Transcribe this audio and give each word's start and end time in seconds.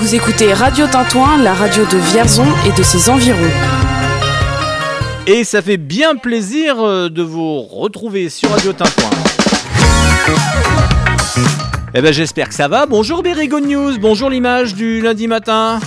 Vous 0.00 0.14
écoutez 0.14 0.52
Radio 0.52 0.86
Tintouin, 0.86 1.42
la 1.42 1.52
radio 1.52 1.84
de 1.84 1.98
Vierzon 1.98 2.46
et 2.64 2.70
de 2.70 2.84
ses 2.84 3.10
environs. 3.10 3.36
Et 5.26 5.42
ça 5.42 5.60
fait 5.60 5.76
bien 5.76 6.14
plaisir 6.14 6.80
euh, 6.80 7.08
de 7.08 7.20
vous 7.20 7.62
retrouver 7.62 8.28
sur 8.28 8.48
Radio 8.48 8.72
Tintouin. 8.72 9.10
Eh 11.94 12.00
ben 12.00 12.12
j'espère 12.12 12.48
que 12.48 12.54
ça 12.54 12.68
va. 12.68 12.86
Bonjour 12.86 13.24
Berigo 13.24 13.58
News, 13.58 13.98
bonjour 13.98 14.30
l'image 14.30 14.74
du 14.74 15.00
lundi 15.00 15.26
matin. 15.26 15.80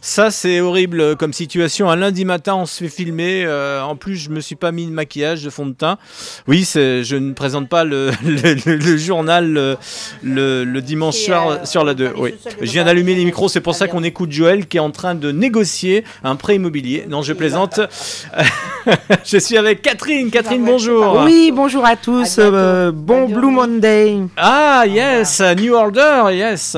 Ça, 0.00 0.30
c'est 0.30 0.60
horrible 0.60 1.16
comme 1.16 1.32
situation. 1.32 1.90
Un 1.90 1.96
lundi 1.96 2.24
matin, 2.24 2.54
on 2.54 2.66
se 2.66 2.84
fait 2.84 2.88
filmer. 2.88 3.44
Euh, 3.44 3.82
en 3.82 3.96
plus, 3.96 4.16
je 4.16 4.30
me 4.30 4.40
suis 4.40 4.54
pas 4.56 4.72
mis 4.72 4.86
de 4.86 4.92
maquillage, 4.92 5.42
de 5.42 5.50
fond 5.50 5.66
de 5.66 5.72
teint. 5.72 5.98
Oui, 6.46 6.68
je 6.74 7.16
ne 7.16 7.32
présente 7.32 7.68
pas 7.68 7.84
le, 7.84 8.10
le, 8.24 8.96
journal 8.96 9.76
le, 10.22 10.80
dimanche 10.80 11.16
soir 11.16 11.48
euh, 11.48 11.56
sur 11.64 11.84
la 11.84 11.94
2. 11.94 12.12
Oui. 12.16 12.34
Je 12.60 12.70
viens 12.70 12.84
d'allumer 12.84 13.14
les 13.14 13.24
micros. 13.24 13.48
C'est 13.48 13.60
pour 13.60 13.74
ça 13.74 13.88
qu'on 13.88 14.02
écoute 14.02 14.32
Joël 14.32 14.66
qui 14.66 14.78
est 14.78 14.80
en 14.80 14.90
train 14.90 15.14
de 15.14 15.32
négocier 15.32 16.04
un 16.24 16.36
prêt 16.36 16.56
immobilier. 16.56 17.04
Non, 17.08 17.22
je 17.22 17.32
plaisante. 17.32 17.80
je 19.24 19.38
suis 19.38 19.56
avec 19.56 19.82
Catherine. 19.82 20.30
Catherine, 20.30 20.64
bonjour. 20.64 21.22
Oui, 21.24 21.52
bonjour 21.54 21.84
à 21.84 21.96
tous. 21.96 22.36
Euh, 22.38 22.90
bon 22.92 23.28
Blue 23.28 23.50
Monday. 23.50 24.18
Ah, 24.36 24.84
yes. 24.86 25.42
New 25.56 25.74
Order, 25.74 26.24
yes. 26.32 26.76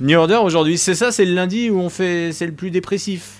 New 0.00 0.18
Order 0.18 0.40
aujourd'hui. 0.42 0.78
C'est 0.78 0.94
ça, 0.94 1.12
c'est 1.12 1.24
le 1.24 1.34
lundi 1.34 1.70
où 1.70 1.80
on 1.80 1.90
fait. 1.90 2.30
C'est 2.32 2.46
le 2.46 2.52
dépressif 2.70 3.38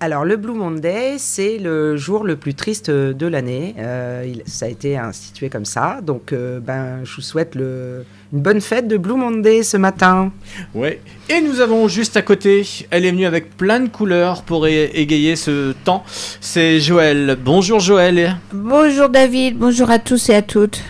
alors, 0.00 0.24
le 0.26 0.36
Blue 0.36 0.52
Monday, 0.52 1.14
c'est 1.16 1.56
le 1.56 1.96
jour 1.96 2.24
le 2.24 2.36
plus 2.36 2.52
triste 2.52 2.90
de 2.90 3.26
l'année. 3.26 3.74
Euh, 3.78 4.34
ça 4.44 4.66
a 4.66 4.68
été 4.68 4.98
institué 4.98 5.48
comme 5.48 5.64
ça. 5.64 6.00
Donc, 6.02 6.32
euh, 6.32 6.60
ben, 6.60 6.98
je 7.04 7.16
vous 7.16 7.22
souhaite 7.22 7.54
le, 7.54 8.04
une 8.32 8.40
bonne 8.40 8.60
fête 8.60 8.86
de 8.86 8.98
Blue 8.98 9.14
Monday 9.14 9.62
ce 9.62 9.78
matin. 9.78 10.30
Ouais. 10.74 11.00
Et 11.30 11.40
nous 11.40 11.60
avons 11.60 11.88
juste 11.88 12.18
à 12.18 12.22
côté, 12.22 12.66
elle 12.90 13.06
est 13.06 13.12
venue 13.12 13.24
avec 13.24 13.56
plein 13.56 13.80
de 13.80 13.88
couleurs 13.88 14.42
pour 14.42 14.66
égayer 14.66 15.36
ce 15.36 15.72
temps. 15.84 16.04
C'est 16.40 16.80
Joël. 16.80 17.38
Bonjour 17.42 17.80
Joël. 17.80 18.36
Bonjour 18.52 19.08
David. 19.08 19.56
Bonjour 19.56 19.90
à 19.90 19.98
tous 19.98 20.28
et 20.28 20.34
à 20.34 20.42
toutes. 20.42 20.82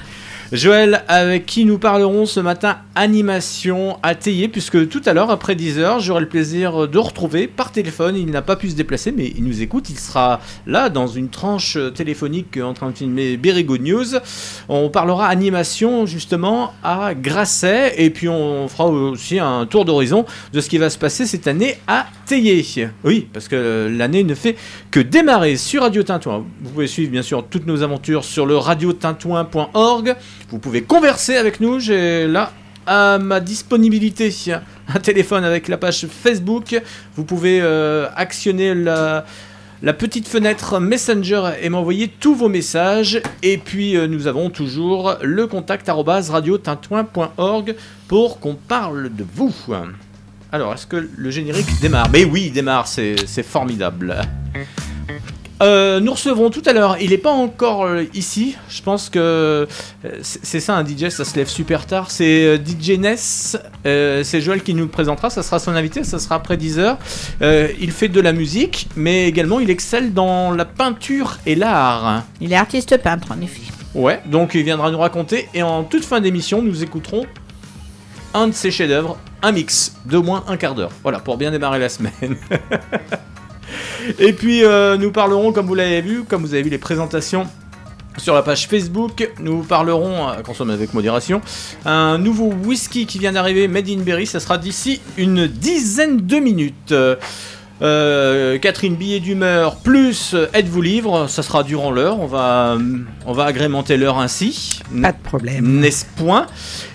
Joël, 0.52 1.04
avec 1.08 1.46
qui 1.46 1.64
nous 1.64 1.78
parlerons 1.78 2.26
ce 2.26 2.38
matin 2.38 2.78
animation 2.94 3.98
à 4.02 4.14
Théier, 4.14 4.48
puisque 4.48 4.88
tout 4.88 5.00
à 5.06 5.12
l'heure, 5.12 5.30
après 5.30 5.54
10h, 5.54 6.00
j'aurai 6.00 6.20
le 6.20 6.28
plaisir 6.28 6.86
de 6.86 6.98
retrouver 6.98 7.48
par 7.48 7.72
téléphone. 7.72 8.16
Il 8.16 8.30
n'a 8.30 8.42
pas 8.42 8.56
pu 8.56 8.70
se 8.70 8.76
déplacer, 8.76 9.10
mais 9.10 9.32
il 9.36 9.44
nous 9.44 9.62
écoute. 9.62 9.90
Il 9.90 9.98
sera 9.98 10.40
là, 10.66 10.90
dans 10.90 11.06
une 11.06 11.28
tranche 11.28 11.78
téléphonique, 11.94 12.58
en 12.58 12.74
train 12.74 12.90
de 12.90 12.96
filmer 12.96 13.36
Berigo 13.36 13.78
News. 13.78 14.16
On 14.68 14.90
parlera 14.90 15.28
animation, 15.28 16.06
justement, 16.06 16.72
à 16.82 17.14
Grasset, 17.14 17.94
et 17.96 18.10
puis 18.10 18.28
on 18.28 18.68
fera 18.68 18.86
aussi 18.86 19.38
un 19.38 19.66
tour 19.66 19.84
d'horizon 19.84 20.24
de 20.52 20.60
ce 20.60 20.68
qui 20.68 20.78
va 20.78 20.90
se 20.90 20.98
passer 20.98 21.26
cette 21.26 21.48
année 21.48 21.78
à 21.86 22.06
Théier. 22.26 22.64
Oui, 23.02 23.28
parce 23.32 23.48
que 23.48 23.88
l'année 23.90 24.24
ne 24.24 24.34
fait 24.34 24.56
que 24.90 25.00
démarrer 25.00 25.56
sur 25.56 25.82
Radio 25.82 26.02
Tintouin. 26.02 26.44
Vous 26.62 26.70
pouvez 26.70 26.86
suivre, 26.86 27.10
bien 27.10 27.22
sûr, 27.22 27.44
toutes 27.48 27.66
nos 27.66 27.82
aventures 27.82 28.24
sur 28.24 28.46
le 28.46 28.56
radiotintouin.org. 28.56 30.16
Vous 30.50 30.58
pouvez 30.58 30.82
converser 30.82 31.36
avec 31.36 31.60
nous. 31.60 31.80
J'ai 31.80 32.26
là 32.26 32.52
à 32.86 33.18
ma 33.18 33.40
disponibilité 33.40 34.32
un 34.94 35.00
téléphone 35.00 35.44
avec 35.44 35.68
la 35.68 35.76
page 35.76 36.06
Facebook. 36.06 36.80
Vous 37.16 37.24
pouvez 37.24 37.60
euh, 37.62 38.08
actionner 38.16 38.74
la, 38.74 39.24
petite 39.98 40.28
fenêtre 40.28 40.80
Messenger 40.80 41.52
et 41.62 41.68
m'envoyer 41.68 42.08
tous 42.08 42.34
vos 42.34 42.48
messages. 42.48 43.20
Et 43.42 43.58
puis 43.58 43.96
euh, 43.96 44.06
nous 44.06 44.26
avons 44.26 44.50
toujours 44.50 45.16
le 45.22 45.46
contact 45.46 45.88
radiotintouin.org 45.88 47.74
pour 48.08 48.40
qu'on 48.40 48.54
parle 48.54 49.14
de 49.14 49.24
vous. 49.34 49.54
Alors, 50.52 50.72
est-ce 50.74 50.86
que 50.86 51.08
le 51.16 51.30
générique 51.30 51.66
démarre? 51.80 52.08
Mais 52.12 52.24
oui, 52.24 52.44
il 52.46 52.52
démarre, 52.52 52.86
c'est 52.86 53.42
formidable. 53.42 54.16
Euh, 55.64 55.98
nous 55.98 56.12
recevrons 56.12 56.50
tout 56.50 56.62
à 56.66 56.72
l'heure. 56.72 56.98
Il 57.00 57.10
n'est 57.10 57.18
pas 57.18 57.30
encore 57.30 57.84
euh, 57.84 58.04
ici. 58.12 58.56
Je 58.68 58.82
pense 58.82 59.08
que 59.08 59.18
euh, 59.18 59.66
c'est 60.20 60.60
ça 60.60 60.74
un 60.74 60.84
DJ, 60.84 61.08
ça 61.08 61.24
se 61.24 61.36
lève 61.36 61.48
super 61.48 61.86
tard. 61.86 62.10
C'est 62.10 62.58
DJ 62.58 62.98
Ness. 62.98 63.56
c'est 63.84 64.40
Joël 64.40 64.62
qui 64.62 64.74
nous 64.74 64.84
le 64.84 64.90
présentera. 64.90 65.30
Ça 65.30 65.42
sera 65.42 65.58
son 65.58 65.74
invité. 65.74 66.04
Ça 66.04 66.18
sera 66.18 66.34
après 66.34 66.56
10h. 66.56 66.96
il 67.80 67.90
fait 67.92 68.08
de 68.08 68.20
la 68.20 68.32
musique, 68.32 68.88
mais 68.96 69.26
également 69.26 69.58
il 69.58 69.70
excelle 69.70 70.12
dans 70.12 70.50
la 70.50 70.66
peinture 70.66 71.38
et 71.46 71.54
l'art. 71.54 72.24
Il 72.40 72.52
est 72.52 72.56
artiste 72.56 72.96
peintre 72.98 73.32
en 73.32 73.40
effet. 73.40 73.62
Ouais, 73.94 74.20
donc 74.26 74.54
il 74.54 74.64
viendra 74.64 74.90
nous 74.90 74.98
raconter. 74.98 75.48
Et 75.54 75.62
en 75.62 75.84
toute 75.84 76.04
fin 76.04 76.20
d'émission, 76.20 76.60
nous 76.62 76.82
écouterons 76.82 77.24
un 78.34 78.48
de 78.48 78.52
ses 78.52 78.70
chefs-d'œuvre, 78.70 79.16
un 79.42 79.52
mix 79.52 79.94
de 80.04 80.18
moins 80.18 80.44
un 80.48 80.56
quart 80.56 80.74
d'heure. 80.74 80.90
Voilà, 81.02 81.20
pour 81.20 81.36
bien 81.36 81.52
démarrer 81.52 81.78
la 81.78 81.88
semaine. 81.88 82.36
Et 84.18 84.32
puis 84.32 84.64
euh, 84.64 84.96
nous 84.96 85.10
parlerons, 85.10 85.52
comme 85.52 85.66
vous 85.66 85.74
l'avez 85.74 86.00
vu, 86.00 86.24
comme 86.24 86.42
vous 86.42 86.54
avez 86.54 86.62
vu 86.62 86.70
les 86.70 86.78
présentations 86.78 87.46
sur 88.16 88.34
la 88.34 88.42
page 88.42 88.68
Facebook, 88.68 89.28
nous 89.40 89.62
parlerons, 89.62 90.28
à 90.28 90.42
consommer 90.42 90.72
avec 90.72 90.94
modération, 90.94 91.40
un 91.84 92.16
nouveau 92.16 92.52
whisky 92.64 93.06
qui 93.06 93.18
vient 93.18 93.32
d'arriver, 93.32 93.66
Made 93.66 93.88
in 93.88 94.02
Berry, 94.02 94.26
ça 94.26 94.38
sera 94.38 94.56
d'ici 94.56 95.00
une 95.16 95.48
dizaine 95.48 96.18
de 96.18 96.36
minutes. 96.36 96.94
Euh, 97.82 98.58
Catherine 98.58 98.94
Billet 98.94 99.20
d'humeur 99.20 99.76
plus 99.76 100.36
Êtes-vous 100.52 100.80
livre, 100.80 101.26
ça 101.26 101.42
sera 101.42 101.64
durant 101.64 101.90
l'heure, 101.90 102.20
on 102.20 102.26
va, 102.26 102.78
on 103.26 103.32
va 103.32 103.44
agrémenter 103.44 103.96
l'heure 103.96 104.18
ainsi. 104.18 104.80
Pas 105.02 105.12
de 105.12 105.22
problème. 105.22 105.80
N'est-ce 105.80 106.04
point? 106.16 106.46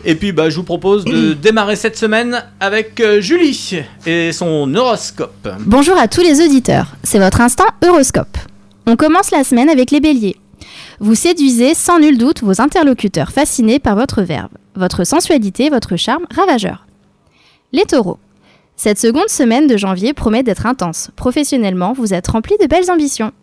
Et 0.05 0.15
puis 0.15 0.31
bah, 0.31 0.49
je 0.49 0.55
vous 0.55 0.63
propose 0.63 1.03
de 1.03 1.33
démarrer 1.41 1.75
cette 1.75 1.97
semaine 1.97 2.43
avec 2.59 2.99
euh, 3.01 3.19
Julie 3.19 3.81
et 4.05 4.31
son 4.31 4.73
horoscope. 4.73 5.49
Bonjour 5.59 5.97
à 5.97 6.07
tous 6.07 6.21
les 6.21 6.41
auditeurs, 6.41 6.95
c'est 7.03 7.19
votre 7.19 7.41
instant 7.41 7.65
horoscope. 7.85 8.37
On 8.87 8.95
commence 8.95 9.31
la 9.31 9.43
semaine 9.43 9.69
avec 9.69 9.91
les 9.91 9.99
béliers. 9.99 10.37
Vous 10.99 11.15
séduisez 11.15 11.75
sans 11.75 11.99
nul 11.99 12.17
doute 12.17 12.41
vos 12.41 12.61
interlocuteurs 12.61 13.31
fascinés 13.31 13.79
par 13.79 13.95
votre 13.95 14.21
verbe, 14.21 14.51
votre 14.75 15.03
sensualité, 15.03 15.69
votre 15.69 15.95
charme 15.95 16.25
ravageur. 16.33 16.85
Les 17.71 17.83
taureaux. 17.85 18.17
Cette 18.79 18.97
seconde 18.97 19.27
semaine 19.27 19.67
de 19.67 19.75
janvier 19.75 20.13
promet 20.13 20.41
d'être 20.41 20.65
intense. 20.65 21.11
Professionnellement, 21.17 21.91
vous 21.91 22.13
êtes 22.13 22.29
rempli 22.29 22.55
de 22.61 22.65
belles 22.65 22.89
ambitions. 22.89 23.33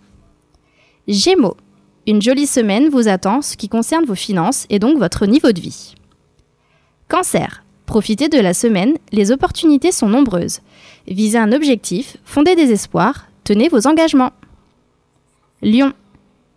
Gémeaux. 1.08 1.58
Une 2.06 2.22
jolie 2.22 2.46
semaine 2.46 2.88
vous 2.88 3.06
attend 3.06 3.42
ce 3.42 3.58
qui 3.58 3.68
concerne 3.68 4.06
vos 4.06 4.14
finances 4.14 4.64
et 4.70 4.78
donc 4.78 4.96
votre 4.96 5.26
niveau 5.26 5.52
de 5.52 5.60
vie. 5.60 5.94
Cancer. 7.08 7.64
Profitez 7.84 8.30
de 8.30 8.40
la 8.40 8.54
semaine, 8.54 8.96
les 9.12 9.30
opportunités 9.30 9.92
sont 9.92 10.08
nombreuses. 10.08 10.60
Visez 11.06 11.36
un 11.36 11.52
objectif, 11.52 12.16
fondez 12.24 12.56
des 12.56 12.72
espoirs, 12.72 13.26
tenez 13.44 13.68
vos 13.68 13.86
engagements. 13.86 14.32
Lion. 15.60 15.92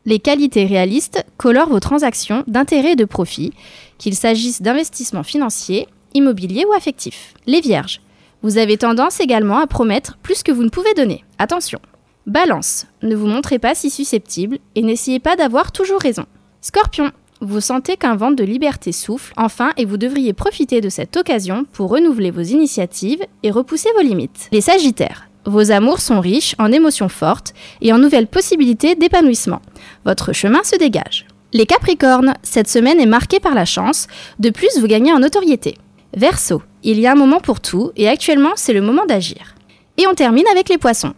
Les 0.05 0.19
qualités 0.19 0.65
réalistes 0.65 1.25
colorent 1.35 1.67
vos 1.67 1.81
transactions 1.81 2.45
d'intérêt 2.47 2.93
et 2.93 2.95
de 2.95 3.03
profit, 3.03 3.51
qu'il 3.97 4.15
s'agisse 4.15 4.61
d'investissements 4.61 5.23
financiers, 5.23 5.89
immobiliers 6.13 6.63
ou 6.63 6.71
affectifs. 6.71 7.33
Les 7.45 7.59
vierges. 7.59 7.99
Vous 8.41 8.57
avez 8.57 8.77
tendance 8.77 9.19
également 9.19 9.59
à 9.59 9.67
promettre 9.67 10.17
plus 10.23 10.43
que 10.43 10.51
vous 10.51 10.63
ne 10.63 10.69
pouvez 10.69 10.93
donner. 10.93 11.25
Attention. 11.39 11.79
Balance. 12.25 12.87
Ne 13.01 13.15
vous 13.15 13.27
montrez 13.27 13.59
pas 13.59 13.75
si 13.75 13.89
susceptible 13.89 14.59
et 14.75 14.81
n'essayez 14.81 15.19
pas 15.19 15.35
d'avoir 15.35 15.73
toujours 15.73 15.99
raison. 15.99 16.25
Scorpion. 16.61 17.11
Vous 17.41 17.59
sentez 17.59 17.97
qu'un 17.97 18.15
vent 18.15 18.31
de 18.31 18.43
liberté 18.43 18.91
souffle 18.91 19.33
enfin 19.37 19.71
et 19.77 19.85
vous 19.85 19.97
devriez 19.97 20.33
profiter 20.33 20.79
de 20.79 20.89
cette 20.89 21.17
occasion 21.17 21.65
pour 21.71 21.89
renouveler 21.89 22.31
vos 22.31 22.41
initiatives 22.41 23.25
et 23.43 23.51
repousser 23.51 23.89
vos 23.95 24.03
limites. 24.03 24.47
Les 24.51 24.61
Sagittaires. 24.61 25.29
Vos 25.45 25.71
amours 25.71 25.99
sont 25.99 26.19
riches 26.19 26.55
en 26.59 26.71
émotions 26.71 27.09
fortes 27.09 27.53
et 27.81 27.91
en 27.91 27.97
nouvelles 27.97 28.27
possibilités 28.27 28.95
d'épanouissement. 28.95 29.61
Votre 30.05 30.31
chemin 30.31 30.63
se 30.63 30.77
dégage. 30.77 31.25
Les 31.51 31.65
Capricornes, 31.65 32.35
cette 32.43 32.67
semaine 32.67 32.99
est 32.99 33.05
marquée 33.05 33.39
par 33.39 33.55
la 33.55 33.65
chance, 33.65 34.07
de 34.39 34.49
plus 34.49 34.77
vous 34.79 34.87
gagnez 34.87 35.11
en 35.11 35.19
notoriété. 35.19 35.75
Verseau, 36.15 36.61
il 36.83 36.99
y 36.99 37.07
a 37.07 37.11
un 37.11 37.15
moment 37.15 37.39
pour 37.39 37.59
tout 37.59 37.91
et 37.95 38.07
actuellement 38.07 38.51
c'est 38.55 38.73
le 38.73 38.81
moment 38.81 39.05
d'agir. 39.05 39.55
Et 39.97 40.07
on 40.07 40.13
termine 40.15 40.45
avec 40.51 40.69
les 40.69 40.77
poissons. 40.77 41.13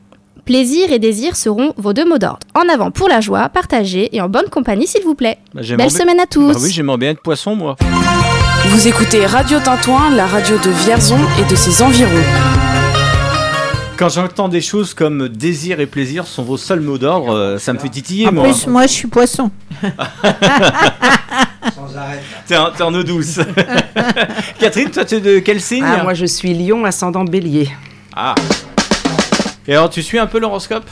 Plaisir 0.45 0.92
et 0.92 1.00
désir 1.00 1.36
seront 1.36 1.74
vos 1.77 1.94
deux 1.94 2.04
mots 2.04 2.18
d'ordre. 2.18 2.39
En 2.56 2.68
avant 2.68 2.92
pour 2.92 3.07
la 3.07 3.21
joie, 3.21 3.48
partagez 3.50 4.13
et 4.16 4.21
en 4.21 4.27
bonne 4.27 4.50
compagnie 4.50 4.88
s'il 4.88 5.04
vous 5.04 5.16
plaît. 5.16 5.38
Bah, 5.54 5.62
Belle 5.77 5.92
semaine 5.92 6.19
à 6.19 6.25
tous. 6.25 6.54
Bah 6.54 6.60
oui, 6.62 6.71
j'aimerais 6.71 6.98
bien 6.98 7.12
être 7.12 7.21
poisson 7.21 7.56
moi. 7.56 7.75
Vous 8.66 8.88
écoutez 8.88 9.25
Radio 9.25 9.60
Tintouin, 9.60 10.10
la 10.16 10.25
radio 10.25 10.57
de 10.57 10.69
Vierzon 10.69 11.19
et 11.39 11.50
de 11.50 11.56
ses 11.56 11.81
environs. 11.81 12.10
Quand 13.98 14.10
j'entends 14.10 14.50
des 14.50 14.62
choses 14.62 14.94
comme 14.94 15.30
désir 15.30 15.80
et 15.80 15.86
plaisir 15.86 16.26
sont 16.26 16.44
vos 16.44 16.58
seuls 16.58 16.82
mots 16.82 16.98
d'ordre, 16.98 17.36
euh, 17.36 17.58
ça 17.58 17.74
me 17.74 17.80
fait 17.80 17.90
titiller 17.90 18.28
en 18.28 18.32
moi. 18.32 18.44
plus, 18.46 18.68
moi 18.68 18.88
je 18.88 18.92
suis 18.92 19.08
poisson. 19.08 19.52
Sans 21.76 21.96
arrêt. 21.96 22.22
T'es 22.48 22.56
en, 22.58 22.94
eau 22.94 23.04
douce. 23.04 23.40
Catherine, 24.60 24.90
toi 24.90 25.06
tu 25.06 25.16
es 25.16 25.20
de 25.20 25.40
quel 25.40 25.62
signe 25.62 25.86
ah, 25.86 26.04
Moi 26.04 26.14
je 26.14 26.26
suis 26.26 26.54
lion 26.54 26.84
ascendant 26.86 27.24
bélier. 27.24 27.70
Ah. 28.16 28.36
Et 29.68 29.74
alors 29.74 29.90
tu 29.90 30.02
suis 30.02 30.18
un 30.18 30.28
peu 30.28 30.40
l'horoscope? 30.40 30.86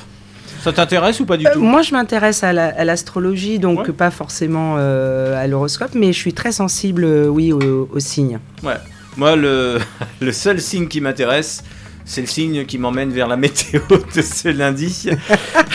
Ça 0.61 0.73
t'intéresse 0.73 1.19
ou 1.19 1.25
pas 1.25 1.37
du 1.37 1.47
euh, 1.47 1.53
tout? 1.53 1.61
Moi, 1.61 1.81
je 1.83 1.93
m'intéresse 1.93 2.43
à 2.43 2.51
l'astrologie, 2.53 3.59
donc 3.59 3.91
pas 3.91 4.11
forcément 4.11 4.75
euh, 4.77 5.41
à 5.41 5.47
l'horoscope, 5.47 5.91
mais 5.93 6.11
je 6.11 6.17
suis 6.17 6.33
très 6.33 6.51
sensible, 6.51 7.05
oui, 7.29 7.53
aux, 7.53 7.99
signes. 7.99 8.39
Ouais. 8.61 8.75
Moi, 9.15 9.35
le, 9.35 9.79
le 10.21 10.31
seul 10.31 10.59
signe 10.59 10.87
qui 10.87 10.99
m'intéresse, 10.99 11.63
C'est 12.11 12.21
le 12.21 12.27
signe 12.27 12.65
qui 12.65 12.79
m'emmène 12.79 13.11
vers 13.11 13.27
la 13.27 13.37
météo 13.37 13.81
de 14.15 14.21
ce 14.23 14.47
lundi. 14.47 15.11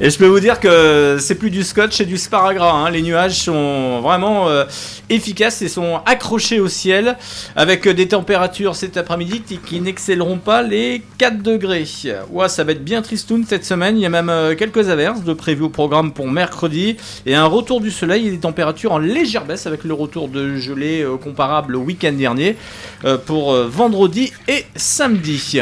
Et 0.00 0.10
je 0.10 0.18
peux 0.18 0.26
vous 0.26 0.40
dire 0.40 0.58
que 0.60 1.18
c'est 1.20 1.36
plus 1.36 1.50
du 1.50 1.62
scotch, 1.62 1.92
c'est 1.96 2.04
du 2.04 2.16
sparadrap. 2.18 2.74
hein. 2.74 2.90
Les 2.90 3.00
nuages 3.02 3.36
sont 3.36 4.00
vraiment 4.00 4.48
euh, 4.48 4.64
efficaces 5.08 5.62
et 5.62 5.68
sont 5.68 6.00
accrochés 6.04 6.58
au 6.60 6.68
ciel 6.68 7.16
avec 7.54 7.88
des 7.88 8.08
températures 8.08 8.74
cet 8.74 8.96
après-midi 8.96 9.42
qui- 9.64 9.80
n'excelleront 9.80 10.38
pas 10.38 10.62
les 10.62 11.02
4 11.18 11.42
degrés. 11.42 11.84
Ouais, 12.30 12.48
ça 12.48 12.64
va 12.64 12.72
être 12.72 12.84
bien 12.84 13.02
tristoun 13.02 13.44
cette 13.48 13.64
semaine. 13.64 13.96
Il 13.96 14.00
y 14.02 14.06
a 14.06 14.08
même 14.08 14.30
euh, 14.30 14.54
quelques 14.54 14.88
averses 14.88 15.22
de 15.22 15.32
prévues 15.32 15.64
au 15.64 15.68
programme 15.68 16.12
pour 16.12 16.28
mercredi 16.28 16.96
et 17.26 17.34
un 17.34 17.44
retour 17.46 17.80
du 17.80 17.90
soleil 17.90 18.28
et 18.28 18.30
des 18.30 18.38
températures 18.38 18.92
en 18.92 18.98
légère 18.98 19.44
baisse 19.44 19.66
avec 19.66 19.84
le 19.84 19.92
retour 19.94 20.28
de 20.28 20.56
gelée 20.56 21.02
euh, 21.02 21.16
comparable 21.16 21.76
au 21.76 21.80
week-end 21.80 22.12
dernier 22.12 22.56
euh, 23.04 23.16
pour 23.18 23.52
vendredi 23.54 24.32
et 24.48 24.64
samedi. 24.74 25.58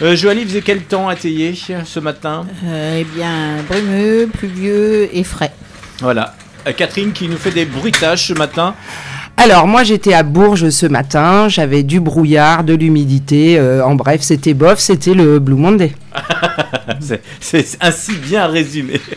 Joali 0.00 0.44
faisait 0.44 0.62
quel 0.62 0.80
temps 0.82 1.08
à 1.08 1.14
Théier 1.16 1.54
ce 1.84 2.00
matin? 2.00 2.46
Eh 2.64 3.04
bien, 3.04 3.56
brumeux, 3.70 4.28
pluvieux 4.32 5.08
et 5.16 5.22
frais. 5.24 5.52
Voilà. 6.00 6.34
Euh, 6.66 6.72
Catherine 6.72 7.12
qui 7.12 7.28
nous 7.28 7.36
fait 7.36 7.50
des 7.52 7.64
bruitages 7.64 8.26
ce 8.26 8.32
matin. 8.34 8.74
Alors, 9.36 9.66
moi, 9.66 9.84
j'étais 9.84 10.12
à 10.12 10.22
Bourges 10.22 10.68
ce 10.70 10.84
matin. 10.86 11.48
J'avais 11.48 11.82
du 11.82 12.00
brouillard, 12.00 12.64
de 12.64 12.74
l'humidité. 12.74 13.58
euh, 13.58 13.82
en 13.84 13.94
bref, 13.94 14.20
c'était 14.22 14.52
bof. 14.54 14.78
C'était 14.80 15.14
le 15.14 15.38
Blue 15.38 15.54
Monday. 15.54 15.92
C'est- 17.00 17.22
C'est 17.40 17.78
ainsi 17.80 18.12
bien 18.16 18.46
résumé. 18.46 19.00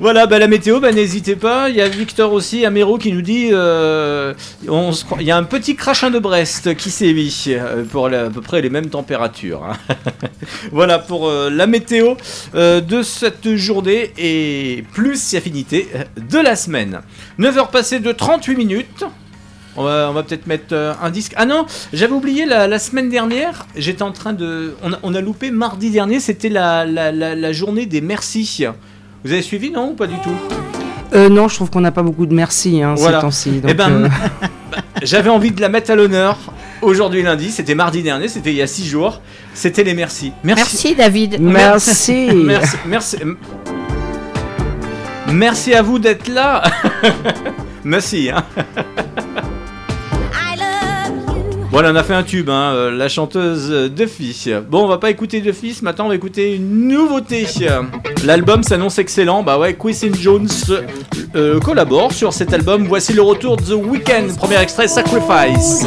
Voilà, 0.00 0.24
bah, 0.24 0.38
la 0.38 0.48
météo, 0.48 0.80
bah, 0.80 0.92
n'hésitez 0.92 1.36
pas. 1.36 1.68
Il 1.68 1.76
y 1.76 1.82
a 1.82 1.88
Victor 1.88 2.32
aussi, 2.32 2.64
Améro, 2.64 2.96
qui 2.96 3.12
nous 3.12 3.20
dit 3.20 3.50
euh, 3.52 4.32
on 4.66 4.92
se 4.92 5.04
il 5.20 5.26
y 5.26 5.30
a 5.30 5.36
un 5.36 5.42
petit 5.42 5.76
crachin 5.76 6.10
de 6.10 6.18
Brest 6.18 6.74
qui 6.74 6.90
sévit 6.90 7.44
euh, 7.48 7.84
pour 7.84 8.06
à 8.06 8.30
peu 8.30 8.40
près 8.40 8.62
les 8.62 8.70
mêmes 8.70 8.88
températures. 8.88 9.62
hein. 9.62 9.76
voilà 10.72 10.98
pour 10.98 11.28
euh, 11.28 11.50
la 11.50 11.66
météo 11.66 12.14
de 12.54 13.02
cette 13.02 13.56
journée 13.56 14.12
et 14.16 14.84
plus 14.94 15.34
affinité 15.34 15.86
de 16.16 16.38
la 16.38 16.56
semaine. 16.56 17.02
9h 17.38 17.70
passées 17.70 18.00
de 18.00 18.10
38 18.10 18.56
minutes. 18.56 19.04
On 19.76 19.84
va, 19.84 20.12
peut-être 20.26 20.46
mettre 20.46 20.74
un 20.74 21.10
disque. 21.10 21.34
Ah 21.36 21.44
non, 21.44 21.66
j'avais 21.92 22.12
oublié 22.14 22.46
la, 22.46 22.78
semaine 22.78 23.10
dernière. 23.10 23.66
J'étais 23.76 24.02
en 24.02 24.12
train 24.12 24.32
de. 24.32 24.74
On 25.02 25.14
a, 25.14 25.20
loupé 25.20 25.50
mardi 25.50 25.90
dernier. 25.90 26.20
C'était 26.20 26.48
la, 26.48 26.86
la- 26.86 27.12
la 27.12 27.52
journée 27.52 27.84
des 27.84 28.00
merci. 28.00 28.66
Vous 29.24 29.32
avez 29.32 29.42
suivi, 29.42 29.70
non 29.70 29.90
ou 29.90 29.94
pas 29.94 30.06
du 30.06 30.16
tout 30.20 30.30
Euh, 31.12 31.28
non, 31.28 31.48
je 31.48 31.56
trouve 31.56 31.70
qu'on 31.70 31.80
n'a 31.80 31.90
pas 31.92 32.02
beaucoup 32.02 32.26
de 32.26 32.34
merci 32.34 32.82
hein, 32.82 32.94
Voilà. 32.96 33.18
ces 33.18 33.22
temps-ci. 33.22 33.60
Eh 33.68 33.74
ben, 33.74 33.90
euh, 34.04 34.08
J'avais 35.02 35.30
envie 35.30 35.50
de 35.50 35.60
la 35.60 35.68
mettre 35.68 35.90
à 35.90 35.94
l'honneur 35.94 36.38
aujourd'hui 36.82 37.22
lundi. 37.22 37.50
C'était 37.50 37.74
mardi 37.74 38.02
dernier. 38.02 38.28
C'était 38.28 38.50
il 38.50 38.56
y 38.56 38.62
a 38.62 38.66
6 38.66 38.86
jours. 38.86 39.20
C'était 39.52 39.84
les 39.84 39.94
merci. 39.94 40.32
Merci, 40.42 40.94
David. 40.94 41.38
merci. 41.40 42.28
Merci, 42.34 42.76
merci, 42.86 43.16
merci 45.32 45.74
à 45.74 45.82
vous 45.82 45.98
d'être 45.98 46.28
là. 46.28 46.62
merci. 47.84 48.30
Hein. 48.30 48.44
Voilà, 51.70 51.92
on 51.92 51.94
a 51.94 52.02
fait 52.02 52.14
un 52.14 52.24
tube, 52.24 52.50
hein, 52.50 52.72
euh, 52.74 52.90
la 52.90 53.08
chanteuse 53.08 53.70
de 53.70 54.06
Fils. 54.06 54.48
Bon, 54.68 54.84
on 54.84 54.88
va 54.88 54.98
pas 54.98 55.08
écouter 55.08 55.40
de 55.40 55.52
Fils, 55.52 55.82
maintenant 55.82 56.06
on 56.06 56.08
va 56.08 56.16
écouter 56.16 56.56
une 56.56 56.88
nouveauté. 56.88 57.46
L'album 58.24 58.64
s'annonce 58.64 58.98
excellent, 58.98 59.44
bah 59.44 59.56
ouais, 59.56 59.74
Quincy 59.74 60.10
Jones 60.20 60.48
euh, 61.36 61.60
collabore 61.60 62.12
sur 62.12 62.32
cet 62.32 62.52
album. 62.52 62.86
Voici 62.88 63.12
le 63.12 63.22
retour 63.22 63.56
de 63.56 63.62
The 63.62 63.70
Weeknd, 63.70 64.34
premier 64.36 64.60
extrait 64.60 64.88
Sacrifice. 64.88 65.86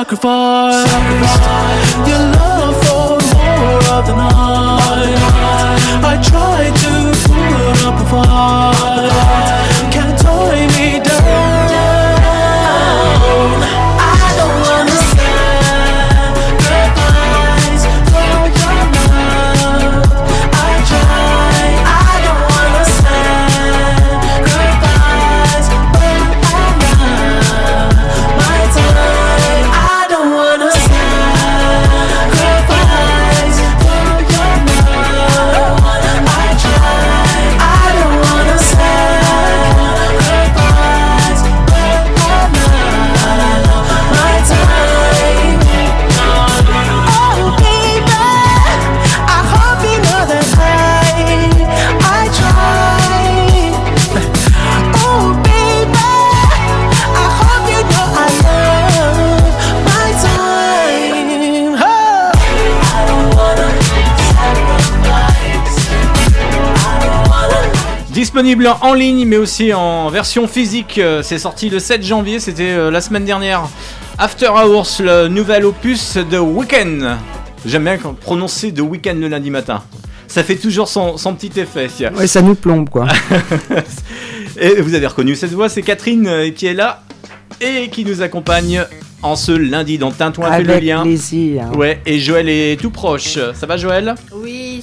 I 0.00 0.04
sacrifice 0.04 1.79
Disponible 68.50 68.76
en 68.80 68.94
ligne 68.94 69.26
mais 69.26 69.36
aussi 69.36 69.72
en 69.72 70.08
version 70.08 70.48
physique. 70.48 70.98
Euh, 70.98 71.22
C'est 71.22 71.38
sorti 71.38 71.70
le 71.70 71.78
7 71.78 72.02
janvier, 72.04 72.40
c'était 72.40 72.70
euh, 72.70 72.90
la 72.90 73.00
semaine 73.00 73.24
dernière. 73.24 73.62
After 74.18 74.48
Hours, 74.48 74.88
le 74.98 75.28
nouvel 75.28 75.64
opus 75.64 76.16
de 76.16 76.36
Weekend. 76.36 77.16
J'aime 77.64 77.84
bien 77.84 77.96
prononcer 78.20 78.72
de 78.72 78.82
Weekend 78.82 79.20
le 79.20 79.28
lundi 79.28 79.50
matin. 79.50 79.84
Ça 80.26 80.42
fait 80.42 80.56
toujours 80.56 80.88
son, 80.88 81.16
son 81.16 81.34
petit 81.34 81.60
effet. 81.60 81.88
Ouais, 82.16 82.26
ça 82.26 82.42
nous 82.42 82.56
plombe, 82.56 82.88
quoi. 82.90 83.06
Et 84.60 84.80
vous 84.80 84.94
avez 84.94 85.06
reconnu 85.06 85.36
cette 85.36 85.52
voix, 85.52 85.68
c'est 85.68 85.82
Catherine 85.82 86.26
euh, 86.26 86.50
qui 86.50 86.66
est 86.66 86.74
là 86.74 87.04
et 87.60 87.88
qui 87.88 88.04
nous 88.04 88.20
accompagne 88.20 88.82
en 89.22 89.36
ce 89.36 89.52
lundi 89.52 89.96
dans 89.98 90.10
Tintouin 90.10 90.50
fait 90.50 90.62
le 90.64 90.70
Avec 90.72 90.84
lien. 90.84 91.02
plaisir. 91.02 91.70
Ouais, 91.76 92.00
et 92.04 92.18
Joël 92.18 92.48
est 92.48 92.80
tout 92.80 92.90
proche. 92.90 93.38
Ça 93.54 93.66
va 93.66 93.76
Joël? 93.76 94.14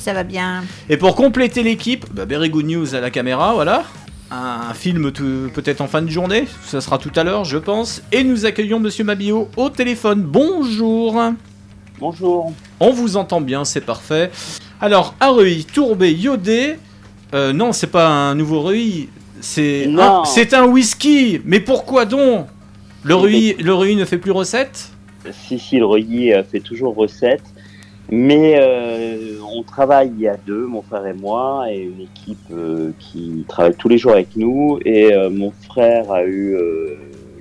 Ça 0.07 0.13
va 0.13 0.23
bien. 0.23 0.63
Et 0.89 0.95
pour 0.95 1.15
compléter 1.17 1.63
l'équipe, 1.63 2.05
bah, 2.13 2.23
Very 2.23 2.49
Good 2.49 2.65
News 2.65 2.95
à 2.95 3.01
la 3.01 3.09
caméra, 3.09 3.53
voilà. 3.53 3.83
Un 4.31 4.73
film 4.73 5.11
tout- 5.11 5.49
peut-être 5.53 5.81
en 5.81 5.87
fin 5.87 6.01
de 6.01 6.09
journée, 6.09 6.45
ça 6.65 6.79
sera 6.79 6.97
tout 6.97 7.11
à 7.17 7.25
l'heure, 7.25 7.43
je 7.43 7.57
pense. 7.57 8.01
Et 8.13 8.23
nous 8.23 8.45
accueillons 8.45 8.79
Monsieur 8.79 9.03
Mabillot 9.03 9.49
au 9.57 9.69
téléphone. 9.69 10.21
Bonjour. 10.21 11.21
Bonjour. 11.99 12.53
On 12.79 12.91
vous 12.91 13.17
entend 13.17 13.41
bien, 13.41 13.65
c'est 13.65 13.81
parfait. 13.81 14.31
Alors, 14.79 15.13
reuil 15.19 15.65
tourbé, 15.65 16.13
iodé. 16.13 16.75
Euh, 17.33 17.51
non, 17.51 17.73
c'est 17.73 17.87
pas 17.87 18.07
un 18.07 18.33
nouveau 18.35 18.61
reuil. 18.61 19.09
C'est 19.41 19.87
Non. 19.89 20.21
un, 20.21 20.25
c'est 20.25 20.53
un 20.53 20.67
whisky. 20.67 21.41
Mais 21.43 21.59
pourquoi 21.59 22.05
donc? 22.05 22.47
Le 23.03 23.13
reuil, 23.15 23.57
le 23.59 23.73
reuil 23.73 23.97
ne 23.97 24.05
fait 24.05 24.17
plus 24.17 24.31
recette? 24.31 24.89
Si, 25.33 25.59
si, 25.59 25.77
le 25.79 25.85
Reuilly 25.85 26.31
euh, 26.31 26.43
fait 26.49 26.61
toujours 26.61 26.95
recette. 26.95 27.43
Mais 28.09 28.57
euh, 28.57 29.37
on 29.53 29.63
travaille 29.63 30.27
à 30.27 30.37
deux, 30.37 30.65
mon 30.65 30.81
frère 30.81 31.05
et 31.05 31.13
moi, 31.13 31.65
et 31.69 31.81
une 31.81 32.01
équipe 32.01 32.37
euh, 32.51 32.91
qui 32.99 33.43
travaille 33.49 33.75
tous 33.75 33.89
les 33.89 33.97
jours 33.97 34.13
avec 34.13 34.35
nous. 34.37 34.79
Et 34.85 35.13
euh, 35.13 35.29
mon 35.29 35.51
frère 35.51 36.09
a 36.11 36.23
eu 36.23 36.55
euh, 36.55 36.95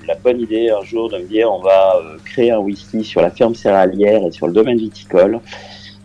la 0.08 0.16
bonne 0.16 0.40
idée 0.40 0.70
un 0.70 0.84
jour 0.84 1.08
de 1.08 1.18
me 1.18 1.24
dire 1.24 1.52
on 1.52 1.60
va 1.60 1.96
euh, 1.96 2.16
créer 2.24 2.50
un 2.50 2.58
whisky 2.58 3.04
sur 3.04 3.20
la 3.20 3.30
ferme 3.30 3.54
céréalière 3.54 4.24
et 4.26 4.32
sur 4.32 4.48
le 4.48 4.52
domaine 4.52 4.78
viticole 4.78 5.38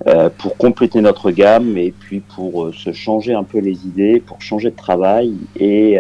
euh, 0.08 0.30
pour 0.38 0.56
compléter 0.58 1.02
notre 1.02 1.32
gamme 1.32 1.76
et 1.78 1.92
puis 1.92 2.20
pour 2.20 2.72
se 2.74 2.92
changer 2.92 3.34
un 3.34 3.44
peu 3.44 3.60
les 3.60 3.86
idées, 3.88 4.20
pour 4.20 4.42
changer 4.44 4.70
de 4.70 4.76
travail 4.76 5.34
et 5.60 5.98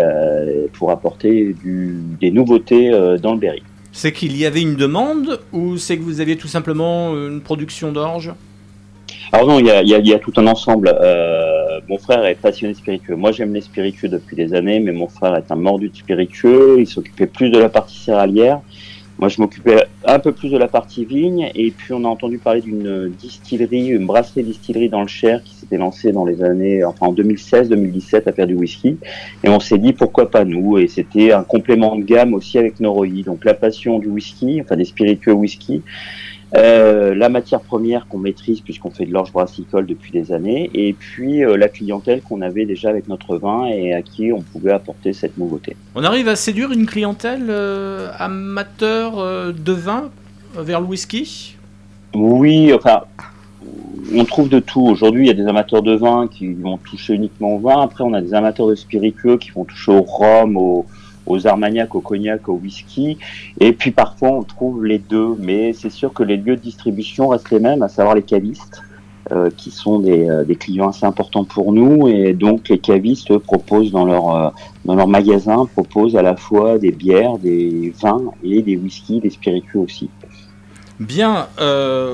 pour 0.73 0.91
apporter 0.91 1.55
du, 1.63 1.97
des 2.19 2.29
nouveautés 2.29 2.91
dans 3.21 3.33
le 3.33 3.39
berry. 3.39 3.63
C'est 3.91 4.11
qu'il 4.11 4.37
y 4.37 4.45
avait 4.45 4.61
une 4.61 4.75
demande 4.75 5.39
ou 5.51 5.77
c'est 5.77 5.97
que 5.97 6.03
vous 6.03 6.21
aviez 6.21 6.37
tout 6.37 6.47
simplement 6.47 7.13
une 7.13 7.41
production 7.41 7.91
d'orge? 7.91 8.31
Alors 9.33 9.47
non, 9.47 9.59
il 9.59 9.65
y 9.67 9.71
a, 9.71 9.81
y 9.81 9.93
a- 9.93 9.99
y 9.99 10.13
a 10.13 10.19
tout 10.19 10.33
un 10.37 10.47
ensemble. 10.47 10.93
Euh, 11.01 11.79
mon 11.87 11.97
frère 11.97 12.25
est 12.25 12.35
passionné 12.35 12.73
spiritueux. 12.73 13.15
Moi, 13.15 13.31
j'aime 13.31 13.53
les 13.53 13.61
spiritueux 13.61 14.09
depuis 14.09 14.35
des 14.35 14.53
années, 14.53 14.79
mais 14.79 14.91
mon 14.91 15.07
frère 15.07 15.35
est 15.35 15.51
un 15.51 15.55
mordu 15.55 15.89
de 15.89 15.95
spiritueux. 15.95 16.75
Il 16.79 16.87
s'occupait 16.87 17.27
plus 17.27 17.49
de 17.49 17.57
la 17.57 17.69
partie 17.69 17.97
céréalière. 17.97 18.59
Moi, 19.19 19.29
je 19.29 19.39
m'occupais 19.39 19.83
un 20.05 20.19
peu 20.19 20.31
plus 20.31 20.49
de 20.49 20.57
la 20.57 20.67
partie 20.67 21.05
vigne. 21.05 21.49
Et 21.55 21.71
puis, 21.71 21.93
on 21.93 22.03
a 22.03 22.07
entendu 22.07 22.39
parler 22.39 22.61
d'une 22.61 23.09
distillerie, 23.19 23.87
une 23.87 24.05
brasserie 24.05 24.43
distillerie 24.43 24.89
dans 24.89 25.01
le 25.01 25.07
Cher 25.07 25.41
qui 25.43 25.53
s'était 25.53 25.77
lancée 25.77 26.11
dans 26.11 26.25
les 26.25 26.43
années, 26.43 26.83
enfin 26.83 27.05
en 27.07 27.13
2016-2017 27.13 28.27
à 28.27 28.31
faire 28.33 28.47
du 28.47 28.55
whisky. 28.55 28.97
Et 29.43 29.49
on 29.49 29.59
s'est 29.61 29.77
dit 29.77 29.93
pourquoi 29.93 30.29
pas 30.29 30.43
nous? 30.43 30.77
Et 30.77 30.87
c'était 30.87 31.31
un 31.31 31.43
complément 31.43 31.95
de 31.95 32.03
gamme 32.03 32.33
aussi 32.33 32.57
avec 32.57 32.79
Noroi. 32.81 33.07
Donc 33.25 33.45
la 33.45 33.53
passion 33.53 33.99
du 33.99 34.07
whisky, 34.09 34.59
enfin 34.61 34.75
des 34.75 34.85
spiritueux 34.85 35.33
whisky. 35.33 35.83
Euh, 36.57 37.15
la 37.15 37.29
matière 37.29 37.61
première 37.61 38.07
qu'on 38.07 38.17
maîtrise 38.17 38.59
puisqu'on 38.59 38.91
fait 38.91 39.05
de 39.05 39.13
l'orge 39.13 39.31
brassicole 39.31 39.85
depuis 39.85 40.11
des 40.11 40.33
années, 40.33 40.69
et 40.73 40.91
puis 40.91 41.45
euh, 41.45 41.55
la 41.55 41.69
clientèle 41.69 42.21
qu'on 42.21 42.41
avait 42.41 42.65
déjà 42.65 42.89
avec 42.89 43.07
notre 43.07 43.37
vin 43.37 43.67
et 43.67 43.93
à 43.93 44.01
qui 44.01 44.33
on 44.33 44.41
pouvait 44.41 44.73
apporter 44.73 45.13
cette 45.13 45.37
nouveauté. 45.37 45.77
On 45.95 46.03
arrive 46.03 46.27
à 46.27 46.35
séduire 46.35 46.71
une 46.73 46.85
clientèle 46.85 47.47
euh, 47.49 48.09
amateur 48.17 49.53
de 49.53 49.71
vin 49.71 50.09
vers 50.57 50.81
le 50.81 50.87
whisky? 50.87 51.55
Oui, 52.13 52.73
enfin, 52.73 53.03
on 54.13 54.25
trouve 54.25 54.49
de 54.49 54.59
tout. 54.59 54.81
Aujourd'hui, 54.81 55.23
il 55.23 55.27
y 55.27 55.31
a 55.31 55.33
des 55.33 55.47
amateurs 55.47 55.81
de 55.81 55.95
vin 55.95 56.27
qui 56.27 56.51
vont 56.53 56.77
toucher 56.77 57.13
uniquement 57.13 57.55
au 57.55 57.59
vin. 57.59 57.81
Après, 57.81 58.03
on 58.03 58.13
a 58.13 58.19
des 58.19 58.33
amateurs 58.33 58.67
de 58.67 58.75
spiritueux 58.75 59.37
qui 59.37 59.51
vont 59.51 59.63
toucher 59.63 59.93
au 59.93 60.01
rhum, 60.01 60.57
au- 60.57 60.85
aux 61.25 61.47
armagnacs, 61.47 61.95
au 61.95 62.01
cognac, 62.01 62.47
au 62.49 62.53
whisky. 62.53 63.17
Et 63.59 63.73
puis 63.73 63.91
parfois, 63.91 64.31
on 64.31 64.43
trouve 64.43 64.85
les 64.85 64.99
deux. 64.99 65.35
Mais 65.39 65.73
c'est 65.73 65.89
sûr 65.89 66.13
que 66.13 66.23
les 66.23 66.37
lieux 66.37 66.55
de 66.55 66.61
distribution 66.61 67.27
restent 67.29 67.51
les 67.51 67.59
mêmes, 67.59 67.81
à 67.81 67.89
savoir 67.89 68.15
les 68.15 68.23
cavistes. 68.23 68.81
euh, 69.31 69.49
qui 69.55 69.69
sont 69.69 69.99
des, 69.99 70.27
euh, 70.27 70.43
des 70.43 70.55
clients 70.55 70.89
assez 70.89 71.05
importants 71.05 71.45
pour 71.45 71.71
nous 71.71 72.07
et 72.07 72.33
donc 72.33 72.67
les 72.69 72.79
cavistes 72.79 73.37
proposent 73.37 73.91
dans 73.91 74.03
leur 74.03 74.35
euh, 74.35 74.49
dans 74.83 74.95
leur 74.95 75.07
magasin 75.07 75.67
proposent 75.71 76.17
à 76.17 76.23
la 76.23 76.35
fois 76.35 76.79
des 76.79 76.91
bières, 76.91 77.37
des 77.37 77.93
vins 78.01 78.23
et 78.43 78.63
des 78.63 78.75
whiskies, 78.75 79.19
des 79.19 79.29
spiritueux 79.29 79.79
aussi. 79.79 80.09
Bien, 80.99 81.47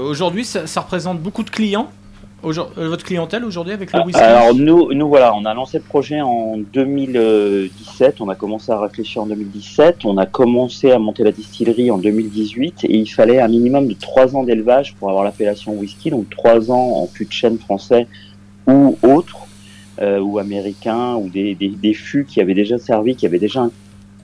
aujourd'hui 0.10 0.44
ça 0.44 0.82
représente 0.82 1.20
beaucoup 1.20 1.44
de 1.44 1.50
clients. 1.50 1.90
Euh, 2.44 2.88
votre 2.90 3.04
clientèle 3.04 3.44
aujourd'hui 3.44 3.74
avec 3.74 3.92
le 3.92 4.02
whisky 4.02 4.22
Alors 4.22 4.54
nous, 4.54 4.94
nous 4.94 5.08
voilà, 5.08 5.34
on 5.34 5.44
a 5.46 5.54
lancé 5.54 5.80
le 5.80 5.84
projet 5.84 6.22
en 6.22 6.58
2017, 6.58 8.22
on 8.22 8.30
a 8.30 8.36
commencé 8.36 8.72
à 8.72 8.80
réfléchir 8.80 9.24
en 9.24 9.26
2017, 9.26 10.06
on 10.06 10.18
a 10.18 10.28
commencé 10.28 10.92
à 10.92 11.00
monter 11.00 11.24
la 11.24 11.32
distillerie 11.32 11.90
en 11.90 11.98
2018 11.98 12.86
et 12.86 12.96
il 12.96 13.08
fallait 13.08 13.42
un 13.42 13.48
minimum 13.48 13.88
de 13.88 13.96
trois 13.96 14.36
ans 14.36 14.44
d'élevage 14.44 14.94
pour 14.96 15.10
avoir 15.10 15.24
l'appellation 15.24 15.74
whisky, 15.74 16.12
donc 16.12 16.30
trois 16.30 16.72
ans 16.72 17.02
en 17.02 17.08
fût 17.08 17.26
de 17.26 17.32
chêne 17.32 17.58
français 17.58 18.08
ou 18.68 18.98
autre, 19.02 19.38
euh, 20.00 20.20
ou 20.20 20.38
américain, 20.38 21.16
ou 21.16 21.30
des, 21.30 21.56
des, 21.56 21.70
des 21.70 21.94
fûts 21.96 22.26
qui 22.26 22.40
avaient 22.40 22.54
déjà 22.54 22.78
servi, 22.78 23.16
qui 23.16 23.26
avaient 23.26 23.40
déjà 23.40 23.62
un 23.62 23.72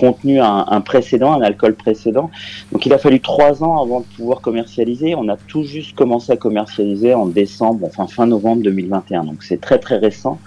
contenu 0.03 0.41
un, 0.41 0.81
précédent, 0.81 1.31
un 1.31 1.41
alcool 1.41 1.75
précédent. 1.75 2.29
Donc 2.73 2.85
il 2.85 2.91
a 2.91 2.97
fallu 2.97 3.21
trois 3.21 3.63
ans 3.63 3.81
avant 3.81 4.01
de 4.01 4.05
pouvoir 4.17 4.41
commercialiser. 4.41 5.15
On 5.15 5.29
a 5.29 5.37
tout 5.37 5.63
juste 5.63 5.95
commencé 5.95 6.33
à 6.33 6.35
commercialiser 6.35 7.13
en 7.13 7.25
décembre, 7.25 7.87
enfin 7.87 8.07
fin 8.07 8.25
novembre 8.25 8.63
2021. 8.63 9.23
Donc 9.23 9.43
c'est 9.43 9.61
très 9.61 9.79
très 9.79 9.97
récent. 9.97 10.39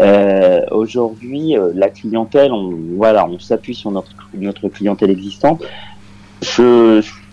Euh, 0.00 0.62
Aujourd'hui, 0.72 1.56
euh, 1.56 1.70
la 1.74 1.90
clientèle, 1.90 2.52
on, 2.52 2.74
voilà, 2.96 3.24
on 3.28 3.38
s'appuie 3.38 3.76
sur 3.76 3.92
notre, 3.92 4.10
notre 4.34 4.68
clientèle 4.68 5.10
existante. 5.10 5.62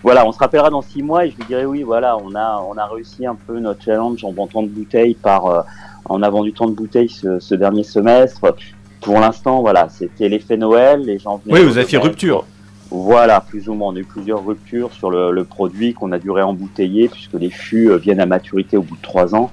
Voilà, 0.04 0.24
on 0.24 0.30
se 0.30 0.38
rappellera 0.38 0.70
dans 0.70 0.82
six 0.82 1.02
mois 1.02 1.26
et 1.26 1.30
je 1.32 1.36
lui 1.36 1.44
dirai 1.46 1.66
oui, 1.66 1.82
voilà, 1.82 2.16
on 2.16 2.32
a, 2.36 2.64
on 2.68 2.76
a 2.78 2.86
réussi 2.86 3.26
un 3.26 3.34
peu 3.34 3.58
notre 3.58 3.82
challenge 3.82 4.24
en 4.24 4.30
vendant 4.30 4.62
de 4.62 4.68
bouteilles 4.68 5.14
par, 5.14 5.46
euh, 5.46 5.62
on 6.08 6.22
a 6.22 6.30
vendu 6.30 6.52
tant 6.52 6.66
de 6.66 6.74
bouteilles 6.74 7.08
ce 7.08 7.54
dernier 7.56 7.82
semestre. 7.82 8.54
Pour 9.00 9.20
l'instant, 9.20 9.60
voilà, 9.60 9.88
c'était 9.88 10.28
l'effet 10.28 10.56
Noël, 10.56 11.02
les 11.02 11.18
gens 11.18 11.40
venaient. 11.44 11.60
Oui, 11.60 11.64
vous 11.64 11.78
avez 11.78 11.86
fait 11.86 11.98
rupture. 11.98 12.44
Voilà, 12.90 13.40
plus 13.40 13.68
ou 13.68 13.74
moins. 13.74 13.92
On 13.92 13.96
a 13.96 13.98
eu 13.98 14.04
plusieurs 14.04 14.44
ruptures 14.44 14.92
sur 14.92 15.10
le, 15.10 15.32
le 15.32 15.44
produit 15.44 15.92
qu'on 15.92 16.12
a 16.12 16.18
dû 16.18 16.30
réembouteiller 16.30 17.08
puisque 17.08 17.34
les 17.34 17.50
fûts 17.50 17.90
euh, 17.90 17.96
viennent 17.96 18.20
à 18.20 18.26
maturité 18.26 18.76
au 18.76 18.82
bout 18.82 18.96
de 18.96 19.02
trois 19.02 19.34
ans. 19.34 19.50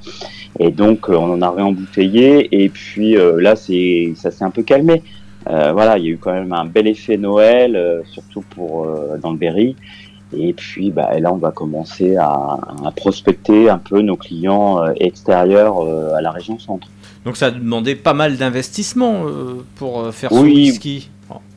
Et 0.59 0.69
donc, 0.69 1.09
euh, 1.09 1.15
on 1.15 1.33
en 1.33 1.41
a 1.41 1.50
réembouteillé. 1.50 2.63
Et 2.63 2.69
puis 2.69 3.17
euh, 3.17 3.41
là, 3.41 3.55
c'est 3.55 4.13
ça 4.15 4.29
s'est 4.29 4.43
un 4.43 4.51
peu 4.51 4.62
calmé. 4.63 5.01
Voilà, 5.45 5.97
il 5.97 6.05
y 6.05 6.07
a 6.07 6.12
eu 6.12 6.17
quand 6.17 6.31
même 6.31 6.53
un 6.53 6.63
bel 6.63 6.88
effet 6.88 7.17
Noël, 7.17 8.01
surtout 8.05 8.45
pour 8.51 8.88
dans 9.21 9.31
le 9.31 9.38
Berry. 9.38 9.75
Et 10.38 10.53
puis 10.53 10.89
bah, 10.89 11.19
là, 11.19 11.33
on 11.33 11.38
va 11.38 11.51
commencer 11.51 12.15
à, 12.15 12.59
à 12.85 12.91
prospecter 12.95 13.69
un 13.69 13.77
peu 13.77 14.01
nos 14.01 14.15
clients 14.15 14.85
extérieurs 14.95 15.81
à 16.15 16.21
la 16.21 16.31
région 16.31 16.59
centre. 16.59 16.88
Donc 17.25 17.38
ça 17.38 17.48
a 17.48 17.51
demandé 17.51 17.96
pas 17.96 18.13
mal 18.13 18.38
d'investissement 18.38 19.24
euh, 19.25 19.63
pour 19.75 20.01
euh, 20.01 20.12
faire 20.12 20.30
ce 20.32 20.36
Oui. 20.39 20.53
whisky. 20.53 21.10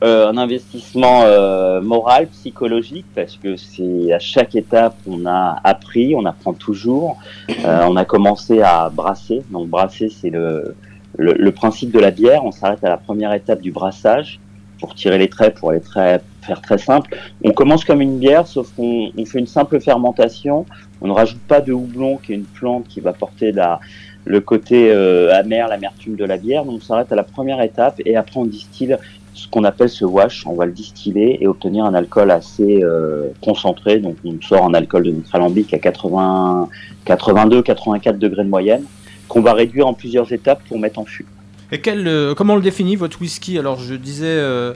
Euh, 0.03 0.29
un 0.29 0.37
investissement 0.37 1.23
euh, 1.23 1.81
moral, 1.81 2.27
psychologique, 2.27 3.05
parce 3.13 3.35
que 3.35 3.57
c'est 3.57 4.11
à 4.13 4.17
chaque 4.17 4.55
étape 4.55 4.95
on 5.07 5.25
a 5.25 5.59
appris, 5.63 6.15
on 6.15 6.25
apprend 6.25 6.53
toujours. 6.53 7.17
Euh, 7.49 7.81
on 7.87 7.95
a 7.95 8.05
commencé 8.05 8.61
à 8.61 8.89
brasser. 8.89 9.43
Donc 9.51 9.67
brasser, 9.67 10.09
c'est 10.09 10.29
le, 10.29 10.75
le, 11.17 11.33
le 11.33 11.51
principe 11.51 11.91
de 11.91 11.99
la 11.99 12.11
bière. 12.11 12.43
On 12.45 12.51
s'arrête 12.51 12.83
à 12.83 12.89
la 12.89 12.97
première 12.97 13.33
étape 13.33 13.61
du 13.61 13.71
brassage 13.71 14.39
pour 14.79 14.95
tirer 14.95 15.17
les 15.17 15.27
traits, 15.27 15.55
pour 15.55 15.71
aller 15.71 15.81
très, 15.81 16.21
faire 16.41 16.61
très 16.61 16.77
simple. 16.77 17.15
On 17.43 17.51
commence 17.51 17.83
comme 17.83 18.01
une 18.01 18.17
bière, 18.19 18.47
sauf 18.47 18.71
qu'on 18.75 19.11
on 19.15 19.25
fait 19.25 19.39
une 19.39 19.47
simple 19.47 19.79
fermentation. 19.79 20.65
On 21.01 21.07
ne 21.07 21.13
rajoute 21.13 21.41
pas 21.41 21.61
de 21.61 21.73
houblon, 21.73 22.17
qui 22.17 22.31
est 22.31 22.35
une 22.35 22.45
plante 22.45 22.87
qui 22.87 22.99
va 22.99 23.13
porter 23.13 23.51
la, 23.51 23.79
le 24.27 24.39
côté 24.41 24.89
euh, 24.91 25.33
amer, 25.33 25.67
l'amertume 25.67 26.15
de 26.15 26.25
la 26.25 26.37
bière. 26.37 26.65
Donc 26.65 26.75
on 26.77 26.81
s'arrête 26.81 27.11
à 27.11 27.15
la 27.15 27.23
première 27.23 27.61
étape 27.61 28.01
et 28.05 28.15
après 28.15 28.39
on 28.39 28.45
distille 28.45 28.95
ce 29.33 29.47
qu'on 29.47 29.63
appelle 29.63 29.89
ce 29.89 30.05
wash. 30.05 30.45
On 30.45 30.53
va 30.55 30.65
le 30.65 30.71
distiller 30.71 31.37
et 31.41 31.47
obtenir 31.47 31.85
un 31.85 31.93
alcool 31.93 32.31
assez 32.31 32.83
euh, 32.83 33.27
concentré. 33.41 33.99
Donc 33.99 34.15
on 34.25 34.35
sort 34.41 34.65
un 34.65 34.73
alcool 34.73 35.03
de 35.03 35.11
notre 35.11 35.33
alambic 35.35 35.73
à 35.73 35.79
80, 35.79 36.69
82, 37.05 37.61
84 37.61 38.17
degrés 38.19 38.43
de 38.43 38.49
moyenne 38.49 38.83
qu'on 39.27 39.41
va 39.41 39.53
réduire 39.53 39.87
en 39.87 39.93
plusieurs 39.93 40.31
étapes 40.31 40.61
pour 40.67 40.79
mettre 40.79 40.99
en 40.99 41.05
fût. 41.05 41.25
Et 41.71 41.81
quel, 41.81 42.07
euh, 42.07 42.33
comment 42.33 42.53
on 42.53 42.57
le 42.57 42.61
définit 42.61 42.95
votre 42.95 43.19
whisky? 43.21 43.57
Alors 43.59 43.79
je 43.79 43.93
disais 43.95 44.25
euh, 44.27 44.73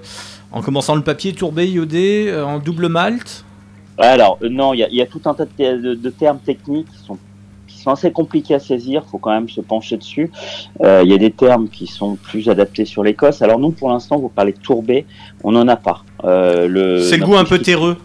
en 0.51 0.61
commençant 0.61 0.95
le 0.95 1.03
papier 1.03 1.33
tourbé, 1.33 1.67
iodé, 1.69 2.33
en 2.45 2.59
double 2.59 2.87
malt. 2.89 3.45
Alors, 3.97 4.39
non, 4.41 4.73
il 4.73 4.79
y 4.79 4.83
a, 4.83 4.89
il 4.89 4.95
y 4.95 5.01
a 5.01 5.05
tout 5.05 5.21
un 5.25 5.33
tas 5.33 5.45
de, 5.45 5.77
de- 5.77 5.93
de 5.95 6.09
termes 6.09 6.39
techniques 6.39 6.87
qui 6.91 6.97
sont, 7.05 7.17
sont 7.81 7.91
assez 7.91 8.11
compliqués 8.11 8.55
à 8.55 8.59
saisir. 8.59 9.03
faut 9.09 9.17
quand 9.17 9.31
même 9.31 9.49
se 9.49 9.61
pencher 9.61 9.97
dessus. 9.97 10.31
Euh, 10.83 11.01
Il 11.03 11.11
y 11.11 11.13
a 11.13 11.17
des 11.17 11.31
termes 11.31 11.67
qui 11.69 11.87
sont 11.87 12.15
plus 12.15 12.49
adaptés 12.49 12.85
sur 12.85 13.03
l'Écosse. 13.03 13.41
Alors, 13.41 13.59
nous, 13.59 13.71
pour 13.71 13.89
l'instant, 13.89 14.17
vous 14.19 14.29
parlez 14.29 14.53
de 14.53 14.59
tourbé. 14.59 15.05
On 15.43 15.51
n'en 15.51 15.67
a 15.67 15.75
pas. 15.75 16.03
Euh, 16.23 16.67
le, 16.67 17.01
C'est 17.01 17.17
le 17.17 17.25
goût 17.25 17.35
un 17.35 17.43
peu 17.45 17.55
whisky- 17.55 17.65
terreux. 17.65 17.97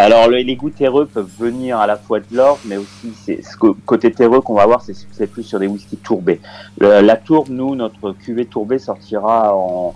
Alors, 0.00 0.28
le- 0.28 0.38
les 0.38 0.54
goûts 0.54 0.70
terreux 0.70 1.06
peuvent 1.06 1.30
venir 1.40 1.78
à 1.78 1.86
la 1.88 1.96
fois 1.96 2.20
de 2.20 2.26
l'orge, 2.32 2.60
mais 2.66 2.76
aussi, 2.76 3.12
c'est 3.24 3.42
ce 3.42 3.56
côté 3.56 4.12
terreux 4.12 4.40
qu'on 4.40 4.54
va 4.54 4.62
avoir, 4.62 4.80
c'est 4.82 4.94
c'est 5.10 5.26
plus 5.26 5.42
sur 5.42 5.58
des 5.58 5.66
whiskies 5.66 5.96
tourbés. 5.96 6.40
Le- 6.78 7.00
la 7.00 7.16
tourbe, 7.16 7.48
nous, 7.50 7.74
notre 7.74 8.12
cuvée 8.12 8.44
tourbée 8.46 8.78
sortira 8.78 9.56
en, 9.56 9.94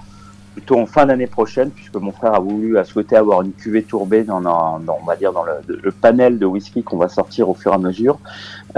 plutôt 0.54 0.76
en 0.80 0.86
fin 0.86 1.06
d'année 1.06 1.28
prochaine, 1.28 1.70
puisque 1.70 1.94
mon 1.94 2.10
frère 2.10 2.34
a 2.34 2.40
voulu, 2.40 2.76
a 2.78 2.84
souhaité 2.84 3.14
avoir 3.14 3.42
une 3.42 3.52
cuvée 3.52 3.84
tourbée 3.84 4.24
dans, 4.24 4.40
dans- 4.40 4.80
dans- 4.80 4.98
on 5.00 5.06
va 5.06 5.14
dire 5.16 5.32
dans 5.32 5.44
le, 5.44 5.52
le 5.68 5.92
panel 5.92 6.38
de 6.40 6.46
whisky 6.46 6.82
qu'on 6.82 6.98
va 6.98 7.08
sortir 7.08 7.48
au 7.48 7.54
fur 7.54 7.70
et 7.70 7.74
à 7.76 7.78
mesure. 7.78 8.18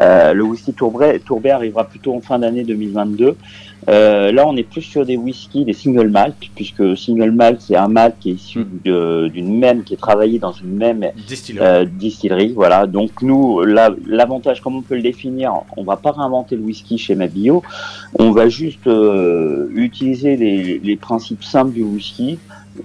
Euh, 0.00 0.32
le 0.32 0.42
whisky 0.42 0.72
tourbé, 0.72 1.20
tourbé 1.24 1.50
arrivera 1.50 1.84
plutôt 1.84 2.14
en 2.14 2.20
fin 2.20 2.38
d'année 2.38 2.64
2022. 2.64 3.36
Euh, 3.88 4.32
là, 4.32 4.44
on 4.48 4.56
est 4.56 4.62
plus 4.62 4.80
sur 4.82 5.04
des 5.04 5.16
whiskies, 5.16 5.64
des 5.66 5.74
single 5.74 6.08
malt, 6.08 6.34
puisque 6.54 6.96
single 6.96 7.30
malt 7.32 7.60
c'est 7.60 7.76
un 7.76 7.88
malt 7.88 8.14
qui 8.18 8.30
est 8.30 8.34
issu 8.34 8.64
de- 8.84 9.28
d'une 9.28 9.58
même, 9.58 9.84
qui 9.84 9.92
est 9.94 9.98
travaillé 9.98 10.38
dans 10.38 10.52
une 10.52 10.74
même 10.76 11.04
Distillerie. 11.28 11.66
euh, 11.66 11.84
distillerie, 11.84 12.52
voilà. 12.54 12.86
Donc 12.86 13.20
nous, 13.20 13.60
la- 13.62 13.94
l'avantage, 14.06 14.62
comme 14.62 14.76
on 14.76 14.82
peut 14.82 14.94
le 14.96 15.02
définir, 15.02 15.52
on 15.76 15.84
va 15.84 15.96
pas 15.96 16.12
réinventer 16.12 16.56
le 16.56 16.62
whisky 16.62 16.96
chez 16.96 17.14
Mabio, 17.14 17.62
on 18.18 18.30
va 18.30 18.48
juste 18.48 18.86
euh, 18.86 19.68
utiliser 19.74 20.36
les, 20.36 20.78
les 20.82 20.96
principes 20.96 21.44
simples 21.44 21.72
du 21.74 21.82
whisky, 21.82 22.38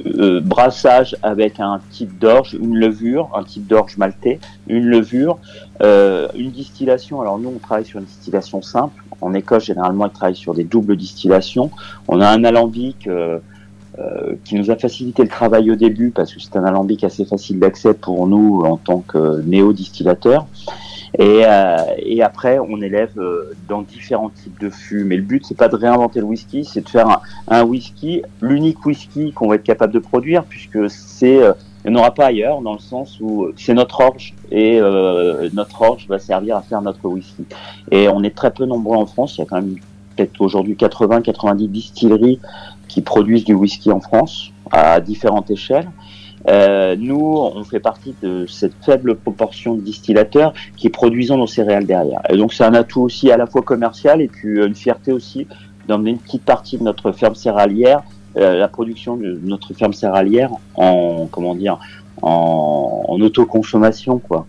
euh, 0.06 0.40
brassage 0.40 1.16
avec 1.24 1.60
un 1.60 1.82
type 1.92 2.18
d'orge, 2.20 2.54
une 2.54 2.78
levure, 2.78 3.30
un 3.36 3.44
type 3.44 3.66
d'orge 3.68 3.98
maltais, 3.98 4.40
une 4.68 4.86
levure, 4.86 5.40
euh, 5.82 6.28
une 6.36 6.52
distillation. 6.52 7.22
Alors 7.22 7.40
nous, 7.40 7.50
on 7.50 7.60
travaille 7.60 7.86
sur 7.86 8.00
une 8.00 8.06
distillation 8.06 8.62
simple. 8.62 9.04
En 9.22 9.34
Écosse, 9.34 9.66
généralement, 9.66 10.06
ils 10.06 10.12
travaillent 10.12 10.36
sur 10.36 10.54
des 10.54 10.64
doubles 10.64 10.96
distillations. 10.96 11.72
On 12.08 12.22
a 12.22 12.28
un 12.30 12.44
alambic. 12.44 13.08
euh, 13.98 14.36
qui 14.46 14.56
nous 14.56 14.72
a 14.72 14.78
facilité 14.78 15.24
le 15.24 15.28
travail 15.28 15.70
au 15.72 15.76
début 15.76 16.12
parce 16.12 16.34
que 16.34 16.40
c'est 16.40 16.56
un 16.56 16.64
alambic 16.64 17.04
assez 17.04 17.26
facile 17.26 17.60
d'accès 17.60 17.94
pour 17.94 18.28
nous 18.28 18.62
en 18.62 18.78
tant 18.78 19.00
que 19.00 19.42
néo-distillateurs. 19.42 20.46
Et, 21.18 21.42
euh, 21.46 21.78
et 21.98 22.22
après, 22.22 22.60
on 22.60 22.82
élève 22.82 23.12
euh, 23.18 23.54
dans 23.68 23.82
différents 23.82 24.30
types 24.30 24.60
de 24.60 24.70
fûts. 24.70 25.04
Mais 25.04 25.16
le 25.16 25.24
but, 25.24 25.44
c'est 25.46 25.58
pas 25.58 25.68
de 25.68 25.76
réinventer 25.76 26.20
le 26.20 26.26
whisky, 26.26 26.66
c'est 26.66 26.82
de 26.82 26.90
faire 26.90 27.10
un, 27.10 27.22
un 27.48 27.64
whisky, 27.64 28.22
l'unique 28.42 28.86
whisky 28.86 29.34
qu'on 29.34 29.48
va 29.48 29.56
être 29.56 29.64
capable 29.64 29.94
de 29.94 30.00
produire, 30.00 30.44
puisque 30.44 30.90
c'est, 30.90 31.42
euh, 31.42 31.54
il 31.86 31.92
n'y 31.92 31.98
en 31.98 32.00
aura 32.02 32.14
pas 32.14 32.28
ailleurs, 32.28 32.62
dans 32.62 32.74
le 32.74 32.80
sens 32.80 33.20
où 33.22 33.48
c'est 33.56 33.74
notre 33.74 34.02
orge 34.02 34.34
et 34.52 34.80
euh, 34.80 35.50
notre 35.54 35.82
orge 35.82 36.08
va 36.08 36.20
servir 36.20 36.58
à 36.58 36.62
faire 36.62 36.82
notre 36.82 37.08
whisky. 37.08 37.46
Et 37.92 38.08
on 38.10 38.22
est 38.24 38.36
très 38.36 38.52
peu 38.52 38.66
nombreux 38.66 38.98
en 38.98 39.06
France. 39.06 39.38
Il 39.38 39.40
y 39.40 39.44
a 39.44 39.46
quand 39.46 39.56
même 39.56 39.76
peut-être 40.16 40.40
aujourd'hui 40.42 40.76
80-90 40.76 41.68
distilleries 41.70 42.40
qui 42.88 43.02
produisent 43.02 43.46
du 43.46 43.54
whisky 43.54 43.92
en 43.92 44.02
France 44.02 44.52
à 44.72 45.00
différentes 45.00 45.50
échelles. 45.50 45.90
Euh, 46.48 46.96
nous, 46.98 47.38
on 47.38 47.64
fait 47.64 47.80
partie 47.80 48.16
de 48.22 48.46
cette 48.48 48.74
faible 48.82 49.16
proportion 49.16 49.76
de 49.76 49.82
distillateurs 49.82 50.54
qui 50.78 50.90
produisons 50.90 51.38
nos 51.38 51.48
céréales 51.48 51.86
derrière. 51.86 52.22
Et 52.30 52.38
donc 52.38 52.54
c'est 52.54 52.64
un 52.64 52.74
atout 52.74 53.02
aussi 53.02 53.32
à 53.32 53.38
la 53.38 53.46
fois 53.46 53.62
commercial 53.62 54.22
et 54.22 54.28
puis 54.28 54.60
euh, 54.60 54.68
une 54.68 54.76
fierté 54.76 55.12
aussi 55.12 55.48
d'emmener 55.88 56.12
une 56.12 56.20
petite 56.20 56.46
partie 56.46 56.78
de 56.78 56.84
notre 56.84 57.12
ferme 57.12 57.36
céréalière, 57.36 58.04
euh, 58.38 58.58
la 58.58 58.68
production 58.68 59.18
de 59.18 59.40
notre 59.44 59.74
ferme 59.74 59.94
céréalière 59.94 60.52
en 60.76 61.28
comment 61.30 61.56
dire 61.56 61.80
en, 62.22 63.04
en 63.08 63.22
autoconsommation 63.22 64.20
quoi. 64.20 64.46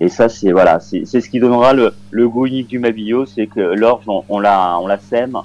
Et 0.00 0.08
ça 0.08 0.28
c'est 0.28 0.52
voilà, 0.52 0.80
c'est 0.80 1.04
ce 1.04 1.28
qui 1.28 1.40
donnera 1.40 1.72
le, 1.72 1.92
le 2.10 2.28
goût 2.28 2.46
unique 2.46 2.68
du 2.68 2.78
Mabillot, 2.78 3.26
c'est 3.26 3.46
que 3.46 3.60
l'orge 3.60 4.04
on, 4.06 4.24
on 4.28 4.38
la 4.40 4.78
on 4.80 4.86
la 4.86 4.98
sème, 4.98 5.36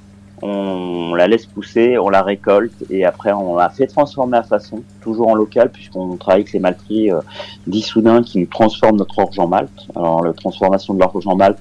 on 0.45 1.15
la 1.15 1.27
laisse 1.27 1.45
pousser, 1.45 1.97
on 1.97 2.09
la 2.09 2.21
récolte 2.21 2.83
et 2.89 3.05
après 3.05 3.31
on 3.31 3.55
la 3.55 3.69
fait 3.69 3.87
transformer 3.87 4.37
à 4.37 4.43
façon, 4.43 4.83
toujours 5.01 5.29
en 5.29 5.35
local 5.35 5.71
puisqu'on 5.71 6.17
travaille 6.17 6.41
avec 6.41 6.51
les 6.51 6.59
malteries 6.59 7.11
euh, 7.11 7.21
d'Issoudun 7.65 8.23
qui 8.23 8.39
nous 8.39 8.45
transforment 8.47 8.97
notre 8.97 9.17
orge 9.19 9.39
en 9.39 9.47
malt. 9.47 9.71
Alors 9.95 10.21
la 10.21 10.33
transformation 10.33 10.95
de 10.95 10.99
l'orge 10.99 11.25
en 11.25 11.37
malt, 11.37 11.57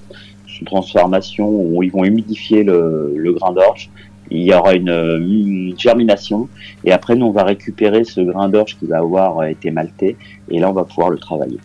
c'est 0.47 0.59
une 0.59 0.67
transformation 0.67 1.49
où 1.49 1.81
ils 1.81 1.91
vont 1.91 2.03
humidifier 2.03 2.63
le, 2.63 3.33
grain 3.39 3.53
d'orge. 3.53 3.89
Il 4.29 4.41
y 4.41 4.53
aura 4.53 4.73
une, 4.73 4.89
une 4.89 5.75
germination 5.79 6.49
et 6.83 6.91
après 6.91 7.15
nous 7.15 7.27
on 7.27 7.31
va 7.31 7.43
récupérer 7.43 8.03
ce 8.03 8.19
grain 8.19 8.49
d'orge 8.49 8.77
qui 8.77 8.85
va 8.85 8.97
avoir 8.97 9.45
été 9.45 9.71
malté 9.71 10.17
et 10.49 10.59
là 10.59 10.69
on 10.69 10.73
va 10.73 10.83
pouvoir 10.83 11.09
le 11.09 11.17
travailler. 11.17 11.59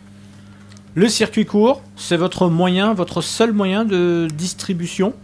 Le 0.94 1.08
circuit 1.08 1.46
court, 1.46 1.82
c'est 1.96 2.16
votre 2.16 2.48
moyen, 2.48 2.94
votre 2.94 3.22
seul 3.22 3.52
moyen 3.52 3.84
de 3.84 4.28
distribution? 4.32 5.14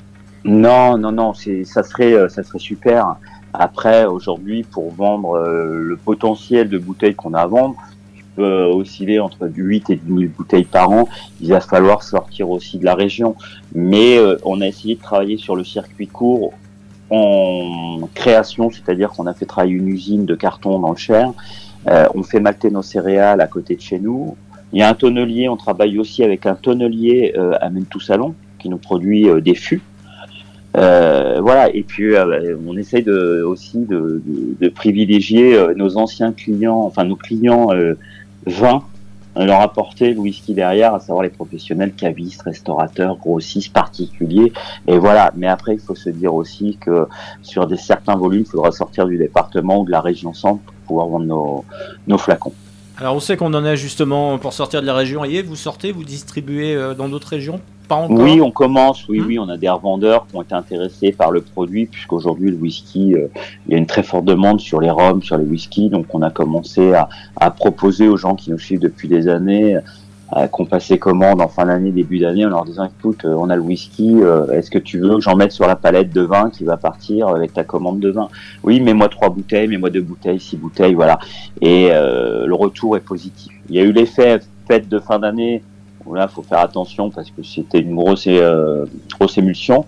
Non, 0.44 0.98
non, 0.98 1.12
non, 1.12 1.35
c'est 1.35 1.64
ça 1.64 1.83
serait 1.83 2.12
euh, 2.12 2.28
ça 2.28 2.42
serait 2.42 2.59
super. 2.59 3.16
Après, 3.52 4.04
aujourd'hui, 4.04 4.62
pour 4.62 4.92
vendre 4.92 5.37
euh, 5.37 5.78
le 5.78 5.96
potentiel 5.96 6.68
de 6.68 6.78
bouteilles 6.78 7.14
qu'on 7.14 7.35
a 7.35 7.40
à 7.40 7.46
vendre, 7.46 7.76
qui 8.14 8.22
peut 8.37 8.64
osciller 8.64 9.20
entre 9.20 9.46
du 9.46 9.62
8 9.62 9.90
et 9.90 9.96
10 9.96 10.07
000 10.07 10.20
bouteilles 10.37 10.64
par 10.64 10.90
an, 10.90 11.09
il 11.40 11.50
va 11.50 11.61
falloir 11.61 12.02
sortir 12.02 12.50
aussi 12.50 12.78
de 12.78 12.85
la 12.85 12.94
région. 12.94 13.37
Mais 13.74 14.18
euh, 14.18 14.37
on 14.44 14.61
a 14.61 14.66
essayé 14.66 14.96
de 14.96 15.00
travailler 15.00 15.37
sur 15.37 15.57
le 15.57 15.64
circuit 15.64 16.09
court 16.09 16.52
en 17.11 18.09
création, 18.14 18.70
c'est-à-dire 18.70 19.11
qu'on 19.11 19.26
a 19.26 19.35
fait 19.35 19.46
travailler 19.46 19.74
une 19.74 19.88
usine 19.88 20.26
de 20.26 20.35
carton 20.35 20.78
dans 20.78 20.90
le 20.90 20.96
Cher. 20.96 21.33
Euh, 21.87 22.07
on 22.14 22.22
fait 22.22 22.40
malter 22.40 22.70
nos 22.70 22.83
céréales 22.83 23.40
à 23.40 23.46
côté 23.46 23.76
de 23.76 23.80
chez 23.80 23.98
nous. 23.98 24.37
Il 24.72 24.80
y 24.80 24.83
a 24.83 24.88
un 24.88 24.94
tonnelier, 24.94 25.48
on 25.48 25.57
travaille 25.57 25.98
aussi 25.98 26.24
avec 26.24 26.46
un 26.46 26.54
tonnelier 26.54 27.35
euh, 27.37 27.52
à 27.61 27.70
Mentou-Salon 27.70 28.35
qui 28.59 28.68
nous 28.68 28.78
produit 28.78 29.28
euh, 29.28 29.40
des 29.40 29.54
fûts. 29.54 29.83
Euh, 30.76 31.40
voilà, 31.40 31.74
et 31.74 31.82
puis 31.82 32.14
euh, 32.14 32.56
on 32.66 32.76
essaye 32.76 33.02
de, 33.02 33.42
aussi 33.42 33.78
de, 33.78 34.68
privilégier 34.74 35.54
euh, 35.54 35.72
nos 35.74 35.96
anciens 35.96 36.32
clients, 36.32 36.80
enfin 36.80 37.04
nos 37.04 37.16
clients 37.16 37.68
vins, 38.46 38.82
leur 39.37 39.60
apporter 39.60 40.14
le 40.14 40.20
whisky 40.20 40.52
derrière, 40.52 40.94
à 40.94 41.00
savoir 41.00 41.22
les 41.22 41.30
professionnels, 41.30 41.92
cavistes, 41.92 42.42
restaurateurs, 42.42 43.16
grossistes, 43.18 43.72
particuliers. 43.72 44.52
Et 44.88 44.98
voilà, 44.98 45.32
mais 45.37 45.46
après 45.46 45.74
il 45.74 45.80
faut 45.80 45.94
se 45.94 46.10
dire 46.10 46.34
aussi 46.34 46.76
que 46.80 47.06
sur 47.42 47.66
des 47.66 47.76
certains 47.76 48.16
volumes, 48.16 48.42
il 48.42 48.50
faudra 48.50 48.72
sortir 48.72 49.06
du 49.06 49.16
département 49.16 49.80
ou 49.80 49.84
de 49.84 49.92
la 49.92 50.00
région 50.00 50.34
centre 50.34 50.62
pour 50.64 50.74
pouvoir 50.87 51.06
vendre 51.08 51.26
nos, 51.26 51.64
nos 52.08 52.18
flacons. 52.18 52.52
Alors 52.96 53.16
on 53.16 53.20
sait 53.20 53.37
qu'on 53.37 53.52
en 53.54 53.64
est 53.64 53.76
justement 53.76 54.38
pour 54.38 54.52
sortir 54.52 54.80
de 54.80 54.87
la 54.87 54.94
région. 54.94 55.24
Et 55.24 55.42
vous 55.42 55.57
sortez, 55.57 55.90
vous 55.92 56.04
distribuez 56.04 56.74
euh, 56.74 56.94
dans 56.94 57.09
d'autres 57.09 57.28
régions? 57.28 57.61
Pas 57.88 57.96
encore? 57.96 58.18
Oui, 58.20 58.40
on 58.40 58.50
commence. 58.52 59.07
Oui, 59.09 59.20
Hmm. 59.20 59.26
oui, 59.26 59.38
on 59.38 59.48
a 59.48 59.57
des 59.57 59.68
revendeurs 59.68 60.26
qui 60.26 60.37
ont 60.37 60.42
été 60.42 60.54
intéressés 60.54 61.12
par 61.12 61.30
le 61.33 61.40
produit, 61.42 61.87
puisqu'aujourd'hui 61.87 62.50
le 62.50 62.57
whisky, 62.57 63.14
euh, 63.14 63.26
il 63.66 63.72
y 63.72 63.74
a 63.74 63.78
une 63.78 63.87
très 63.87 64.02
forte 64.04 64.24
demande 64.24 64.61
sur 64.61 64.80
les 64.80 64.90
rhums, 64.90 65.22
sur 65.22 65.37
les 65.37 65.44
whiskies. 65.44 65.90
Donc, 65.90 66.07
on 66.14 66.22
a 66.22 66.30
commencé 66.30 66.94
à, 66.94 67.09
à 67.37 67.50
proposer 67.50 68.07
aux 68.09 68.16
gens 68.16 68.37
qui 68.37 68.50
nous 68.52 68.59
suivent 68.59 68.80
depuis 68.80 69.09
des 69.09 69.28
années, 69.28 69.76
qu'on 70.50 70.64
passait 70.64 70.98
commande 70.98 71.40
en 71.40 71.48
fin 71.48 71.66
d'année, 71.66 71.90
début 71.90 72.18
d'année, 72.18 72.44
en 72.44 72.48
leur 72.48 72.64
disant 72.64 72.84
écoute, 72.84 73.24
euh, 73.24 73.34
on 73.38 73.50
a 73.50 73.56
le 73.56 73.62
whisky, 73.62 74.16
euh, 74.20 74.50
est-ce 74.50 74.70
que 74.70 74.78
tu 74.78 74.98
veux 74.98 75.14
que 75.16 75.20
j'en 75.20 75.37
mette 75.37 75.52
sur 75.52 75.66
la 75.66 75.76
palette 75.76 76.12
de 76.12 76.22
vin 76.22 76.50
qui 76.50 76.64
va 76.64 76.76
partir 76.76 77.28
avec 77.28 77.52
ta 77.52 77.62
commande 77.62 78.00
de 78.00 78.10
vin? 78.10 78.28
Oui, 78.62 78.80
mets-moi 78.80 79.08
trois 79.08 79.28
bouteilles, 79.28 79.68
mets-moi 79.68 79.90
deux 79.90 80.00
bouteilles, 80.00 80.40
six 80.40 80.56
bouteilles, 80.56 80.94
voilà. 80.94 81.18
Et 81.60 81.88
euh, 81.92 82.46
le 82.46 82.54
retour 82.54 82.96
est 82.96 83.00
positif. 83.00 83.52
Il 83.68 83.76
y 83.76 83.78
a 83.78 83.82
eu 83.82 83.92
l'effet 83.92 84.40
fête 84.66 84.88
de 84.88 84.98
fin 84.98 85.18
d'année 85.18 85.62
où 86.06 86.14
là, 86.14 86.28
faut 86.28 86.42
faire 86.42 86.60
attention 86.60 87.10
parce 87.10 87.30
que 87.30 87.42
c'était 87.42 87.80
une 87.80 87.94
grosse, 87.94 88.24
euh, 88.26 88.87
grosse 89.18 89.38
émulsion. 89.38 89.84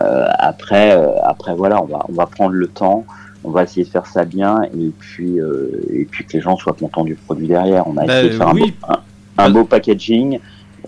Euh, 0.00 0.26
après, 0.38 0.96
euh, 0.96 1.10
après 1.22 1.54
voilà, 1.54 1.82
on 1.82 1.86
va, 1.86 2.00
on 2.08 2.12
va 2.12 2.26
prendre 2.26 2.52
le 2.54 2.66
temps, 2.66 3.04
on 3.44 3.50
va 3.50 3.64
essayer 3.64 3.84
de 3.84 3.90
faire 3.90 4.06
ça 4.06 4.24
bien 4.24 4.62
et 4.62 4.90
puis, 4.98 5.38
euh, 5.40 5.70
et 5.92 6.04
puis 6.04 6.24
que 6.24 6.32
les 6.32 6.40
gens 6.40 6.56
soient 6.56 6.72
contents 6.72 7.04
du 7.04 7.14
produit 7.14 7.46
derrière. 7.46 7.86
On 7.86 7.96
a 7.96 8.06
Bah, 8.06 8.18
essayé 8.18 8.30
de 8.30 8.36
faire 8.38 8.48
un, 8.48 8.54
beau, 8.54 8.66
un, 9.38 9.50
beau 9.50 9.64
packaging, 9.64 10.38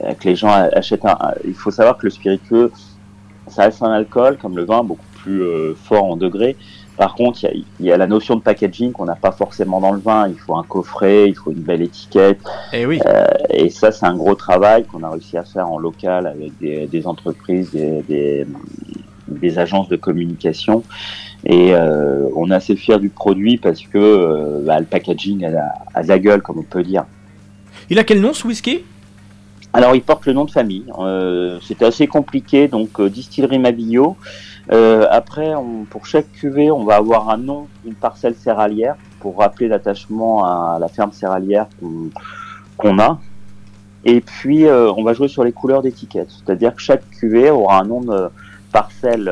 euh, 0.03 0.15
que 0.15 0.29
les 0.29 0.37
gens 0.37 0.51
achètent. 0.51 1.05
Un, 1.05 1.19
il 1.45 1.55
faut 1.55 1.71
savoir 1.71 1.97
que 1.99 2.07
le 2.07 2.11
spiritueux, 2.11 2.71
ça 3.49 3.65
reste 3.65 3.83
un 3.83 3.93
alcool 3.93 4.39
comme 4.39 4.57
le 4.57 4.65
vin, 4.65 4.83
beaucoup 4.83 5.05
plus 5.23 5.43
euh, 5.43 5.75
fort 5.75 6.05
en 6.05 6.17
degrés. 6.17 6.57
Par 6.97 7.15
contre, 7.15 7.45
il 7.53 7.65
y 7.81 7.87
y 7.87 7.93
a 7.93 7.97
la 7.97 8.07
notion 8.07 8.37
de 8.37 8.41
packaging 8.41 8.93
qu'on 8.93 9.05
n'a 9.05 9.17
pas 9.17 9.33
forcément 9.33 9.81
dans 9.81 9.91
le 9.91 9.99
vin. 9.99 10.29
Il 10.29 10.39
faut 10.39 10.55
un 10.55 10.63
coffret, 10.63 11.29
il 11.29 11.35
faut 11.35 11.51
une 11.51 11.63
belle 11.63 11.83
étiquette. 11.83 12.39
Et 12.73 12.87
oui. 12.87 13.01
Et 13.51 13.69
ça, 13.69 13.91
c'est 13.91 14.07
un 14.07 14.17
gros 14.17 14.37
travail 14.37 14.85
qu'on 14.85 15.03
a 15.03 15.11
réussi 15.11 15.37
à 15.37 15.43
faire 15.43 15.69
en 15.69 15.79
local 15.79 16.29
avec 16.29 16.57
des, 16.61 16.87
des 16.87 17.07
entreprises, 17.09 17.73
des, 17.73 18.03
des, 18.03 18.47
des 19.27 19.59
agences 19.59 19.89
de 19.89 19.97
communication. 19.97 20.85
Et 21.45 21.75
euh, 21.75 22.29
on 22.37 22.51
est 22.51 22.55
assez 22.55 22.77
fiers 22.77 22.99
du 22.99 23.11
produit 23.11 23.59
parce 23.59 23.83
que 23.83 23.99
euh, 23.99 24.63
bah, 24.65 24.81
le 24.81 24.87
packaging 24.87 25.45
a, 25.45 25.75
a 25.95 26.03
de 26.03 26.09
la 26.09 26.19
gueule, 26.19 26.43
comme 26.43 26.59
on 26.59 26.63
peut 26.63 26.83
dire. 26.83 27.05
Il 27.91 27.99
a 27.99 28.05
quel 28.05 28.21
nom 28.21 28.33
ce 28.33 28.47
whisky? 28.47 28.85
Alors, 29.75 29.95
il 29.95 30.03
porte 30.03 30.25
le 30.27 30.33
nom 30.33 30.45
de 30.45 30.51
famille. 30.51 30.85
Euh, 30.99 31.59
C'était 31.61 31.85
assez 31.85 32.07
compliqué, 32.07 32.69
donc 32.69 33.01
euh, 33.01 33.11
distillerie 33.11 33.59
Mabillot. 33.59 34.17
Euh, 34.73 35.07
après, 35.11 35.53
pour 35.91 36.07
chaque 36.07 36.31
cuvée, 36.33 36.71
on 36.71 36.85
va 36.85 36.97
avoir 36.97 37.29
un 37.29 37.37
nom 37.37 37.67
d'une 37.85 37.95
parcelle 37.95 38.35
céréalière 38.37 38.95
pour 39.21 39.39
rappeler 39.39 39.69
l'attachement 39.69 40.45
à 40.45 40.79
la 40.79 40.89
ferme 40.89 41.13
céréalière 41.13 41.67
qu'on 42.77 42.99
a. 42.99 43.19
Et 44.07 44.21
puis, 44.21 44.67
on 44.69 45.03
va 45.03 45.13
jouer 45.13 45.29
sur 45.29 45.45
les 45.45 45.53
couleurs 45.53 45.83
d'étiquette, 45.83 46.31
c'est-à-dire 46.31 46.75
que 46.75 46.81
chaque 46.81 47.09
cuvée 47.11 47.51
aura 47.51 47.81
un 47.81 47.85
nom 47.85 48.01
de 48.01 48.29
parcelle 48.71 49.31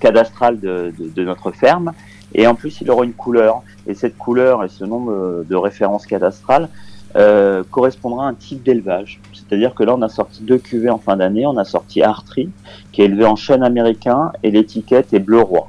cadastrale 0.00 0.60
de, 0.60 0.92
notre 1.24 1.50
ferme, 1.52 1.92
et 2.34 2.46
en 2.46 2.54
plus, 2.54 2.80
il 2.80 2.90
aura 2.90 3.04
une 3.04 3.12
couleur. 3.12 3.62
Et 3.86 3.94
cette 3.94 4.18
couleur 4.18 4.64
et 4.64 4.68
ce 4.68 4.84
nom 4.84 5.06
de, 5.06 5.46
de 5.48 5.56
référence 5.56 6.06
cadastrale 6.06 6.68
euh, 7.16 7.62
correspondra 7.70 8.26
à 8.26 8.28
un 8.28 8.34
type 8.34 8.62
d'élevage. 8.62 9.20
C'est-à-dire 9.32 9.74
que 9.74 9.82
là, 9.82 9.94
on 9.96 10.02
a 10.02 10.08
sorti 10.08 10.42
deux 10.42 10.58
cuvées 10.58 10.90
en 10.90 10.98
fin 10.98 11.16
d'année. 11.16 11.46
On 11.46 11.56
a 11.56 11.64
sorti 11.64 12.02
Artry, 12.02 12.50
qui 12.92 13.02
est 13.02 13.06
élevé 13.06 13.24
en 13.24 13.36
chêne 13.36 13.62
américain, 13.62 14.32
et 14.42 14.50
l'étiquette 14.50 15.12
est 15.12 15.18
bleu 15.18 15.40
roi. 15.40 15.68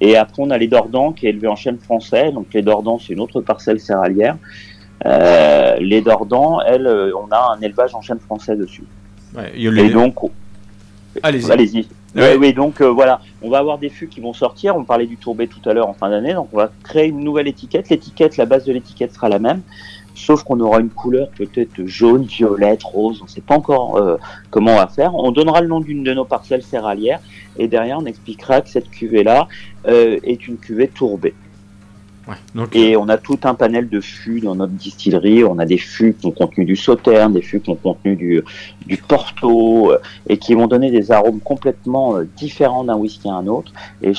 Et 0.00 0.16
après, 0.16 0.42
on 0.42 0.50
a 0.50 0.58
les 0.58 0.66
Dordans 0.66 1.12
qui 1.12 1.26
est 1.26 1.30
élevé 1.30 1.46
en 1.48 1.56
chêne 1.56 1.78
français. 1.78 2.32
Donc 2.32 2.46
les 2.54 2.62
Dordans, 2.62 2.98
c'est 2.98 3.12
une 3.12 3.20
autre 3.20 3.40
parcelle 3.40 3.78
céréalière. 3.80 4.36
Euh, 5.06 5.76
les 5.80 6.00
Dordans, 6.00 6.60
elles, 6.66 6.86
euh, 6.86 7.12
on 7.16 7.30
a 7.32 7.54
un 7.56 7.60
élevage 7.60 7.94
en 7.94 8.02
chêne 8.02 8.18
français 8.18 8.56
dessus. 8.56 8.84
Ouais, 9.36 9.52
il 9.54 9.62
y 9.62 9.68
a 9.68 9.70
les- 9.70 9.84
Et 9.84 9.90
donc, 9.90 10.16
Allez-y. 11.22 11.50
allez-y. 11.50 11.88
Ouais. 12.16 12.32
Oui, 12.32 12.36
oui, 12.40 12.52
donc 12.52 12.80
euh, 12.80 12.88
voilà, 12.90 13.20
on 13.40 13.48
va 13.50 13.58
avoir 13.58 13.78
des 13.78 13.88
fûts 13.88 14.08
qui 14.08 14.20
vont 14.20 14.32
sortir. 14.32 14.76
On 14.76 14.84
parlait 14.84 15.06
du 15.06 15.16
tourbé 15.16 15.46
tout 15.46 15.60
à 15.68 15.72
l'heure 15.72 15.88
en 15.88 15.92
fin 15.94 16.10
d'année, 16.10 16.34
donc 16.34 16.48
on 16.52 16.56
va 16.56 16.70
créer 16.82 17.06
une 17.06 17.20
nouvelle 17.20 17.46
étiquette. 17.46 17.88
L'étiquette, 17.88 18.36
la 18.36 18.46
base 18.46 18.64
de 18.64 18.72
l'étiquette 18.72 19.14
sera 19.14 19.28
la 19.28 19.38
même, 19.38 19.62
sauf 20.20 20.42
qu'on 20.44 20.60
aura 20.60 20.80
une 20.80 20.90
couleur 20.90 21.28
peut-être 21.30 21.84
jaune, 21.86 22.24
violette, 22.24 22.82
rose. 22.82 23.18
On 23.20 23.24
ne 23.24 23.30
sait 23.30 23.40
pas 23.40 23.54
encore 23.54 23.96
euh, 23.96 24.16
comment 24.50 24.72
on 24.72 24.76
va 24.76 24.88
faire. 24.88 25.14
On 25.14 25.32
donnera 25.32 25.60
le 25.60 25.68
nom 25.68 25.80
d'une 25.80 26.04
de 26.04 26.14
nos 26.14 26.24
parcelles 26.24 26.62
céréalières 26.62 27.20
et 27.58 27.68
derrière 27.68 27.98
on 27.98 28.06
expliquera 28.06 28.60
que 28.60 28.68
cette 28.68 28.90
cuvée-là 28.90 29.48
euh, 29.88 30.18
est 30.22 30.46
une 30.46 30.58
cuvée 30.58 30.88
tourbée. 30.88 31.34
Ouais, 32.28 32.36
donc, 32.54 32.76
Et 32.76 32.96
on 32.96 33.08
a 33.08 33.16
tout 33.16 33.38
un 33.44 33.54
panel 33.54 33.88
de 33.88 34.00
fûts 34.00 34.40
dans 34.40 34.54
notre 34.54 34.72
distillerie. 34.72 35.42
On 35.42 35.58
a 35.58 35.64
des 35.64 35.78
fûts 35.78 36.14
qui 36.14 36.26
ont 36.26 36.30
contenu 36.30 36.64
du 36.64 36.76
sauterne, 36.76 37.32
des 37.32 37.42
fûts 37.42 37.60
qui 37.60 37.70
ont 37.70 37.76
contenu 37.76 38.14
du, 38.14 38.42
du 38.86 38.96
porto, 38.98 39.90
euh, 39.90 39.98
et 40.28 40.36
qui 40.36 40.54
vont 40.54 40.66
donner 40.66 40.90
des 40.90 41.10
arômes 41.10 41.40
complètement 41.40 42.16
euh, 42.16 42.28
différents 42.36 42.84
d'un 42.84 42.96
whisky 42.96 43.28
à 43.28 43.34
un 43.34 43.46
autre. 43.46 43.72
Et 44.02 44.12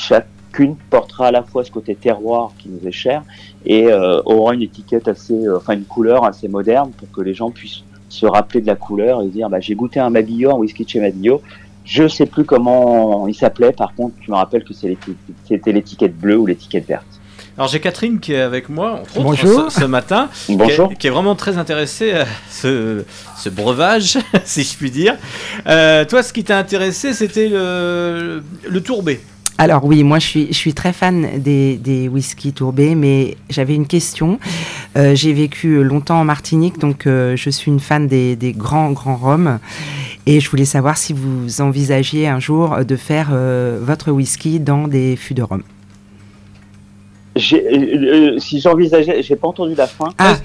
chacune 0.52 0.76
portera 0.90 1.28
à 1.28 1.32
la 1.32 1.44
fois 1.44 1.64
ce 1.64 1.72
côté 1.72 1.96
terroir 1.96 2.52
qui 2.58 2.70
nous 2.70 2.88
est 2.88 2.92
cher, 2.92 3.24
et 3.66 3.88
euh, 3.88 4.22
aura 4.26 4.54
une 4.54 4.62
étiquette 4.62 5.08
assez, 5.08 5.34
euh, 5.34 5.58
enfin 5.58 5.74
une 5.74 5.86
couleur 5.86 6.26
assez 6.26 6.48
moderne 6.48 6.92
pour 6.98 7.10
que 7.12 7.22
les 7.22 7.34
gens 7.34 7.52
puissent 7.52 7.84
se 8.10 8.26
rappeler 8.26 8.62
de 8.62 8.68
la 8.68 8.76
couleur 8.76 9.22
et 9.22 9.28
dire 9.28 9.50
bah, 9.50 9.60
j'ai 9.60 9.76
goûté 9.76 10.00
un 10.00 10.10
Mabillot, 10.10 10.52
un 10.52 10.56
whisky 10.56 10.84
de 10.84 10.90
chez 10.90 11.00
Mabillot. 11.00 11.42
Je 11.84 12.08
sais 12.08 12.28
plus 12.28 12.44
comment 12.44 13.28
il 13.28 13.34
s'appelait. 13.34 13.72
Par 13.72 13.96
contre, 13.96 14.16
tu 14.22 14.30
me 14.30 14.36
rappelles 14.36 14.64
que 14.64 14.74
c'était 14.74 15.72
l'étiquette 15.72 16.16
bleue 16.16 16.38
ou 16.38 16.46
l'étiquette 16.46 16.88
verte. 16.88 17.08
Alors 17.58 17.70
j'ai 17.70 17.80
Catherine 17.80 18.20
qui 18.20 18.34
est 18.34 18.42
avec 18.42 18.70
moi, 18.70 18.94
entre 18.94 19.18
autres, 19.18 19.24
Bonjour. 19.24 19.72
ce, 19.72 19.82
ce 19.82 19.86
matin, 19.86 20.30
qui 20.46 20.54
est, 20.54 20.98
qui 20.98 21.08
est 21.08 21.10
vraiment 21.10 21.36
très 21.36 21.58
intéressée 21.58 22.12
à 22.14 22.26
ce, 22.50 23.04
ce 23.38 23.50
breuvage, 23.50 24.20
si 24.46 24.64
je 24.64 24.78
puis 24.78 24.92
dire. 24.92 25.16
Euh, 25.68 26.06
toi, 26.06 26.24
ce 26.24 26.32
qui 26.34 26.44
t'a 26.44 26.58
intéressé, 26.58 27.14
c'était 27.14 27.50
le, 27.50 28.42
le 28.70 28.82
tourbé. 28.82 29.20
Alors 29.62 29.86
oui, 29.86 30.04
moi 30.04 30.18
je 30.18 30.52
suis, 30.52 30.74
très 30.74 30.92
fan 30.92 31.38
des, 31.38 31.78
des 31.78 32.08
whisky 32.08 32.52
tourbés, 32.52 32.96
mais 32.96 33.38
j'avais 33.52 33.76
une 33.76 33.86
question. 33.86 34.40
Euh, 34.98 35.14
J'ai 35.14 35.34
vécu 35.34 35.84
longtemps 35.84 36.20
en 36.22 36.24
Martinique, 36.26 36.80
donc 36.80 37.06
euh, 37.06 37.36
je 37.36 37.52
suis 37.52 37.70
une 37.70 37.80
fan 37.80 38.08
des, 38.08 38.36
des 38.36 38.54
grands, 38.54 38.90
grands 38.90 39.18
rhums. 39.18 39.60
Et 40.26 40.40
je 40.40 40.50
voulais 40.50 40.66
savoir 40.66 40.98
si 40.98 41.14
vous 41.14 41.62
envisagiez 41.62 42.28
un 42.28 42.40
jour 42.40 42.84
de 42.84 42.96
faire 42.96 43.30
euh, 43.34 43.78
votre 43.80 44.12
whisky 44.12 44.60
dans 44.60 44.88
des 44.88 45.16
fûts 45.16 45.36
de 45.36 45.44
rhum. 45.44 45.62
Euh, 47.38 47.40
euh, 48.36 48.40
si 48.40 48.60
j'envisageais, 48.60 49.24
j'ai 49.24 49.36
pas 49.38 49.48
entendu 49.48 49.74
la 49.76 49.88
fin. 49.88 50.10
Ah. 50.18 50.36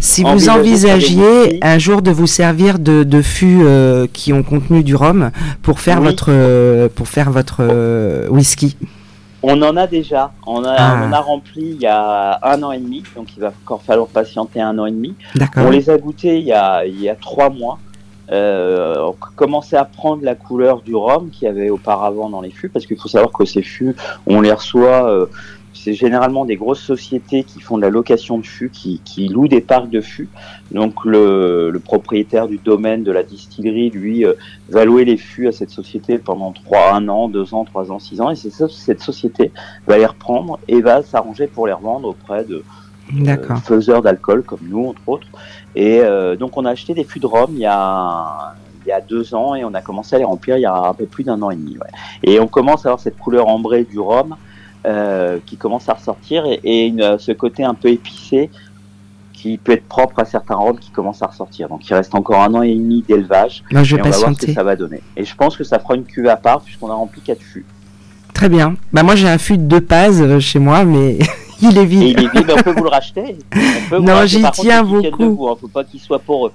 Si 0.00 0.22
vous 0.22 0.48
envisagiez 0.48 1.58
un 1.62 1.78
jour 1.78 2.02
de 2.02 2.10
vous 2.12 2.28
servir 2.28 2.78
de, 2.78 3.02
de 3.02 3.20
fûts 3.22 3.62
euh, 3.62 4.06
qui 4.12 4.32
ont 4.32 4.42
contenu 4.44 4.84
du 4.84 4.94
rhum 4.94 5.30
pour 5.62 5.80
faire 5.80 5.98
Oui. 6.00 6.06
votre, 6.06 6.26
euh, 6.30 6.88
pour 6.94 7.08
faire 7.08 7.30
votre 7.32 8.28
whisky. 8.28 8.76
on 9.42 9.60
en 9.62 9.76
a 9.76 9.86
déjà. 9.88 10.32
On, 10.46 10.62
a, 10.64 10.74
Ah. 10.78 11.02
on 11.08 11.12
a 11.12 11.18
rempli 11.20 11.70
il 11.76 11.80
y 11.82 11.86
a 11.86 12.38
un 12.42 12.62
an 12.62 12.70
et 12.72 12.78
demi, 12.78 13.02
donc 13.16 13.28
il 13.36 13.40
va 13.40 13.52
encore 13.64 13.82
falloir 13.82 14.06
patienter 14.06 14.60
un 14.60 14.78
an 14.78 14.86
et 14.86 14.92
demi. 14.92 15.14
On 15.56 15.70
les 15.70 15.90
a 15.90 15.98
goûtés 15.98 16.38
il 16.38 16.44
y 16.44 16.52
a, 16.52 16.86
il 16.86 17.00
y 17.00 17.08
a 17.08 17.16
trois 17.16 17.50
mois. 17.50 17.78
Euh, 18.32 18.94
on 19.08 19.16
commençait 19.34 19.76
à 19.76 19.84
prendre 19.84 20.22
la 20.22 20.36
couleur 20.36 20.82
du 20.82 20.94
rhum 20.94 21.30
qu'il 21.30 21.46
y 21.46 21.50
avait 21.50 21.70
auparavant 21.70 22.28
dans 22.30 22.40
les 22.40 22.50
fûts, 22.52 22.68
parce 22.68 22.86
qu'il 22.86 22.96
faut 22.96 23.08
savoir 23.08 23.32
que 23.32 23.44
ces 23.44 23.62
fûts, 23.62 23.96
on 24.28 24.40
les 24.40 24.52
reçoit. 24.52 25.10
euh, 25.10 25.26
c'est 25.72 25.94
généralement 25.94 26.44
des 26.44 26.56
grosses 26.56 26.82
sociétés 26.82 27.44
qui 27.44 27.60
font 27.60 27.76
de 27.76 27.82
la 27.82 27.90
location 27.90 28.38
de 28.38 28.46
fûts, 28.46 28.70
qui, 28.70 29.00
qui 29.04 29.28
louent 29.28 29.48
des 29.48 29.60
parcs 29.60 29.90
de 29.90 30.00
fûts. 30.00 30.28
Donc 30.72 31.04
le, 31.04 31.70
le 31.70 31.78
propriétaire 31.78 32.48
du 32.48 32.58
domaine 32.58 33.02
de 33.02 33.12
la 33.12 33.22
distillerie, 33.22 33.90
lui, 33.90 34.24
euh, 34.24 34.34
va 34.68 34.84
louer 34.84 35.04
les 35.04 35.16
fûts 35.16 35.48
à 35.48 35.52
cette 35.52 35.70
société 35.70 36.18
pendant 36.18 36.52
trois, 36.52 36.94
un 36.94 37.08
an, 37.08 37.28
deux 37.28 37.54
ans, 37.54 37.64
trois 37.64 37.90
ans, 37.92 37.98
six 37.98 38.20
ans, 38.20 38.30
et 38.30 38.36
c'est 38.36 38.50
ça, 38.50 38.66
cette 38.68 39.00
société 39.00 39.52
va 39.86 39.98
les 39.98 40.06
reprendre 40.06 40.58
et 40.68 40.80
va 40.80 41.02
s'arranger 41.02 41.46
pour 41.46 41.66
les 41.66 41.72
revendre 41.72 42.08
auprès 42.08 42.44
de, 42.44 42.62
euh, 43.26 43.56
faiseurs 43.64 44.02
d'alcool 44.02 44.42
comme 44.42 44.60
nous, 44.62 44.86
entre 44.86 45.02
autres. 45.06 45.26
Et 45.74 46.00
euh, 46.00 46.36
donc, 46.36 46.56
on 46.56 46.64
a 46.64 46.70
acheté 46.70 46.94
des 46.94 47.04
fûts 47.04 47.20
de 47.20 47.26
rhum 47.26 47.50
il 47.52 47.60
y 47.60 47.66
a, 47.66 48.54
il 48.84 48.88
y 48.88 48.92
a 48.92 49.00
deux 49.00 49.34
ans 49.34 49.54
et 49.54 49.64
on 49.64 49.74
a 49.74 49.82
commencé 49.82 50.16
à 50.16 50.18
les 50.18 50.24
remplir 50.24 50.56
il 50.56 50.62
y 50.62 50.66
a 50.66 50.74
un 50.74 50.94
peu 50.94 51.06
plus 51.06 51.24
d'un 51.24 51.40
an 51.42 51.50
et 51.50 51.56
demi. 51.56 51.76
ouais. 51.78 51.90
Et 52.22 52.40
on 52.40 52.46
commence 52.46 52.86
à 52.86 52.90
avoir 52.90 53.00
cette 53.00 53.18
couleur 53.18 53.48
ambrée 53.48 53.84
du 53.84 53.98
rhum 53.98 54.36
qui 55.46 55.56
commence 55.56 55.88
à 55.88 55.94
ressortir 55.94 56.44
et, 56.46 56.60
et 56.64 56.86
une- 56.86 57.18
ce 57.18 57.32
côté 57.32 57.64
un 57.64 57.74
peu 57.74 57.88
épicé 57.88 58.50
qui 59.32 59.56
peut 59.56 59.72
être 59.72 59.86
propre 59.88 60.18
à 60.20 60.24
certains 60.26 60.54
rhums 60.56 60.78
qui 60.78 60.90
commencent 60.90 61.22
à 61.22 61.26
ressortir. 61.26 61.68
Donc, 61.68 61.88
il 61.88 61.94
reste 61.94 62.14
encore 62.14 62.42
un 62.42 62.52
an 62.54 62.62
et 62.62 62.74
demi 62.74 63.02
d'élevage 63.08 63.62
et 63.70 63.74
vais 63.96 64.02
on 64.02 64.04
va 64.04 64.10
voir 64.10 64.30
ce 64.34 64.46
que 64.46 64.52
ça 64.52 64.62
va 64.62 64.76
donner. 64.76 65.00
Et 65.16 65.24
je 65.24 65.34
pense 65.34 65.56
que 65.56 65.64
ça 65.64 65.78
fera 65.78 65.94
une 65.94 66.04
cuvée 66.04 66.28
à 66.28 66.36
part 66.36 66.60
puisqu'on 66.60 66.90
a 66.90 66.94
rempli 66.94 67.20
quatre 67.22 67.42
fûts. 67.42 67.64
Très 68.34 68.48
bien. 68.48 68.74
Bah 68.92 69.02
moi 69.02 69.16
j'ai 69.16 69.28
un 69.28 69.38
fût 69.38 69.56
de 69.58 69.62
deux 69.62 69.80
pases 69.80 70.20
euh, 70.22 70.40
chez 70.40 70.58
moi, 70.58 70.84
mais 70.84 71.18
il 71.62 71.78
est 71.78 71.84
vide. 71.84 72.02
il 72.02 72.24
est 72.24 72.32
vide, 72.32 72.44
mais 72.46 72.52
on 72.54 72.62
peut 72.62 72.72
vous 72.76 72.84
le 72.84 72.88
racheter. 72.90 73.36
On 73.54 73.90
peut 73.90 73.96
vous 73.98 74.02
Non, 74.04 74.14
racheter. 74.14 74.38
j'y 74.38 74.42
contre, 74.42 74.60
tiens 74.60 74.82
il 74.84 74.88
beaucoup. 75.10 75.24
debout, 75.24 75.48
hein. 75.48 75.56
Faut 75.60 75.68
pas 75.68 75.84
qu'il 75.84 76.00
soit 76.00 76.18
poreux. 76.18 76.52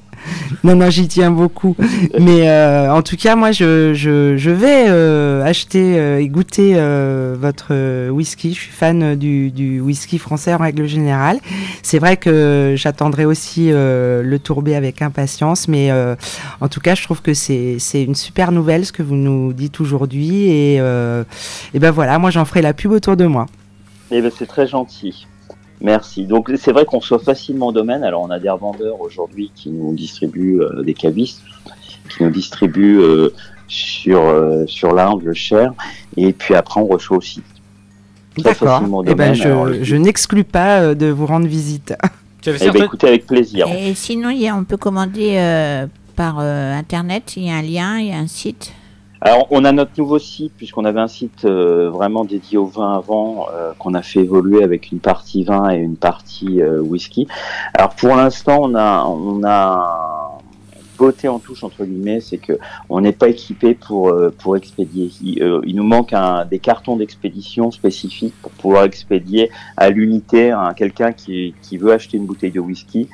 Non, 0.64 0.76
non, 0.76 0.90
j'y 0.90 1.08
tiens 1.08 1.32
beaucoup. 1.32 1.76
Mais 2.20 2.50
euh, 2.50 2.92
en 2.94 3.02
tout 3.02 3.16
cas, 3.18 3.36
moi, 3.36 3.52
je, 3.52 3.94
je, 3.94 4.38
je 4.38 4.50
vais 4.52 4.86
euh, 4.88 5.44
acheter 5.44 6.00
euh, 6.00 6.20
et 6.20 6.28
goûter 6.28 6.74
votre 7.40 8.10
whisky. 8.10 8.54
Je 8.54 8.60
suis 8.60 8.72
fan 8.72 9.16
du, 9.16 9.52
du 9.52 9.80
whisky 9.82 10.18
français 10.18 10.54
en 10.54 10.58
règle 10.58 10.86
générale. 10.88 11.40
C'est 11.84 12.00
vrai 12.00 12.18
que 12.18 12.74
j'attendrai 12.78 13.26
aussi 13.26 13.70
le 13.72 14.38
tourbé 14.44 14.76
avec 14.76 15.02
impatience. 15.02 15.68
Mais 15.68 15.92
en 16.62 16.68
tout 16.68 16.80
cas, 16.80 16.96
je 16.96 17.04
trouve 17.04 17.22
que 17.22 17.34
c'est 17.34 17.78
c'est 17.80 18.04
une 18.04 18.16
super 18.16 18.52
nouvelle 18.52 18.86
ce 18.86 18.92
que 18.92 19.04
vous 19.04 19.16
nous 19.16 19.54
dites 19.54 19.80
aujourd'hui. 19.80 20.50
Et, 20.50 20.76
et 20.76 21.80
ben 21.80 21.92
voilà, 21.92 22.18
moi, 22.20 22.32
j'en 22.32 22.46
ferai 22.46 22.62
la 22.62 22.74
pub 22.74 22.92
autour 22.92 23.16
de 23.18 23.26
moi. 23.26 23.46
Eh 24.12 24.22
ben, 24.22 24.32
c'est 24.36 24.46
très 24.46 24.68
gentil. 24.68 25.28
Merci. 25.82 26.26
Donc 26.26 26.52
c'est 26.58 26.72
vrai 26.72 26.86
qu'on 26.86 27.02
soit 27.02 27.20
facilement 27.20 27.68
au 27.68 27.72
domaine. 27.72 28.04
Alors 28.04 28.22
on 28.22 28.30
a 28.30 28.40
des 28.40 28.50
revendeurs 28.50 29.02
aujourd'hui 29.02 29.52
qui 29.56 29.70
nous 29.70 29.94
distribuent 29.94 30.62
euh, 30.62 30.84
des 30.84 30.94
cavistes, 30.94 31.42
qui 32.10 32.24
nous 32.24 32.30
distribuent 32.30 33.00
euh, 33.00 33.34
sur 33.68 34.22
euh, 34.22 34.66
sur 34.68 34.94
l'Inde, 34.94 35.22
le 35.24 35.34
Cher, 35.34 35.74
et 36.16 36.32
puis 36.32 36.56
après 36.56 36.80
on 36.80 36.86
reçoit 36.86 37.18
aussi. 37.18 37.42
Très 38.36 38.44
D'accord. 38.52 38.84
Eh 39.08 39.16
ben. 39.16 39.40
Alors, 39.42 39.74
je, 39.74 39.84
je 39.84 39.96
n'exclus 39.96 40.44
pas 40.44 40.80
euh, 40.80 40.96
de 40.96 41.08
vous 41.08 41.26
rendre 41.26 41.48
visite. 41.48 41.94
Tu 42.42 42.50
avais 42.50 42.60
eh 42.62 42.70
ben, 42.70 42.84
écoutez 42.84 43.08
avec 43.08 43.26
plaisir. 43.26 43.68
Et 43.76 43.96
sinon, 43.96 44.30
il 44.30 44.40
y 44.40 44.48
a, 44.48 44.56
on 44.56 44.66
peut 44.66 44.78
commander 44.78 45.36
euh, 45.38 45.88
par 46.16 46.38
euh, 46.40 46.78
Internet. 46.78 47.34
Il 47.38 47.44
y 47.46 47.50
a 47.50 47.56
un 47.56 47.64
lien, 47.64 47.98
il 47.98 48.10
y 48.10 48.12
a 48.12 48.18
un 48.18 48.28
site. 48.28 48.72
Alors, 49.26 49.48
on 49.50 49.66
a 49.66 49.72
notre 49.72 49.94
nouveau 49.98 50.20
site, 50.20 50.54
puisqu'on 50.56 50.86
avait 50.86 51.00
un 51.00 51.08
site 51.08 51.46
euh, 51.46 51.90
vraiment 51.90 52.26
dédié 52.26 52.60
au 52.60 52.68
vin 52.68 52.94
avant, 52.94 53.48
euh, 53.52 53.72
qu'on 53.80 53.96
a 53.96 54.04
fait 54.04 54.20
évoluer 54.20 54.64
avec 54.64 54.92
une 54.92 55.00
partie 55.00 55.44
vin 55.44 55.72
et 55.72 55.78
une 55.78 55.98
partie 55.98 56.62
euh, 56.62 56.80
whisky. 56.80 57.28
Alors, 57.74 57.96
pour 57.96 58.16
l'instant, 58.16 58.60
on 58.62 58.76
a, 58.76 59.04
on 59.04 59.44
a 59.44 60.25
beauté 60.98 61.28
en 61.28 61.40
touche 61.40 61.64
entre 61.64 61.86
guillemets, 61.86 62.20
c'est 62.20 62.38
que 62.38 62.54
on 62.90 63.02
n'est 63.02 63.12
pas 63.12 63.30
équipé 63.30 63.74
pour 63.74 64.10
euh, 64.10 64.34
pour 64.38 64.58
expédier. 64.58 65.12
Il, 65.24 65.44
euh, 65.44 65.62
nous 65.66 65.84
manque 65.84 66.14
des 66.50 66.60
cartons 66.60 66.96
d'expédition 66.96 67.70
spécifiques 67.72 68.34
pour 68.42 68.52
pouvoir 68.52 68.86
expédier 68.86 69.52
à 69.76 69.90
l'unité 69.90 70.56
quelqu'un 70.78 71.12
qui, 71.12 71.54
qui 71.62 71.78
veut 71.78 71.92
acheter 71.92 72.18
une 72.18 72.26
bouteille 72.26 72.52
de 72.52 72.62
whisky. 72.62 73.10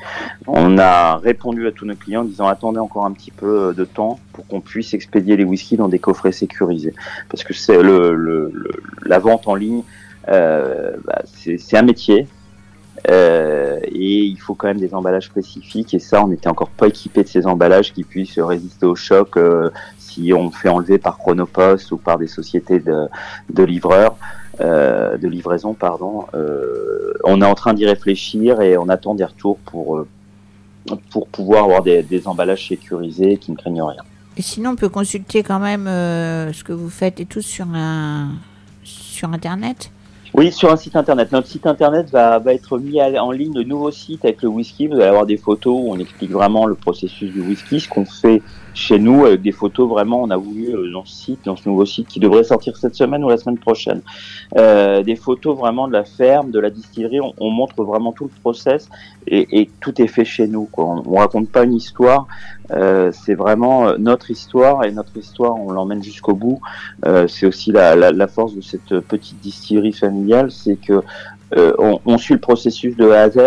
On 0.45 0.77
a 0.77 1.17
répondu 1.17 1.67
à 1.67 1.71
tous 1.71 1.85
nos 1.85 1.95
clients 1.95 2.21
en 2.21 2.25
disant 2.25 2.47
attendez 2.47 2.79
encore 2.79 3.05
un 3.05 3.11
petit 3.11 3.31
peu 3.31 3.73
de 3.75 3.83
temps 3.83 4.19
pour 4.33 4.45
qu'on 4.45 4.61
puisse 4.61 4.93
expédier 4.93 5.37
les 5.37 5.43
whiskies 5.43 5.77
dans 5.77 5.89
des 5.89 5.99
coffrets 5.99 6.31
sécurisés. 6.31 6.93
Parce 7.29 7.43
que 7.43 7.53
c'est 7.53 7.77
la 7.81 9.19
vente 9.19 9.47
en 9.47 9.55
ligne, 9.55 9.83
euh, 10.29 10.97
bah, 11.05 11.21
c'est 11.25 11.77
un 11.77 11.81
métier. 11.81 12.27
Euh, 13.09 13.79
et 13.83 14.19
il 14.19 14.37
faut 14.37 14.53
quand 14.53 14.67
même 14.67 14.79
des 14.79 14.93
emballages 14.93 15.25
spécifiques. 15.25 15.93
Et 15.93 15.99
ça 15.99 16.23
on 16.23 16.27
n'était 16.27 16.47
encore 16.47 16.69
pas 16.69 16.87
équipé 16.87 17.23
de 17.23 17.27
ces 17.27 17.47
emballages 17.47 17.93
qui 17.93 18.03
puissent 18.03 18.39
résister 18.39 18.85
au 18.85 18.95
choc 18.95 19.37
euh, 19.37 19.69
si 19.97 20.31
on 20.33 20.51
fait 20.51 20.69
enlever 20.69 20.97
par 20.97 21.17
Chronopost 21.17 21.91
ou 21.91 21.97
par 21.97 22.17
des 22.17 22.27
sociétés 22.27 22.79
de, 22.79 23.07
de 23.49 23.81
euh, 24.59 25.17
de 25.17 25.27
livraison 25.27 25.73
pardon. 25.73 26.25
On 27.23 27.41
est 27.41 27.45
en 27.45 27.55
train 27.55 27.73
d'y 27.73 27.85
réfléchir 27.85 28.61
et 28.61 28.77
on 28.77 28.89
attend 28.89 29.15
des 29.15 29.25
retours 29.25 29.57
pour 29.59 30.05
pour 31.11 31.27
pouvoir 31.27 31.65
avoir 31.65 31.83
des, 31.83 32.27
emballages 32.27 32.67
sécurisés 32.67 33.37
qui 33.37 33.51
ne 33.51 33.55
craignent 33.55 33.83
rien. 33.83 34.03
Et 34.35 34.41
sinon, 34.41 34.71
on 34.71 34.75
peut 34.75 34.89
consulter 34.89 35.43
quand 35.43 35.59
même 35.59 35.85
ce 35.85 36.63
que 36.63 36.73
vous 36.73 36.89
faites 36.89 37.19
et 37.19 37.25
tout 37.25 37.41
sur, 37.41 37.67
un, 37.71 38.29
sur 38.83 39.31
Internet. 39.31 39.91
Oui, 40.33 40.51
sur 40.53 40.71
un 40.71 40.77
site 40.77 40.95
internet. 40.95 41.31
Notre 41.33 41.47
site 41.47 41.67
internet 41.67 42.09
va, 42.09 42.41
être 42.47 42.77
mis 42.77 43.01
en 43.01 43.31
ligne 43.31 43.53
de 43.53 43.63
nouveaux 43.63 43.91
sites 43.91 44.23
avec 44.23 44.41
le 44.41 44.47
whisky. 44.47 44.87
Vous 44.87 44.95
allez 44.95 45.05
avoir 45.05 45.25
des 45.25 45.37
photos 45.37 45.73
où 45.75 45.91
on 45.91 45.99
explique 45.99 46.31
vraiment 46.31 46.65
le 46.65 46.75
processus 46.75 47.31
du 47.31 47.41
whisky, 47.41 47.81
ce 47.81 47.89
qu'on 47.89 48.05
fait 48.05 48.41
chez 48.73 48.99
nous 48.99 49.25
avec 49.25 49.41
des 49.41 49.51
photos 49.51 49.89
vraiment. 49.89 50.21
On 50.21 50.29
a 50.29 50.37
voulu 50.37 50.75
euh, 50.75 50.91
dans 50.91 51.05
ce 51.05 51.13
site, 51.13 51.45
dans 51.45 51.55
ce 51.55 51.67
nouveau 51.67 51.85
site 51.85 52.07
qui 52.07 52.19
devrait 52.19 52.43
sortir 52.43 52.77
cette 52.77 52.95
semaine 52.95 53.23
ou 53.23 53.29
la 53.29 53.37
semaine 53.37 53.57
prochaine, 53.57 54.01
euh, 54.57 55.03
des 55.03 55.15
photos 55.15 55.57
vraiment 55.57 55.87
de 55.87 55.93
la 55.93 56.03
ferme, 56.03 56.51
de 56.51 56.59
la 56.59 56.69
distillerie. 56.69 57.19
On, 57.21 57.33
on 57.39 57.49
montre 57.49 57.83
vraiment 57.83 58.11
tout 58.11 58.25
le 58.25 58.41
process 58.41 58.89
et, 59.27 59.59
et 59.59 59.69
tout 59.79 60.01
est 60.01 60.07
fait 60.07 60.25
chez 60.25 60.47
nous. 60.47 60.65
Quoi. 60.71 60.85
On, 60.85 61.03
on 61.05 61.15
raconte 61.17 61.49
pas 61.49 61.63
une 61.63 61.73
histoire. 61.73 62.27
Euh, 62.71 63.11
c'est 63.11 63.35
vraiment 63.35 63.87
euh, 63.87 63.97
notre 63.97 64.31
histoire 64.31 64.85
et 64.85 64.91
notre 64.91 65.17
histoire, 65.17 65.55
on 65.55 65.71
l'emmène 65.71 66.01
jusqu'au 66.01 66.33
bout. 66.33 66.61
Euh, 67.05 67.27
c'est 67.27 67.45
aussi 67.45 67.71
la, 67.71 67.95
la, 67.95 68.11
la 68.11 68.27
force 68.27 68.55
de 68.55 68.61
cette 68.61 68.99
petite 69.01 69.39
distillerie 69.41 69.91
familiale, 69.91 70.51
c'est 70.51 70.77
que 70.77 71.01
euh, 71.57 71.73
on, 71.79 71.99
on 72.05 72.17
suit 72.17 72.35
le 72.35 72.39
processus 72.39 72.95
de 72.95 73.09
A 73.09 73.23
à 73.23 73.29
Z. 73.29 73.39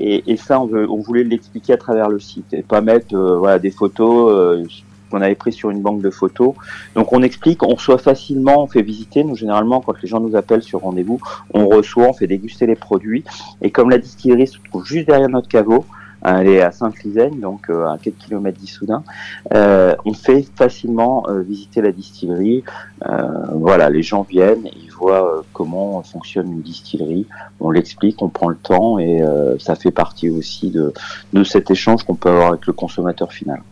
Et, 0.00 0.36
ça, 0.36 0.60
on, 0.60 0.96
voulait 1.00 1.24
l'expliquer 1.24 1.72
à 1.72 1.76
travers 1.76 2.08
le 2.08 2.20
site 2.20 2.52
et 2.52 2.62
pas 2.62 2.80
mettre 2.80 3.14
euh, 3.14 3.36
voilà, 3.36 3.58
des 3.58 3.72
photos 3.72 4.32
euh, 4.32 4.64
qu'on 5.10 5.20
avait 5.20 5.34
prises 5.34 5.54
sur 5.54 5.70
une 5.70 5.82
banque 5.82 6.02
de 6.02 6.10
photos. 6.10 6.54
Donc 6.94 7.12
on 7.12 7.22
explique, 7.22 7.62
on 7.64 7.74
reçoit 7.74 7.98
facilement, 7.98 8.62
on 8.62 8.66
fait 8.68 8.82
visiter. 8.82 9.24
Nous 9.24 9.34
généralement, 9.34 9.80
quand 9.80 10.00
les 10.00 10.08
gens 10.08 10.20
nous 10.20 10.36
appellent 10.36 10.62
sur 10.62 10.82
rendez-vous, 10.82 11.20
on 11.52 11.68
reçoit, 11.68 12.08
on 12.08 12.12
fait 12.12 12.28
déguster 12.28 12.66
les 12.66 12.76
produits. 12.76 13.24
Et 13.60 13.70
comme 13.70 13.90
la 13.90 13.98
distillerie 13.98 14.46
se 14.46 14.58
trouve 14.70 14.84
juste 14.84 15.08
derrière 15.08 15.28
notre 15.28 15.48
caveau, 15.48 15.84
elle 16.24 16.48
est 16.48 16.60
à 16.60 16.72
Sainte-Lisaine, 16.72 17.40
donc 17.40 17.70
euh, 17.70 17.86
à 17.86 17.98
4 17.98 18.16
km 18.18 18.58
d'Issoudun. 18.58 19.02
Euh, 19.54 19.94
on 20.04 20.14
fait 20.14 20.46
facilement 20.56 21.24
euh, 21.28 21.42
visiter 21.42 21.80
la 21.80 21.92
distillerie. 21.92 22.64
Voilà, 23.54 23.90
les 23.90 24.02
gens 24.02 24.22
viennent, 24.22 24.66
ils 24.76 24.90
voient 24.90 25.44
comment 25.52 26.02
fonctionne 26.02 26.52
une 26.52 26.62
distillerie. 26.62 27.26
On 27.60 27.70
l'explique, 27.70 28.20
on 28.22 28.28
prend 28.28 28.48
le 28.48 28.56
temps 28.56 28.98
et 28.98 29.22
ça 29.58 29.74
fait 29.76 29.90
partie 29.90 30.28
aussi 30.28 30.70
de, 30.70 30.92
de 31.32 31.44
cet 31.44 31.70
échange 31.70 32.04
qu'on 32.04 32.14
peut 32.14 32.28
avoir 32.28 32.48
avec 32.48 32.66
le 32.66 32.72
consommateur 32.72 33.32
final. 33.32 33.62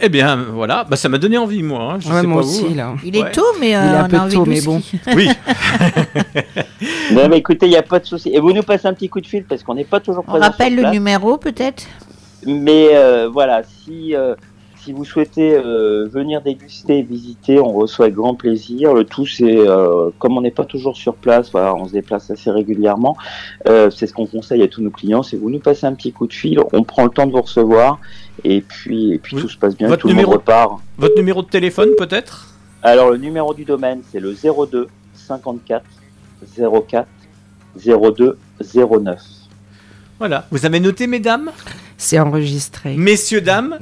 Eh 0.00 0.08
bien, 0.08 0.36
voilà, 0.52 0.84
bah, 0.84 0.94
ça 0.96 1.08
m'a 1.08 1.18
donné 1.18 1.36
envie, 1.38 1.62
moi. 1.62 1.94
hein. 1.94 1.98
Je 2.00 2.08
Ouais, 2.08 2.20
sais 2.20 2.26
moi 2.26 2.42
pas 2.42 2.46
aussi, 2.46 2.68
vous. 2.68 2.74
là. 2.76 2.94
Il 3.04 3.16
est 3.16 3.22
Ouais. 3.22 3.32
tôt, 3.32 3.42
mais 3.60 3.74
euh, 3.76 3.80
Il 3.84 3.92
est 3.92 3.96
un 3.96 4.04
on 4.04 4.08
peu 4.08 4.16
a 4.16 4.22
envie 4.22 4.34
tôt, 4.36 4.44
de 4.44 4.50
mais 4.50 4.60
bon. 4.60 4.80
Oui, 5.16 5.28
Non, 7.12 7.28
mais 7.28 7.38
écoutez, 7.38 7.66
il 7.66 7.70
n'y 7.70 7.76
a 7.76 7.82
pas 7.82 7.98
de 7.98 8.04
souci. 8.06 8.30
Et 8.32 8.38
vous 8.38 8.52
nous 8.52 8.62
passez 8.62 8.86
un 8.86 8.92
petit 8.94 9.08
coup 9.08 9.20
de 9.20 9.26
fil 9.26 9.44
parce 9.44 9.62
qu'on 9.64 9.74
n'est 9.74 9.84
pas 9.84 9.98
toujours 10.00 10.22
On 10.28 10.30
présent. 10.30 10.46
rappelle 10.46 10.68
sur 10.68 10.76
le 10.76 10.82
place. 10.82 10.92
numéro 10.92 11.36
peut-être? 11.38 11.84
Mais 12.46 12.90
euh, 12.94 13.28
voilà, 13.28 13.62
si, 13.64 14.14
euh, 14.14 14.34
si 14.88 14.94
vous 14.94 15.04
souhaitez 15.04 15.54
euh, 15.54 16.08
venir 16.10 16.40
déguster, 16.40 17.02
visiter, 17.02 17.60
on 17.60 17.74
reçoit 17.74 18.06
avec 18.06 18.14
grand 18.14 18.34
plaisir. 18.34 18.94
Le 18.94 19.04
tout, 19.04 19.26
c'est 19.26 19.44
euh, 19.58 20.08
comme 20.18 20.38
on 20.38 20.40
n'est 20.40 20.50
pas 20.50 20.64
toujours 20.64 20.96
sur 20.96 21.14
place, 21.14 21.50
voilà, 21.52 21.74
on 21.74 21.86
se 21.86 21.92
déplace 21.92 22.30
assez 22.30 22.50
régulièrement. 22.50 23.14
euh, 23.68 23.90
c'est 23.90 24.06
ce 24.06 24.14
qu'on 24.14 24.24
conseille 24.24 24.62
à 24.62 24.68
tous 24.68 24.80
nos 24.80 24.88
clients, 24.90 25.22
c'est 25.22 25.36
vous 25.36 25.50
nous 25.50 25.58
passez 25.58 25.84
un 25.84 25.92
petit 25.92 26.10
coup 26.10 26.26
de 26.26 26.32
fil, 26.32 26.58
on 26.72 26.84
prend 26.84 27.04
le 27.04 27.10
temps 27.10 27.26
de 27.26 27.32
vous 27.32 27.42
recevoir, 27.42 27.98
et 28.44 28.62
puis, 28.62 29.12
et 29.12 29.18
puis 29.18 29.36
Oui. 29.36 29.42
tout 29.42 29.50
se 29.50 29.58
passe 29.58 29.76
bien, 29.76 29.88
Votre 29.88 30.00
tout 30.00 30.08
le 30.08 30.14
numéro 30.14 30.30
monde 30.30 30.40
repart. 30.40 30.80
votre 30.96 31.16
numéro 31.16 31.42
de 31.42 31.48
téléphone 31.48 31.90
peut-être? 31.98 32.54
Alors 32.82 33.10
le 33.10 33.18
numéro 33.18 33.52
du 33.52 33.66
domaine, 33.66 34.00
c'est 34.10 34.20
le 34.20 34.32
02 34.32 34.88
54 35.12 35.84
04 36.56 37.06
02 37.76 38.38
09. 38.64 39.20
Voilà. 40.18 40.46
Vous 40.50 40.64
avez 40.64 40.80
noté, 40.80 41.06
mesdames? 41.06 41.50
C'est 42.00 42.18
enregistré. 42.18 42.94
Messieurs, 42.96 43.40
dames 43.40 43.76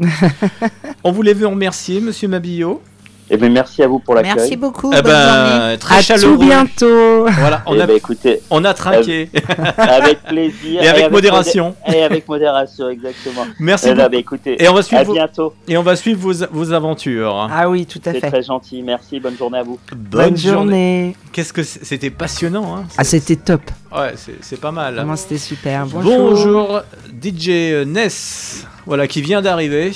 On 1.04 1.12
voulait 1.12 1.34
vous 1.34 1.50
remercier, 1.50 2.00
monsieur 2.00 2.28
Mabillot. 2.28 2.82
Et 3.28 3.36
bien 3.36 3.48
merci 3.48 3.82
à 3.82 3.88
vous 3.88 3.98
pour 3.98 4.14
l'accueil. 4.14 4.34
Merci 4.36 4.56
beaucoup. 4.56 4.92
Eh 4.96 5.02
bonne 5.02 5.10
journée. 5.10 5.58
ben, 5.72 5.78
très 5.78 5.96
À 5.96 6.00
chaleureux. 6.02 6.34
tout 6.36 6.44
bientôt. 6.44 7.24
Voilà, 7.26 7.62
on 7.66 7.74
Eh 7.74 7.80
a, 7.80 7.86
ben, 7.88 7.96
écoutez, 7.96 8.40
on 8.50 8.64
a 8.64 8.72
trinqué. 8.72 9.28
avec 9.76 10.22
plaisir. 10.22 10.80
Et 10.82 10.88
avec 10.88 11.10
modération. 11.10 11.74
modé- 11.86 11.96
Et 11.98 12.02
avec 12.04 12.28
modération, 12.28 12.88
exactement. 12.88 13.44
Merci 13.58 13.88
Eh 13.90 13.94
ben, 13.94 14.08
bah, 14.08 14.16
écoutez, 14.16 14.62
Et 14.62 14.68
on 14.68 14.74
va 14.74 14.78
à 14.78 14.82
suivre, 14.84 15.04
vos, 15.04 15.12
bientôt. 15.14 15.54
et 15.66 15.76
on 15.76 15.82
va 15.82 15.96
suivre 15.96 16.20
vos, 16.20 16.46
vos 16.52 16.72
aventures. 16.72 17.48
Ah 17.52 17.68
oui, 17.68 17.84
tout 17.84 18.00
à 18.06 18.12
C'est 18.12 18.20
fait. 18.20 18.30
très 18.30 18.42
gentil. 18.44 18.82
Merci. 18.82 19.18
Bonne 19.18 19.36
journée 19.36 19.58
à 19.58 19.62
vous. 19.64 19.78
Bonne, 19.96 20.36
journée. 20.36 21.16
Qu'est-ce 21.32 21.52
que 21.52 21.64
c'est- 21.64 21.84
c'était 21.84 22.10
passionnant, 22.10 22.76
hein 22.76 22.84
Ah, 22.96 23.02
c'était 23.02 23.36
top. 23.36 23.62
Ouais, 23.92 24.12
c'est 24.14 24.36
c'est 24.40 24.60
pas 24.60 24.70
mal. 24.70 24.94
Vraiment, 24.94 25.16
c'était 25.16 25.38
super. 25.38 25.86
Bonjour, 25.86 26.82
DJ 27.22 27.84
Ness, 27.86 28.66
voilà 28.86 29.08
qui 29.08 29.20
vient 29.20 29.42
d'arriver. 29.42 29.92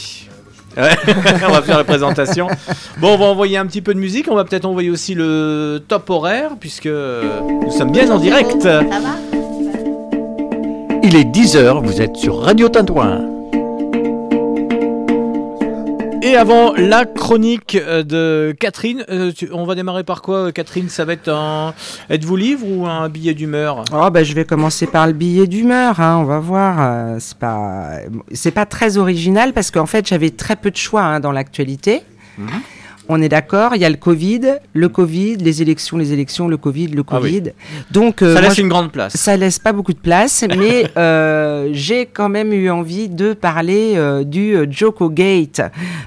On 0.76 1.52
va 1.52 1.62
faire 1.62 1.78
la 1.78 1.84
présentation. 1.84 2.48
Bon, 2.98 3.14
on 3.14 3.18
va 3.18 3.24
envoyer 3.26 3.56
un 3.56 3.66
petit 3.66 3.80
peu 3.80 3.92
de 3.94 3.98
musique. 3.98 4.26
On 4.30 4.34
va 4.34 4.44
peut-être 4.44 4.64
envoyer 4.64 4.90
aussi 4.90 5.14
le 5.14 5.82
top 5.86 6.08
horaire 6.10 6.52
puisque 6.58 6.86
euh, 6.86 7.40
nous 7.62 7.70
sommes 7.70 7.90
bien 7.90 8.10
en 8.10 8.18
direct. 8.18 8.62
Ça 8.62 8.80
va? 8.80 9.16
Il 11.02 11.16
est 11.16 11.24
10h, 11.24 11.84
vous 11.84 12.00
êtes 12.00 12.16
sur 12.16 12.40
Radio 12.42 12.68
Tintouin. 12.68 13.39
Et 16.22 16.36
avant 16.36 16.74
la 16.74 17.06
chronique 17.06 17.76
euh, 17.80 18.02
de 18.02 18.54
Catherine, 18.58 19.04
euh, 19.08 19.32
tu- 19.32 19.48
on 19.52 19.64
va 19.64 19.74
démarrer 19.74 20.04
par 20.04 20.20
quoi, 20.20 20.36
euh, 20.48 20.50
Catherine? 20.52 20.88
Ça 20.90 21.04
va 21.06 21.14
être 21.14 21.28
un 21.30 21.72
êtes-vous 22.10 22.36
livre 22.36 22.66
ou 22.68 22.86
un 22.86 23.08
billet 23.08 23.32
d'humeur? 23.32 23.84
Oh 23.92 24.10
bah 24.10 24.22
je 24.22 24.34
vais 24.34 24.44
commencer 24.44 24.86
par 24.86 25.06
le 25.06 25.14
billet 25.14 25.46
d'humeur, 25.46 25.98
hein, 25.98 26.18
on 26.20 26.24
va 26.24 26.38
voir. 26.38 27.18
c'est 27.20 27.38
pas 27.38 27.90
c'est 28.32 28.50
pas 28.50 28.66
très 28.66 28.98
original 28.98 29.52
parce 29.54 29.70
qu'en 29.70 29.86
fait 29.86 30.06
j'avais 30.06 30.30
très 30.30 30.56
peu 30.56 30.70
de 30.70 30.76
choix 30.76 31.02
hein, 31.02 31.20
dans 31.20 31.32
l'actualité. 31.32 32.02
Mhm. 32.36 32.48
On 33.12 33.20
est 33.20 33.28
d'accord, 33.28 33.74
il 33.74 33.80
y 33.82 33.84
a 33.84 33.90
le 33.90 33.96
Covid, 33.96 34.42
le 34.72 34.88
Covid, 34.88 35.36
les 35.38 35.62
élections, 35.62 35.96
les 35.98 36.12
élections, 36.12 36.46
le 36.46 36.56
Covid, 36.56 36.86
le 36.86 37.02
Ah 37.08 37.18
oui. 37.20 37.38
Covid. 37.40 37.50
Donc 37.90 38.22
euh, 38.22 38.34
Ça 38.34 38.40
moi, 38.40 38.48
laisse 38.50 38.58
une 38.58 38.68
grande 38.68 38.92
place. 38.92 39.16
ça 39.16 39.36
laisse 39.36 39.58
pas 39.58 39.72
beaucoup 39.72 39.92
de 39.92 39.98
place, 39.98 40.44
mais 40.56 40.86
euh, 40.96 41.70
j'ai 41.72 42.06
quand 42.06 42.28
même 42.28 42.52
eu 42.52 42.70
envie 42.70 43.08
de 43.08 43.32
parler 43.32 43.94
euh, 43.96 44.22
du 44.22 44.54
Joko 44.70 45.10
Gate, 45.10 45.60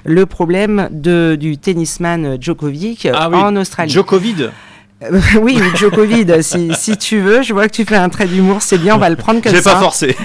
le 0.06 0.24
problème 0.24 0.88
de, 0.92 1.36
du 1.38 1.58
tennisman 1.58 2.38
Djokovic 2.40 3.06
Ah 3.12 3.28
oui, 3.30 3.36
en 3.36 3.54
Australie. 3.56 3.92
Djokovic. 3.92 4.36
Euh, 5.02 5.20
oui, 5.40 5.60
ou 5.60 5.76
Djokovic, 5.76 6.30
si, 6.42 6.72
si 6.74 6.96
tu 6.96 7.18
veux. 7.20 7.42
Je 7.42 7.52
vois 7.52 7.66
que 7.68 7.74
tu 7.74 7.84
fais 7.84 7.96
un 7.96 8.08
trait 8.08 8.26
d'humour, 8.26 8.62
c'est 8.62 8.78
bien, 8.78 8.94
on 8.94 8.98
va 8.98 9.10
le 9.10 9.16
prendre 9.16 9.42
comme 9.42 9.52
J'ai 9.54 9.60
ça. 9.62 9.74
pas 9.74 9.80
forcé. 9.80 10.16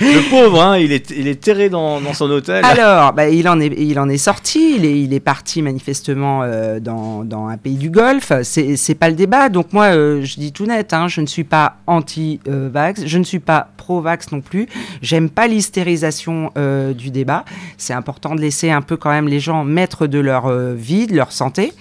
le 0.00 0.30
pauvre, 0.30 0.62
hein, 0.62 0.78
il, 0.78 0.92
est, 0.92 1.10
il 1.10 1.28
est 1.28 1.40
terré 1.40 1.68
dans, 1.68 2.00
dans 2.00 2.14
son 2.14 2.30
hôtel. 2.30 2.64
Alors, 2.64 3.12
bah, 3.12 3.28
il, 3.28 3.48
en 3.48 3.60
est, 3.60 3.72
il 3.78 3.98
en 3.98 4.08
est 4.08 4.18
sorti, 4.18 4.74
il 4.76 4.84
est, 4.84 5.00
il 5.00 5.12
est 5.12 5.20
parti 5.20 5.62
manifestement 5.62 6.42
euh, 6.42 6.80
dans, 6.80 7.24
dans 7.24 7.48
un 7.48 7.56
pays 7.56 7.76
du 7.76 7.90
Golfe, 7.90 8.32
c'est 8.42 8.76
c'est 8.76 8.94
pas 8.94 9.08
le 9.08 9.14
débat. 9.14 9.48
Donc 9.48 9.72
moi, 9.72 9.86
euh, 9.86 10.22
je 10.24 10.36
dis 10.36 10.52
tout 10.52 10.66
net, 10.66 10.92
hein, 10.92 11.08
je 11.08 11.20
ne 11.20 11.26
suis 11.26 11.44
pas 11.44 11.76
anti-vax, 11.86 13.02
je 13.06 13.18
ne 13.18 13.24
suis 13.24 13.38
pas 13.38 13.68
pro-vax 13.76 14.32
non 14.32 14.40
plus, 14.40 14.66
j'aime 15.02 15.30
pas 15.30 15.46
l'hystérisation 15.46 16.52
euh, 16.56 16.92
du 16.92 17.10
débat. 17.10 17.44
C'est 17.76 17.94
important 17.94 18.34
de 18.34 18.40
laisser 18.40 18.70
un 18.70 18.82
peu 18.82 18.96
quand 18.96 19.10
même 19.10 19.28
les 19.28 19.40
gens 19.40 19.64
maîtres 19.64 20.06
de 20.06 20.18
leur 20.18 20.50
vie, 20.74 21.06
de 21.06 21.14
leur 21.16 21.32
santé. 21.32 21.72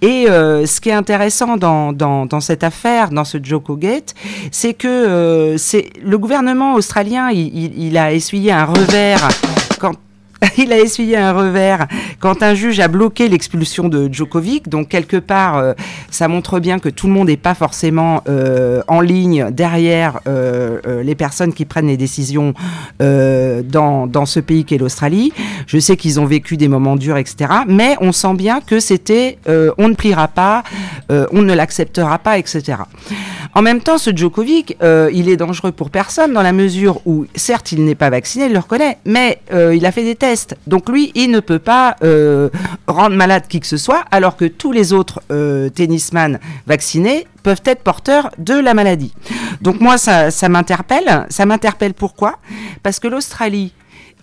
Et 0.00 0.26
euh, 0.42 0.66
ce 0.66 0.80
qui 0.80 0.88
est 0.88 0.94
intéressant 0.94 1.56
dans, 1.56 2.40
cette 2.40 2.64
affaire, 2.64 3.10
dans 3.10 3.24
ce 3.24 3.38
Joko 3.42 3.76
Gate, 3.76 4.14
c'est 4.50 4.74
que 4.74 4.88
euh, 4.88 5.56
le 6.02 6.18
gouvernement 6.18 6.74
australien, 6.74 7.28
a 7.28 8.12
essuyé 8.12 8.52
un 8.52 8.64
revers 8.64 9.28
quand 9.78 9.94
il 10.58 10.72
a 10.72 10.78
essuyé 10.78 11.16
un 11.16 11.32
revers 11.32 11.86
quand 12.20 12.42
un 12.42 12.54
juge 12.54 12.80
a 12.80 12.88
bloqué 12.88 13.28
l'expulsion 13.28 13.88
de 13.88 14.08
Djokovic. 14.12 14.68
Donc 14.68 14.88
quelque 14.88 15.16
part, 15.16 15.58
euh, 15.58 15.74
ça 16.10 16.28
montre 16.28 16.60
bien 16.60 16.78
que 16.78 16.88
tout 16.88 17.06
le 17.06 17.12
monde 17.12 17.28
n'est 17.28 17.36
pas 17.36 17.54
forcément 17.54 18.22
euh, 18.28 18.82
en 18.88 19.00
ligne 19.00 19.50
derrière 19.50 20.20
euh, 20.26 21.02
les 21.02 21.14
personnes 21.14 21.52
qui 21.52 21.64
prennent 21.64 21.86
les 21.86 21.96
décisions 21.96 22.54
dans, 23.00 24.06
dans 24.06 24.26
ce 24.26 24.40
pays 24.40 24.64
qu'est 24.64 24.78
l'Australie. 24.78 25.32
Je 25.66 25.78
sais 25.78 25.96
qu'ils 25.96 26.20
ont 26.20 26.24
vécu 26.24 26.56
des 26.56 26.68
moments 26.68 26.96
durs, 26.96 27.16
etc. 27.16 27.50
Mais 27.66 27.96
on 28.00 28.12
sent 28.12 28.34
bien 28.34 28.60
que 28.60 28.80
c'était 28.80 29.38
on 29.78 29.88
ne 29.88 29.94
pliera 29.94 30.28
pas, 30.28 30.62
on 31.10 31.42
ne 31.42 31.52
l'acceptera 31.52 32.18
pas, 32.18 32.38
etc. 32.38 32.78
En 33.54 33.62
même 33.62 33.80
temps, 33.80 33.98
ce 33.98 34.14
Djokovic, 34.14 34.76
il 35.12 35.28
est 35.28 35.36
dangereux 35.36 35.72
pour 35.72 35.90
personne 35.90 36.32
dans 36.32 36.42
la 36.42 36.52
mesure 36.52 37.00
où, 37.06 37.26
certes, 37.34 37.72
il 37.72 37.84
n'est 37.84 37.94
pas 37.94 38.10
vacciné, 38.10 38.46
il 38.46 38.52
le 38.52 38.58
reconnaît, 38.58 38.98
mais 39.04 39.40
il 39.52 39.84
a 39.84 39.92
fait 39.92 40.04
des 40.04 40.14
tests. 40.14 40.31
Donc 40.66 40.88
lui, 40.88 41.12
il 41.14 41.30
ne 41.30 41.40
peut 41.40 41.58
pas 41.58 41.96
euh, 42.02 42.48
rendre 42.86 43.16
malade 43.16 43.44
qui 43.48 43.60
que 43.60 43.66
ce 43.66 43.76
soit, 43.76 44.04
alors 44.10 44.36
que 44.36 44.44
tous 44.44 44.72
les 44.72 44.92
autres 44.92 45.20
euh, 45.30 45.68
tennisman 45.68 46.38
vaccinés 46.66 47.26
peuvent 47.42 47.62
être 47.64 47.82
porteurs 47.82 48.30
de 48.38 48.54
la 48.54 48.74
maladie. 48.74 49.14
Donc 49.60 49.80
moi, 49.80 49.98
ça, 49.98 50.30
m'interpelle. 50.48 51.26
Ça 51.28 51.46
m'interpelle 51.46 51.94
pourquoi? 51.94 52.38
Parce 52.82 53.00
que 53.00 53.08
l'Australie, 53.08 53.72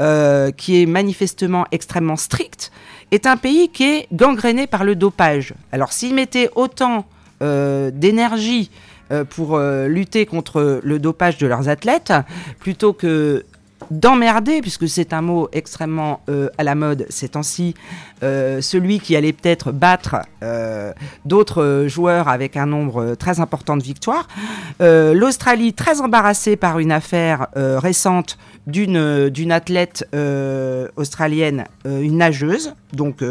euh, 0.02 0.52
qui 0.52 0.82
est 0.82 0.86
manifestement 0.86 1.66
extrêmement 1.72 2.18
stricte, 2.18 2.72
est 3.12 3.26
un 3.26 3.38
pays 3.38 3.70
qui 3.70 3.84
est 3.84 4.08
gangréné 4.14 4.68
par 4.68 4.84
le 4.84 4.96
dopage. 4.96 5.54
Alors 5.72 5.92
s'ils 5.94 6.14
mettaient 6.14 6.50
autant 6.56 7.06
d'énergie 7.42 8.70
pour 9.30 9.58
lutter 9.58 10.26
contre 10.26 10.82
le 10.84 11.00
dopage 11.00 11.38
de 11.38 11.48
leurs 11.48 11.70
athlètes, 11.70 12.12
plutôt 12.60 12.92
que 12.92 13.46
d'emmerder, 13.92 14.62
puisque 14.62 14.88
c'est 14.88 15.14
un 15.14 15.22
mot 15.22 15.50
extrêmement 15.52 16.22
euh, 16.30 16.50
à 16.58 16.64
la 16.64 16.76
mode 16.76 17.06
ces 17.10 17.30
temps-ci, 17.30 17.74
euh, 18.24 18.62
celui 18.62 19.00
qui 19.00 19.16
allait 19.16 19.34
peut-être 19.34 19.72
battre 19.72 20.18
euh, 20.44 20.94
d'autres 21.26 21.86
joueurs 21.88 22.28
avec 22.28 22.58
un 22.58 22.66
nombre 22.66 23.16
très 23.16 23.40
important 23.40 23.78
de 23.78 23.84
victoires. 23.84 24.28
L'Australie, 24.80 25.74
très 25.74 26.02
embarrassée 26.02 26.56
par 26.56 26.80
une 26.80 26.92
affaire 26.92 27.48
récente 27.56 28.38
d'une 28.70 28.98
euh, 28.98 29.30
d'une 29.30 29.52
athlète 29.52 30.08
euh, 30.16 30.88
australienne, 30.96 31.66
euh, 31.86 32.02
une 32.02 32.18
nageuse, 32.18 32.74
donc 32.94 33.24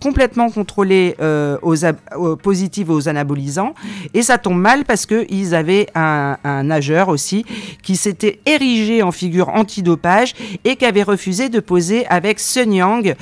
complètement 0.00 0.50
contrôlée 0.50 1.16
aux, 1.62 1.74
aux 2.16 2.36
positives 2.36 2.90
aux 2.90 3.08
anabolisants. 3.08 3.74
Et 4.14 4.22
ça 4.22 4.38
tombe 4.38 4.58
mal 4.58 4.84
parce 4.84 5.04
qu'ils 5.04 5.54
avaient 5.54 5.86
un, 5.94 6.36
nageur 6.62 7.08
aussi 7.08 7.44
qui 7.82 7.96
s'était 7.96 8.40
érigé 8.46 9.02
en 9.02 9.12
figure 9.12 9.50
antidopage 9.50 10.34
et 10.64 10.76
qui 10.76 10.84
avait 10.86 11.02
refusé 11.02 11.50
de 11.50 11.60
poser 11.60 12.06
avec 12.06 12.40
Sun 12.40 12.72
Yang 12.72 13.16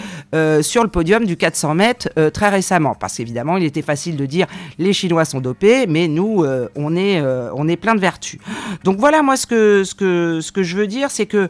sur 0.63 0.83
le 0.85 0.89
podium 0.89 1.25
du 1.25 1.37
400 1.37 1.75
mètres 1.75 2.09
très 2.31 2.51
récemment. 2.51 2.95
Parce 2.95 3.17
qu'évidemment, 3.17 3.57
il 3.57 3.65
était 3.65 3.83
facile 3.83 4.17
de 4.17 4.27
dire 4.27 4.47
les 4.79 4.93
Chinois 4.93 5.25
sont 5.25 5.41
dopés, 5.41 5.87
mais 5.89 6.07
nous, 6.07 6.45
on, 6.77 6.97
est, 6.97 7.21
on 7.55 7.67
est 7.67 7.77
plein 7.77 7.97
de 7.97 8.01
vertus. 8.01 8.39
Donc 8.85 8.99
voilà, 8.99 9.23
moi, 9.23 9.37
ce 9.37 9.47
que, 9.47 9.83
ce 9.85 9.95
que, 9.95 10.41
ce 10.41 10.53
que 10.53 10.63
je 10.63 10.77
veux 10.77 10.87
dire, 10.87 11.11
c'est 11.11 11.27
que 11.27 11.44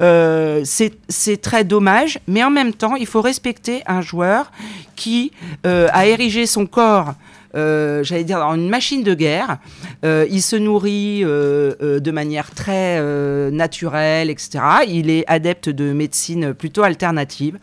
euh, 0.00 0.62
c'est 0.64 1.42
très 1.42 1.64
dommage, 1.64 2.18
mais 2.26 2.42
en 2.42 2.50
même 2.50 2.72
temps, 2.72 2.96
il 2.96 3.06
faut 3.06 3.22
respecter 3.22 3.82
un 3.86 4.00
joueur 4.00 4.50
qui 4.96 5.32
euh, 5.66 5.88
a 5.92 6.06
érigé 6.06 6.46
son 6.46 6.66
corps. 6.66 7.14
Euh, 7.54 8.02
j'allais 8.04 8.24
dire 8.24 8.38
dans 8.38 8.54
une 8.54 8.68
machine 8.68 9.02
de 9.02 9.14
guerre, 9.14 9.58
Euh, 10.04 10.26
il 10.30 10.42
se 10.42 10.54
nourrit 10.54 11.22
euh, 11.24 11.98
de 11.98 12.10
manière 12.12 12.52
très 12.52 13.02
naturelle, 13.50 14.30
etc. 14.30 14.60
Il 14.86 15.10
est 15.10 15.24
adepte 15.26 15.68
de 15.68 15.92
médecine 15.92 16.54
plutôt 16.54 16.84
alternative. 16.84 17.58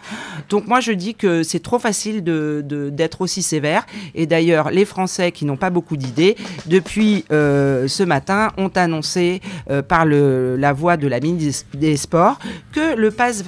Donc 0.50 0.67
moi 0.67 0.82
je 0.82 0.91
dis 0.91 1.15
que 1.15 1.43
c'est 1.43 1.62
trop 1.62 1.80
facile 1.80 2.24
d'être 2.24 3.21
aussi 3.21 3.41
sévère. 3.41 3.86
Et 4.15 4.26
d'ailleurs 4.26 4.69
les 4.69 4.86
Français 4.86 5.32
qui 5.32 5.45
n'ont 5.45 5.58
pas 5.58 5.69
beaucoup 5.69 5.95
d'idées, 5.95 6.36
depuis 6.65 7.24
ce 7.30 8.04
matin, 8.04 8.52
ont 8.58 8.71
annoncé 8.76 9.41
par 9.88 10.06
la 10.06 10.74
voie 10.74 10.98
de 10.98 11.08
la 11.08 11.19
ministre 11.19 11.67
des 11.74 11.95
Sports 11.95 12.38
que 12.74 12.95
le 12.95 13.12
pass 13.12 13.45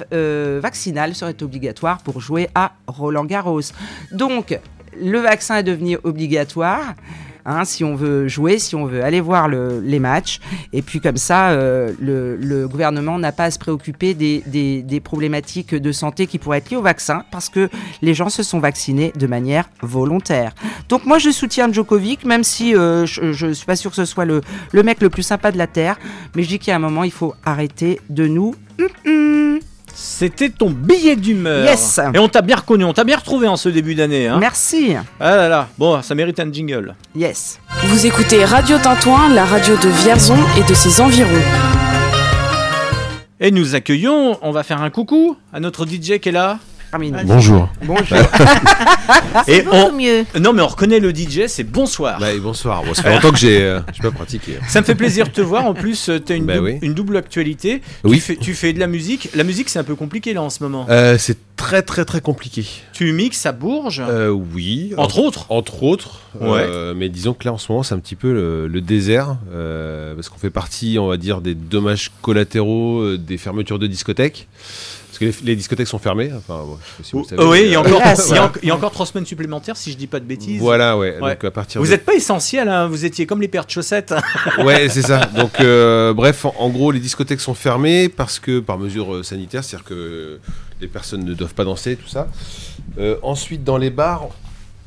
vaccinal 0.62 1.14
serait 1.14 1.42
obligatoire 1.42 1.98
pour 1.98 2.20
jouer 2.20 2.48
à 2.54 2.72
Roland 2.86 3.26
Garros. 3.26 3.68
Donc 4.12 4.58
le 5.00 5.18
vaccin 5.18 5.56
est 5.56 5.62
devenu 5.62 5.98
obligatoire. 6.04 6.94
hein, 7.48 7.64
si 7.64 7.82
on 7.82 7.94
veut 7.94 8.28
jouer, 8.28 8.58
si 8.58 8.76
on 8.76 8.84
veut 8.84 9.02
aller 9.02 9.20
voir 9.20 9.48
le- 9.48 9.80
les 9.80 9.98
matchs. 9.98 10.38
Et 10.72 10.82
puis 10.82 11.00
comme 11.00 11.16
ça, 11.16 11.50
euh, 11.50 11.92
le, 11.98 12.68
gouvernement 12.68 13.18
n'a 13.18 13.32
pas 13.32 13.44
à 13.44 13.50
se 13.50 13.58
préoccuper 13.58 14.12
des, 14.12 15.00
problématiques 15.02 15.74
de 15.74 15.92
santé 15.92 16.26
qui 16.26 16.38
pourraient 16.38 16.58
être 16.58 16.70
liées 16.70 16.76
au 16.76 16.82
vaccin, 16.82 17.24
parce 17.30 17.48
que 17.48 17.70
les 18.02 18.12
gens 18.12 18.28
se 18.28 18.42
sont 18.42 18.58
vaccinés 18.58 19.12
de 19.16 19.26
manière 19.26 19.70
volontaire. 19.80 20.54
Donc 20.88 21.06
moi, 21.06 21.18
je 21.18 21.30
soutiens 21.30 21.72
Djokovic, 21.72 22.24
même 22.24 22.44
si 22.44 22.76
euh, 22.76 23.06
je 23.06 23.46
ne 23.46 23.52
suis 23.54 23.66
pas 23.66 23.76
sûr 23.76 23.90
que 23.90 23.96
ce 23.96 24.04
soit 24.04 24.26
le, 24.26 24.42
mec 24.82 25.00
le 25.00 25.08
plus 25.08 25.22
sympa 25.22 25.50
de 25.50 25.56
la 25.58 25.66
Terre. 25.66 25.98
Mais 26.34 26.42
je 26.42 26.48
dis 26.54 26.70
a 26.70 26.76
un 26.76 26.80
moment, 26.80 27.04
il 27.04 27.12
faut 27.12 27.34
arrêter 27.44 28.00
de 28.10 28.26
nous... 28.26 28.54
Hum, 29.06 29.60
C'était 30.00 30.48
ton 30.48 30.70
billet 30.70 31.16
d'humeur. 31.16 31.64
Yes. 31.64 31.98
Et 32.14 32.20
on 32.20 32.28
t'a 32.28 32.40
bien 32.40 32.54
reconnu, 32.54 32.84
on 32.84 32.92
t'a 32.92 33.02
bien 33.02 33.16
retrouvé 33.16 33.48
en 33.48 33.56
ce 33.56 33.68
début 33.68 33.96
d'année. 33.96 34.28
Hein. 34.28 34.38
Merci. 34.38 34.94
Ah 35.18 35.34
là 35.34 35.48
là, 35.48 35.68
bon, 35.76 36.00
ça 36.02 36.14
mérite 36.14 36.38
un 36.38 36.52
jingle. 36.52 36.94
Yes. 37.16 37.58
Vous 37.82 38.06
écoutez 38.06 38.44
Radio 38.44 38.78
Tintouin, 38.78 39.28
la 39.34 39.44
radio 39.44 39.74
de 39.74 39.88
Vierzon 39.88 40.36
et 40.56 40.62
de 40.62 40.72
ses 40.72 41.00
environs. 41.00 41.42
Et 43.40 43.50
nous 43.50 43.74
accueillons, 43.74 44.38
on 44.40 44.52
va 44.52 44.62
faire 44.62 44.82
un 44.82 44.90
coucou 44.90 45.36
à 45.52 45.58
notre 45.58 45.84
DJ 45.84 46.20
qui 46.20 46.28
est 46.28 46.32
là. 46.32 46.60
Bonjour. 46.92 47.68
Bonjour. 47.84 48.16
Et 49.48 49.62
on... 49.70 49.92
mieux. 49.92 50.24
Non 50.40 50.52
mais 50.54 50.62
on 50.62 50.66
reconnaît 50.68 51.00
le 51.00 51.10
DJ, 51.14 51.46
c'est 51.46 51.64
bonsoir. 51.64 52.18
Bah, 52.18 52.32
et 52.32 52.38
bonsoir. 52.40 52.82
Bon, 52.82 52.94
ça 52.94 53.02
fait 53.02 53.10
longtemps 53.14 53.30
que 53.30 53.36
j'ai 53.38 53.62
euh, 53.62 53.80
j'ai 53.92 54.02
pas 54.02 54.10
pratiqué. 54.10 54.52
Ça 54.68 54.80
me 54.80 54.86
fait 54.86 54.94
plaisir 54.94 55.26
de 55.26 55.30
te 55.32 55.40
voir. 55.42 55.66
En 55.66 55.74
plus, 55.74 56.10
tu 56.24 56.32
as 56.32 56.36
une, 56.36 56.46
Bah 56.46 56.56
dou- 56.56 56.64
oui. 56.64 56.78
une 56.80 56.94
double 56.94 57.18
actualité. 57.18 57.82
Oui. 58.04 58.16
Tu, 58.16 58.20
fais, 58.22 58.36
tu 58.36 58.54
fais 58.54 58.72
de 58.72 58.78
la 58.80 58.86
musique. 58.86 59.28
La 59.34 59.44
musique, 59.44 59.68
c'est 59.68 59.78
un 59.78 59.84
peu 59.84 59.96
compliqué 59.96 60.32
là 60.32 60.42
en 60.42 60.48
ce 60.50 60.62
moment. 60.62 60.86
Euh, 60.88 61.18
c'est 61.18 61.36
très 61.56 61.82
très 61.82 62.06
très 62.06 62.22
compliqué. 62.22 62.64
Tu 62.94 63.12
mixes 63.12 63.44
à 63.44 63.52
Bourges, 63.52 64.02
Euh, 64.08 64.30
oui. 64.30 64.94
entre 64.96 65.18
autres. 65.18 65.44
Entre 65.50 65.82
autres. 65.82 66.20
Ouais. 66.40 66.60
euh, 66.62 66.94
mais 66.96 67.08
disons 67.10 67.34
que 67.34 67.44
là 67.46 67.52
en 67.52 67.58
ce 67.58 67.70
moment 67.72 67.82
c'est 67.82 67.94
un 67.94 67.98
petit 67.98 68.14
peu 68.16 68.32
le, 68.32 68.66
le 68.66 68.80
désert. 68.80 69.36
euh, 69.52 70.14
parce 70.14 70.28
qu'on 70.30 70.38
fait 70.38 70.50
partie, 70.50 70.96
on 70.98 71.08
va 71.08 71.16
dire, 71.18 71.40
des 71.42 71.54
dommages 71.54 72.12
collatéraux 72.22 73.00
euh, 73.00 73.18
des 73.18 73.36
fermetures 73.36 73.78
de 73.78 73.86
discothèques. 73.86 74.48
Parce 75.18 75.32
que 75.34 75.40
les, 75.44 75.50
les 75.50 75.56
discothèques 75.56 75.86
sont 75.88 75.98
fermées. 75.98 76.30
Enfin, 76.36 76.62
bon, 76.64 76.78
je 76.80 76.86
sais 76.86 76.96
pas 76.98 77.04
si 77.04 77.12
vous 77.12 77.18
le 77.22 77.24
savez, 77.24 77.42
Oh, 77.42 77.50
oui, 77.50 77.62
il 77.64 77.70
y, 77.70 77.74
a 77.74 77.80
encore, 77.80 78.00
Hélas. 78.00 78.26
il, 78.28 78.34
y 78.34 78.38
a, 78.38 78.44
en- 78.46 78.52
il 78.62 78.68
y 78.68 78.70
a 78.70 78.74
encore 78.76 78.90
trois 78.92 79.06
semaines 79.06 79.26
supplémentaires 79.26 79.76
si 79.76 79.90
je 79.92 79.96
dis 79.96 80.06
pas 80.06 80.20
de 80.20 80.24
bêtises. 80.24 80.60
Voilà, 80.60 80.96
ouais. 80.96 81.18
Ouais. 81.20 81.30
Donc 81.32 81.44
à 81.44 81.50
partir 81.50 81.80
Vous 81.80 81.86
de- 81.86 81.92
n'êtes 81.92 82.04
pas 82.04 82.14
essentiel, 82.14 82.68
hein, 82.68 82.86
vous 82.86 83.04
étiez 83.04 83.26
comme 83.26 83.40
les 83.40 83.48
paires 83.48 83.64
de 83.66 83.70
chaussettes. 83.70 84.14
Ouais, 84.58 84.88
c'est 84.88 85.02
ça. 85.02 85.20
Donc, 85.36 85.60
euh, 85.60 86.12
bref, 86.14 86.44
en, 86.44 86.54
en 86.58 86.68
gros, 86.70 86.90
les 86.92 87.00
discothèques 87.00 87.40
sont 87.40 87.54
fermées 87.54 88.08
parce 88.08 88.38
que, 88.38 88.60
par 88.60 88.78
mesure 88.78 89.14
euh, 89.16 89.22
sanitaire, 89.22 89.64
c'est-à-dire 89.64 89.86
que 89.86 90.38
les 90.80 90.88
personnes 90.88 91.24
ne 91.24 91.34
doivent 91.34 91.54
pas 91.54 91.64
danser, 91.64 91.96
tout 91.96 92.08
ça. 92.08 92.28
Euh, 92.98 93.16
ensuite, 93.22 93.64
dans 93.64 93.76
les 93.78 93.90
bars, 93.90 94.28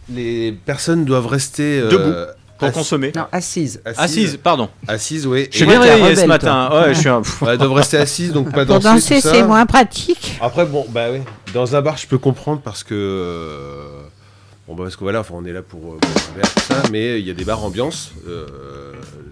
les 0.09 0.51
personnes 0.51 1.05
doivent 1.05 1.27
rester 1.27 1.79
euh, 1.79 1.89
Debout, 1.89 2.13
Pour 2.61 2.69
assis- 2.69 2.77
consommer. 2.77 3.11
Non, 3.15 3.25
assise. 3.31 3.81
Assise, 3.83 4.37
pardon. 4.41 4.69
Assises, 4.87 5.27
oui. 5.27 5.47
Je 5.51 5.57
suis 5.57 5.65
bien 5.65 5.81
réveillé 5.81 6.15
ce 6.15 6.25
matin. 6.25 6.69
Ouais, 6.71 6.93
je 6.93 6.99
suis 6.99 7.09
un... 7.09 7.21
Doivent 7.57 7.73
rester 7.73 7.97
assises, 7.97 8.31
donc 8.31 8.51
pas 8.51 8.65
Pour 8.65 8.79
danser. 8.79 8.87
danser, 8.87 9.15
tout 9.15 9.21
ça. 9.27 9.33
c'est 9.33 9.43
moins 9.43 9.65
pratique. 9.65 10.37
Après, 10.41 10.65
bon, 10.65 10.85
bah 10.89 11.07
oui. 11.11 11.19
Dans 11.53 11.75
un 11.75 11.81
bar, 11.81 11.97
je 11.97 12.07
peux 12.07 12.17
comprendre 12.17 12.61
parce 12.63 12.83
que. 12.83 12.93
euh, 12.95 14.01
Bon, 14.67 14.75
bah, 14.75 14.83
parce 14.83 14.95
que 14.95 15.01
voilà, 15.03 15.19
enfin, 15.21 15.33
on 15.37 15.43
est 15.43 15.51
là 15.51 15.63
pour 15.63 15.79
euh, 15.81 15.97
boire 15.99 16.13
un 16.31 16.37
verre, 16.37 16.53
tout 16.53 16.61
ça, 16.61 16.83
mais 16.91 17.19
il 17.19 17.27
y 17.27 17.31
a 17.31 17.33
des 17.33 17.43
bars 17.43 17.61
ambiance, 17.63 18.11
euh, 18.27 18.45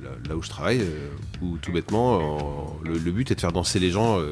là, 0.04 0.10
là 0.28 0.36
où 0.36 0.42
je 0.42 0.50
travaille, 0.50 0.82
euh, 0.82 1.08
où 1.42 1.58
tout 1.62 1.72
bêtement, 1.72 2.16
en- 2.18 2.78
le, 2.84 2.98
le 2.98 3.12
but 3.12 3.30
est 3.32 3.36
de 3.36 3.40
faire 3.40 3.52
danser 3.54 3.80
les 3.80 3.92
gens. 3.92 4.20
euh, 4.20 4.32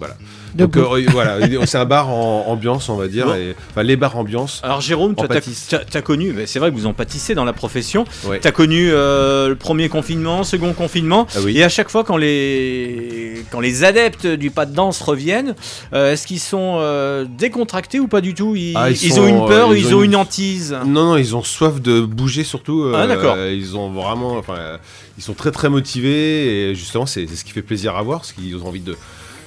voilà. 0.00 0.16
Donc 0.56 0.76
euh, 0.76 1.04
voilà, 1.12 1.38
c'est 1.66 1.78
un 1.78 1.84
bar 1.84 2.08
en 2.08 2.46
ambiance, 2.48 2.88
on 2.88 2.96
va 2.96 3.06
dire. 3.06 3.26
Bon. 3.26 3.34
et- 3.34 3.54
Enfin, 3.70 3.84
les 3.84 3.94
bars 3.96 4.16
ambiance. 4.16 4.60
Alors 4.64 4.80
Jérôme, 4.80 5.14
t'as 5.14 5.28
pâtisse. 5.28 5.68
t'as- 5.68 5.84
t'as 5.84 6.02
connu, 6.02 6.32
mais 6.32 6.46
c'est 6.46 6.58
vrai 6.58 6.70
que 6.72 6.74
vous 6.76 6.86
en 6.86 6.92
pâtissez 6.92 7.36
dans 7.36 7.44
la 7.44 7.52
profession. 7.52 8.04
Ouais. 8.24 8.40
T'as 8.40 8.50
connu 8.50 8.88
euh, 8.90 9.48
le 9.50 9.54
premier 9.56 9.88
confinement, 9.88 10.42
second 10.42 10.72
confinement, 10.72 11.28
Ah 11.36 11.40
oui. 11.44 11.56
et 11.56 11.62
à 11.62 11.68
chaque 11.68 11.88
fois 11.90 12.02
quand 12.02 12.16
les 12.16 13.44
quand 13.50 13.60
les 13.60 13.84
adeptes 13.84 14.26
du 14.26 14.50
pas 14.50 14.66
de 14.66 14.74
danse 14.74 15.00
reviennent, 15.02 15.54
euh, 15.92 16.12
est-ce 16.12 16.26
qu'ils 16.26 16.40
sont 16.40 16.78
euh, 16.80 17.26
décontractés 17.38 18.00
ou 18.00 18.08
pas 18.08 18.20
du 18.20 18.34
tout? 18.34 18.56
Ils, 18.56 18.72
Ah, 18.76 18.90
ils 18.90 18.94
ils 19.04 19.12
sont, 19.12 19.20
ont 19.22 19.28
une 19.28 19.46
peur, 19.46 19.74
ils, 19.74 19.80
ils 19.80 19.94
ont 19.94 19.98
ont 19.98 20.02
une 20.02 20.10
une- 20.12 20.16
hantise? 20.16 20.76
Non, 20.86 21.04
non, 21.10 21.16
ils 21.16 21.36
ont 21.36 21.42
soif 21.42 21.80
de 21.80 22.00
bouger 22.00 22.42
surtout. 22.44 22.84
euh, 22.84 22.94
Ah, 22.96 23.06
d'accord. 23.06 23.36
Ils 23.38 23.76
ont 23.76 23.90
vraiment, 23.90 24.36
enfin, 24.36 24.54
euh, 24.56 24.78
ils 25.18 25.22
sont 25.22 25.34
très 25.34 25.50
très 25.52 25.68
motivés 25.68 26.70
et 26.70 26.74
justement 26.74 27.06
c'est 27.06 27.26
c'est 27.28 27.36
ce 27.36 27.44
qui 27.44 27.52
fait 27.52 27.62
plaisir 27.62 27.96
à 27.96 28.02
voir, 28.02 28.20
parce 28.20 28.32
qu'ils 28.32 28.56
ont 28.56 28.66
envie 28.66 28.80
de 28.80 28.96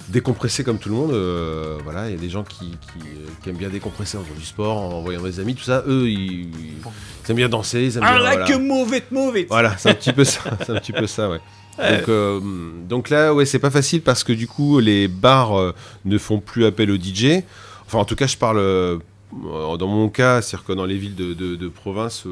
décompresser 0.10 0.64
comme 0.64 0.78
tout 0.78 0.90
le 0.90 0.96
monde. 0.96 1.12
euh, 1.12 1.78
voilà, 1.84 2.10
il 2.10 2.16
y 2.16 2.18
a 2.18 2.22
des 2.22 2.30
gens 2.30 2.44
qui, 2.44 2.72
qui, 2.72 3.00
euh, 3.08 3.28
qui 3.42 3.50
aiment 3.50 3.58
bien 3.58 3.70
décompresser 3.70 4.18
en 4.18 4.24
faisant 4.24 4.36
du 4.40 4.46
sport, 4.46 4.78
en 4.78 5.02
voyant 5.02 5.22
des 5.22 5.40
amis, 5.40 5.56
tout 5.56 5.64
ça. 5.64 5.84
Eux, 5.88 6.10
ils, 6.10 6.50
ils 6.50 7.30
aiment 7.30 7.36
bien 7.38 7.50
danser, 7.50 7.84
ils 7.84 7.98
aiment 7.98 8.04
Ah 8.06 8.14
bien. 8.16 8.24
là 8.24 8.30
voilà. 8.32 8.46
que 8.46 8.54
mauvais, 8.58 9.04
mauvais. 9.12 9.46
Voilà, 9.50 9.78
c'est 9.78 9.90
un 9.90 9.94
petit 9.96 10.14
peu 10.14 10.24
ça. 10.24 10.42
C'est 10.66 10.72
un 10.72 10.80
petit 10.80 10.92
peu 10.94 11.08
ça, 11.08 11.30
ouais. 11.30 11.40
Donc, 11.78 12.08
euh, 12.10 12.40
donc 12.88 13.10
là, 13.10 13.34
ouais, 13.34 13.46
c'est 13.46 13.58
pas 13.60 13.72
facile 13.72 14.02
parce 14.02 14.24
que 14.24 14.32
du 14.34 14.48
coup, 14.48 14.80
les 14.80 15.08
bars 15.08 15.58
euh, 15.60 15.74
ne 16.06 16.18
font 16.20 16.40
plus 16.40 16.66
appel 16.66 16.92
aux 16.92 16.98
DJ. 16.98 17.42
Enfin, 17.88 17.98
en 18.00 18.06
tout 18.06 18.16
cas, 18.16 18.28
je 18.28 18.38
parle 18.38 19.00
dans 19.32 19.88
mon 19.88 20.10
cas, 20.10 20.42
c'est-à-dire 20.44 20.66
que 20.68 20.74
dans 20.74 20.86
les 20.86 20.98
villes 20.98 21.16
de, 21.16 21.34
de- 21.34 21.56
de 21.56 21.68
province, 21.70 22.26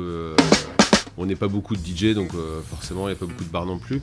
on 1.21 1.25
n'est 1.27 1.35
pas 1.35 1.47
beaucoup 1.47 1.75
de 1.75 1.81
DJ, 1.81 2.15
donc 2.15 2.31
euh, 2.33 2.61
forcément, 2.69 3.07
il 3.07 3.11
n'y 3.11 3.17
a 3.17 3.19
pas 3.19 3.27
beaucoup 3.27 3.43
de 3.43 3.49
bars 3.49 3.65
non 3.65 3.77
plus. 3.77 4.01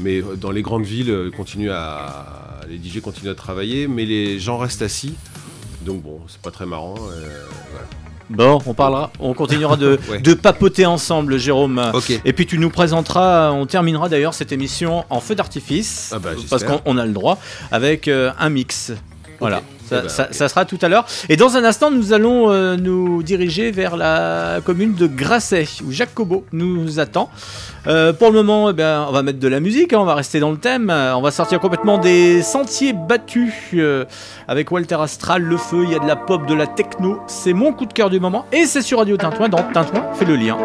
Mais 0.00 0.20
euh, 0.20 0.34
dans 0.36 0.50
les 0.50 0.62
grandes 0.62 0.84
villes, 0.84 1.10
euh, 1.10 1.30
continuent 1.30 1.70
à, 1.70 2.60
les 2.68 2.76
DJ 2.76 3.00
continuent 3.00 3.30
à 3.30 3.34
travailler, 3.36 3.86
mais 3.86 4.04
les 4.04 4.40
gens 4.40 4.58
restent 4.58 4.82
assis. 4.82 5.14
Donc 5.82 6.02
bon, 6.02 6.20
c'est 6.26 6.40
pas 6.40 6.50
très 6.50 6.66
marrant. 6.66 6.94
voilà. 6.96 7.86
Bon, 8.28 8.60
on 8.66 8.74
parlera, 8.74 9.12
on 9.20 9.34
continuera 9.34 9.76
de, 9.76 10.00
Ouais. 10.10 10.18
de 10.18 10.34
papoter 10.34 10.84
ensemble, 10.84 11.38
Jérôme. 11.38 11.80
Ok. 11.94 12.20
Et 12.24 12.32
puis 12.32 12.44
tu 12.44 12.58
nous 12.58 12.70
présenteras, 12.70 13.52
on 13.52 13.66
terminera 13.66 14.08
d'ailleurs 14.08 14.34
cette 14.34 14.50
émission 14.50 15.04
en 15.10 15.20
feu 15.20 15.36
d'artifice, 15.36 16.10
Ah 16.12 16.18
bah, 16.18 16.30
parce 16.50 16.64
qu'on 16.64 16.80
on 16.84 16.98
a 16.98 17.06
le 17.06 17.12
droit, 17.12 17.38
avec 17.70 18.08
un 18.08 18.48
mix. 18.48 18.92
Voilà, 19.38 19.62
ça, 19.88 19.96
Eh 19.98 20.02
ben, 20.02 20.08
ça- 20.08 20.48
sera 20.48 20.64
tout 20.64 20.78
à 20.82 20.88
l'heure. 20.88 21.06
Et 21.28 21.36
dans 21.36 21.56
un 21.56 21.64
instant, 21.64 21.90
nous 21.90 22.12
allons 22.12 22.50
euh, 22.50 22.76
nous 22.76 23.22
diriger 23.22 23.70
vers 23.70 23.96
la 23.96 24.60
commune 24.64 24.94
de 24.94 25.06
Grasset, 25.06 25.66
où 25.86 25.90
Jacques 25.92 26.14
Cobot 26.14 26.44
nous 26.52 26.98
attend. 27.00 27.30
Euh, 27.86 28.12
pour 28.12 28.30
le 28.30 28.42
moment, 28.42 28.70
eh 28.70 28.72
ben, 28.72 29.06
on 29.08 29.12
va 29.12 29.22
mettre 29.22 29.38
de 29.38 29.48
la 29.48 29.60
musique, 29.60 29.92
hein, 29.92 29.98
on 30.00 30.04
va 30.04 30.14
rester 30.14 30.40
dans 30.40 30.50
le 30.50 30.56
thème. 30.58 30.90
Euh, 30.90 31.14
On 31.16 31.22
va 31.22 31.30
sortir 31.30 31.60
complètement 31.60 31.98
des 31.98 32.42
sentiers 32.42 32.92
battus 32.92 33.52
euh, 33.74 34.04
avec 34.48 34.70
Walter 34.72 34.96
Astral, 35.00 35.42
Le 35.42 35.56
Feu, 35.56 35.84
il 35.84 35.90
y 35.92 35.94
a 35.94 35.98
de 36.00 36.06
la 36.06 36.16
pop, 36.16 36.46
de 36.46 36.54
la 36.54 36.66
techno. 36.66 37.20
C'est 37.28 37.52
mon 37.52 37.72
coup 37.72 37.86
de 37.86 37.92
cœur 37.92 38.10
du 38.10 38.18
moment. 38.20 38.44
Et 38.52 38.66
c'est 38.66 38.82
sur 38.82 38.98
Radio 38.98 39.16
Tintouin, 39.16 39.48
dans 39.48 39.62
Tintouin, 39.72 40.04
fait 40.14 40.24
le 40.24 40.36
lien. 40.36 40.56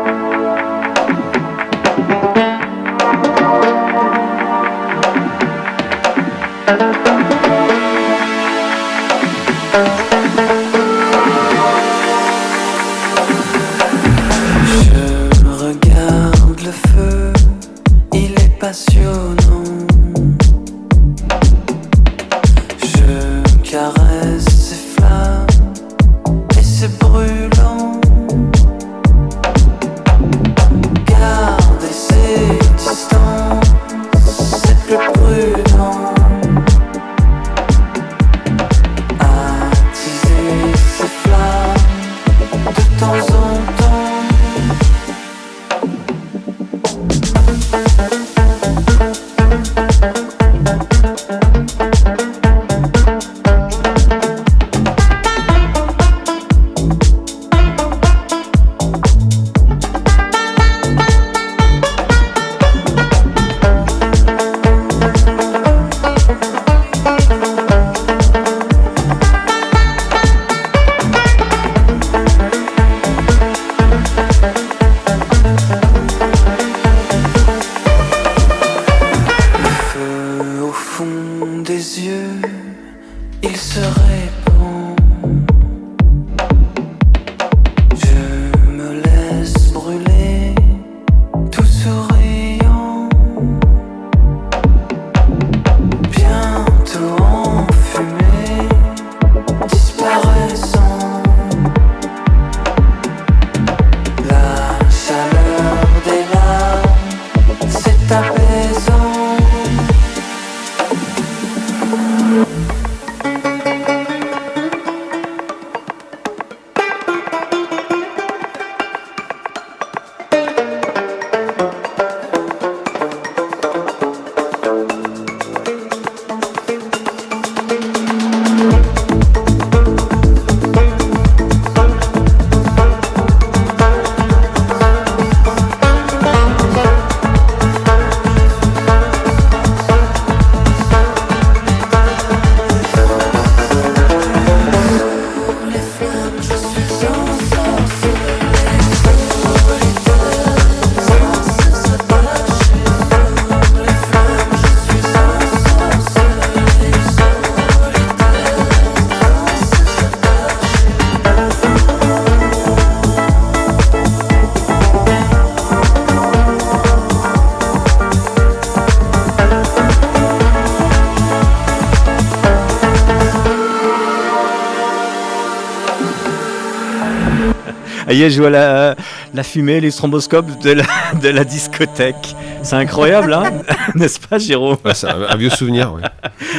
Aïe, 178.11 178.29
je 178.29 178.41
vois 178.41 178.49
la, 178.49 178.97
la 179.33 179.41
fumée, 179.41 179.79
les 179.79 179.89
stromboscopes 179.89 180.59
de 180.61 180.71
la, 180.71 180.83
de 181.21 181.29
la 181.29 181.45
discothèque. 181.45 182.35
C'est 182.61 182.75
incroyable, 182.75 183.31
hein 183.31 183.53
N'est-ce 183.95 184.19
pas, 184.19 184.37
Jérôme 184.37 184.75
Ouais, 184.83 184.93
c'est 184.93 185.07
un, 185.07 185.21
un 185.29 185.35
vieux 185.37 185.49
souvenir, 185.49 185.93
ouais. 185.93 186.01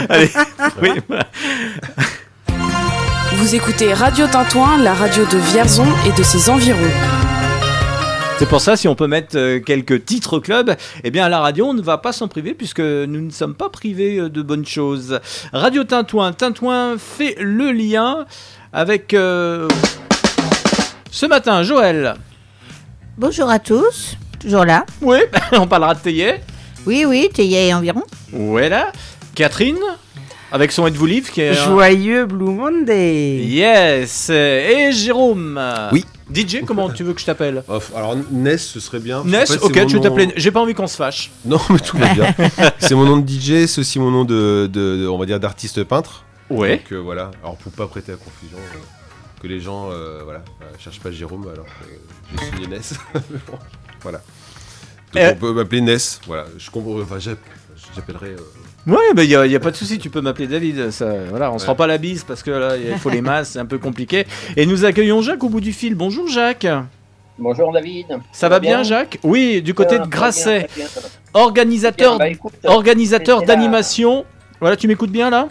Allez, 0.09 0.31
oui. 0.83 0.89
Vous 3.35 3.55
écoutez 3.55 3.93
Radio 3.93 4.27
Tintouin, 4.29 4.79
la 4.79 4.95
radio 4.95 5.27
de 5.27 5.37
Vierzon 5.37 5.85
et 6.07 6.19
de 6.19 6.23
ses 6.23 6.49
environs. 6.49 6.79
C'est 8.39 8.49
pour 8.49 8.63
ça, 8.63 8.79
si 8.79 8.89
on 8.89 8.95
peut 8.95 9.07
mettre 9.07 9.37
euh, 9.37 9.61
quelques 9.61 10.07
titres 10.07 10.39
club, 10.39 10.75
eh 11.05 11.11
bien 11.11 11.27
à 11.27 11.29
la 11.29 11.41
radio, 11.41 11.67
on 11.67 11.75
ne 11.75 11.83
va 11.83 11.99
pas 11.99 12.13
s'en 12.13 12.29
priver 12.29 12.55
puisque 12.55 12.81
nous 12.81 13.21
ne 13.21 13.31
sommes 13.31 13.55
pas 13.55 13.69
privés 13.69 14.17
euh, 14.17 14.31
de 14.31 14.41
bonnes 14.41 14.65
choses. 14.65 15.21
Radio 15.53 15.85
Tintouin, 15.85 16.33
Tintouin 16.33 16.97
fait 16.97 17.37
le 17.39 17.73
lien 17.73 18.25
avec 18.73 19.13
euh, 19.13 19.69
ce 21.23 21.27
matin, 21.29 21.63
Joël. 21.63 22.15
Bonjour 23.17 23.49
à 23.49 23.61
tous, 23.61 24.17
toujours 24.41 24.65
là. 24.65 24.85
Oui, 25.01 25.19
on 25.53 25.69
parlera 25.69 25.95
de 25.95 26.01
Théier. 26.01 26.41
Oui, 26.85 27.05
oui, 27.07 27.29
Théier 27.33 27.69
et 27.69 27.75
environ. 27.75 28.03
Voilà. 28.33 28.91
Catherine, 29.37 29.79
avec 30.51 30.73
son 30.73 30.85
Êtes-vous 30.89 31.07
livre 31.07 31.31
qui 31.31 31.43
est. 31.43 31.51
un- 31.51 31.53
Joyeux 31.53 32.27
Blue 32.27 32.47
Monday. 32.51 33.37
Yes. 33.45 34.31
Et 34.31 34.91
Jérôme. 34.91 35.61
Oui. 35.93 36.05
DJ, 36.35 36.65
comment 36.67 36.91
tu 36.91 37.05
veux 37.05 37.13
que 37.13 37.21
je 37.21 37.27
t'appelle? 37.27 37.63
Oh, 37.69 37.79
Alors, 37.95 38.17
Ness, 38.33 38.67
ce 38.67 38.81
serait 38.81 38.99
bien. 38.99 39.23
Ness, 39.25 39.49
En 39.51 39.53
fait, 39.53 39.61
c'est 39.61 39.65
ok, 39.65 39.77
veux 39.77 39.85
nom- 39.99 40.01
t'appeler. 40.01 40.33
J'ai 40.35 40.51
pas 40.51 40.61
envie 40.61 40.75
qu'on 40.75 40.89
se 40.89 40.97
fâche. 40.97 41.31
Non, 41.45 41.61
mais 41.71 41.79
tout 41.79 41.99
va 41.99 42.13
bien. 42.15 42.35
c'est 42.81 42.97
mon 42.97 43.05
nom 43.05 43.19
de 43.19 43.31
DJ, 43.31 43.67
c'est 43.67 43.79
aussi 43.81 44.01
mon 44.01 44.11
nom 44.11 44.25
de, 44.25 44.69
de- 44.73 44.97
de- 45.03 45.07
on 45.07 45.19
va 45.19 45.27
dire, 45.27 45.39
d'artiste 45.39 45.85
peintre. 45.85 46.25
Ouais. 46.51 46.79
Donc 46.79 46.91
euh, 46.91 46.97
voilà. 46.97 47.31
Alors 47.45 47.55
pour 47.59 47.71
pas 47.71 47.87
prêter 47.87 48.11
à 48.11 48.17
confusion, 48.17 48.59
euh, 48.59 48.79
que 49.43 49.49
les 49.49 49.61
gens, 49.61 49.91
euh, 49.91 50.21
voilà, 50.25 50.41
euh, 50.63 50.67
cherchent 50.79 51.01
pas 51.01 51.11
Jérôme 51.11 51.49
alors 51.53 51.67
que 51.67 51.85
j'ai 52.41 52.47
signé 52.47 52.67
Ness. 52.69 52.95
Bon, 53.15 53.59
voilà. 54.03 54.21
Donc 55.13 55.23
Euh. 55.23 55.33
on 55.33 55.37
peut 55.37 55.53
m'appeler 55.53 55.81
Ness. 55.81 56.21
Voilà. 56.27 56.45
Je 56.57 56.71
comprends. 56.71 57.01
Enfin, 57.01 57.19
j'app- 57.19 57.39
j'appellerai. 57.95 58.29
euh, 58.31 58.37
Ouais, 58.87 59.15
bah 59.15 59.25
y 59.25 59.35
a, 59.37 59.47
y 59.47 59.55
a 59.55 59.61
pas 59.61 59.71
de 59.71 59.77
souci, 59.77 59.99
tu 59.99 60.11
peux 60.11 60.21
m'appeler 60.21 60.47
David. 60.47 60.91
Ça, 60.91 61.13
voilà, 61.29 61.53
on 61.53 61.59
se 61.59 61.67
rend 61.67 61.75
pas 61.75 61.87
la 61.87 61.99
bise 61.99 62.25
parce 62.25 62.43
que 62.43 62.51
là, 62.51 62.77
il 62.77 62.99
faut 62.99 63.11
les 63.11 63.21
masses, 63.21 63.51
c'est 63.51 63.59
un 63.59 63.67
peu 63.67 63.79
compliqué. 63.79 64.27
Et 64.57 64.65
nous 64.67 64.85
accueillons 64.85 65.21
Jacques 65.23 65.43
au 65.45 65.49
bout 65.49 65.61
du 65.61 65.73
fil. 65.73 65.95
Bonjour 65.95 66.29
Jacques. 66.29 66.67
Bonjour 67.39 67.73
David. 67.73 68.07
Ça 68.33 68.49
va 68.49 68.61
bien, 68.61 68.83
Jacques? 68.83 69.19
Oui, 69.23 69.63
du 69.63 69.73
côté 69.75 69.97
Ça 69.97 70.03
de 70.05 70.09
Grasset, 70.09 70.69
bien, 70.77 70.87
très 70.87 71.01
bien. 71.01 71.11
organisateur, 71.35 72.19
bah, 72.19 72.29
écoute, 72.29 72.53
organisateur 72.65 73.41
la- 73.41 73.47
d'animation. 73.47 74.25
Voilà, 74.61 74.77
tu 74.77 74.87
m'écoutes 74.89 75.11
bien 75.11 75.31
là? 75.31 75.49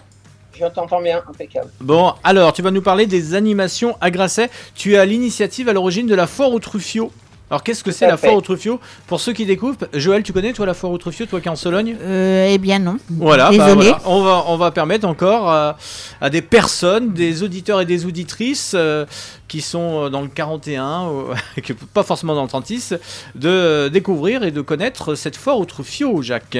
Je 0.53 0.65
t'entends 0.67 1.01
bien, 1.01 1.21
impeccable. 1.29 1.69
Bon, 1.79 2.13
alors 2.23 2.53
tu 2.53 2.61
vas 2.61 2.71
nous 2.71 2.81
parler 2.81 3.07
des 3.07 3.33
animations 3.35 3.95
à 4.01 4.11
Grasset. 4.11 4.49
Tu 4.75 4.93
es 4.93 4.97
à 4.97 5.05
l'initiative 5.05 5.69
à 5.69 5.73
l'origine 5.73 6.07
de 6.07 6.15
la 6.15 6.27
foire 6.27 6.51
au 6.51 6.59
Truffio. 6.59 7.11
Alors 7.49 7.63
qu'est-ce 7.63 7.83
que 7.83 7.91
c'est 7.91 8.07
la 8.07 8.15
fait. 8.15 8.27
foire 8.27 8.37
au 8.37 8.41
Truffio 8.41 8.79
Pour 9.07 9.19
ceux 9.19 9.33
qui 9.33 9.45
découvrent, 9.45 9.75
Joël, 9.93 10.23
tu 10.23 10.31
connais 10.31 10.53
toi 10.53 10.65
la 10.65 10.73
foire 10.73 10.93
au 10.93 10.97
Truffio, 10.97 11.25
toi 11.25 11.41
qui 11.41 11.49
es 11.49 11.51
en 11.51 11.57
Sologne? 11.57 11.97
Euh, 12.01 12.47
eh 12.49 12.57
bien 12.57 12.79
non. 12.79 12.95
Voilà, 13.09 13.45
bah 13.45 13.51
Désolé. 13.51 13.73
voilà. 13.73 14.01
On, 14.05 14.23
va, 14.23 14.45
on 14.47 14.55
va 14.55 14.71
permettre 14.71 15.05
encore 15.05 15.49
à, 15.49 15.77
à 16.21 16.29
des 16.29 16.41
personnes, 16.41 17.11
des 17.11 17.43
auditeurs 17.43 17.81
et 17.81 17.85
des 17.85 18.05
auditrices 18.05 18.71
euh, 18.73 19.05
qui 19.49 19.59
sont 19.59 20.05
euh, 20.05 20.09
dans 20.09 20.21
le 20.21 20.29
41, 20.29 21.07
ou, 21.09 21.25
pas 21.93 22.03
forcément 22.03 22.35
dans 22.35 22.43
le 22.43 22.47
36, 22.47 22.95
de 23.35 23.89
découvrir 23.89 24.43
et 24.43 24.51
de 24.51 24.61
connaître 24.61 25.15
cette 25.15 25.35
foire 25.35 25.57
au 25.57 25.65
Truffio, 25.65 26.21
Jacques. 26.21 26.57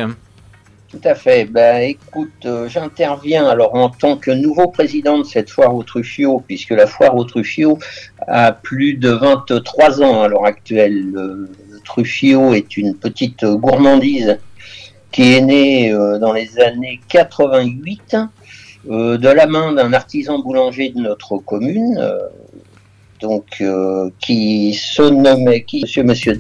Tout 0.92 1.00
à 1.06 1.16
fait. 1.16 1.46
Ben, 1.46 1.82
écoute, 1.82 2.46
euh, 2.46 2.68
j'interviens 2.68 3.48
alors 3.48 3.76
en 3.76 3.90
tant 3.90 4.18
que 4.18 4.30
nouveau 4.30 4.68
président 4.68 5.20
de 5.20 5.24
cette 5.24 5.50
foire 5.50 5.74
au 5.74 5.84
Truffio, 5.84 6.44
puisque 6.46 6.72
la 6.72 6.86
foire 6.86 7.16
au 7.16 7.24
Truffio 7.24 7.80
a 8.28 8.52
plus 8.52 8.96
de 8.96 9.10
23 9.10 10.02
ans 10.04 10.22
à 10.22 10.28
l'heure 10.28 10.44
actuelle. 10.44 11.12
Le, 11.14 11.50
Truffio 11.86 12.54
est 12.54 12.76
une 12.76 12.96
petite 12.96 13.46
gourmandise 13.46 14.38
qui 15.14 15.34
est 15.34 15.42
né 15.42 15.94
euh, 15.94 16.20
dans 16.20 16.34
les 16.34 16.60
années 16.60 17.00
88 17.08 18.18
euh, 18.90 19.18
de 19.18 19.30
la 19.30 19.48
main 19.48 19.72
d'un 19.72 19.94
artisan 19.94 20.40
boulanger 20.40 20.90
de 20.90 21.00
notre 21.00 21.38
commune, 21.38 22.06
donc 23.22 23.64
qui 24.20 24.74
se 24.74 25.04
nommait 25.04 25.64
qui, 25.64 25.82
Monsieur 25.82 26.04
Monsieur 26.04 26.34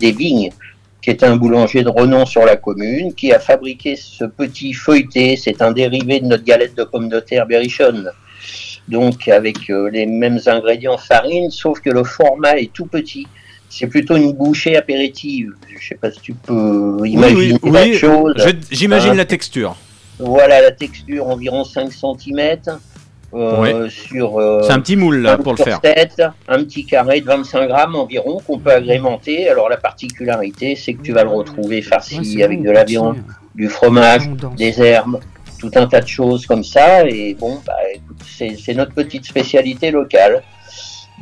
qui 1.01 1.09
est 1.09 1.23
un 1.23 1.35
boulanger 1.35 1.83
de 1.83 1.89
renom 1.89 2.25
sur 2.25 2.45
la 2.45 2.55
commune, 2.55 3.13
qui 3.13 3.33
a 3.33 3.39
fabriqué 3.39 3.95
ce 3.95 4.25
petit 4.25 4.73
feuilleté. 4.73 5.35
C'est 5.35 5.61
un 5.61 5.71
dérivé 5.71 6.19
de 6.19 6.27
notre 6.27 6.43
galette 6.43 6.75
de 6.77 6.83
pommes 6.83 7.09
de 7.09 7.19
terre 7.19 7.45
berrichonne. 7.47 8.11
Donc 8.87 9.27
avec 9.27 9.69
euh, 9.69 9.89
les 9.89 10.05
mêmes 10.05 10.39
ingrédients 10.45 10.97
farine, 10.97 11.49
sauf 11.49 11.79
que 11.79 11.89
le 11.89 12.03
format 12.03 12.57
est 12.57 12.71
tout 12.71 12.85
petit. 12.85 13.27
C'est 13.69 13.87
plutôt 13.87 14.17
une 14.17 14.33
bouchée 14.33 14.75
apéritive. 14.75 15.53
Je 15.79 15.87
sais 15.87 15.95
pas 15.95 16.11
si 16.11 16.19
tu 16.19 16.33
peux 16.33 16.97
imaginer 17.05 17.57
oui, 17.63 17.71
la 17.71 17.83
oui, 17.83 17.93
chose. 17.93 18.33
J'imagine 18.69 19.11
Hein. 19.11 19.15
la 19.15 19.25
texture. 19.25 19.75
Voilà 20.19 20.61
la 20.61 20.71
texture, 20.71 21.27
environ 21.27 21.63
5 21.63 21.89
cm. 21.91 22.59
Ouais. 23.33 23.89
sur 23.89 24.39
euh, 24.39 24.61
C'est 24.63 24.73
un 24.73 24.79
petit 24.81 24.95
moule 24.95 25.17
là 25.21 25.37
pour 25.37 25.53
le 25.53 25.57
sur 25.57 25.65
faire. 25.65 25.81
tête, 25.81 26.21
un 26.47 26.57
petit 26.63 26.85
carré 26.85 27.21
de 27.21 27.25
25 27.25 27.67
grammes 27.67 27.95
environ 27.95 28.39
qu'on 28.45 28.59
peut 28.59 28.71
agrémenter. 28.71 29.49
Alors 29.49 29.69
la 29.69 29.77
particularité, 29.77 30.75
c'est 30.75 30.93
que 30.93 31.01
tu 31.01 31.13
vas 31.13 31.23
le 31.23 31.29
retrouver 31.29 31.81
farci 31.81 32.19
Ouais, 32.37 32.43
avec 32.43 32.59
bon, 32.59 32.65
de 32.65 32.71
la 32.71 32.83
viande, 32.83 33.17
du 33.55 33.69
fromage, 33.69 34.29
des 34.57 34.81
herbes, 34.81 35.19
tout 35.59 35.71
un 35.75 35.87
tas 35.87 36.01
de 36.01 36.07
choses 36.07 36.45
comme 36.45 36.63
ça. 36.63 37.07
Et 37.07 37.35
bon, 37.39 37.59
bah, 37.65 37.73
écoute, 37.93 38.17
c'est 38.27 38.57
c'est 38.57 38.73
notre 38.73 38.93
petite 38.93 39.25
spécialité 39.25 39.91
locale. 39.91 40.43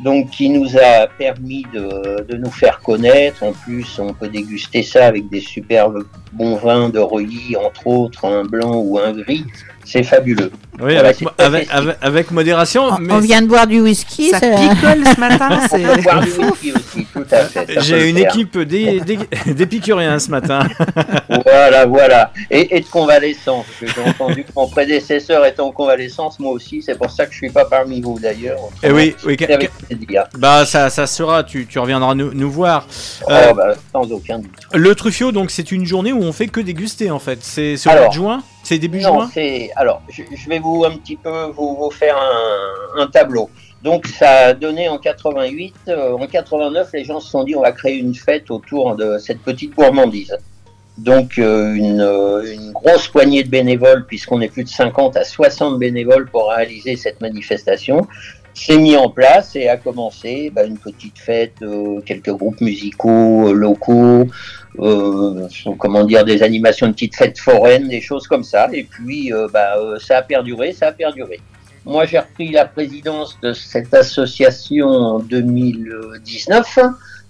Donc, 0.02 0.30
qui 0.30 0.48
nous 0.48 0.78
a 0.78 1.06
permis 1.08 1.66
de, 1.74 2.22
de 2.26 2.36
nous 2.38 2.50
faire 2.50 2.80
connaître. 2.80 3.42
En 3.42 3.52
plus, 3.52 3.98
on 3.98 4.14
peut 4.14 4.28
déguster 4.28 4.82
ça 4.82 5.04
avec 5.04 5.28
des 5.28 5.40
superbes 5.40 6.04
bons 6.32 6.56
vins 6.56 6.88
de 6.88 6.98
Reuilly, 6.98 7.54
entre 7.56 7.86
autres, 7.86 8.24
un 8.24 8.44
blanc 8.44 8.76
ou 8.76 8.98
un 8.98 9.12
gris. 9.12 9.44
C'est 9.84 10.02
fabuleux. 10.02 10.50
Oui, 10.82 10.94
Voilà, 10.94 11.12
avec, 12.00 12.30
modération. 12.30 12.84
On, 12.90 12.98
mais 12.98 13.12
on 13.12 13.18
vient 13.20 13.42
de 13.42 13.46
boire 13.46 13.66
du 13.66 13.80
whisky. 13.80 14.30
Ça 14.30 14.38
c'est- 14.40 14.50
picole 14.52 15.04
ce 15.14 15.20
matin, 15.20 15.48
On 15.72 15.76
peut 15.76 16.02
boire 16.02 16.20
du 16.22 16.30
c'est 16.30 16.38
whisky 16.44 16.72
aussi, 16.72 17.06
tout 17.12 17.24
à 17.30 17.36
fait. 17.44 17.52
ça 17.52 17.64
peut 17.66 17.80
J'ai 17.80 18.08
une 18.10 18.16
faire. 18.18 18.28
équipe 18.34 18.58
d'é- 18.58 19.00
d'é- 19.00 19.18
d'épicuriens 19.54 20.18
ce 20.18 20.30
matin. 20.30 20.60
Voilà, 21.44 21.86
voilà. 21.86 22.32
Et, 22.50 22.76
et 22.76 22.80
de 22.80 22.86
convalescence. 22.86 23.66
J'ai 23.80 24.02
entendu 24.02 24.44
que 24.44 24.50
mon 24.54 24.68
prédécesseur 24.68 25.44
était 25.46 25.60
en 25.60 25.70
convalescence, 25.72 26.38
moi 26.38 26.52
aussi. 26.52 26.82
C'est 26.82 26.96
pour 26.98 27.10
ça 27.10 27.24
que 27.26 27.32
je 27.32 27.38
suis 27.38 27.50
pas 27.50 27.64
parmi 27.64 28.00
vous 28.00 28.18
d'ailleurs. 28.18 28.58
Et 28.82 28.88
Eh 28.88 28.92
oui, 28.92 29.14
bah 30.36 30.64
ça, 30.66 30.90
ça 30.90 31.06
sera. 31.06 31.44
Tu, 31.44 31.66
tu 31.66 31.78
reviendras 31.78 32.14
nous, 32.14 32.32
nous 32.34 32.50
voir. 32.50 32.86
Oh, 33.22 33.30
Euh, 33.30 33.52
bah, 33.54 33.74
sans 33.92 34.10
aucun 34.12 34.38
doute. 34.38 34.50
Le 34.74 34.94
Truffio, 34.94 35.32
donc 35.32 35.50
c'est 35.50 35.72
une 35.72 35.84
journée 35.86 36.12
où 36.12 36.22
on 36.22 36.32
fait 36.32 36.48
que 36.48 36.60
déguster 36.60 37.10
en 37.10 37.18
fait. 37.18 37.38
C'est 37.42 37.74
au 37.86 37.90
mois 37.90 38.08
de 38.08 38.12
juin, 38.12 38.42
c'est 38.62 38.78
début 38.78 39.00
Non, 39.00 39.14
juin? 39.20 39.30
c'est. 39.32 39.70
Alors, 39.76 40.02
je, 40.10 40.22
je 40.36 40.48
vais 40.48 40.58
vous 40.58 40.69
un 40.84 40.96
petit 40.96 41.16
peu 41.16 41.44
vous, 41.56 41.90
faire 41.90 42.16
un, 42.96 43.06
tableau. 43.06 43.50
Donc, 43.82 44.06
ça 44.06 44.30
a 44.30 44.54
donné 44.54 44.88
en 44.88 44.98
88. 44.98 45.74
euh, 45.88 46.12
en 46.12 46.26
89, 46.26 46.90
les 46.92 47.04
gens 47.04 47.20
se 47.20 47.30
sont 47.30 47.44
dit 47.44 47.56
on 47.56 47.62
va 47.62 47.72
créer 47.72 47.96
une 47.96 48.14
fête 48.14 48.50
autour 48.50 48.96
de 48.96 49.18
cette 49.18 49.40
petite 49.40 49.74
gourmandise. 49.74 50.36
Donc, 50.98 51.38
euh, 51.38 51.76
euh, 51.78 52.52
une 52.52 52.72
grosse 52.72 53.08
poignée 53.08 53.42
de 53.42 53.48
bénévoles, 53.48 54.04
puisqu'on 54.06 54.40
est 54.42 54.48
plus 54.48 54.64
de 54.64 54.68
50 54.68 55.16
à 55.16 55.24
60 55.24 55.78
bénévoles 55.78 56.28
pour 56.30 56.50
réaliser 56.50 56.96
cette 56.96 57.22
manifestation, 57.22 58.06
s'est 58.54 58.78
mis 58.78 58.96
en 58.96 59.08
place 59.08 59.56
et 59.56 59.68
a 59.68 59.76
commencé 59.76 60.50
bah, 60.54 60.64
une 60.64 60.78
petite 60.78 61.18
fête, 61.18 61.54
euh, 61.62 62.00
quelques 62.00 62.30
groupes 62.30 62.60
musicaux 62.60 63.48
euh, 63.48 63.52
locaux, 63.52 64.26
euh, 64.78 65.48
comment 65.78 66.04
dire, 66.04 66.24
des 66.24 66.42
animations, 66.42 66.86
une 66.86 66.92
petite 66.92 67.16
fête 67.16 67.38
foraine, 67.38 67.88
des 67.88 68.00
choses 68.00 68.26
comme 68.26 68.44
ça. 68.44 68.68
Et 68.72 68.84
puis, 68.84 69.32
euh, 69.32 69.48
bah, 69.52 69.76
euh, 69.78 69.98
ça 69.98 70.18
a 70.18 70.22
perduré, 70.22 70.72
ça 70.72 70.88
a 70.88 70.92
perduré. 70.92 71.40
Moi, 71.84 72.04
j'ai 72.04 72.18
repris 72.18 72.50
la 72.50 72.66
présidence 72.66 73.38
de 73.42 73.52
cette 73.52 73.92
association 73.94 74.86
en 74.88 75.18
2019. 75.18 76.78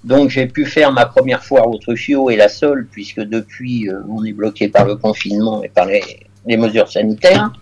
Donc, 0.03 0.31
j'ai 0.31 0.47
pu 0.47 0.67
faire 0.67 0.93
ma 0.93 1.07
première 1.07 1.45
foire 1.45 1.69
au 1.69 1.79
Truffio 1.79 2.31
et 2.31 2.37
la 2.37 2.49
seule, 2.49 2.87
puisque 2.91 3.21
depuis, 3.21 3.89
euh, 3.89 4.01
on 4.09 4.25
est 4.25 4.33
bloqué 4.33 4.69
par 4.69 4.85
le 4.85 4.97
confinement 4.97 5.63
et 5.63 5.69
par 5.69 5.87
les, 5.87 6.03
les 6.47 6.57
mesures 6.57 6.91
sanitaires. 6.91 7.53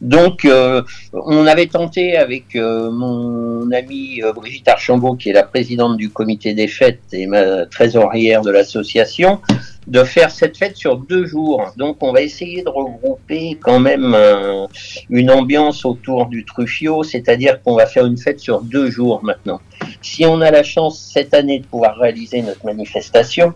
Donc, 0.00 0.44
euh, 0.46 0.82
on 1.12 1.46
avait 1.46 1.66
tenté 1.66 2.16
avec 2.16 2.56
euh, 2.56 2.90
mon 2.90 3.70
amie 3.70 4.22
euh, 4.22 4.32
Brigitte 4.32 4.66
Archambault, 4.68 5.14
qui 5.14 5.28
est 5.28 5.34
la 5.34 5.42
présidente 5.42 5.98
du 5.98 6.08
comité 6.08 6.54
des 6.54 6.68
fêtes 6.68 7.02
et 7.12 7.26
ma 7.26 7.66
trésorière 7.66 8.40
de 8.40 8.50
l'association, 8.50 9.40
de 9.86 10.02
faire 10.04 10.30
cette 10.30 10.56
fête 10.56 10.76
sur 10.76 10.96
deux 10.96 11.26
jours. 11.26 11.72
Donc, 11.76 11.98
on 12.02 12.12
va 12.12 12.22
essayer 12.22 12.62
de 12.62 12.68
regrouper 12.70 13.58
quand 13.60 13.78
même 13.78 14.14
un- 14.14 14.68
une 15.10 15.30
ambiance 15.30 15.84
autour 15.84 16.26
du 16.26 16.44
Truffio, 16.46 17.02
c'est-à-dire 17.02 17.62
qu'on 17.62 17.74
va 17.76 17.84
faire 17.86 18.06
une 18.06 18.16
fête 18.18 18.40
sur 18.40 18.62
deux 18.62 18.90
jours 18.90 19.20
maintenant. 19.22 19.60
Si 20.00 20.24
on 20.24 20.40
a 20.40 20.50
la 20.50 20.62
chance 20.62 21.10
cette 21.12 21.34
année 21.34 21.58
de 21.60 21.66
pouvoir 21.66 21.96
réaliser 21.98 22.40
notre 22.40 22.64
manifestation, 22.64 23.52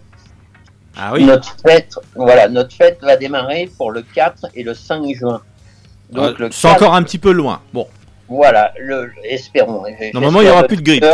Ah 0.97 1.13
oui. 1.15 1.25
notre 1.25 1.57
fête, 1.67 1.95
voilà, 2.15 2.49
notre 2.49 2.75
fête 2.75 2.99
va 3.01 3.17
démarrer 3.17 3.71
pour 3.79 3.91
le 3.91 4.03
4 4.03 4.47
et 4.55 4.63
le 4.63 4.75
5 4.75 5.03
juin. 5.15 5.41
Donc, 6.11 6.25
Euh, 6.25 6.35
le 6.39 6.49
c'est 6.53 6.69
4 6.69 6.83
encore 6.83 6.95
un 6.95 7.03
petit 7.03 7.19
peu 7.19 7.33
loin. 7.33 7.61
Bon, 7.73 7.87
voilà, 8.29 8.73
le, 8.81 9.13
espérons. 9.23 9.85
Normalement, 10.13 10.41
il 10.41 10.47
y 10.47 10.51
aura 10.51 10.65
plus 10.65 10.77
de 10.77 10.83
grippe. 10.83 11.05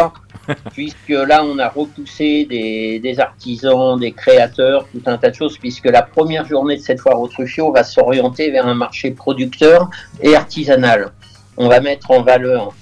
Puisque 0.72 1.08
là, 1.08 1.44
on 1.44 1.58
a 1.58 1.68
repoussé 1.68 2.46
des, 2.48 2.98
des 2.98 3.20
artisans, 3.20 3.98
des 3.98 4.12
créateurs, 4.12 4.86
tout 4.90 5.02
un 5.06 5.16
tas 5.16 5.30
de 5.30 5.34
choses, 5.34 5.56
puisque 5.58 5.84
la 5.86 6.02
première 6.02 6.44
journée 6.44 6.76
de 6.76 6.82
cette 6.82 6.98
foire 6.98 7.20
au 7.20 7.28
Truffio 7.28 7.72
va 7.72 7.84
s'orienter 7.84 8.50
vers 8.50 8.66
un 8.66 8.74
marché 8.74 9.12
producteur 9.12 9.90
et 10.20 10.34
artisanal. 10.34 11.12
On 11.56 11.68
va 11.68 11.80
mettre 11.80 12.10
en 12.10 12.22
valeur 12.22 12.72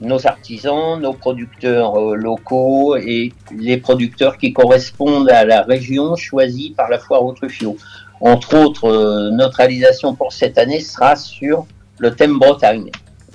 nos 0.00 0.26
artisans, 0.26 1.00
nos 1.00 1.12
producteurs 1.12 1.98
euh, 1.98 2.14
locaux 2.14 2.96
et 2.96 3.32
les 3.56 3.78
producteurs 3.78 4.38
qui 4.38 4.52
correspondent 4.52 5.30
à 5.30 5.44
la 5.44 5.62
région 5.62 6.14
choisie 6.16 6.72
par 6.76 6.88
la 6.88 6.98
foire 6.98 7.24
au 7.24 7.32
Truffio. 7.32 7.76
Entre 8.20 8.56
autres, 8.56 8.88
euh, 8.88 9.30
notre 9.30 9.58
réalisation 9.58 10.14
pour 10.14 10.32
cette 10.32 10.58
année 10.58 10.80
sera 10.80 11.14
sur 11.14 11.66
le 11.98 12.14
thème 12.14 12.38
Bretagne. 12.38 12.90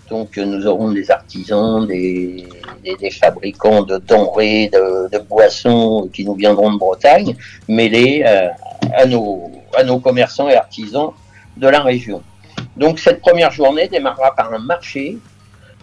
Donc 0.10 0.38
euh, 0.38 0.46
nous 0.46 0.68
aurons 0.68 0.92
des 0.92 1.10
artisans, 1.10 1.88
des, 1.88 2.46
fabricants 3.12 3.84
de 3.84 3.98
denrées, 3.98 4.70
de, 4.74 5.20
boissons 5.20 6.10
qui 6.14 6.26
nous 6.26 6.36
viendront 6.36 6.74
de 6.74 6.78
Bretagne, 6.78 7.36
mêlés 7.70 8.24
euh, 8.26 8.50
à, 8.94 9.06
nos, 9.06 9.52
à 9.76 9.84
nos 9.84 10.00
commerçants 10.00 10.50
et 10.50 10.56
artisans 10.56 11.12
de 11.56 11.68
la 11.68 11.80
région. 11.80 12.22
Donc 12.76 13.00
cette 13.00 13.22
première 13.22 13.52
journée 13.52 13.88
démarrera 13.88 14.36
par 14.36 14.54
un 14.54 14.60
marché 14.60 15.18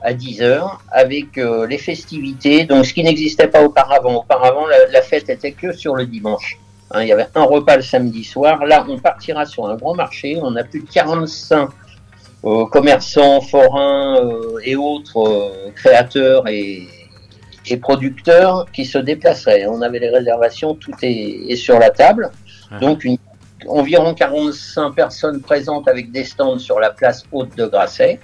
à 0.02 0.12
10h 0.12 0.62
avec 0.90 1.36
les 1.36 1.78
festivités, 1.78 2.64
donc 2.64 2.86
ce 2.86 2.94
qui 2.94 3.02
n'existait 3.04 3.48
pas 3.48 3.62
auparavant. 3.62 4.16
Auparavant, 4.16 4.64
la 4.90 5.02
fête 5.02 5.28
était 5.28 5.52
que 5.52 5.72
sur 5.72 5.94
le 5.94 6.06
dimanche. 6.06 6.58
Hein, 6.92 7.02
il 7.02 7.08
y 7.08 7.12
avait 7.12 7.28
un 7.34 7.42
repas 7.44 7.76
le 7.76 7.82
samedi 7.82 8.24
soir. 8.24 8.64
Là, 8.64 8.84
on 8.88 8.98
partira 8.98 9.46
sur 9.46 9.68
un 9.68 9.76
grand 9.76 9.94
marché. 9.94 10.38
On 10.42 10.56
a 10.56 10.64
plus 10.64 10.80
de 10.82 10.90
45 10.90 11.68
euh, 12.44 12.64
commerçants, 12.66 13.40
forains 13.40 14.16
euh, 14.24 14.58
et 14.64 14.74
autres 14.76 15.18
euh, 15.28 15.70
créateurs 15.74 16.48
et, 16.48 16.88
et 17.66 17.76
producteurs 17.76 18.66
qui 18.72 18.84
se 18.84 18.98
déplaceraient. 18.98 19.66
On 19.66 19.82
avait 19.82 19.98
les 20.00 20.10
réservations, 20.10 20.74
tout 20.74 20.92
est, 21.02 21.44
est 21.48 21.56
sur 21.56 21.78
la 21.78 21.90
table. 21.90 22.30
Donc, 22.80 23.04
une- 23.04 23.18
environ 23.68 24.14
45 24.14 24.92
personnes 24.94 25.42
présentes 25.42 25.86
avec 25.86 26.10
des 26.10 26.24
stands 26.24 26.58
sur 26.58 26.80
la 26.80 26.90
place 26.90 27.24
haute 27.30 27.54
de 27.56 27.66
Grasset. 27.66 28.18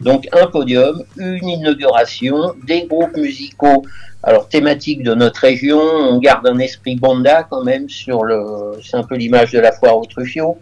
Donc, 0.00 0.26
un 0.32 0.48
podium, 0.48 1.04
une 1.16 1.48
inauguration, 1.48 2.54
des 2.66 2.84
groupes 2.86 3.16
musicaux, 3.16 3.84
alors 4.24 4.48
thématiques 4.48 5.02
de 5.02 5.14
notre 5.14 5.40
région. 5.40 5.78
On 5.80 6.18
garde 6.18 6.46
un 6.46 6.58
esprit 6.58 6.96
banda 6.96 7.44
quand 7.44 7.62
même 7.62 7.88
sur 7.88 8.24
le. 8.24 8.78
C'est 8.82 8.96
un 8.96 9.02
peu 9.02 9.16
l'image 9.16 9.52
de 9.52 9.60
la 9.60 9.72
foire 9.72 9.98
au 9.98 10.04
Truffio. 10.06 10.58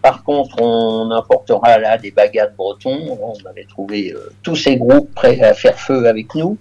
Par 0.00 0.24
contre, 0.24 0.60
on 0.60 1.10
importera 1.12 1.78
là 1.78 1.96
des 1.96 2.10
bagades 2.10 2.56
bretons. 2.56 3.18
On 3.22 3.48
avait 3.48 3.66
trouvé 3.68 4.12
euh, 4.12 4.32
tous 4.42 4.56
ces 4.56 4.76
groupes 4.76 5.14
prêts 5.14 5.40
à 5.40 5.54
faire 5.54 5.78
feu 5.78 6.08
avec 6.08 6.34
nous. 6.34 6.58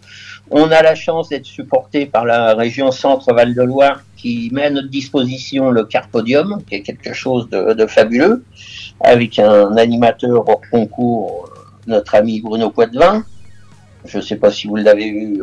On 0.52 0.70
a 0.70 0.84
la 0.84 0.94
chance 0.94 1.30
d'être 1.30 1.46
supporté 1.46 2.06
par 2.06 2.26
la 2.26 2.54
région 2.54 2.92
Centre-Val 2.92 3.56
de 3.56 3.64
Loire 3.64 4.04
qui 4.18 4.50
met 4.52 4.66
à 4.66 4.70
notre 4.70 4.90
disposition 4.90 5.72
le 5.72 5.86
Carpodium, 5.86 6.62
qui 6.68 6.76
est 6.76 6.82
quelque 6.82 7.14
chose 7.14 7.50
de, 7.50 7.86
fabuleux, 7.88 8.44
avec 9.00 9.40
un 9.40 9.76
animateur 9.78 10.48
hors 10.48 10.62
concours, 10.70 11.50
euh, 11.50 11.60
notre 11.88 12.14
ami 12.14 12.42
Bruno 12.42 12.70
Poitvin. 12.70 13.24
Je 14.06 14.18
ne 14.18 14.22
sais 14.22 14.36
pas 14.36 14.52
si 14.52 14.68
vous 14.68 14.76
l'avez 14.76 15.10
vu 15.10 15.42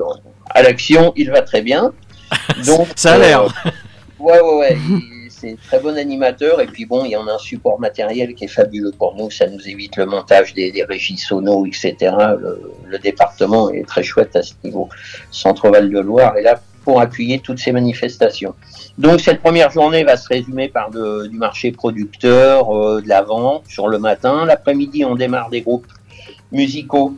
à 0.51 0.63
l'action, 0.63 1.13
il 1.17 1.31
va 1.31 1.43
très 1.43 1.63
bien. 1.63 1.93
Donc, 2.67 2.89
ça 2.97 3.15
a 3.15 3.19
l'air. 3.19 3.43
euh, 3.43 3.71
Ouais, 4.19 4.41
ouais, 4.41 4.57
ouais. 4.59 4.77
C'est 5.31 5.53
un 5.53 5.57
très 5.69 5.79
bon 5.79 5.97
animateur. 5.97 6.61
Et 6.61 6.67
puis 6.67 6.85
bon, 6.85 7.05
il 7.05 7.13
y 7.13 7.17
en 7.17 7.29
a 7.29 7.35
un 7.35 7.39
support 7.39 7.79
matériel 7.79 8.35
qui 8.35 8.45
est 8.45 8.49
fabuleux 8.49 8.91
pour 8.99 9.15
nous. 9.15 9.31
Ça 9.31 9.47
nous 9.47 9.69
évite 9.69 9.97
le 9.97 10.07
montage 10.07 10.53
des, 10.55 10.73
des 10.73 10.83
régies 10.83 11.17
sono, 11.17 11.65
etc. 11.67 11.95
Le, 12.41 12.73
le 12.87 12.99
département 12.99 13.71
est 13.71 13.87
très 13.87 14.03
chouette 14.03 14.35
à 14.35 14.43
ce 14.43 14.55
niveau. 14.65 14.89
Centre-Val 15.31 15.89
de 15.91 16.01
Loire 16.01 16.37
est 16.37 16.43
là 16.43 16.61
pour 16.85 17.01
appuyer 17.01 17.39
toutes 17.39 17.61
ces 17.61 17.71
manifestations. 17.71 18.55
Donc 18.97 19.21
cette 19.21 19.41
première 19.41 19.71
journée 19.71 20.03
va 20.03 20.17
se 20.17 20.27
résumer 20.27 20.69
par 20.69 20.91
de- 20.91 21.29
du 21.29 21.37
marché 21.37 21.71
producteur, 21.71 22.75
euh, 22.77 23.01
de 23.01 23.09
la 23.09 23.23
vente 23.23 23.63
sur 23.69 23.87
le 23.87 23.99
matin. 24.01 24.45
L'après-midi, 24.47 25.05
on 25.05 25.15
démarre 25.15 25.51
des 25.51 25.61
groupes 25.61 25.87
musicaux 26.51 27.15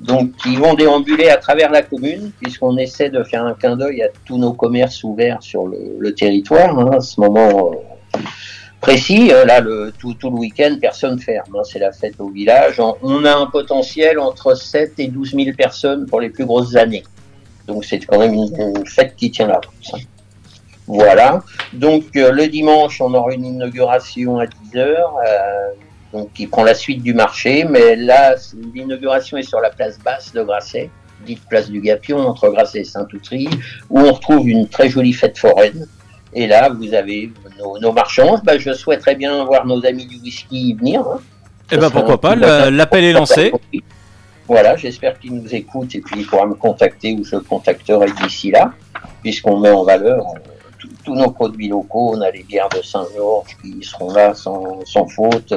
donc 0.00 0.32
qui 0.42 0.56
vont 0.56 0.74
déambuler 0.74 1.28
à 1.28 1.36
travers 1.36 1.70
la 1.70 1.82
commune, 1.82 2.32
puisqu'on 2.40 2.76
essaie 2.78 3.10
de 3.10 3.22
faire 3.22 3.44
un 3.44 3.54
clin 3.54 3.76
d'œil 3.76 4.02
à 4.02 4.08
tous 4.24 4.38
nos 4.38 4.52
commerces 4.52 5.04
ouverts 5.04 5.42
sur 5.42 5.66
le, 5.66 6.14
territoire. 6.14 6.78
hein, 6.78 6.90
à 6.96 7.00
ce 7.00 7.20
moment 7.20 7.72
euh, 7.72 8.18
précis, 8.80 9.30
euh, 9.32 9.44
là, 9.44 9.62
tout, 9.98 10.14
tout 10.14 10.30
le 10.30 10.36
week-end, 10.36 10.76
personne 10.80 11.18
ferme. 11.18 11.54
hein, 11.54 11.62
c'est 11.64 11.78
la 11.78 11.92
fête 11.92 12.14
au 12.18 12.30
village. 12.30 12.80
On, 13.02 13.24
a 13.24 13.34
un 13.36 13.46
potentiel 13.46 14.18
entre 14.18 14.54
7 14.54 14.94
et 14.98 15.08
12 15.08 15.34
000 15.34 15.56
personnes 15.56 16.06
pour 16.06 16.20
les 16.20 16.30
plus 16.30 16.46
grosses 16.46 16.76
années. 16.76 17.04
Donc 17.66 17.84
c'est 17.84 17.98
quand 18.00 18.18
même 18.18 18.32
une, 18.34 18.50
une 18.76 18.86
fête 18.86 19.14
qui 19.16 19.30
tient 19.30 19.46
la 19.48 19.56
route. 19.56 19.92
hein. 19.92 19.98
Voilà. 20.86 21.42
Donc 21.72 22.04
euh, 22.16 22.32
le 22.32 22.48
dimanche, 22.48 23.00
on 23.00 23.12
aura 23.14 23.32
une 23.32 23.44
inauguration 23.44 24.38
à 24.38 24.46
10 24.46 24.76
heures. 24.78 25.14
euh, 25.26 25.68
donc 26.12 26.32
qui 26.32 26.46
prend 26.46 26.64
la 26.64 26.74
suite 26.74 27.02
du 27.02 27.14
marché, 27.14 27.64
mais 27.64 27.96
là, 27.96 28.34
l'inauguration 28.74 29.36
est 29.36 29.42
sur 29.42 29.60
la 29.60 29.70
place 29.70 29.98
basse 29.98 30.32
de 30.32 30.42
Grasset, 30.42 30.90
dite 31.24 31.40
place 31.48 31.70
du 31.70 31.80
Gapion, 31.80 32.18
entre 32.18 32.48
Grasset 32.48 32.80
et 32.80 32.84
Saint-Outry, 32.84 33.48
où 33.90 34.00
on 34.00 34.12
retrouve 34.12 34.48
une 34.48 34.66
très 34.68 34.88
jolie 34.88 35.12
fête 35.12 35.38
foraine. 35.38 35.86
Et 36.32 36.46
là, 36.46 36.68
vous 36.68 36.94
avez 36.94 37.32
nos, 37.58 37.78
nos 37.78 37.92
marchands. 37.92 38.40
Ben, 38.44 38.58
je 38.58 38.72
souhaiterais 38.72 39.16
bien 39.16 39.44
voir 39.44 39.66
nos 39.66 39.84
amis 39.84 40.06
du 40.06 40.16
whisky 40.18 40.70
y 40.70 40.74
venir. 40.74 41.00
hein. 41.00 41.18
Eh 41.72 41.76
ben 41.76 41.90
pourquoi 41.90 42.20
pas, 42.20 42.34
la- 42.34 42.70
l'appel 42.70 43.04
est 43.04 43.12
lancé. 43.12 43.52
Voilà, 44.48 44.76
j'espère 44.76 45.16
qu'il 45.20 45.32
nous 45.34 45.54
écoute 45.54 45.94
et 45.94 46.00
puis 46.00 46.20
il 46.20 46.26
pourra 46.26 46.44
me 46.46 46.54
contacter 46.54 47.12
ou 47.14 47.24
je 47.24 47.36
le 47.36 47.42
contacterai 47.42 48.06
d'ici 48.20 48.50
là, 48.50 48.72
puisqu'on 49.22 49.58
met 49.60 49.70
en 49.70 49.84
valeur 49.84 50.18
euh, 50.34 50.38
tous- 50.78 50.88
tous 51.04 51.14
nos 51.14 51.30
produits 51.30 51.68
locaux. 51.68 52.14
On 52.16 52.20
a 52.20 52.30
les 52.32 52.42
bières 52.42 52.68
de 52.70 52.82
Saint-Georges 52.82 53.56
qui 53.62 53.78
seront 53.84 54.12
là 54.12 54.34
sans, 54.34 54.84
sans 54.84 55.06
faute. 55.06 55.54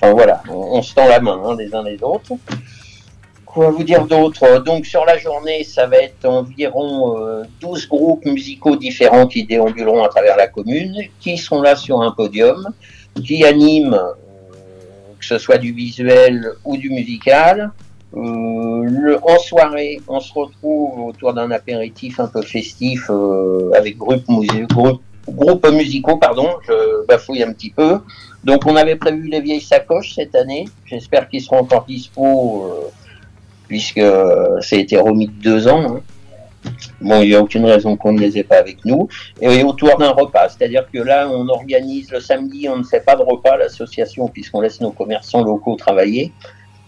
Enfin 0.00 0.12
voilà, 0.12 0.42
on, 0.48 0.80
se 0.80 0.94
tend 0.94 1.06
la 1.06 1.20
main 1.20 1.38
hein, 1.44 1.56
les 1.58 1.74
uns 1.74 1.82
les 1.82 2.02
autres. 2.02 2.32
Quoi 3.44 3.70
vous 3.70 3.84
dire 3.84 4.06
d'autre? 4.06 4.58
Donc 4.60 4.86
sur 4.86 5.04
la 5.04 5.18
journée, 5.18 5.62
ça 5.62 5.86
va 5.86 5.98
être 5.98 6.24
environ 6.24 7.18
euh, 7.18 7.42
12 7.60 7.88
groupes 7.88 8.24
musicaux 8.24 8.76
différents 8.76 9.26
qui 9.26 9.44
déambuleront 9.44 10.02
à 10.02 10.08
travers 10.08 10.36
la 10.36 10.46
commune, 10.46 10.96
qui 11.18 11.36
sont 11.36 11.60
là 11.60 11.76
sur 11.76 12.00
un 12.00 12.12
podium, 12.12 12.72
qui 13.24 13.44
animent, 13.44 13.92
euh, 13.92 14.12
que 15.18 15.26
ce 15.26 15.36
soit 15.36 15.58
du 15.58 15.72
visuel 15.72 16.50
ou 16.64 16.78
du 16.78 16.88
musical. 16.88 17.72
Euh, 18.14 19.18
en 19.22 19.38
soirée, 19.38 20.00
on 20.08 20.18
se 20.20 20.32
retrouve 20.32 21.08
autour 21.08 21.34
d'un 21.34 21.50
apéritif 21.50 22.18
un 22.18 22.26
peu 22.26 22.42
festif 22.42 23.06
euh, 23.10 23.70
avec 23.76 23.98
groupe, 23.98 24.24
groupe, 24.26 25.02
groupes 25.28 25.66
musicaux, 25.70 26.16
pardon, 26.16 26.48
je 26.66 27.06
bafouille 27.06 27.42
un 27.42 27.52
petit 27.52 27.70
peu. 27.70 27.98
Donc 28.44 28.66
on 28.66 28.76
avait 28.76 28.96
prévu 28.96 29.28
les 29.28 29.40
vieilles 29.40 29.60
sacoches 29.60 30.14
cette 30.14 30.34
année. 30.34 30.66
J'espère 30.86 31.28
qu'ils 31.28 31.42
seront 31.42 31.58
encore 31.58 31.84
dispo 31.86 32.64
euh, 32.66 32.88
puisque 33.68 34.00
ça 34.00 34.76
a 34.76 34.78
été 34.78 34.96
remis 34.98 35.28
de 35.28 35.42
deux 35.42 35.68
ans. 35.68 35.96
hein. 35.96 36.00
Bon, 37.00 37.22
il 37.22 37.28
n'y 37.30 37.34
a 37.34 37.40
aucune 37.40 37.64
raison 37.64 37.96
qu'on 37.96 38.12
ne 38.12 38.20
les 38.20 38.36
ait 38.36 38.42
pas 38.44 38.58
avec 38.58 38.84
nous. 38.84 39.08
Et 39.40 39.62
autour 39.62 39.96
d'un 39.96 40.10
repas, 40.10 40.50
c'est-à-dire 40.50 40.86
que 40.92 40.98
là, 40.98 41.26
on 41.32 41.48
organise 41.48 42.10
le 42.10 42.20
samedi, 42.20 42.68
on 42.68 42.76
ne 42.76 42.82
fait 42.82 43.00
pas 43.00 43.16
de 43.16 43.22
repas, 43.22 43.56
l'association, 43.56 44.28
puisqu'on 44.28 44.60
laisse 44.60 44.78
nos 44.82 44.90
commerçants 44.90 45.42
locaux 45.42 45.76
travailler. 45.76 46.32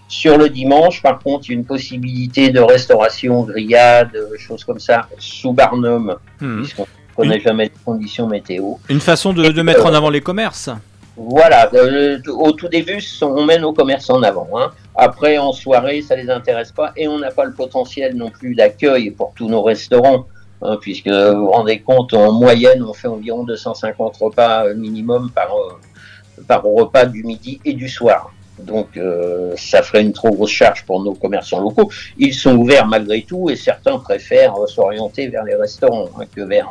Sur 0.09 0.37
le 0.37 0.51
dimanche, 0.51 1.01
par 1.01 1.21
contre, 1.21 1.47
il 1.49 1.53
y 1.53 1.55
a 1.55 1.59
une 1.59 1.65
possibilité 1.65 2.51
de 2.51 2.61
restauration, 2.61 3.45
grillade, 3.45 4.11
euh, 4.15 4.37
choses 4.37 4.63
comme 4.63 4.79
ça, 4.79 5.09
sous 5.19 5.55
Barnum, 5.55 6.17
Hmm. 6.39 6.59
puisqu'on 6.59 6.87
ne 7.13 7.23
connaît 7.25 7.41
jamais 7.41 7.65
les 7.65 7.73
conditions 7.85 8.27
météo. 8.27 8.75
Une 8.89 9.01
façon 9.01 9.33
de, 9.33 9.49
de 9.49 9.63
mettre 9.63 9.87
en 9.87 9.95
avant 9.95 10.11
les 10.11 10.21
commerces. 10.21 10.71
Voilà, 11.17 11.69
euh, 11.75 12.19
au 12.29 12.53
tout 12.53 12.69
début, 12.69 12.99
on 13.21 13.45
met 13.45 13.59
nos 13.59 13.75
commerces 13.75 14.09
en 14.09 14.23
avant. 14.23 14.49
hein. 14.57 14.71
Après, 14.95 15.37
en 15.37 15.53
soirée, 15.53 16.01
ça 16.01 16.17
les 16.17 16.31
intéresse 16.31 16.73
pas 16.73 16.93
et 16.97 17.07
on 17.07 17.19
n'a 17.19 17.31
pas 17.31 17.45
le 17.45 17.53
potentiel 17.53 18.17
non 18.17 18.31
plus 18.31 18.55
d'accueil 18.55 19.11
pour 19.11 19.33
tous 19.37 19.47
nos 19.49 19.63
restaurants, 19.63 20.27
hein, 20.63 20.79
puisque 20.81 21.09
vous 21.09 21.41
vous 21.41 21.51
rendez 21.51 21.81
compte, 21.81 22.15
en 22.15 22.33
moyenne, 22.33 22.83
on 22.83 22.95
fait 22.95 23.09
environ 23.09 23.45
250 23.45 24.17
repas 24.17 24.65
euh, 24.67 24.75
minimum 24.75 25.31
par, 25.35 25.51
euh, 25.55 26.43
par 26.49 26.63
repas 26.63 27.05
du 27.05 27.25
midi 27.25 27.61
et 27.67 27.75
du 27.75 27.91
soir. 27.91 28.33
Donc, 28.59 28.97
euh, 28.97 29.53
ça 29.57 29.83
ferait 29.83 30.03
une 30.03 30.13
trop 30.13 30.31
grosse 30.31 30.51
charge 30.51 30.85
pour 30.87 31.03
nos 31.03 31.15
commerçants 31.15 31.61
locaux. 31.61 31.91
Ils 32.17 32.35
sont 32.35 32.57
ouverts 32.57 32.87
malgré 32.87 33.21
tout 33.23 33.51
et 33.51 33.57
certains 33.57 33.99
préfèrent 33.99 34.55
euh, 34.57 34.67
s'orienter 34.67 35.29
vers 35.29 35.45
les 35.45 35.57
restaurants 35.57 36.09
hein, 36.19 36.25
que 36.35 36.41
vers 36.43 36.71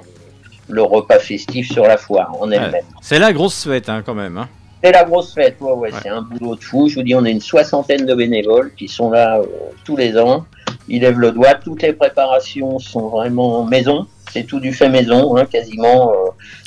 le, 0.72 0.82
repas 0.84 1.20
festif 1.20 1.72
sur 1.72 1.84
la 1.84 1.98
foire 1.98 2.34
en 2.40 2.50
elle-même. 2.52 2.84
C'est 3.02 3.20
la 3.20 3.34
grosse 3.34 3.64
fête 3.64 3.90
hein, 3.90 4.02
quand 4.06 4.14
même. 4.16 4.38
hein. 4.38 4.48
C'est 4.84 4.92
la 4.92 5.04
grosse 5.04 5.34
fête, 5.36 5.58
ouais, 5.62 5.74
ouais, 5.74 5.90
c'est 6.02 6.10
un 6.10 6.24
boulot 6.24 6.56
de 6.56 6.64
fou. 6.64 6.90
Je 6.90 6.96
vous 6.96 7.04
dis, 7.04 7.14
on 7.14 7.24
a 7.24 7.30
une 7.30 7.40
soixantaine 7.42 8.06
de 8.08 8.16
bénévoles 8.16 8.72
qui 8.76 8.88
sont 8.88 9.12
là 9.12 9.38
euh, 9.40 9.44
tous 9.86 9.96
les 9.96 10.18
ans. 10.18 10.46
Ils 10.88 11.02
lèvent 11.02 11.20
le 11.20 11.32
doigt. 11.32 11.54
Toutes 11.54 11.84
les 11.84 11.94
préparations 11.94 12.80
sont 12.80 13.10
vraiment 13.10 13.64
maison. 13.64 14.08
C'est 14.34 14.44
tout 14.44 14.60
du 14.60 14.74
fait 14.74 14.90
maison, 14.90 15.36
hein, 15.38 15.46
quasiment. 15.46 16.12
euh, 16.14 16.16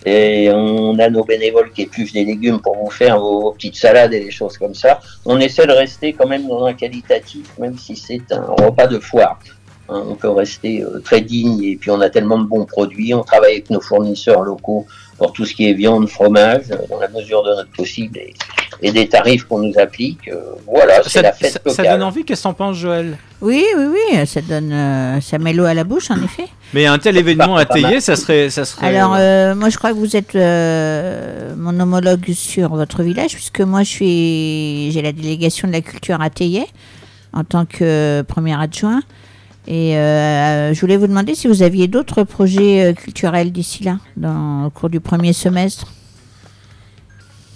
et 0.07 0.49
on 0.53 0.97
a 0.99 1.09
nos 1.09 1.25
bénévoles 1.25 1.73
qui 1.73 1.83
épluchent 1.83 2.13
des 2.13 2.25
légumes 2.25 2.61
pour 2.61 2.77
vous 2.77 2.91
faire 2.91 3.19
vos, 3.19 3.41
vos 3.41 3.53
petites 3.53 3.75
salades 3.77 4.13
et 4.13 4.21
des 4.21 4.31
choses 4.31 4.59
comme 4.59 4.75
ça. 4.75 5.01
On 5.25 5.41
essaie 5.41 5.67
de 5.67 5.73
rester 5.73 6.13
quand 6.13 6.29
même 6.29 6.47
dans 6.47 6.67
un 6.67 6.75
qualitatif, 6.75 7.47
même 7.59 7.77
si 7.79 7.97
c'est 7.97 8.31
un 8.31 8.43
repas 8.65 8.87
de 8.87 8.99
foire. 9.01 9.41
Hein, 9.91 10.03
on 10.09 10.15
peut 10.15 10.31
rester 10.31 10.83
euh, 10.83 10.99
très 11.01 11.21
digne 11.21 11.63
et 11.63 11.77
puis 11.77 11.91
on 11.91 12.01
a 12.01 12.09
tellement 12.09 12.39
de 12.39 12.45
bons 12.45 12.65
produits. 12.65 13.13
On 13.13 13.23
travaille 13.23 13.53
avec 13.53 13.69
nos 13.71 13.81
fournisseurs 13.83 14.43
locaux 14.43 14.87
pour 15.19 15.33
tout 15.33 15.45
ce 15.45 15.55
qui 15.55 15.69
est 15.69 15.75
viande, 15.75 16.09
fromage, 16.09 16.63
euh, 16.71 16.77
dans 16.89 16.99
la 16.99 17.09
mesure 17.09 17.43
de 17.43 17.51
notre 17.51 17.71
possible 17.71 18.17
et, 18.19 18.33
et 18.83 18.91
des 18.93 19.07
tarifs 19.09 19.45
qu'on 19.45 19.59
nous 19.59 19.75
applique. 19.79 20.27
euh, 20.29 20.41
voilà, 20.67 21.03
c'est 21.03 21.11
Ça, 21.11 21.23
la 21.23 21.33
fête 21.33 21.53
ça- 21.53 21.59
locale. 21.65 21.85
ça 21.85 21.93
donne 21.93 22.03
envie, 22.03 22.25
qu'est-ce 22.25 22.41
que 22.43 22.49
t'en 22.49 22.55
penses, 22.55 22.79
Joël? 22.79 23.19
Oui, 23.43 23.63
oui, 23.77 23.85
oui, 23.93 24.27
ça 24.27 24.41
donne, 24.41 24.73
euh, 24.73 25.21
ça 25.21 25.37
met 25.39 25.53
l'eau 25.53 25.65
à 25.67 25.75
la 25.75 25.85
bouche, 25.85 26.11
en 26.11 26.17
effet. 26.25 26.47
Mais 26.73 26.87
un 26.87 26.99
tel 26.99 27.19
événement 27.19 27.57
à. 27.57 27.67
Théier, 27.67 28.01
ça 28.01 28.17
serait, 28.17 28.49
ça 28.49 28.65
serait. 28.65 28.87
Alors, 28.97 29.15
euh, 29.19 29.55
moi, 29.55 29.69
je 29.69 29.77
crois 29.77 29.91
que 29.91 29.97
vous 29.99 30.17
êtes 30.17 30.35
euh, 30.35 31.55
mon 31.59 31.79
homologue 31.79 32.33
sur 32.33 32.71
votre 32.75 33.03
village, 33.03 33.35
puisque 33.35 33.61
moi, 33.61 33.83
je 33.83 33.89
suis, 33.91 34.91
j'ai 34.93 35.03
la 35.03 35.13
délégation 35.13 35.69
de 35.69 35.73
la 35.75 35.83
culture 35.83 36.21
à 36.23 36.31
Théier 36.31 36.65
en 37.35 37.45
tant 37.45 37.67
que 37.67 38.23
premier 38.23 38.59
adjoint. 38.59 39.03
Et 39.67 39.97
euh, 39.97 40.75
je 40.75 40.81
voulais 40.81 40.97
vous 40.97 41.07
demander 41.07 41.35
si 41.35 41.49
vous 41.49 41.63
aviez 41.63 41.89
d'autres 41.89 42.23
projets 42.23 42.85
euh, 42.85 42.93
culturels 42.93 43.51
d'ici 43.51 43.85
là, 43.85 43.99
dans, 44.17 44.67
au 44.67 44.71
cours 44.71 44.91
du 44.91 45.01
premier 45.01 45.33
semestre. 45.33 45.87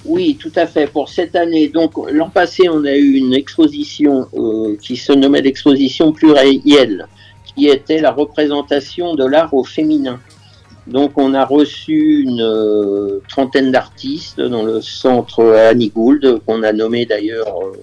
Oui, 0.05 0.39
tout 0.41 0.53
à 0.57 0.67
fait. 0.67 0.87
Pour 0.87 1.11
cette 1.11 1.37
année, 1.37 1.69
donc 1.69 1.93
l'an 2.11 2.31
passé, 2.31 2.69
on 2.71 2.85
a 2.85 2.95
eu 2.95 3.15
une 3.15 3.35
exposition 3.35 4.27
euh, 4.35 4.77
qui 4.81 4.97
se 4.97 5.13
nommait 5.13 5.43
l'exposition 5.43 6.13
plurielle, 6.13 7.07
qui 7.55 7.69
était 7.69 8.01
la 8.01 8.13
représentation 8.13 9.15
de 9.15 9.25
l'art 9.27 9.53
au 9.53 9.65
féminin. 9.65 10.19
Donc 10.87 11.13
on 11.17 11.35
a 11.35 11.45
reçu 11.45 12.23
une 12.23 12.41
euh, 12.41 13.21
trentaine 13.29 13.71
d'artistes 13.71 14.41
dans 14.41 14.63
le 14.63 14.81
centre 14.81 15.45
Annie 15.45 15.91
Gould, 15.95 16.41
qu'on 16.47 16.63
a 16.63 16.73
nommé 16.73 17.05
d'ailleurs 17.05 17.59
euh, 17.63 17.77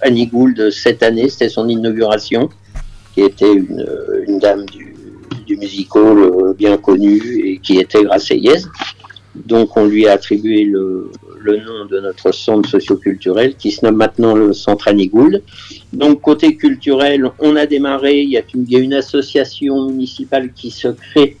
Annie 0.00 0.28
Gould 0.28 0.70
cette 0.70 1.02
année, 1.02 1.28
c'était 1.28 1.48
son 1.48 1.68
inauguration, 1.68 2.50
qui 3.18 3.24
était 3.24 3.52
une, 3.52 4.38
dame 4.38 4.64
du, 4.66 4.94
du 5.44 5.56
musical 5.56 6.18
euh, 6.18 6.54
bien 6.54 6.76
connue 6.76 7.20
et 7.44 7.58
qui 7.58 7.78
était 7.78 8.04
graciellaise. 8.04 8.68
Donc 9.34 9.76
on 9.76 9.86
lui 9.86 10.06
a 10.06 10.12
attribué 10.12 10.64
le, 10.64 11.10
le 11.40 11.56
nom 11.56 11.86
de 11.90 11.98
notre 11.98 12.32
centre 12.32 12.68
socioculturel 12.68 13.56
qui 13.56 13.72
se 13.72 13.84
nomme 13.84 13.96
maintenant 13.96 14.34
le 14.34 14.52
centre 14.52 14.86
Annie 14.86 15.08
Gould. 15.08 15.42
Donc 15.92 16.20
côté 16.20 16.56
culturel, 16.56 17.28
on 17.40 17.56
a 17.56 17.66
démarré, 17.66 18.20
il 18.20 18.30
y 18.30 18.76
a 18.76 18.78
une 18.78 18.94
association 18.94 19.86
municipale 19.86 20.52
qui 20.52 20.70
se 20.70 20.88
crée. 20.88 21.36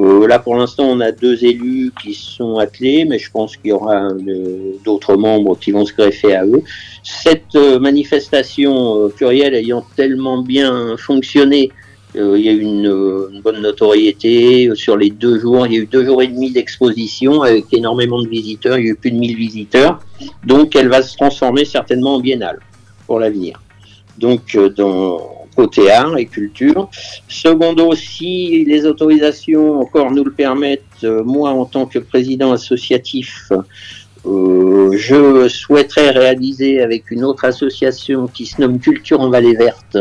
Euh, 0.00 0.26
là 0.26 0.38
pour 0.38 0.56
l'instant 0.56 0.84
on 0.84 1.00
a 1.00 1.12
deux 1.12 1.44
élus 1.44 1.92
qui 2.02 2.14
sont 2.14 2.56
attelés, 2.56 3.04
mais 3.04 3.18
je 3.18 3.30
pense 3.30 3.56
qu'il 3.56 3.68
y 3.68 3.72
aura 3.72 4.08
euh, 4.08 4.72
d'autres 4.84 5.16
membres 5.16 5.58
qui 5.58 5.72
vont 5.72 5.84
se 5.84 5.92
greffer 5.92 6.34
à 6.34 6.46
eux. 6.46 6.62
Cette 7.02 7.54
euh, 7.54 7.78
manifestation 7.78 9.10
plurielle 9.10 9.54
ayant 9.54 9.84
tellement 9.96 10.42
bien 10.42 10.96
fonctionné, 10.96 11.70
il 12.14 12.40
y 12.40 12.48
a 12.48 12.52
eu 12.52 12.62
une, 12.62 12.86
une 13.32 13.40
bonne 13.40 13.60
notoriété 13.60 14.68
sur 14.74 14.96
les 14.96 15.10
deux 15.10 15.38
jours. 15.38 15.66
Il 15.68 15.74
y 15.74 15.76
a 15.76 15.80
eu 15.82 15.86
deux 15.86 16.04
jours 16.04 16.20
et 16.22 16.26
demi 16.26 16.50
d'exposition 16.50 17.42
avec 17.42 17.66
énormément 17.72 18.20
de 18.20 18.26
visiteurs. 18.26 18.78
Il 18.78 18.84
y 18.84 18.88
a 18.88 18.92
eu 18.92 18.96
plus 18.96 19.12
de 19.12 19.16
1000 19.16 19.36
visiteurs. 19.36 20.00
Donc, 20.44 20.74
elle 20.74 20.88
va 20.88 21.02
se 21.02 21.16
transformer 21.16 21.64
certainement 21.64 22.16
en 22.16 22.20
biennale 22.20 22.58
pour 23.06 23.20
l'avenir. 23.20 23.62
Donc, 24.18 24.58
dans 24.76 25.39
côté 25.54 25.90
art 25.90 26.16
et 26.16 26.26
culture. 26.26 26.88
Secondo, 27.28 27.94
si 27.94 28.64
les 28.64 28.86
autorisations 28.86 29.80
encore 29.80 30.10
nous 30.10 30.24
le 30.24 30.32
permettent, 30.32 31.04
euh, 31.04 31.22
moi, 31.24 31.50
en 31.50 31.64
tant 31.64 31.86
que 31.86 31.98
président 31.98 32.52
associatif, 32.52 33.52
euh, 34.26 34.90
je 34.96 35.48
souhaiterais 35.48 36.10
réaliser 36.10 36.82
avec 36.82 37.10
une 37.10 37.24
autre 37.24 37.44
association 37.44 38.26
qui 38.26 38.46
se 38.46 38.60
nomme 38.60 38.78
Culture 38.78 39.20
en 39.20 39.30
Vallée 39.30 39.54
Verte 39.54 39.96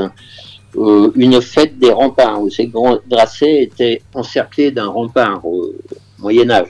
euh, 0.75 1.11
une 1.15 1.41
fête 1.41 1.79
des 1.79 1.91
remparts, 1.91 2.41
où 2.41 2.49
ces 2.49 2.67
grands 2.67 2.99
dracets 3.07 3.63
étaient 3.63 4.01
encerclés 4.13 4.71
d'un 4.71 4.87
rempart 4.87 5.43
au 5.45 5.73
Moyen 6.19 6.49
Âge. 6.51 6.69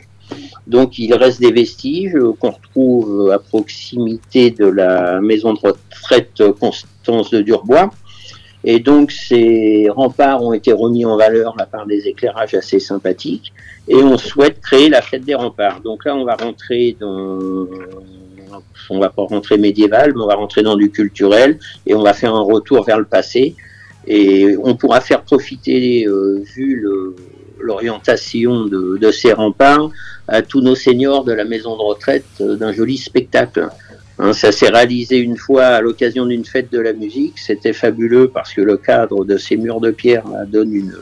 Donc 0.67 0.99
il 0.99 1.13
reste 1.15 1.41
des 1.41 1.51
vestiges 1.51 2.15
qu'on 2.39 2.51
retrouve 2.51 3.31
à 3.31 3.39
proximité 3.39 4.51
de 4.51 4.65
la 4.65 5.19
maison 5.19 5.53
de 5.53 5.59
retraite 5.59 6.43
Constance 6.59 7.31
de 7.31 7.41
Durbois. 7.41 7.89
Et 8.63 8.79
donc 8.79 9.11
ces 9.11 9.87
remparts 9.89 10.43
ont 10.43 10.53
été 10.53 10.71
remis 10.73 11.05
en 11.05 11.17
valeur 11.17 11.55
là, 11.57 11.65
par 11.65 11.85
des 11.85 12.07
éclairages 12.07 12.53
assez 12.53 12.79
sympathiques. 12.79 13.53
Et 13.87 13.95
on 13.95 14.17
souhaite 14.17 14.59
créer 14.61 14.89
la 14.89 15.01
fête 15.01 15.23
des 15.23 15.35
remparts. 15.35 15.81
Donc 15.81 16.05
là 16.05 16.15
on 16.15 16.25
va 16.25 16.35
rentrer 16.35 16.95
dans 16.99 17.67
on 18.89 18.99
va 18.99 19.09
pas 19.09 19.23
rentrer 19.23 19.57
médiéval, 19.57 20.13
mais 20.15 20.21
on 20.21 20.27
va 20.27 20.35
rentrer 20.35 20.63
dans 20.63 20.75
du 20.75 20.89
culturel 20.89 21.59
et 21.85 21.93
on 21.93 22.01
va 22.01 22.13
faire 22.13 22.33
un 22.35 22.41
retour 22.41 22.83
vers 22.83 22.97
le 22.97 23.05
passé. 23.05 23.55
Et 24.07 24.55
on 24.63 24.75
pourra 24.75 25.01
faire 25.01 25.21
profiter, 25.21 26.05
euh, 26.07 26.41
vu 26.55 26.83
l'orientation 27.59 28.65
de, 28.65 28.97
de 28.97 29.11
ces 29.11 29.33
remparts, 29.33 29.91
à 30.27 30.41
tous 30.41 30.61
nos 30.61 30.75
seniors 30.75 31.23
de 31.23 31.33
la 31.33 31.43
maison 31.43 31.75
de 31.75 31.81
retraite 31.81 32.25
euh, 32.41 32.55
d'un 32.55 32.71
joli 32.71 32.97
spectacle. 32.97 33.67
Hein, 34.19 34.33
ça 34.33 34.51
s'est 34.51 34.67
réalisé 34.69 35.17
une 35.17 35.37
fois 35.37 35.63
à 35.65 35.81
l'occasion 35.81 36.25
d'une 36.25 36.43
fête 36.45 36.71
de 36.71 36.79
la 36.79 36.91
musique. 36.93 37.39
C'était 37.39 37.73
fabuleux 37.73 38.27
parce 38.27 38.53
que 38.53 38.61
le 38.61 38.75
cadre 38.77 39.23
de 39.23 39.37
ces 39.37 39.55
murs 39.55 39.79
de 39.79 39.91
pierre 39.91 40.27
là, 40.27 40.45
donne 40.45 40.73
une, 40.73 40.93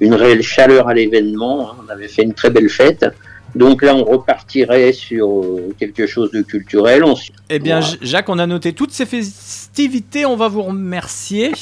une 0.00 0.14
réelle 0.14 0.42
chaleur 0.42 0.88
à 0.88 0.94
l'événement. 0.94 1.70
hein. 1.70 1.76
On 1.86 1.92
avait 1.92 2.08
fait 2.08 2.22
une 2.22 2.34
très 2.34 2.50
belle 2.50 2.68
fête. 2.68 3.06
Donc 3.54 3.82
là, 3.82 3.94
on 3.94 4.04
repartirait 4.04 4.92
sur 4.92 5.40
euh, 5.40 5.72
quelque 5.78 6.06
chose 6.06 6.30
de 6.32 6.42
culturel. 6.42 7.04
On 7.04 7.14
Eh 7.48 7.58
bien, 7.58 7.80
Voilà. 7.80 7.96
Jacques, 8.02 8.28
on 8.28 8.38
a 8.38 8.46
noté 8.46 8.72
toutes 8.74 8.90
ces 8.90 9.06
festivités. 9.06 10.26
On 10.26 10.36
va 10.36 10.48
vous 10.48 10.62
remercier. 10.62 11.52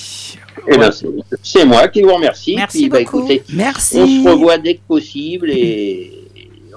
Eh 0.67 0.77
ben, 0.79 0.91
c'est- 1.43 1.65
moi 1.67 1.87
qui 1.89 2.03
vous 2.03 2.15
remercie. 2.15 2.55
Merci 2.57 2.79
Puis, 2.81 2.89
bah, 2.89 2.99
beaucoup. 3.01 3.19
écoutez, 3.19 3.43
Merci. 3.53 3.99
on 3.99 4.07
se 4.25 4.29
revoit 4.29 4.59
dès 4.59 4.75
que 4.75 4.81
possible 4.89 5.51
et 5.51 6.24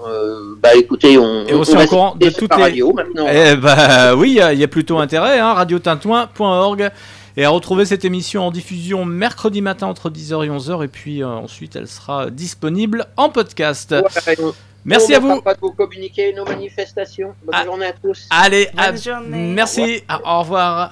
euh, 0.08 0.56
bah 0.62 0.76
écoutez, 0.76 1.18
on, 1.18 1.46
Et 1.48 1.54
on 1.54 1.62
tient 1.64 1.84
au 1.84 1.88
courant 1.88 2.16
de 2.16 2.30
toutes 2.30 2.50
la 2.52 2.58
les- 2.58 2.64
radio 2.64 2.94
maintenant. 2.94 3.26
Eh 3.32 3.56
bah 3.56 4.16
oui, 4.16 4.30
il 4.32 4.36
y 4.36 4.42
a- 4.42 4.54
il 4.54 4.60
y, 4.60 4.64
a 4.64 4.68
plutôt 4.68 4.98
intérêt. 5.00 5.40
Hein, 5.40 5.54
radiotintouin.org. 5.54 6.92
Et 7.40 7.46
à 7.46 7.50
retrouver 7.50 7.86
cette 7.86 8.04
émission 8.04 8.48
en 8.48 8.52
diffusion 8.52 9.06
mercredi 9.06 9.62
matin 9.62 9.86
entre 9.88 10.10
10h 10.10 10.44
et 10.46 10.50
11h. 10.50 10.84
Et 10.84 10.88
puis 10.88 11.22
euh, 11.22 11.28
ensuite, 11.28 11.76
elle 11.76 11.88
sera 11.88 12.32
disponible 12.32 13.06
en 13.16 13.30
podcast. 13.30 13.92
Ouais, 13.92 14.36
on- 14.42 14.54
Merci 14.86 15.12
on 15.14 15.16
à 15.18 15.20
vous. 15.20 15.28
manquera 15.28 15.44
pas 15.44 15.54
de 15.54 15.60
vous 15.62 15.72
communiquer 15.74 16.34
nos 16.34 16.46
manifestations. 16.46 17.36
Bonne 17.46 17.56
Ah. 17.56 17.66
journée 17.66 17.86
à 17.88 17.94
tous. 17.94 18.28
Allez, 18.32 18.70
Bonne 18.74 18.84
à- 18.86 18.96
journée. 18.96 19.54
merci. 19.54 20.02
Ah, 20.08 20.20
Au 20.24 20.40
revoir. 20.40 20.92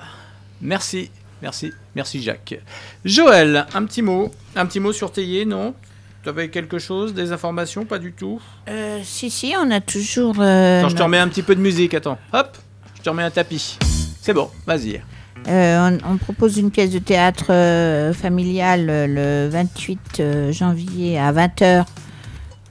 Merci, 0.61 1.09
merci, 1.41 1.71
merci 1.95 2.21
Jacques. 2.21 2.59
Joël, 3.03 3.65
un 3.73 3.83
petit 3.85 4.01
mot, 4.01 4.31
un 4.55 4.65
petit 4.65 4.79
mot 4.79 4.91
sur 4.93 5.11
Théier, 5.11 5.45
non? 5.45 5.73
Tu 6.25 6.29
avais 6.29 6.47
quelque 6.49 6.79
chose, 6.79 7.13
des 7.13 7.31
informations, 7.31 7.85
pas 7.85 7.99
du 7.99 8.11
tout? 8.11 8.41
Euh, 8.67 8.99
si, 9.03 9.29
si, 9.29 9.53
on 9.61 9.69
a 9.69 9.79
toujours. 9.79 10.37
euh, 10.39 10.79
Attends, 10.79 10.89
je 10.89 10.95
te 10.95 11.03
remets 11.03 11.19
un 11.19 11.27
petit 11.27 11.43
peu 11.43 11.53
de 11.53 11.59
musique. 11.61 11.93
Attends, 11.93 12.17
hop, 12.33 12.57
je 12.97 13.03
te 13.03 13.09
remets 13.11 13.21
un 13.21 13.29
tapis. 13.29 13.77
C'est 14.21 14.33
bon, 14.33 14.49
vas-y. 14.65 15.03
Euh, 15.47 15.99
on, 16.03 16.13
on 16.13 16.17
propose 16.17 16.57
une 16.57 16.71
pièce 16.71 16.89
de 16.89 16.97
théâtre 16.97 17.51
euh, 17.51 18.11
familial 18.11 18.87
euh, 18.89 19.05
le 19.45 19.49
28 19.51 19.99
euh, 20.19 20.51
janvier 20.51 21.19
à 21.19 21.31
20h 21.31 21.85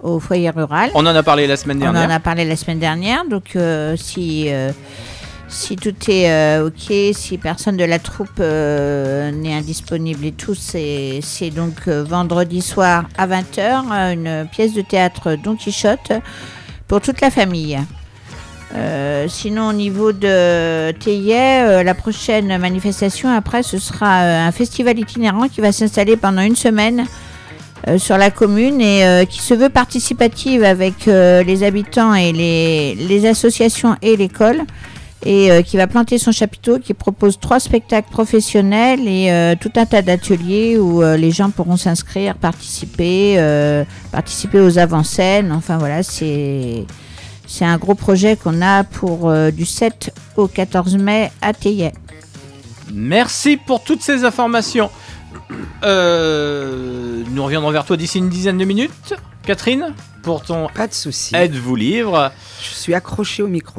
au 0.03 0.19
foyer 0.19 0.51
rural. 0.51 0.91
On 0.95 1.07
en 1.07 1.15
a 1.15 1.23
parlé 1.23 1.47
la 1.47 1.57
semaine 1.57 1.77
On 1.77 1.93
dernière. 1.93 2.09
en 2.09 2.13
a 2.13 2.19
parlé 2.19 2.45
la 2.45 2.57
semaine 2.57 2.81
dernière, 2.81 3.25
donc 3.25 3.55
euh, 3.55 3.95
si, 3.97 4.47
euh, 4.49 4.73
si 5.49 5.77
tout 5.77 5.95
est 6.09 6.31
euh, 6.31 6.67
ok, 6.67 7.15
si 7.15 7.39
personne 7.39 7.77
de 7.77 7.85
la 7.85 7.99
troupe 7.99 8.41
euh, 8.41 9.31
n'est 9.31 9.55
indisponible 9.55 10.25
et 10.25 10.33
tout, 10.33 10.55
c'est 10.55 11.21
donc 11.55 11.75
euh, 11.87 12.03
vendredi 12.03 12.63
soir 12.63 13.05
à 13.19 13.27
20h, 13.27 14.13
une 14.13 14.49
pièce 14.51 14.73
de 14.73 14.83
théâtre 14.83 15.37
Don 15.43 15.57
Quichotte 15.57 16.13
pour 16.89 17.01
toute 17.01 17.21
la 17.21 17.31
famille. 17.31 17.79
Sinon, 19.29 19.69
au 19.69 19.73
niveau 19.73 20.11
de 20.11 20.91
Théier, 20.99 21.85
la 21.85 21.95
prochaine 21.95 22.59
manifestation 22.59 23.29
après, 23.29 23.63
ce 23.63 23.79
sera 23.79 24.23
un 24.23 24.51
festival 24.51 24.99
itinérant 24.99 25.47
qui 25.47 25.61
va 25.61 25.71
s'installer 25.71 26.17
pendant 26.17 26.43
une 26.43 26.57
semaine 26.57 27.07
sur 27.99 28.19
la 28.19 28.33
commune 28.33 28.81
et 28.81 29.27
qui 29.31 29.41
se 29.41 29.55
veut 29.55 29.69
participative 29.69 30.65
avec 30.65 31.07
les 31.07 31.63
habitants 31.63 32.15
et 32.15 32.33
les 32.33 33.27
associations 33.27 33.95
et 34.03 34.17
l'école 34.17 34.65
et 35.25 35.51
euh, 35.51 35.63
qui 35.63 35.77
va 35.77 35.87
planter 35.87 36.19
son 36.19 36.33
chapiteau, 36.33 36.79
qui 36.79 36.93
propose 36.95 37.39
trois 37.41 37.59
spectacles 37.59 38.11
professionnels 38.11 39.09
et 39.09 39.31
euh, 39.31 39.55
tout 39.59 39.73
un 39.77 39.87
tas 39.87 40.03
d'ateliers 40.03 40.79
où 40.79 41.03
euh, 41.03 41.17
les 41.17 41.31
gens 41.31 41.51
pourront 41.51 41.77
s'inscrire, 41.77 42.35
participer, 42.35 43.39
participer 44.13 44.61
aux 44.61 44.79
avant-scènes. 44.79 45.53
Enfin 45.53 45.79
voilà, 45.79 46.03
c'est 46.03 46.85
c'est 47.47 47.65
un 47.65 47.77
gros 47.77 47.95
projet 47.95 48.37
qu'on 48.37 48.63
a 48.63 48.85
pour 48.85 49.33
du 49.53 49.67
7 49.67 50.15
au 50.37 50.49
14 50.49 50.97
mai 50.97 51.31
à 51.43 51.53
Théier. 51.53 51.93
Merci 52.93 53.57
pour 53.57 53.83
toutes 53.83 54.03
ces 54.03 54.25
informations. 54.25 54.91
Euh, 55.83 57.23
nous 57.31 57.45
reviendrons 57.45 57.71
vers 57.71 57.85
toi 57.85 57.97
d'ici 57.97 58.19
une 58.19 58.29
dizaine 58.29 58.59
de 58.59 58.65
minutes. 58.65 59.15
Catherine, 59.47 59.93
pour 60.23 60.43
ton 60.43 60.69
Pas 60.75 60.87
de 60.87 60.95
souci. 60.95 61.37
Aide-vous 61.37 61.77
livre. 61.77 62.33
Je 62.63 62.75
suis 62.75 62.95
accroché 62.95 63.43
au 63.43 63.47
micro. 63.47 63.79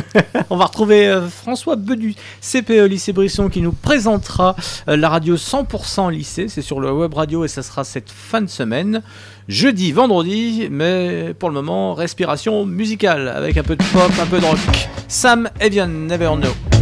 On 0.50 0.56
va 0.56 0.64
retrouver 0.64 1.06
euh, 1.06 1.28
François 1.28 1.76
Bedu, 1.76 2.14
CPE 2.40 2.86
Lycée 2.88 3.12
Brisson, 3.12 3.50
qui 3.50 3.60
nous 3.60 3.72
présentera 3.72 4.56
euh, 4.88 4.96
la 4.96 5.10
radio 5.10 5.36
100% 5.36 6.10
lycée. 6.10 6.48
C'est 6.48 6.62
sur 6.62 6.80
le 6.80 6.90
web 6.90 7.12
radio 7.12 7.44
et 7.44 7.48
ça 7.48 7.62
sera 7.62 7.84
cette 7.84 8.10
fin 8.10 8.40
de 8.40 8.46
semaine. 8.46 9.02
Jeudi, 9.48 9.92
vendredi, 9.92 10.68
mais 10.70 11.34
pour 11.38 11.50
le 11.50 11.56
moment, 11.56 11.92
respiration 11.92 12.64
musicale 12.64 13.28
avec 13.28 13.58
un 13.58 13.62
peu 13.62 13.76
de 13.76 13.84
pop, 13.92 14.10
un 14.18 14.26
peu 14.26 14.40
de 14.40 14.46
rock. 14.46 14.58
Sam 15.08 15.50
Evian, 15.60 15.88
Never 15.88 16.30
Know. 16.36 16.81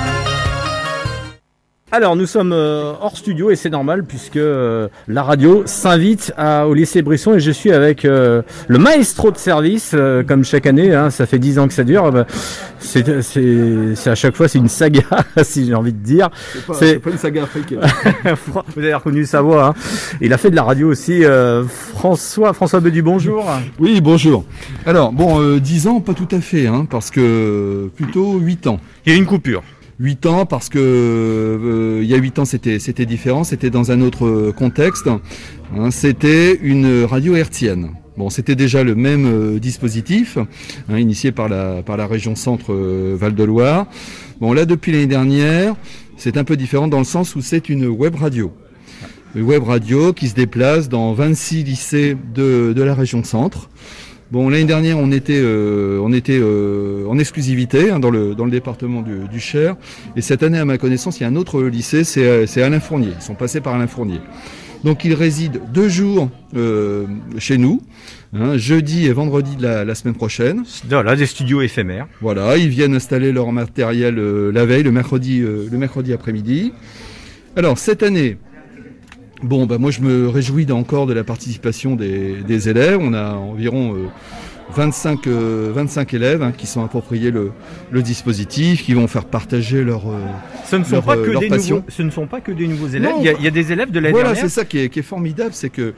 Alors, 1.93 2.15
nous 2.15 2.25
sommes 2.25 2.53
euh, 2.53 2.93
hors 3.01 3.17
studio 3.17 3.51
et 3.51 3.57
c'est 3.57 3.69
normal 3.69 4.05
puisque 4.05 4.37
euh, 4.37 4.87
la 5.09 5.23
radio 5.23 5.63
s'invite 5.65 6.31
à- 6.37 6.65
au 6.65 6.73
lycée 6.73 7.01
Brisson 7.01 7.33
et 7.33 7.41
je 7.41 7.51
suis 7.51 7.69
avec 7.73 8.05
euh, 8.05 8.43
le 8.69 8.77
maestro 8.79 9.29
de 9.29 9.37
service, 9.37 9.91
euh, 9.93 10.23
comme 10.23 10.45
chaque 10.45 10.65
année, 10.67 10.95
hein, 10.95 11.09
ça 11.09 11.25
fait 11.25 11.37
10 11.37 11.59
ans 11.59 11.67
que 11.67 11.73
ça 11.73 11.83
dure. 11.83 12.09
bah, 12.13 12.25
c'est, 12.79 13.21
c'est- 13.21 13.95
c'est 13.95 14.09
à 14.09 14.15
chaque 14.15 14.37
fois, 14.37 14.47
c'est 14.47 14.59
une 14.59 14.69
saga, 14.69 15.01
si 15.43 15.65
j'ai 15.65 15.75
envie 15.75 15.91
de 15.91 15.97
dire. 16.01 16.29
C'est 16.53 16.65
pas, 16.65 16.73
C'est- 16.75 16.87
c'est 16.93 16.99
pas 16.99 17.09
une 17.09 17.17
saga 17.17 17.43
africaine. 17.43 17.79
Vous 18.47 18.59
avez 18.77 18.93
reconnu 18.93 19.25
sa 19.25 19.41
voix. 19.41 19.65
hein. 19.67 19.73
Il 20.21 20.31
a 20.31 20.37
fait 20.37 20.49
de 20.49 20.55
la 20.55 20.63
radio 20.63 20.87
aussi. 20.89 21.25
euh, 21.25 21.65
François, 21.65 22.53
François 22.53 22.79
Bedu, 22.79 23.01
bonjour. 23.01 23.45
Oui, 23.79 23.99
bonjour. 23.99 24.45
Alors, 24.85 25.11
bon, 25.11 25.41
euh, 25.41 25.59
10 25.59 25.87
ans, 25.87 25.99
pas 25.99 26.13
tout 26.13 26.27
à 26.31 26.39
fait, 26.39 26.67
hein, 26.67 26.87
parce 26.89 27.11
que 27.11 27.89
plutôt 27.97 28.37
8 28.39 28.67
ans. 28.67 28.79
Il 29.05 29.11
y 29.11 29.15
a 29.15 29.19
une 29.19 29.25
coupure. 29.25 29.61
8 30.01 30.25
ans 30.25 30.45
parce 30.47 30.67
que 30.67 30.79
euh, 30.79 31.99
il 32.01 32.09
y 32.09 32.15
a 32.15 32.17
8 32.17 32.39
ans 32.39 32.45
c'était 32.45 32.79
c'était 32.79 33.05
différent, 33.05 33.43
c'était 33.43 33.69
dans 33.69 33.91
un 33.91 34.01
autre 34.01 34.25
euh, 34.25 34.51
contexte. 34.51 35.07
hein, 35.07 35.91
c'était 35.91 36.55
une 36.61 37.03
radio 37.03 37.35
hertzienne. 37.35 37.91
Bon, 38.17 38.29
c'était 38.29 38.55
déjà 38.55 38.83
le 38.83 38.93
même 38.95 39.25
euh, 39.25 39.59
dispositif, 39.59 40.37
hein, 40.37 40.97
initié 40.97 41.31
par 41.31 41.47
la 41.47 41.83
par 41.83 41.97
la 41.97 42.07
région 42.07 42.35
Centre 42.35 42.73
euh, 42.73 43.15
Val 43.17 43.35
de 43.35 43.43
Loire. 43.43 43.85
Bon, 44.41 44.53
là 44.53 44.65
depuis 44.65 44.91
l'année 44.91 45.07
dernière, 45.07 45.75
c'est 46.17 46.35
un 46.35 46.43
peu 46.43 46.57
différent 46.57 46.87
dans 46.87 46.99
le 46.99 47.05
sens 47.05 47.35
où 47.35 47.41
c'est 47.41 47.69
une 47.69 47.85
web 47.85 48.15
radio. 48.15 48.51
Une 49.35 49.43
web 49.43 49.63
radio 49.63 50.13
qui 50.13 50.27
se 50.27 50.33
déplace 50.35 50.89
dans 50.89 51.13
26 51.13 51.63
lycées 51.63 52.17
de, 52.33 52.73
de 52.75 52.81
la 52.83 52.95
région 52.95 53.23
Centre. 53.23 53.69
Bon, 54.31 54.47
l'année 54.47 54.63
dernière, 54.63 54.97
on 54.97 55.11
était, 55.11 55.41
euh, 55.41 55.99
on 56.01 56.13
était 56.13 56.39
euh, 56.39 57.05
en 57.09 57.19
exclusivité 57.19 57.91
hein, 57.91 57.99
dans, 57.99 58.09
le, 58.09 58.33
dans 58.33 58.45
le 58.45 58.51
département 58.51 59.01
du, 59.01 59.27
du 59.29 59.41
Cher. 59.41 59.75
Et 60.15 60.21
cette 60.21 60.41
année, 60.41 60.57
à 60.57 60.63
ma 60.63 60.77
connaissance, 60.77 61.19
il 61.19 61.23
y 61.23 61.25
a 61.25 61.29
un 61.29 61.35
autre 61.35 61.61
lycée, 61.63 62.05
c'est 62.05 62.25
euh, 62.25 62.45
c'est 62.47 62.61
Alain 62.61 62.79
Fournier. 62.79 63.09
Ils 63.19 63.21
sont 63.21 63.35
passés 63.35 63.59
par 63.59 63.75
Alain 63.75 63.87
Fournier. 63.87 64.21
Donc, 64.85 65.03
ils 65.03 65.13
résident 65.13 65.59
deux 65.73 65.89
jours 65.89 66.29
euh, 66.55 67.05
chez 67.39 67.57
nous, 67.57 67.81
hein, 68.33 68.57
jeudi 68.57 69.05
et 69.05 69.11
vendredi 69.11 69.57
de 69.57 69.63
la, 69.63 69.83
la 69.83 69.95
semaine 69.95 70.15
prochaine. 70.15 70.63
Voilà, 70.89 71.17
des 71.17 71.25
studios 71.25 71.61
éphémères. 71.61 72.07
Voilà, 72.21 72.55
ils 72.55 72.69
viennent 72.69 72.95
installer 72.95 73.33
leur 73.33 73.51
matériel 73.51 74.17
euh, 74.17 74.49
la 74.51 74.65
veille, 74.65 74.83
le 74.83 74.91
mercredi, 74.91 75.41
euh, 75.41 75.67
le 75.69 75.77
mercredi 75.77 76.13
après-midi. 76.13 76.71
Alors, 77.57 77.77
cette 77.77 78.01
année, 78.01 78.37
Bon, 79.43 79.65
bah 79.65 79.77
moi 79.79 79.89
je 79.91 80.01
me 80.01 80.27
réjouis 80.27 80.71
encore 80.71 81.07
de 81.07 81.13
la 81.13 81.23
participation 81.23 81.95
des, 81.95 82.35
des 82.43 82.69
élèves. 82.69 82.99
On 83.01 83.13
a 83.13 83.33
environ 83.33 83.95
euh, 83.95 84.07
25, 84.75 85.27
euh, 85.27 85.71
25 85.73 86.13
élèves 86.13 86.43
hein, 86.43 86.53
qui 86.55 86.67
sont 86.67 86.83
appropriés 86.83 87.31
le, 87.31 87.51
le 87.89 88.01
dispositif, 88.01 88.83
qui 88.83 88.93
vont 88.93 89.07
faire 89.07 89.25
partager 89.25 89.83
leur, 89.83 90.07
euh, 90.09 90.19
Ce 90.65 90.75
ne 90.75 90.83
sont 90.83 90.91
leur, 90.95 91.03
pas 91.03 91.17
euh, 91.17 91.25
que 91.25 91.31
leur 91.31 91.41
des 91.41 91.47
passion. 91.49 91.77
nouveaux, 91.77 91.87
ce 91.89 92.03
ne 92.03 92.09
sont 92.11 92.27
pas 92.27 92.39
que 92.41 92.51
des 92.51 92.67
nouveaux 92.67 92.87
élèves. 92.87 93.13
Il, 93.19 93.25
y 93.25 93.29
a, 93.29 93.33
il 93.33 93.43
y 93.43 93.47
a 93.47 93.51
des 93.51 93.71
élèves 93.71 93.91
de 93.91 93.99
l'année 93.99 94.11
Voilà, 94.13 94.29
dernière 94.33 94.43
c'est 94.43 94.49
ça 94.49 94.65
qui 94.65 94.79
est, 94.79 94.89
qui 94.89 94.99
est 94.99 95.03
formidable, 95.03 95.51
c'est 95.53 95.69
que 95.69 95.93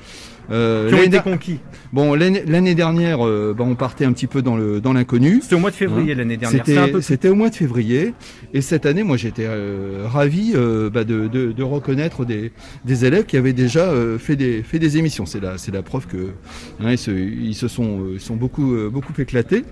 euh, 0.52 0.90
qui 0.90 0.94
ont 0.94 0.98
l'année 0.98 1.08
été 1.08 1.20
conquis. 1.20 1.60
Bon, 1.92 2.16
l'année 2.16 2.76
dernière, 2.76 3.26
euh, 3.26 3.54
bah, 3.58 3.64
on 3.68 3.76
partait 3.76 4.06
un 4.06 4.14
petit 4.14 4.28
peu 4.28 4.42
dans 4.42 4.56
le 4.56 4.82
dans 4.82 4.94
l'inconnu. 4.94 5.40
C'était 5.42 5.56
au 5.56 5.60
mois 5.60 5.72
de 5.72 5.76
février 5.76 6.14
Hein 6.14 6.18
l'année 6.18 6.38
dernière. 6.38 6.64
C'était 7.02 7.28
peu 7.28 7.30
au 7.30 7.36
mois 7.36 7.50
de 7.50 7.56
février. 7.56 8.14
Et 8.54 8.62
cette 8.62 8.86
année, 8.86 9.04
moi, 9.04 9.18
j'étais 9.18 9.46
euh, 9.46 10.06
ravi 10.06 10.54
euh, 10.56 10.90
bah, 10.90 11.04
de, 11.04 11.28
de, 11.28 11.52
de 11.52 11.64
reconnaître 11.64 12.26
des, 12.26 12.52
des 12.86 13.06
élèves 13.06 13.26
qui 13.26 13.38
avaient 13.38 13.54
déjà 13.54 13.86
euh, 13.86 14.18
fait, 14.18 14.36
des, 14.36 14.64
fait 14.64 14.80
des 14.80 14.98
émissions. 14.98 15.26
C'est 15.26 15.40
la, 15.40 15.58
c'est 15.58 15.72
la 15.72 15.82
preuve 15.82 16.08
que 16.08 16.32
hein, 16.80 16.92
ils, 16.92 16.98
se, 16.98 17.12
ils 17.12 17.56
se 17.56 17.68
sont, 17.68 18.02
ils 18.14 18.20
sont 18.22 18.36
beaucoup, 18.36 18.76
beaucoup 18.92 19.14
éclatés. 19.20 19.64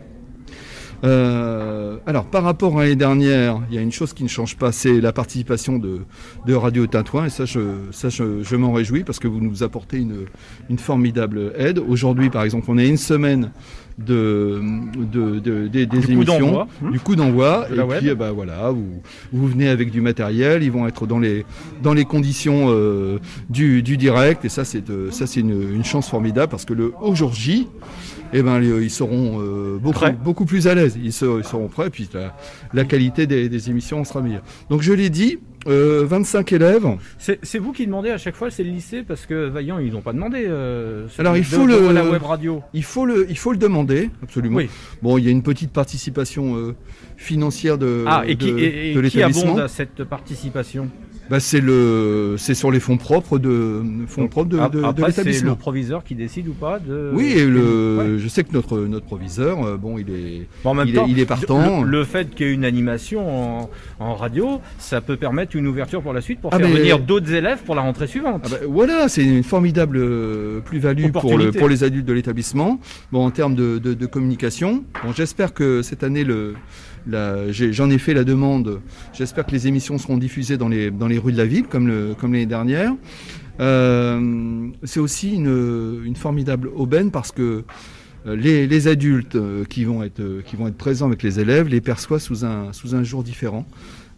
Euh, 1.04 1.98
alors, 2.06 2.26
par 2.26 2.44
rapport 2.44 2.78
à 2.80 2.84
l'année 2.84 2.96
dernière, 2.96 3.60
il 3.70 3.76
y 3.76 3.78
a 3.78 3.82
une 3.82 3.92
chose 3.92 4.14
qui 4.14 4.24
ne 4.24 4.30
change 4.30 4.56
pas, 4.58 4.72
c'est 4.72 5.02
la 5.02 5.12
participation 5.12 5.78
de, 5.80 6.00
de 6.46 6.54
Radio 6.54 6.86
Tintouin. 6.88 7.26
Et 7.26 7.30
ça, 7.30 7.46
je, 7.46 7.60
ça, 7.92 8.10
je, 8.10 8.44
je 8.44 8.56
m'en 8.56 8.72
réjouis 8.72 9.04
parce 9.04 9.20
que 9.20 9.28
vous 9.28 9.40
nous 9.42 9.64
apportez 9.64 9.98
une, 9.98 10.26
une 10.70 10.78
formidable 10.78 11.54
aide. 11.58 11.80
Aujourd'hui, 11.80 12.30
par 12.30 12.44
exemple, 12.44 12.66
on 12.70 12.78
a 12.78 12.84
une 12.84 12.98
semaine 12.98 13.52
de, 13.98 14.62
de, 15.12 15.40
de- 15.40 15.68
des- 15.68 15.86
Du 15.86 15.98
émissions, 16.12 16.68
du 16.92 17.00
coup 17.00 17.16
d'envoi. 17.16 17.68
De 17.70 17.76
Et 17.76 17.78
puis, 18.00 18.16
ben, 18.16 18.32
voilà, 18.32 18.70
vous, 18.72 19.02
vous 19.32 19.48
venez 19.48 19.68
avec 19.70 19.92
du 19.92 20.02
matériel, 20.02 20.64
ils 20.64 20.72
vont 20.72 20.88
être 20.88 21.06
dans 21.08 21.20
les, 21.20 21.46
dans 21.84 21.94
les 21.94 22.06
conditions 22.06 22.68
euh, 22.70 23.20
du, 23.50 23.84
du 23.84 23.98
direct. 23.98 24.46
Et 24.46 24.50
ça, 24.50 24.66
c'est 24.66 24.90
euh, 24.90 25.12
ça, 25.12 25.28
c'est 25.28 25.42
une, 25.42 25.74
une 25.76 25.84
chance 25.84 26.10
formidable 26.10 26.50
parce 26.50 26.66
que 26.66 26.74
le 26.74 26.94
au 27.02 27.14
jour 27.16 27.34
J, 27.34 27.68
eh 28.34 28.42
ben, 28.44 28.62
ils 28.62 28.90
seront 28.90 29.40
euh, 29.42 29.78
beaucoup, 29.78 30.06
beaucoup 30.24 30.46
plus 30.46 30.68
à 30.68 30.76
l'aise. 30.76 30.98
Ils, 31.02 31.14
se- 31.14 31.40
ils 31.40 31.44
seront 31.44 31.68
prêts, 31.68 31.90
puis 31.90 32.08
la, 32.14 32.36
la 32.74 32.84
qualité 32.86 33.28
des, 33.28 33.50
des 33.50 33.70
émissions 33.70 34.04
sera 34.04 34.22
meilleure. 34.22 34.44
Donc, 34.70 34.82
je 34.82 34.94
l'ai 34.94 35.10
dit, 35.10 35.40
euh, 35.68 36.04
25 36.08 36.54
élèves. 36.54 36.88
C'est 37.18 37.58
vous 37.60 37.72
qui 37.72 37.86
demandez 37.86 38.10
à 38.10 38.18
chaque 38.18 38.36
fois, 38.36 38.50
c'est 38.50 38.64
le 38.64 38.72
lycée, 38.72 39.04
parce 39.04 39.26
que 39.26 39.48
Vaillant, 39.48 39.80
ils 39.80 39.92
n'ont 39.94 40.02
pas 40.02 40.14
demandé. 40.14 40.46
euh, 40.48 41.08
Alors, 41.18 41.38
il 41.38 41.44
faut 41.44 41.68
de- 41.68 41.74
le- 41.88 41.92
la 41.92 42.04
web 42.10 42.24
radio. 42.24 42.62
Il 42.74 42.84
faut 42.84 43.06
le, 43.06 43.28
il 43.30 43.38
faut 43.38 43.52
le 43.52 43.58
demander, 43.58 44.10
absolument. 44.24 44.58
Oui. 44.58 44.70
Bon, 45.02 45.18
il 45.18 45.26
y 45.26 45.28
a 45.28 45.32
une 45.32 45.44
petite 45.44 45.72
participation 45.72 46.56
euh, 46.58 46.76
financière 47.18 47.78
de, 47.78 48.04
Ah, 48.08 48.24
et 48.28 48.36
qui, 48.36 48.50
et- 48.50 48.92
et 48.92 48.94
de 48.96 49.02
qui 49.08 49.22
abonde 49.22 49.60
à 49.60 49.68
cette 49.68 50.04
participation? 50.04 50.90
Bah, 51.32 51.40
c'est 51.40 51.62
le, 51.62 52.36
c'est 52.38 52.54
sur 52.54 52.72
les 52.72 52.82
fonds 52.82 52.98
propres 52.98 53.40
de, 53.40 53.82
fonds 54.08 54.28
propres 54.28 54.50
de, 54.50 54.58
de- 54.58 54.80
de 54.82 54.84
Après, 54.84 55.04
c'est 55.14 55.20
l'établissement. 55.22 55.52
le 55.52 55.56
proviseur 55.56 56.04
qui 56.04 56.14
décide 56.14 56.50
ou 56.50 56.54
pas 56.54 56.78
de. 56.78 57.10
Oui, 57.14 57.32
et 57.38 57.46
le, 57.48 57.98
Ouais. 57.98 58.20
je 58.20 58.28
sais 58.28 58.44
que 58.44 58.52
notre, 58.52 58.80
notre 58.82 59.06
proviseur, 59.06 59.66
euh, 59.66 59.78
bon, 59.78 59.98
il 59.98 60.10
est, 60.10 60.48
Bon, 60.64 60.72
en 60.72 60.74
même 60.74 60.90
il, 60.90 60.94
temps, 60.94 61.08
est, 61.08 61.10
il 61.12 61.20
est 61.20 61.26
partant. 61.26 61.84
Le, 61.84 61.90
le 62.00 62.04
fait 62.04 62.30
qu'il 62.36 62.48
y 62.48 62.50
ait 62.50 62.54
une 62.54 62.66
animation 62.66 63.62
en, 63.62 63.70
en 64.00 64.14
radio, 64.16 64.60
ça 64.78 65.00
peut 65.00 65.16
permettre 65.16 65.56
une 65.56 65.68
ouverture 65.68 66.02
pour 66.02 66.12
la 66.12 66.20
suite 66.20 66.42
pour 66.42 66.54
Ah, 66.54 66.58
faire 66.58 66.68
mais- 66.68 66.76
venir 66.80 67.00
d'autres 67.00 67.32
élèves 67.34 67.60
pour 67.64 67.76
la 67.76 67.82
rentrée 67.82 68.08
suivante. 68.08 68.42
Ah 68.46 68.50
bah, 68.52 68.58
voilà, 68.68 69.08
c'est 69.08 69.24
une 69.24 69.44
formidable 69.44 69.98
euh, 70.02 70.60
plus-value 70.60 71.12
pour, 71.12 71.38
le, 71.38 71.52
pour 71.54 71.70
les 71.70 71.86
adultes 71.86 72.06
de 72.06 72.14
l'établissement. 72.14 72.78
Bon, 73.14 73.26
en 73.26 73.32
termes 73.32 73.56
de, 73.56 73.78
de- 73.78 73.94
de 73.94 74.06
communication, 74.06 74.84
bon, 75.02 75.14
j'espère 75.16 75.54
que 75.54 75.82
cette 75.82 76.04
année, 76.04 76.26
le, 76.26 76.56
j'en 77.10 77.90
ai, 77.90 77.98
fait 77.98 78.14
la 78.14 78.24
demande. 78.24 78.82
J'espère 79.14 79.46
que 79.46 79.52
les 79.52 79.68
émissions 79.68 79.98
seront 79.98 80.18
diffusées 80.18 80.58
dans 80.58 80.70
les, 80.70 80.92
dans 80.92 81.08
les 81.08 81.18
rues 81.18 81.32
de 81.32 81.38
la 81.38 81.46
ville, 81.46 81.66
comme, 81.68 81.88
l'année 82.22 82.46
dernière. 82.46 82.94
Euh, 83.60 84.68
c'est 84.84 85.00
aussi 85.00 85.36
une, 85.36 86.16
formidable 86.16 86.70
aubaine 86.76 87.12
parce 87.12 87.32
que 87.32 87.64
euh, 88.28 88.36
les, 88.36 88.88
adultes 88.88 89.36
euh, 89.36 89.66
qui 89.66 89.84
vont, 89.84 90.04
être, 90.04 90.42
qui 90.46 90.56
vont 90.56 90.68
être 90.68 90.78
présents 90.78 91.08
avec 91.08 91.24
les 91.24 91.40
élèves 91.40 91.68
les 91.68 91.82
perçoivent 91.82 92.22
sous 92.22 92.46
un, 92.46 92.72
sous 92.74 92.96
un 92.96 93.04
jour 93.04 93.24
différent. 93.24 93.66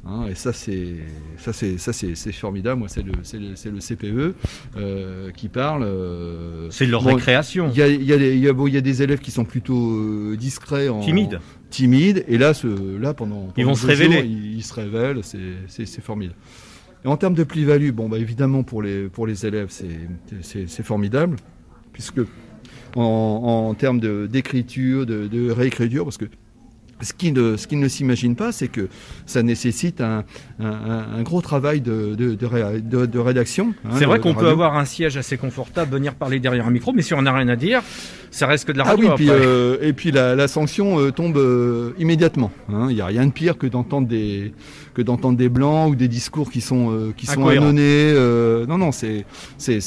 Hein, 0.06 0.26
et 0.30 0.36
ça, 0.36 0.52
c'est 0.52 0.96
ça, 1.38 1.54
c'est 1.54 1.78
ça, 1.78 1.94
c'est 1.94 2.32
formidable. 2.34 2.80
Moi, 2.80 2.90
c'est 2.90 3.04
le, 3.04 3.14
c'est 3.24 3.40
le, 3.40 3.54
le 3.72 3.80
CPE 3.80 4.36
euh, 4.76 5.32
qui 5.32 5.48
parle. 5.48 5.84
euh, 5.84 6.68
C'est 6.72 6.86
leur 6.86 7.04
bon, 7.04 7.16
récréation. 7.16 7.70
Il 7.72 7.78
y 7.78 7.82
a, 7.82 7.88
il 7.88 8.04
y, 8.04 8.12
a 8.12 8.18
des- 8.18 8.36
il 8.36 8.44
y, 8.44 8.50
a, 8.50 8.54
bon, 8.54 8.68
il 8.68 8.74
y 8.74 8.78
a 8.78 8.82
des 8.82 9.02
élèves 9.02 9.20
qui 9.20 9.32
sont 9.32 9.46
plutôt 9.46 9.92
euh, 9.94 10.36
discrets, 10.38 10.90
en, 10.90 11.00
Timides. 11.00 11.40
timides. 11.70 12.26
Et 12.28 12.38
là, 12.38 12.54
ce, 12.54 12.98
là 13.00 13.14
pendant, 13.14 13.54
Ils 13.56 13.66
vont 13.66 13.76
se 13.76 13.88
révéler. 13.88 14.16
jours, 14.18 14.26
ils, 14.26 14.56
ils 14.58 14.64
se 14.64 14.74
révèlent. 14.74 15.22
C'est 15.24 16.02
formidable. 16.02 16.38
Et 17.06 17.08
en 17.08 17.16
termes 17.16 17.34
de 17.36 17.44
plus-value, 17.46 17.92
bon, 17.92 18.10
bah, 18.10 18.18
évidemment, 18.20 18.64
pour 18.64 18.82
les, 18.82 19.08
pour 19.08 19.26
les 19.26 19.46
élèves, 19.46 19.68
c'est- 19.70 20.84
formidable, 20.84 21.38
puisque 21.94 22.20
en, 22.98 23.02
en 23.70 23.74
termes 23.74 24.02
de- 24.02 24.28
d'écriture, 24.30 25.06
de, 25.06 25.28
de 25.28 25.50
réécriture, 25.50 26.04
parce 26.04 26.18
que 26.18 26.26
ce 27.02 27.12
qu'ils 27.14 27.34
ne, 27.34 27.58
ce 27.58 27.68
qu'ils 27.68 27.80
ne 27.80 27.88
s'imaginent 27.88 28.36
pas, 28.36 28.52
c'est 28.52 28.68
que 28.70 28.88
ça 29.26 29.44
nécessite 29.44 30.00
un, 30.00 30.24
un- 30.60 30.66
un- 30.66 31.06
un 31.20 31.22
gros 31.24 31.42
travail 31.42 31.82
de, 31.82 32.16
de, 32.16 32.36
de 32.36 32.46
ré- 32.46 32.80
de- 32.82 33.06
de 33.06 33.20
rédaction. 33.20 33.74
hein, 33.86 33.90
C'est 33.98 34.06
vrai 34.06 34.20
qu'on 34.20 34.34
peut 34.34 34.48
avoir 34.48 34.78
un 34.78 34.86
siège 34.86 35.18
assez 35.18 35.36
confortable, 35.38 35.92
venir 35.92 36.14
parler 36.16 36.40
derrière 36.40 36.66
un 36.68 36.72
micro, 36.72 36.94
mais 36.94 37.02
si 37.02 37.14
on 37.14 37.22
n'a 37.22 37.34
rien 37.34 37.48
à 37.50 37.56
dire, 37.56 37.82
ça 38.32 38.48
reste 38.48 38.66
que 38.66 38.72
de 38.72 38.78
la 38.78 38.86
Ah 38.86 38.90
radio. 38.92 39.16
puis, 39.16 39.28
euh, 39.30 39.78
et 39.82 39.92
puis 39.94 40.12
la, 40.12 40.36
la 40.36 40.48
sanction 40.48 41.00
euh, 41.00 41.12
tombe 41.12 41.38
euh, 41.38 41.92
immédiatement. 42.00 42.52
hein. 42.70 42.88
Il 42.90 42.96
n'y 42.96 43.02
a 43.02 43.06
rien 43.08 43.26
de 43.26 43.32
pire 43.32 43.58
que 43.58 43.68
d'entendre 43.68 44.08
des 44.08 44.54
que 44.94 45.02
d'entendre 45.02 45.38
des 45.38 45.50
blancs 45.50 45.92
ou 45.92 45.96
des 45.96 46.08
discours 46.08 46.50
qui 46.52 46.62
sont 46.62 47.12
qui 47.18 47.26
sont 47.26 47.42
Incohérents. 47.42 47.66
annonnés. 47.66 48.14
non, 48.68 48.78
non, 48.78 48.92
c'est 48.92 49.26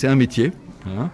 un 0.06 0.16
métier. 0.16 0.52
Hein. 0.86 1.10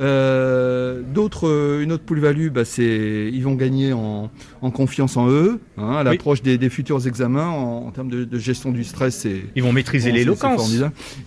Euh, 0.00 1.02
D'autres, 1.14 1.48
euh, 1.48 1.82
une 1.82 1.92
autre 1.92 2.04
plus-value, 2.04 2.48
bah, 2.50 2.64
c'est 2.64 3.30
ils 3.32 3.42
vont 3.42 3.54
gagner 3.54 3.92
en, 3.92 4.30
en 4.62 4.70
confiance 4.70 5.16
en 5.16 5.28
eux, 5.28 5.60
hein, 5.78 5.92
à 5.96 6.02
l'approche 6.02 6.42
des, 6.42 6.58
des 6.58 6.68
futurs 6.70 7.06
examens 7.06 7.48
en, 7.48 7.86
en 7.86 7.90
termes 7.90 8.08
de, 8.10 8.24
de 8.24 8.38
gestion 8.38 8.70
du 8.70 8.84
stress. 8.84 9.16
C'est 9.16 9.42
Ils 9.56 9.62
vont 9.62 9.72
maîtriser 9.72 10.10
bon, 10.10 10.16
l'éloquence. 10.16 10.72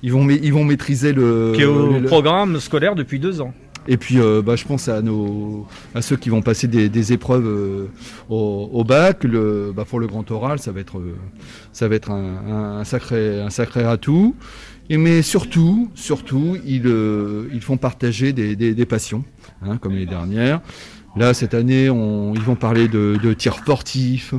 Ils 0.04 0.12
vont 0.12 0.28
ils 0.30 0.54
vont 0.54 0.64
maîtriser 0.64 1.14
le 1.14 1.54
qui 1.56 1.62
est 1.62 1.66
au 1.66 2.00
le- 2.00 2.06
programme 2.06 2.60
scolaire 2.60 2.96
depuis 2.96 3.20
deux 3.20 3.42
ans. 3.42 3.54
et 3.88 3.96
puis, 3.98 4.20
euh, 4.20 4.42
bah, 4.42 4.56
je 4.58 4.66
pense 4.66 4.90
à 4.90 5.02
nos, 5.02 5.66
à 5.96 6.02
ceux 6.02 6.18
qui 6.18 6.30
vont 6.30 6.42
passer 6.42 6.68
des, 6.68 6.90
des 6.90 7.14
épreuves 7.14 7.48
euh, 7.48 7.86
au, 8.30 8.70
au 8.74 8.84
bac. 8.84 9.24
Le, 9.24 9.72
bah, 9.76 9.86
pour 9.88 10.00
le 10.02 10.08
grand 10.08 10.30
oral, 10.32 10.60
ça 10.60 10.72
va 10.74 10.82
être, 10.82 11.02
ça 11.72 11.88
va 11.88 11.96
être 11.96 12.12
un, 12.12 12.36
un- 12.50 12.80
un 12.80 12.84
sacré, 12.84 13.40
un 13.42 13.50
sacré 13.50 13.84
atout. 13.86 14.36
Et 14.90 14.98
mais 14.98 15.22
surtout, 15.22 15.90
surtout, 15.96 16.58
ils, 16.66 16.84
euh, 16.88 17.48
ils 17.54 17.62
font 17.62 17.78
partager 17.78 18.32
des, 18.34 18.56
des- 18.56 18.74
des 18.74 18.86
passions, 18.86 19.24
hein, 19.62 19.78
comme 19.78 19.94
les 19.96 20.06
dernières. 20.06 20.62
Là, 21.18 21.34
cette 21.34 21.54
année, 21.56 21.90
on- 21.90 22.34
ils 22.36 22.42
vont 22.42 22.56
parler 22.56 22.88
de, 22.88 23.18
de 23.22 23.34
tir 23.34 23.56
sportif, 23.56 24.34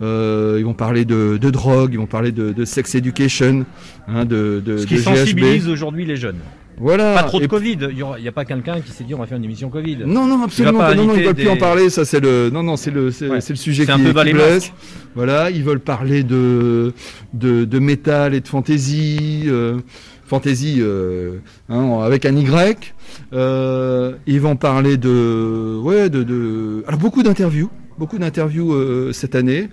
euh, 0.00 0.56
ils 0.58 0.64
vont 0.64 0.72
parler 0.74 1.04
de, 1.04 1.38
de 1.40 1.50
drogue, 1.50 1.90
ils 1.92 1.98
vont 1.98 2.06
parler 2.06 2.32
de, 2.32 2.52
de 2.52 2.64
sex 2.64 2.94
education, 2.94 3.66
hein, 4.08 4.24
de, 4.24 4.62
de, 4.64 4.78
Ce 4.78 4.86
qui 4.86 4.94
sensibilise 5.18 5.68
aujourd'hui 5.68 6.04
les 6.06 6.16
jeunes. 6.16 6.38
Voilà. 6.78 7.14
Pas 7.14 7.22
trop 7.24 7.38
de 7.38 7.44
Et- 7.44 7.48
Covid. 7.48 7.78
Il 7.90 8.22
n'y 8.22 8.28
a 8.28 8.32
pas 8.32 8.44
quelqu'un 8.44 8.80
qui 8.80 8.90
s'est 8.92 9.04
dit 9.04 9.14
on 9.14 9.18
va 9.18 9.26
faire 9.26 9.38
une 9.38 9.44
émission 9.44 9.68
Covid. 9.68 9.98
Non, 10.06 10.26
non, 10.26 10.42
absolument 10.42 10.78
va 10.78 10.88
pas. 10.88 10.94
Non, 10.94 11.04
non, 11.04 11.14
ils 11.16 11.24
veulent 11.24 11.34
plus 11.34 11.48
en 11.48 11.56
parler. 11.56 11.90
Ça, 11.90 12.04
c'est 12.04 12.20
le, 12.20 12.50
non, 12.52 12.62
non, 12.62 12.76
c'est 12.76 12.90
le, 12.90 13.10
c'est, 13.10 13.28
Ouais. 13.28 13.38
le 13.48 13.54
sujet 13.56 13.84
qui, 13.84 13.90
un 13.92 13.98
peu 13.98 14.12
qui 14.24 14.32
blesse. 14.32 14.72
Voilà, 15.14 15.50
ils 15.50 15.62
veulent 15.62 15.80
parler 15.80 16.22
de, 16.24 16.92
de, 17.34 17.64
de 17.64 17.78
métal 17.78 18.34
et 18.34 18.40
de 18.40 18.48
fantasy, 18.48 19.42
euh, 19.46 19.78
fantasy 20.26 20.76
euh, 20.80 21.36
hein, 21.68 22.00
avec 22.02 22.24
un 22.24 22.34
Y. 22.36 22.94
Euh, 23.34 24.12
ils 24.26 24.40
vont 24.40 24.56
parler 24.56 24.96
de, 24.96 25.78
ouais, 25.82 26.08
de, 26.08 26.22
de, 26.22 26.82
alors 26.88 26.98
beaucoup 26.98 27.22
d'interviews, 27.22 27.70
beaucoup 27.98 28.18
d'interviews 28.18 28.72
euh, 28.72 29.12
cette 29.12 29.34
année. 29.34 29.68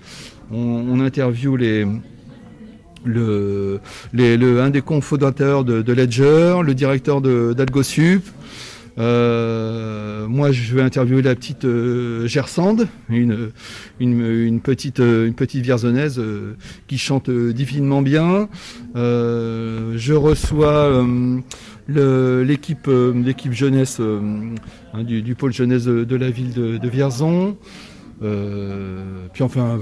On, 0.52 0.58
on 0.90 1.00
interview 1.00 1.56
les 1.56 1.86
le, 3.06 3.80
les- 4.14 4.38
le- 4.38 4.62
un 4.62 4.70
des 4.70 4.82
cofondateurs 4.82 5.64
de, 5.64 5.82
de 5.82 5.94
Ledger, 5.94 6.58
le 6.64 6.74
directeur 6.74 7.22
d'AlgoSup. 7.22 8.24
Euh, 8.98 10.28
moi, 10.28 10.52
je 10.52 10.76
vais 10.76 10.82
interviewer 10.82 11.22
la 11.22 11.34
petite 11.34 11.64
euh, 11.64 12.28
Gersande, 12.28 12.88
une, 13.10 13.52
une, 14.02 14.26
une 14.26 14.60
petite, 14.60 15.00
euh, 15.00 15.26
une 15.26 15.36
petite 15.36 15.64
vierzonnaise 15.64 16.22
qui 16.88 16.98
chante 16.98 17.30
divinement 17.30 18.02
bien. 18.02 18.50
Je 18.96 20.14
reçois 20.14 21.06
l'équipe 21.88 22.90
l'équipe 23.16 23.54
jeunesse 23.54 24.02
hein, 24.94 25.04
du, 25.04 25.36
pôle 25.36 25.54
jeunesse 25.54 25.86
de, 25.86 26.16
la 26.16 26.30
ville 26.30 26.54
de, 26.54 26.90
Vierzon. 26.90 27.56
Puis 28.20 29.44
enfin, 29.44 29.80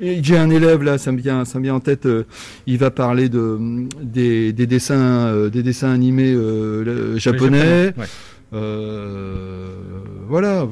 J'ai 0.00 0.36
un 0.36 0.48
élève 0.50 0.82
là, 0.82 0.96
ça 0.98 1.10
me 1.12 1.18
vient, 1.18 1.44
ça 1.44 1.58
me 1.58 1.64
vient 1.64 1.74
en 1.74 1.80
tête. 1.80 2.06
euh, 2.06 2.22
il 2.66 2.78
va 2.78 2.90
parler 2.90 3.28
de 3.28 3.58
des, 4.00 4.52
des 4.52 4.66
dessins, 4.66 4.94
euh, 5.26 5.48
des 5.50 5.62
dessins 5.64 5.90
animés 5.90 6.32
euh, 6.32 7.16
japonais. 7.18 7.92
japonais, 7.92 7.94
ouais. 7.98 8.06
Voilà, 10.28 10.66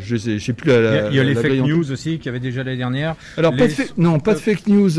je, 0.00 0.16
sais, 0.16 0.38
je 0.38 0.44
sais 0.44 0.52
plus 0.52 0.68
la. 0.68 0.76
Il 0.78 0.82
y 0.82 0.86
a, 0.98 1.08
il 1.10 1.14
y 1.16 1.20
a 1.20 1.22
la- 1.22 1.28
les 1.28 1.34
la 1.34 1.40
fake 1.42 1.52
news 1.68 1.92
aussi 1.92 2.16
qu'il 2.18 2.26
y 2.26 2.28
avait 2.28 2.40
déjà 2.40 2.64
l'année 2.64 2.76
dernière. 2.76 3.14
Alors 3.36 3.54
pas 3.56 3.66
de 3.68 3.72
fa- 3.72 3.82
non, 3.96 4.18
pas 4.18 4.34
de 4.34 4.40
fake 4.40 4.66
news 4.66 4.90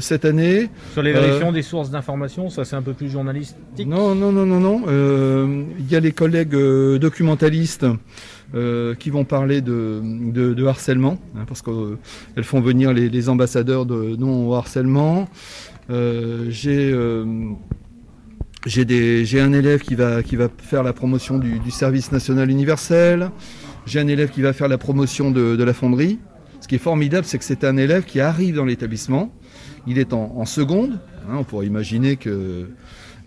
cette 0.00 0.24
année. 0.24 0.68
Sur 0.92 1.02
les 1.02 1.12
vérifications 1.12 1.52
des 1.52 1.62
sources 1.62 1.90
d'information, 1.90 2.50
ça 2.50 2.64
c'est 2.64 2.76
un 2.76 2.82
peu 2.82 2.92
plus 2.94 3.08
journalistique. 3.08 3.56
Non, 3.86 4.14
non, 4.14 4.32
non, 4.32 4.44
non, 4.44 4.60
non. 4.60 4.82
Il 5.78 5.90
y 5.90 5.94
a 5.96 6.00
les 6.00 6.12
collègues 6.12 6.56
documentalistes 6.98 7.86
euh, 8.56 8.94
qui 8.94 9.10
vont 9.10 9.24
parler 9.24 9.60
de, 9.60 10.66
harcèlement, 10.66 11.18
hein, 11.36 11.44
parce 11.46 11.60
qu'elles 11.60 12.44
font 12.44 12.62
venir 12.62 12.90
les, 12.94 13.28
ambassadeurs 13.28 13.84
de 13.84 14.16
non 14.16 14.54
harcèlement. 14.54 15.28
Euh, 15.90 16.46
J'ai 16.48 16.90
euh, 16.90 17.24
un 18.64 19.52
élève 19.52 19.80
qui 19.80 19.94
va, 19.94 20.22
qui 20.22 20.36
va 20.36 20.48
faire 20.56 20.82
la 20.82 20.94
promotion 20.94 21.38
du, 21.38 21.70
service 21.70 22.12
national 22.12 22.50
universel. 22.50 23.30
J'ai 23.84 24.00
un 24.00 24.08
élève 24.08 24.30
qui 24.30 24.40
va 24.40 24.54
faire 24.54 24.68
la 24.68 24.78
promotion 24.78 25.30
de, 25.30 25.62
la 25.62 25.74
fonderie. 25.74 26.18
Ce 26.62 26.66
qui 26.66 26.76
est 26.76 26.78
formidable, 26.78 27.26
c'est 27.26 27.36
que 27.36 27.44
c'est 27.44 27.62
un 27.62 27.76
élève 27.76 28.04
qui 28.04 28.20
arrive 28.20 28.54
dans 28.54 28.64
l'établissement. 28.64 29.30
Il 29.86 29.98
est 29.98 30.14
en, 30.14 30.32
en 30.34 30.46
seconde. 30.46 30.98
hein, 31.28 31.36
on 31.38 31.44
pourrait 31.44 31.66
imaginer 31.66 32.16
que 32.16 32.70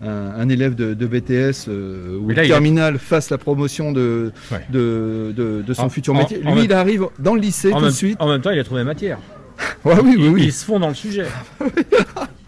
un, 0.02 0.08
un 0.08 0.48
élève 0.48 0.74
de, 0.74 0.94
de 0.94 1.06
BTS 1.06 1.66
euh, 1.68 2.16
ou 2.18 2.30
là, 2.30 2.42
a- 2.42 2.46
terminale 2.46 2.98
fasse 2.98 3.30
la 3.30 3.38
promotion 3.38 3.92
de, 3.92 4.32
Ouais. 4.50 4.64
de, 4.70 5.32
de- 5.36 5.62
de 5.66 5.74
son 5.74 5.82
En- 5.84 5.88
futur 5.90 6.14
métier. 6.14 6.40
en 6.46 6.54
Lui, 6.54 6.64
il 6.64 6.72
arrive 6.72 7.06
dans 7.18 7.34
le 7.34 7.40
lycée 7.40 7.70
tout 7.70 7.80
de 7.84 7.90
suite. 7.90 8.16
en 8.20 8.28
même 8.28 8.40
temps, 8.40 8.50
il 8.50 8.58
a 8.58 8.64
trouvé 8.64 8.82
matière. 8.84 9.18
Ouais, 9.84 9.94
oui, 10.02 10.16
oui, 10.18 10.28
oui. 10.28 10.42
Ils 10.44 10.52
se 10.52 10.64
font 10.64 10.78
dans 10.80 10.88
le 10.88 10.94
sujet. 10.94 11.26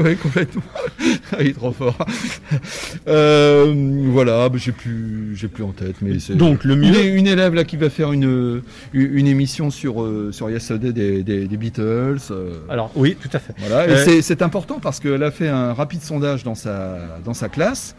oui, 0.00 0.16
complètement. 0.16 0.62
Ah, 1.32 1.36
il 1.40 1.48
est 1.48 1.52
trop 1.54 1.72
fort. 1.72 1.96
Euh, 3.08 3.72
voilà, 4.10 4.48
bah, 4.48 4.56
j'ai 4.58 4.72
plus, 4.72 5.32
j'ai 5.34 5.48
plus 5.48 5.64
en 5.64 5.72
tête, 5.72 5.96
mais 6.00 6.18
c'est 6.18 6.34
Donc, 6.34 6.64
le 6.64 6.76
mieux- 6.76 7.04
Une, 7.04 7.16
une 7.18 7.26
élève 7.26 7.54
là 7.54 7.64
qui 7.64 7.76
va 7.76 7.90
faire 7.90 8.12
une 8.12 8.62
une, 8.92 9.26
émission 9.26 9.70
sur 9.70 10.02
euh, 10.02 10.30
sur 10.32 10.50
Yesterday 10.50 10.92
des, 10.92 11.22
des, 11.22 11.46
des 11.46 11.56
Beatles. 11.56 12.18
euh, 12.30 12.58
Alors 12.68 12.90
oui, 12.94 13.16
tout 13.20 13.28
à 13.32 13.38
fait. 13.38 13.54
voilà, 13.58 13.86
et 14.06 14.22
c'est 14.22 14.42
important 14.42 14.78
parce 14.80 15.00
qu'elle 15.00 15.22
a 15.22 15.30
fait 15.30 15.48
un 15.48 15.72
rapide 15.72 16.02
sondage 16.02 16.44
dans 16.44 16.54
sa 16.54 16.98
dans 17.24 17.34
sa 17.34 17.48
classe. 17.48 17.94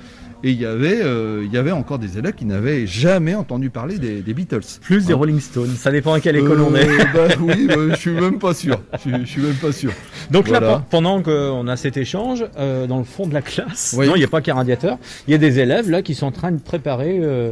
Et 0.47 0.51
il 0.51 0.61
y 0.61 0.65
avait, 0.67 1.01
euh, 1.01 1.41
il 1.43 1.51
y 1.51 1.57
avait 1.57 1.71
encore 1.71 1.97
des 1.97 2.19
élèves 2.19 2.33
qui 2.35 2.45
n'avaient 2.45 2.85
jamais 2.85 3.33
entendu 3.33 3.71
parler 3.71 3.97
des, 3.97 4.21
des 4.21 4.33
Beatles. 4.35 4.59
Plus 4.81 5.07
des 5.07 5.13
Hein. 5.13 5.15
Rolling 5.15 5.39
Stones, 5.39 5.71
ça 5.75 5.89
dépend 5.91 6.13
à 6.13 6.19
quelle 6.19 6.35
école 6.35 6.59
Euh, 6.61 6.65
on 6.69 6.75
est. 6.75 6.85
bah 7.15 7.33
oui, 7.41 7.65
bah, 7.67 7.75
je 7.89 7.95
suis 7.95 8.11
même 8.11 8.37
pas 8.37 8.53
sûr. 8.53 8.79
Je, 9.03 9.09
je 9.21 9.25
suis 9.25 9.41
même 9.41 9.55
pas 9.55 9.71
sûr. 9.71 9.91
Donc 10.29 10.47
là, 10.47 10.59
Voilà. 10.59 10.83
pendant 10.91 11.23
qu'on 11.23 11.67
a 11.67 11.75
cet 11.77 11.97
échange, 11.97 12.45
euh, 12.59 12.85
dans 12.85 12.99
le 12.99 13.05
fond 13.05 13.25
de 13.25 13.33
la 13.33 13.41
classe, 13.41 13.95
Oui. 13.97 14.05
non, 14.07 14.15
il 14.15 14.19
n'y 14.19 14.23
a 14.25 14.27
pas 14.27 14.41
qu'un 14.41 14.53
radiateur, 14.53 14.99
il 15.27 15.31
y 15.31 15.33
a 15.33 15.39
des 15.39 15.57
élèves 15.59 15.89
là 15.89 16.03
qui 16.03 16.13
sont 16.13 16.27
en 16.27 16.31
train 16.31 16.51
de 16.51 16.59
préparer 16.59 17.17
euh, 17.23 17.51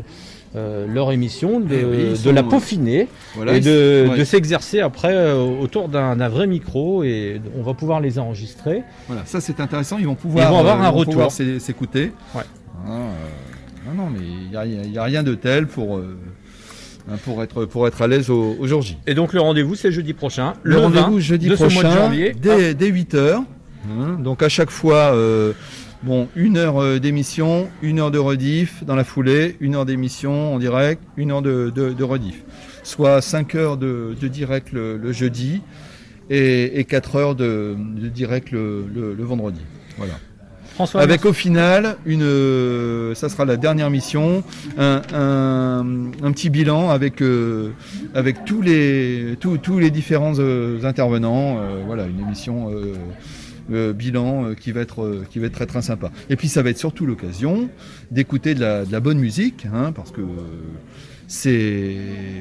euh, 0.55 0.85
leur 0.87 1.11
émission, 1.11 1.59
de, 1.59 1.65
oui, 1.75 1.97
ils 2.05 2.09
de 2.11 2.15
sont, 2.15 2.31
la 2.31 2.43
peaufiner 2.43 3.07
Voilà, 3.35 3.55
et 3.55 3.59
de, 3.59 4.05
ouais. 4.07 4.19
de 4.19 4.23
s'exercer 4.23 4.81
après 4.81 5.15
euh, 5.15 5.35
autour 5.59 5.89
d'un 5.89 6.29
vrai 6.29 6.45
micro 6.45 7.03
et 7.03 7.41
on 7.57 7.63
va 7.63 7.73
pouvoir 7.73 8.01
les 8.01 8.19
enregistrer. 8.19 8.83
Voilà, 9.07 9.23
ça 9.25 9.41
c'est 9.41 9.59
intéressant. 9.59 9.97
Ils 9.97 10.05
vont 10.05 10.13
pouvoir, 10.13 10.47
Ils 10.47 10.51
vont 10.53 10.59
avoir 10.59 10.79
euh, 10.79 10.85
un 10.85 10.91
vont 10.91 10.97
retour. 10.99 11.31
s'écouter. 11.31 12.11
Ouais. 12.35 12.43
Ah, 12.85 12.89
euh, 12.91 13.93
non, 13.95 14.03
non, 14.05 14.09
mais 14.09 14.19
il 14.21 14.49
n'y 14.49 14.55
a, 14.55 14.65
il 14.65 14.91
y 14.91 14.97
a 14.97 15.03
rien 15.03 15.23
de 15.23 15.35
tel 15.35 15.67
pour, 15.67 15.97
euh, 15.97 16.17
hein, 17.09 17.15
pour 17.23 17.41
être, 17.43 17.65
pour 17.65 17.87
être 17.87 18.01
à 18.01 18.07
l'aise 18.07 18.29
au, 18.29 18.55
au 18.59 18.67
jour 18.67 18.81
J. 18.81 18.97
Et 19.07 19.13
donc 19.13 19.33
le 19.33 19.41
rendez-vous 19.41 19.75
c'est 19.75 19.91
jeudi 19.91 20.13
prochain, 20.13 20.53
Le, 20.63 20.75
20 20.75 20.81
rendez-vous 20.83 21.19
jeudi 21.19 21.47
de 21.47 21.55
ce 21.55 21.63
mois 21.63 21.69
de 21.83 21.87
prochain, 21.89 21.95
janvier. 22.05 22.33
dès, 22.39 22.73
dès 22.73 22.91
8h. 22.91 23.43
donc 24.19 24.41
à 24.43 24.49
chaque 24.49 24.69
fois, 24.69 25.13
euh, 25.13 25.53
bon, 26.03 26.27
une 26.35 26.57
heure 26.57 26.99
d'émission, 26.99 27.67
une 27.81 27.99
heure 27.99 28.11
de 28.11 28.19
rediff 28.19 28.83
dans 28.85 28.95
la 28.95 29.03
foulée, 29.03 29.55
une 29.59 29.75
heure 29.75 29.85
d'émission 29.85 30.53
en 30.55 30.59
direct, 30.59 31.01
une 31.17 31.31
heure 31.31 31.41
de, 31.41 31.71
de, 31.73 31.91
de 31.93 32.03
rediff. 32.03 32.43
Soit 32.83 33.21
5 33.21 33.55
heures 33.55 33.77
de, 33.77 34.15
de 34.19 34.27
direct 34.27 34.71
le, 34.73 34.97
le 34.97 35.11
jeudi 35.13 35.61
et, 36.29 36.79
et 36.79 36.83
4 36.85 37.15
heures 37.15 37.35
de, 37.35 37.75
direct 38.13 38.51
le, 38.51 38.85
le- 38.93 39.13
le 39.13 39.23
vendredi. 39.23 39.61
Voilà. 39.97 40.13
François, 40.73 41.01
Avec 41.01 41.23
au 41.25 41.33
final, 41.33 41.97
une, 42.05 42.23
euh, 42.23 43.13
ça 43.15 43.29
sera 43.29 43.45
la 43.45 43.57
dernière 43.57 43.89
mission, 43.91 44.43
un, 44.77 45.01
un- 45.13 46.11
un 46.23 46.31
petit 46.31 46.49
bilan 46.49 46.89
avec, 46.89 47.21
euh, 47.21 47.69
avec 48.15 48.43
tous, 48.45 48.61
les, 48.61 49.35
tous, 49.39 49.57
tous 49.59 49.77
les 49.79 49.91
différents 49.91 50.33
euh, 50.39 50.83
intervenants. 50.83 51.57
voilà, 51.85 52.05
une 52.07 52.19
émission 52.19 52.71
euh, 53.71 53.93
bilan 53.93 54.45
euh, 54.45 54.53
qui, 54.55 54.71
va 54.71 54.81
être, 54.81 55.03
euh, 55.03 55.23
qui 55.29 55.39
va 55.39 55.45
être 55.47 55.53
très 55.53 55.65
très 55.67 55.81
sympa. 55.81 56.11
Et 56.29 56.35
puis 56.35 56.47
ça 56.47 56.61
va 56.63 56.69
être 56.71 56.77
surtout 56.77 57.05
l'occasion 57.05 57.69
d'écouter 58.11 58.55
de 58.55 58.59
la, 58.61 58.83
de 58.85 58.91
la 58.91 58.99
bonne 58.99 59.19
musique, 59.19 59.67
hein, 59.73 59.91
parce 59.93 60.11
que 60.11 60.21
c'est 61.27 61.95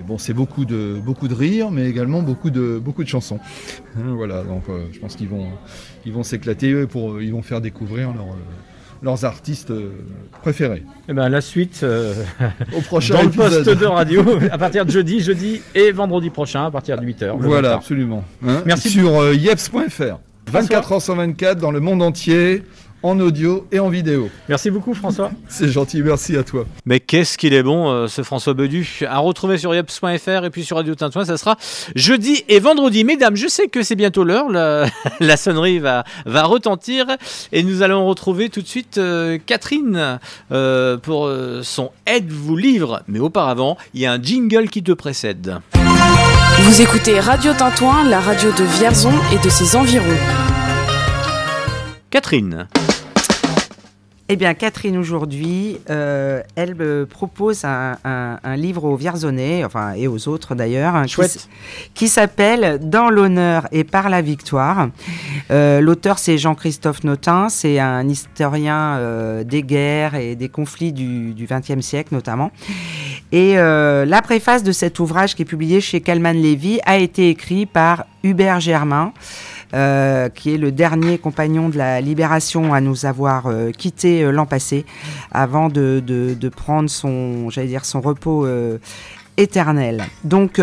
bon, 0.06 0.18
c'est 0.18 0.34
beaucoup 0.34 0.64
de 0.64 1.00
beaucoup 1.04 1.28
de 1.28 1.34
rire, 1.34 1.70
mais 1.70 1.88
également 1.88 2.22
beaucoup 2.22 2.50
de 2.50 2.80
beaucoup 2.82 3.04
de 3.04 3.08
chansons. 3.08 3.40
Hein, 3.96 4.14
voilà, 4.14 4.42
donc 4.42 4.64
euh, 4.68 4.86
je 4.92 4.98
pense 4.98 5.16
qu'ils 5.16 5.28
vont 5.28 5.48
ils 6.04 6.12
vont 6.12 6.22
s'éclater 6.22 6.72
eux, 6.72 6.86
pour 6.86 7.20
ils 7.20 7.32
vont 7.32 7.42
faire 7.42 7.60
découvrir 7.60 8.12
leur, 8.12 8.26
euh, 8.26 8.36
leurs 9.02 9.24
artistes 9.24 9.70
euh, 9.70 9.90
préférés. 10.42 10.84
Eh 11.08 11.12
ben, 11.12 11.28
la 11.28 11.40
suite 11.40 11.80
euh, 11.82 12.14
Au 12.76 12.80
prochain 12.80 13.14
dans 13.14 13.22
le 13.22 13.30
poste 13.30 13.68
de 13.68 13.86
radio 13.86 14.24
à 14.50 14.58
partir 14.58 14.86
de 14.86 14.90
jeudi, 14.90 15.20
jeudi 15.20 15.60
et 15.74 15.92
vendredi 15.92 16.30
prochain 16.30 16.66
à 16.66 16.70
partir 16.70 16.98
de 16.98 17.04
8h. 17.04 17.34
Voilà, 17.38 17.74
absolument. 17.74 18.24
Hein, 18.46 18.62
Merci. 18.64 18.90
Sur 18.90 19.20
euh, 19.20 19.34
yeps.fr. 19.34 20.18
24 20.50 20.92
h 20.92 21.00
124 21.00 21.58
dans 21.58 21.70
le 21.70 21.80
monde 21.80 22.02
entier, 22.02 22.62
en 23.02 23.18
audio 23.20 23.66
et 23.72 23.78
en 23.78 23.88
vidéo. 23.88 24.30
Merci 24.48 24.70
beaucoup 24.70 24.94
François. 24.94 25.30
C'est 25.48 25.68
gentil, 25.68 26.02
merci 26.02 26.36
à 26.36 26.42
toi. 26.42 26.64
Mais 26.86 27.00
qu'est-ce 27.00 27.38
qu'il 27.38 27.54
est 27.54 27.62
bon, 27.62 27.90
euh, 27.90 28.06
ce 28.06 28.22
François 28.22 28.54
Bedu. 28.54 29.00
À 29.08 29.18
retrouver 29.18 29.58
sur 29.58 29.74
yeps.fr 29.74 30.44
et 30.44 30.50
puis 30.50 30.64
sur 30.64 30.76
Radio 30.76 30.94
Tintouin, 30.94 31.24
ça 31.24 31.36
sera 31.36 31.56
jeudi 31.94 32.44
et 32.48 32.60
vendredi. 32.60 33.04
Mesdames, 33.04 33.36
je 33.36 33.48
sais 33.48 33.68
que 33.68 33.82
c'est 33.82 33.96
bientôt 33.96 34.24
l'heure, 34.24 34.48
la, 34.48 34.86
la 35.20 35.36
sonnerie 35.36 35.78
va, 35.78 36.04
va 36.26 36.44
retentir 36.44 37.06
et 37.52 37.62
nous 37.62 37.82
allons 37.82 38.06
retrouver 38.06 38.48
tout 38.48 38.62
de 38.62 38.66
suite 38.66 38.98
euh, 38.98 39.38
Catherine 39.44 40.18
euh, 40.50 40.96
pour 40.96 41.26
euh, 41.26 41.62
son 41.62 41.90
Aide-vous 42.06 42.56
livre. 42.56 43.02
Mais 43.08 43.18
auparavant, 43.18 43.76
il 43.94 44.00
y 44.00 44.06
a 44.06 44.12
un 44.12 44.22
jingle 44.22 44.68
qui 44.68 44.82
te 44.82 44.92
précède. 44.92 45.58
Vous 46.58 46.82
écoutez 46.82 47.18
Radio 47.20 47.52
Tintouin, 47.54 48.04
la 48.04 48.20
radio 48.20 48.50
de 48.52 48.64
Vierzon 48.64 49.12
et 49.32 49.44
de 49.44 49.50
ses 49.50 49.76
environs. 49.76 50.04
Catherine. 52.10 52.68
Eh 54.28 54.36
bien, 54.36 54.54
Catherine, 54.54 54.96
aujourd'hui, 54.96 55.78
euh, 55.90 56.40
elle 56.54 56.74
me 56.74 57.04
propose 57.04 57.64
un, 57.66 57.98
un- 58.04 58.38
un 58.42 58.56
livre 58.56 58.84
aux 58.84 58.96
Vierzonais, 58.96 59.62
enfin, 59.64 59.92
et 59.94 60.08
aux 60.08 60.26
autres 60.28 60.54
d'ailleurs, 60.54 60.94
hein, 60.94 61.06
qui 61.92 62.08
s'appelle 62.08 62.78
Dans 62.82 63.10
l'honneur 63.10 63.66
et 63.72 63.84
par 63.84 64.08
la 64.08 64.22
victoire. 64.22 64.88
Euh, 65.50 65.80
L'auteur, 65.80 66.18
c'est 66.18 66.38
Jean-Christophe 66.38 67.04
Notin, 67.04 67.48
c'est 67.50 67.78
un 67.78 68.08
historien 68.08 68.96
euh, 68.96 69.44
des 69.44 69.62
guerres 69.62 70.14
et 70.14 70.34
des 70.34 70.48
conflits 70.48 70.92
du 70.92 71.34
XXe 71.46 71.80
siècle 71.84 72.14
notamment. 72.14 72.52
Et 73.32 73.58
euh, 73.58 74.06
la 74.06 74.22
préface 74.22 74.62
de 74.62 74.72
cet 74.72 74.98
ouvrage 74.98 75.34
qui 75.34 75.42
est 75.42 75.46
publié 75.46 75.80
chez 75.82 76.00
Calman 76.00 76.32
Levy 76.32 76.80
a 76.86 76.96
été 76.96 77.28
écrit 77.28 77.66
par 77.66 78.04
Hubert 78.22 78.60
Germain. 78.60 79.12
Euh, 79.74 80.28
qui 80.28 80.54
est 80.54 80.58
le 80.58 80.72
dernier 80.72 81.18
compagnon 81.18 81.68
de 81.68 81.78
la 81.78 82.00
Libération 82.00 82.74
à 82.74 82.80
nous 82.80 83.06
avoir 83.06 83.46
euh, 83.46 83.70
quittés 83.70 84.22
euh, 84.22 84.30
l'an 84.30 84.46
passé, 84.46 84.84
avant 85.30 85.68
de, 85.68 86.50
prendre 86.54 86.90
son, 86.90 87.50
j'allais 87.50 87.68
dire, 87.68 87.84
son 87.84 88.00
repos 88.00 88.44
euh, 88.44 88.78
éternel. 89.36 90.04
Donc 90.24 90.60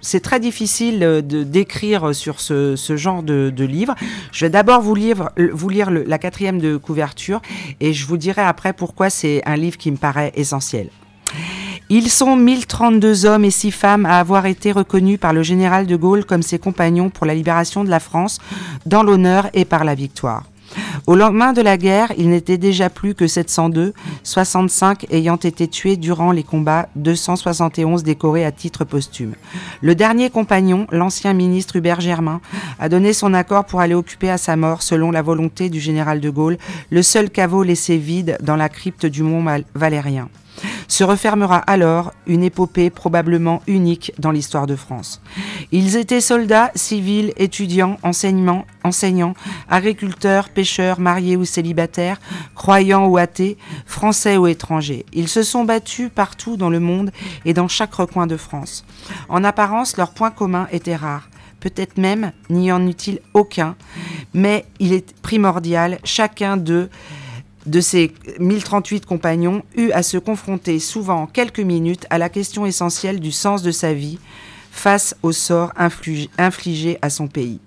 c'est 0.00 0.20
très 0.20 0.40
difficile 0.40 1.22
d'écrire 1.24 2.14
sur 2.14 2.40
ce, 2.40 2.74
genre 2.96 3.22
de, 3.22 3.64
livre. 3.64 3.94
Je 4.32 4.46
vais 4.46 4.50
d'abord 4.50 4.80
vous 4.80 4.94
lire, 4.94 5.30
la 5.36 6.18
quatrième 6.18 6.58
de 6.60 6.76
couverture 6.76 7.40
et 7.80 7.92
je 7.92 8.06
vous 8.06 8.16
dirai 8.16 8.42
après 8.42 8.72
pourquoi 8.72 9.10
c'est 9.10 9.42
un 9.46 9.56
livre 9.56 9.76
qui 9.76 9.90
me 9.92 9.96
paraît 9.96 10.32
essentiel. 10.34 10.88
Ils 11.90 12.08
sont 12.10 12.34
1032 12.34 13.26
hommes 13.26 13.44
et 13.44 13.50
6 13.50 13.70
femmes 13.70 14.06
à 14.06 14.18
avoir 14.18 14.46
été 14.46 14.72
reconnus 14.72 15.20
par 15.20 15.34
le 15.34 15.42
général 15.42 15.86
de 15.86 15.96
Gaulle 15.96 16.24
comme 16.24 16.42
ses 16.42 16.58
compagnons 16.58 17.10
pour 17.10 17.26
la 17.26 17.34
libération 17.34 17.84
de 17.84 17.90
la 17.90 18.00
France, 18.00 18.38
dans 18.86 19.02
l'honneur 19.02 19.48
et 19.52 19.66
par 19.66 19.84
la 19.84 19.94
victoire. 19.94 20.44
Au 21.06 21.14
lendemain 21.14 21.52
de 21.52 21.60
la 21.60 21.76
guerre, 21.76 22.12
il 22.16 22.30
n'était 22.30 22.56
déjà 22.56 22.88
plus 22.88 23.14
que 23.14 23.26
702, 23.26 23.92
65 24.22 25.06
ayant 25.10 25.36
été 25.36 25.68
tués 25.68 25.96
durant 25.96 26.32
les 26.32 26.42
combats, 26.42 26.88
271 26.96 28.02
décorés 28.02 28.46
à 28.46 28.50
titre 28.50 28.84
posthume. 28.84 29.34
Le 29.82 29.94
dernier 29.94 30.30
compagnon, 30.30 30.86
l'ancien 30.90 31.34
ministre 31.34 31.76
Hubert 31.76 32.00
Germain, 32.00 32.40
a 32.78 32.88
donné 32.88 33.12
son 33.12 33.34
accord 33.34 33.66
pour 33.66 33.80
aller 33.80 33.94
occuper 33.94 34.30
à 34.30 34.38
sa 34.38 34.56
mort, 34.56 34.82
selon 34.82 35.10
la 35.10 35.22
volonté 35.22 35.68
du 35.68 35.80
général 35.80 36.20
de 36.20 36.30
Gaulle, 36.30 36.56
le 36.90 37.02
seul 37.02 37.28
caveau 37.28 37.62
laissé 37.62 37.98
vide 37.98 38.38
dans 38.42 38.56
la 38.56 38.70
crypte 38.70 39.04
du 39.04 39.22
mont 39.22 39.44
Valérien. 39.74 40.28
Se 40.88 41.04
refermera 41.04 41.58
alors 41.58 42.12
une 42.26 42.42
épopée 42.42 42.90
probablement 42.90 43.62
unique 43.66 44.12
dans 44.18 44.30
l'histoire 44.30 44.66
de 44.66 44.76
France. 44.76 45.20
Ils 45.72 45.96
étaient 45.96 46.20
soldats, 46.20 46.70
civils, 46.74 47.32
étudiants, 47.36 47.98
enseignants, 48.02 49.34
agriculteurs, 49.68 50.48
pêcheurs, 50.48 51.00
mariés 51.00 51.36
ou 51.36 51.44
célibataires, 51.44 52.20
croyants 52.54 53.06
ou 53.06 53.16
athées, 53.16 53.58
français 53.86 54.36
ou 54.36 54.46
étrangers. 54.46 55.04
Ils 55.12 55.28
se 55.28 55.42
sont 55.42 55.64
battus 55.64 56.10
partout 56.14 56.56
dans 56.56 56.70
le 56.70 56.80
monde 56.80 57.10
et 57.44 57.54
dans 57.54 57.68
chaque 57.68 57.94
recoin 57.94 58.26
de 58.26 58.36
France. 58.36 58.84
En 59.28 59.44
apparence, 59.44 59.96
leurs 59.96 60.12
points 60.12 60.30
communs 60.30 60.68
étaient 60.70 60.96
rares. 60.96 61.28
Peut-être 61.60 61.96
même 61.96 62.32
n'y 62.50 62.70
en 62.70 62.86
eut-il 62.86 63.20
aucun, 63.32 63.74
mais 64.34 64.66
il 64.80 64.92
est 64.92 65.14
primordial, 65.22 65.98
chacun 66.04 66.58
d'eux 66.58 66.90
de 67.66 67.80
ses 67.80 68.12
1038 68.38 69.06
compagnons 69.06 69.62
eut 69.76 69.90
à 69.92 70.02
se 70.02 70.18
confronter 70.18 70.78
souvent 70.78 71.22
en 71.22 71.26
quelques 71.26 71.60
minutes 71.60 72.06
à 72.10 72.18
la 72.18 72.28
question 72.28 72.66
essentielle 72.66 73.20
du 73.20 73.32
sens 73.32 73.62
de 73.62 73.70
sa 73.70 73.94
vie 73.94 74.18
face 74.70 75.16
au 75.22 75.32
sort 75.32 75.72
infligé 75.76 76.98
à 77.00 77.10
son 77.10 77.28
pays. 77.28 77.60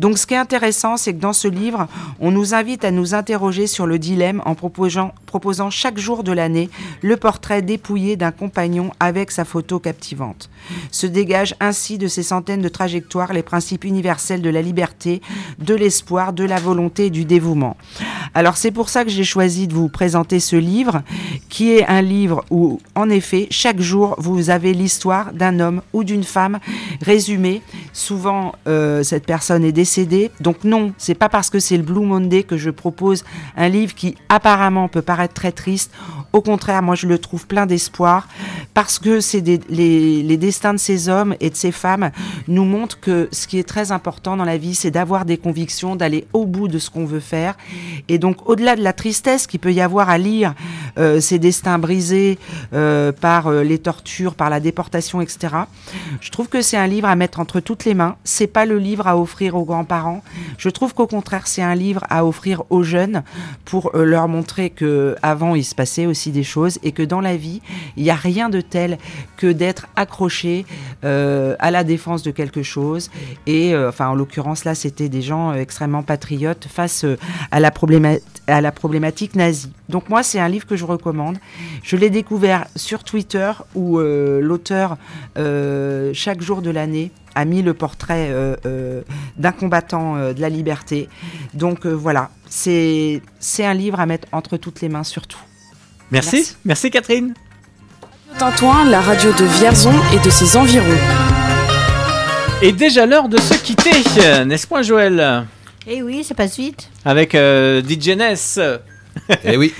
Donc 0.00 0.18
ce 0.18 0.26
qui 0.26 0.34
est 0.34 0.38
intéressant, 0.38 0.96
c'est 0.96 1.14
que 1.14 1.20
dans 1.20 1.32
ce 1.32 1.48
livre, 1.48 1.86
on 2.20 2.30
nous 2.30 2.54
invite 2.54 2.84
à 2.84 2.90
nous 2.90 3.14
interroger 3.14 3.66
sur 3.66 3.86
le 3.86 3.98
dilemme 3.98 4.42
en 4.44 4.54
proposant, 4.54 5.12
proposant 5.26 5.70
chaque 5.70 5.98
jour 5.98 6.24
de 6.24 6.32
l'année 6.32 6.70
le 7.02 7.16
portrait 7.16 7.62
dépouillé 7.62 8.16
d'un 8.16 8.32
compagnon 8.32 8.90
avec 9.00 9.30
sa 9.30 9.44
photo 9.44 9.78
captivante. 9.78 10.50
Se 10.90 11.06
dégagent 11.06 11.54
ainsi 11.60 11.98
de 11.98 12.08
ces 12.08 12.22
centaines 12.22 12.62
de 12.62 12.68
trajectoires 12.68 13.32
les 13.32 13.42
principes 13.42 13.84
universels 13.84 14.42
de 14.42 14.50
la 14.50 14.62
liberté, 14.62 15.22
de 15.58 15.74
l'espoir, 15.74 16.32
de 16.32 16.44
la 16.44 16.58
volonté 16.58 17.06
et 17.06 17.10
du 17.10 17.24
dévouement. 17.24 17.76
Alors 18.34 18.56
c'est 18.56 18.70
pour 18.70 18.88
ça 18.88 19.04
que 19.04 19.10
j'ai 19.10 19.24
choisi 19.24 19.68
de 19.68 19.74
vous 19.74 19.88
présenter 19.88 20.40
ce 20.40 20.56
livre, 20.56 21.02
qui 21.48 21.72
est 21.72 21.86
un 21.86 22.02
livre 22.02 22.44
où, 22.50 22.80
en 22.94 23.10
effet, 23.10 23.46
chaque 23.50 23.80
jour, 23.80 24.14
vous 24.18 24.50
avez 24.50 24.72
l'histoire 24.72 25.32
d'un 25.32 25.60
homme 25.60 25.82
ou 25.92 26.04
d'une 26.04 26.24
femme 26.24 26.58
résumée. 27.00 27.62
Souvent, 27.92 28.54
euh, 28.66 29.02
cette 29.02 29.26
personne 29.26 29.51
est 29.60 29.72
décédée. 29.72 30.30
Donc 30.40 30.64
non, 30.64 30.92
c'est 30.98 31.14
pas 31.14 31.28
parce 31.28 31.50
que 31.50 31.58
c'est 31.58 31.76
le 31.76 31.82
Blue 31.82 32.06
Monday 32.06 32.42
que 32.42 32.56
je 32.56 32.70
propose 32.70 33.24
un 33.56 33.68
livre 33.68 33.94
qui 33.94 34.16
apparemment 34.28 34.88
peut 34.88 35.02
paraître 35.02 35.34
très 35.34 35.52
triste. 35.52 35.92
Au 36.32 36.40
contraire, 36.40 36.82
moi 36.82 36.94
je 36.94 37.06
le 37.06 37.18
trouve 37.18 37.46
plein 37.46 37.66
d'espoir 37.66 38.28
parce 38.72 38.98
que 38.98 39.20
c'est 39.20 39.42
les 39.68 40.36
destins 40.36 40.72
de 40.72 40.78
ces 40.78 41.08
hommes 41.08 41.34
et 41.40 41.50
de 41.50 41.56
ces 41.56 41.72
femmes 41.72 42.10
nous 42.48 42.64
montrent 42.64 43.00
que 43.00 43.28
ce 43.32 43.46
qui 43.46 43.58
est 43.58 43.68
très 43.68 43.92
important 43.92 44.36
dans 44.36 44.44
la 44.44 44.56
vie, 44.56 44.74
c'est 44.74 44.90
d'avoir 44.90 45.24
des 45.24 45.36
convictions, 45.36 45.96
d'aller 45.96 46.26
au 46.32 46.46
bout 46.46 46.68
de 46.68 46.78
ce 46.78 46.90
qu'on 46.90 47.04
veut 47.04 47.20
faire. 47.20 47.56
Et 48.08 48.18
donc, 48.18 48.48
au-delà 48.48 48.76
de 48.76 48.82
la 48.82 48.92
tristesse 48.92 49.46
qu'il 49.46 49.60
peut 49.60 49.72
y 49.72 49.80
avoir 49.80 50.08
à 50.08 50.18
lire 50.18 50.54
euh, 50.98 51.20
ces 51.20 51.38
destins 51.38 51.78
brisés 51.78 52.38
euh, 52.72 53.12
par 53.12 53.48
euh, 53.48 53.62
les 53.62 53.78
tortures, 53.78 54.34
par 54.34 54.50
la 54.50 54.60
déportation, 54.60 55.20
etc., 55.20 55.54
je 56.20 56.30
trouve 56.30 56.48
que 56.48 56.62
c'est 56.62 56.76
un 56.76 56.86
livre 56.86 57.08
à 57.08 57.16
mettre 57.16 57.40
entre 57.40 57.60
toutes 57.60 57.84
les 57.84 57.94
mains. 57.94 58.16
C'est 58.24 58.46
pas 58.46 58.64
le 58.64 58.78
livre 58.78 59.06
à 59.06 59.18
offrir 59.18 59.41
aux 59.50 59.64
grands-parents. 59.64 60.22
Je 60.58 60.68
trouve 60.68 60.94
qu'au 60.94 61.06
contraire, 61.06 61.46
c'est 61.46 61.62
un 61.62 61.74
livre 61.74 62.04
à 62.08 62.24
offrir 62.24 62.62
aux 62.70 62.82
jeunes 62.82 63.22
pour 63.64 63.94
euh, 63.94 64.04
leur 64.04 64.28
montrer 64.28 64.70
que 64.70 65.16
avant 65.22 65.54
il 65.54 65.64
se 65.64 65.74
passait 65.74 66.06
aussi 66.06 66.30
des 66.30 66.42
choses 66.42 66.78
et 66.82 66.92
que 66.92 67.02
dans 67.02 67.20
la 67.20 67.36
vie, 67.36 67.60
il 67.96 68.04
n'y 68.04 68.10
a 68.10 68.14
rien 68.14 68.48
de 68.48 68.60
tel 68.60 68.98
que 69.36 69.50
d'être 69.50 69.88
accroché 69.96 70.64
euh, 71.04 71.56
à 71.58 71.70
la 71.70 71.84
défense 71.84 72.22
de 72.22 72.30
quelque 72.30 72.62
chose. 72.62 73.10
Et 73.46 73.74
euh, 73.74 73.88
enfin, 73.88 74.08
en 74.08 74.14
l'occurrence 74.14 74.64
là, 74.64 74.74
c'était 74.74 75.08
des 75.08 75.22
gens 75.22 75.52
extrêmement 75.52 76.02
patriotes 76.02 76.66
face 76.68 77.04
à 77.50 77.60
la 77.60 77.70
problématique 78.72 79.34
nazie. 79.34 79.72
Donc 79.88 80.08
moi, 80.08 80.22
c'est 80.22 80.38
un 80.38 80.48
livre 80.48 80.66
que 80.66 80.76
je 80.76 80.84
recommande. 80.84 81.38
Je 81.82 81.96
l'ai 81.96 82.10
découvert 82.10 82.66
sur 82.76 83.04
Twitter 83.04 83.52
où 83.74 83.98
l'auteur 83.98 84.96
chaque 86.14 86.40
jour 86.40 86.62
de 86.62 86.70
l'année 86.70 87.10
a 87.34 87.44
mis 87.44 87.62
le 87.62 87.74
portrait 87.74 88.28
euh, 88.30 88.56
euh, 88.66 89.02
d'un 89.36 89.52
combattant 89.52 90.16
euh, 90.16 90.32
de 90.32 90.40
la 90.40 90.48
liberté. 90.48 91.08
Donc 91.54 91.86
euh, 91.86 91.90
voilà, 91.92 92.30
c'est 92.48 93.22
c'est 93.40 93.64
un 93.64 93.74
livre 93.74 94.00
à 94.00 94.06
mettre 94.06 94.28
entre 94.32 94.56
toutes 94.56 94.80
les 94.80 94.88
mains 94.88 95.04
surtout. 95.04 95.38
Merci. 96.10 96.56
Merci, 96.64 96.90
Catherine. 96.90 97.34
Tintouin, 98.38 98.84
la 98.84 99.00
radio 99.00 99.30
de 99.32 99.44
Vierzon 99.44 99.94
et 100.14 100.18
de 100.24 100.30
ses 100.30 100.56
environs. 100.56 100.86
Et 102.62 102.72
déjà 102.72 103.06
l'heure 103.06 103.28
de 103.28 103.38
se 103.40 103.54
quitter, 103.54 103.90
n'est-ce 104.44 104.66
pas 104.66 104.82
Joël? 104.82 105.46
Eh 105.86 106.02
oui, 106.02 106.22
ça 106.22 106.34
passe 106.34 106.56
vite. 106.58 106.90
Avec 107.04 107.34
euh, 107.34 107.82
DJ 107.82 108.10
Ness. 108.10 108.60
Eh 109.44 109.56
oui. 109.56 109.72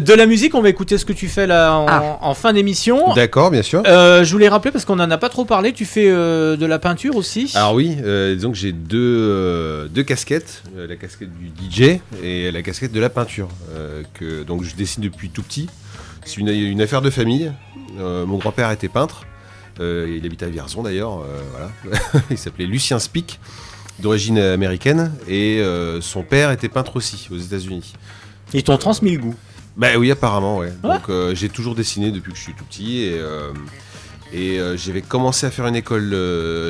De 0.00 0.12
la 0.14 0.26
musique, 0.26 0.54
on 0.54 0.62
va 0.62 0.68
écouter 0.68 0.98
ce 0.98 1.04
que 1.04 1.12
tu 1.12 1.28
fais 1.28 1.46
là 1.46 1.74
en, 1.76 1.86
Ah. 1.88 2.18
en 2.22 2.34
fin 2.34 2.52
d'émission. 2.52 3.12
D'accord, 3.14 3.50
bien 3.50 3.62
sûr. 3.62 3.82
Euh, 3.86 4.24
je 4.24 4.32
voulais 4.32 4.48
rappeler 4.48 4.70
parce 4.70 4.84
qu'on 4.84 4.98
en 4.98 5.10
a 5.10 5.18
pas 5.18 5.28
trop 5.28 5.44
parlé. 5.44 5.72
Tu 5.72 5.84
fais 5.84 6.08
euh, 6.08 6.56
de 6.56 6.66
la 6.66 6.78
peinture 6.78 7.16
aussi? 7.16 7.52
Alors 7.54 7.74
oui, 7.74 7.96
euh, 8.02 8.34
disons 8.34 8.50
que 8.50 8.56
j'ai 8.56 8.72
deux, 8.72 8.96
euh, 8.98 9.88
deux 9.88 10.02
casquettes, 10.02 10.62
euh, 10.76 10.86
la 10.86 10.96
casquette 10.96 11.30
du 11.38 11.48
DJ 11.70 12.00
et 12.22 12.50
la 12.50 12.62
casquette 12.62 12.92
de 12.92 13.00
la 13.00 13.10
peinture. 13.10 13.48
euh, 13.74 14.02
que, 14.14 14.42
donc 14.42 14.62
je 14.64 14.74
dessine 14.74 15.02
depuis 15.02 15.28
tout 15.30 15.42
petit. 15.42 15.68
C'est 16.24 16.38
une, 16.38 16.48
une 16.48 16.80
affaire 16.80 17.02
de 17.02 17.10
famille. 17.10 17.52
Euh, 18.00 18.26
mon 18.26 18.38
grand-père 18.38 18.70
était 18.70 18.88
peintre. 18.88 19.22
Euh, 19.80 20.16
il 20.18 20.24
habitait 20.26 20.46
à 20.46 20.48
Vierzon 20.48 20.82
d'ailleurs. 20.82 21.20
euh, 21.20 21.40
voilà. 21.52 22.00
il 22.30 22.38
s'appelait 22.38 22.64
Lucien 22.66 22.98
Spic, 22.98 23.38
d'origine 24.00 24.38
américaine. 24.38 25.12
Et 25.28 25.60
euh, 25.60 26.00
son 26.00 26.22
père 26.22 26.50
était 26.50 26.68
peintre 26.68 26.96
aussi 26.96 27.28
aux 27.30 27.36
États-Unis. 27.38 27.92
Ils 28.54 28.62
t'ont 28.62 28.78
transmis 28.78 29.12
le 29.12 29.18
goût. 29.18 29.34
Bah 29.76 29.88
oui, 29.98 30.10
apparemment, 30.10 30.58
ouais. 30.58 30.72
Ouais. 30.82 30.94
Donc 30.94 31.08
euh, 31.08 31.34
j'ai 31.34 31.48
toujours 31.48 31.74
dessiné 31.74 32.10
depuis 32.10 32.32
que 32.32 32.38
je 32.38 32.42
suis 32.42 32.54
tout 32.54 32.64
petit 32.64 33.02
et, 33.02 33.18
euh, 33.18 33.52
et 34.32 34.58
euh, 34.58 34.76
j'avais 34.76 35.02
commencé 35.02 35.44
à 35.44 35.50
faire 35.50 35.66
une 35.66 35.76
école. 35.76 36.10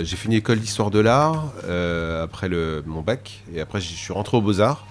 j'ai 0.05 0.17
fait 0.17 0.27
une 0.27 0.33
école 0.33 0.59
d'histoire 0.59 0.91
de 0.91 0.99
l'art 0.99 1.53
après 2.23 2.49
le, 2.49 2.83
mon 2.87 3.03
bac 3.03 3.43
et 3.55 3.61
après 3.61 3.81
je 3.81 3.87
suis 3.87 4.13
rentré 4.13 4.37
aux 4.37 4.43
Beaux 4.43 4.61
Arts. 4.61 4.87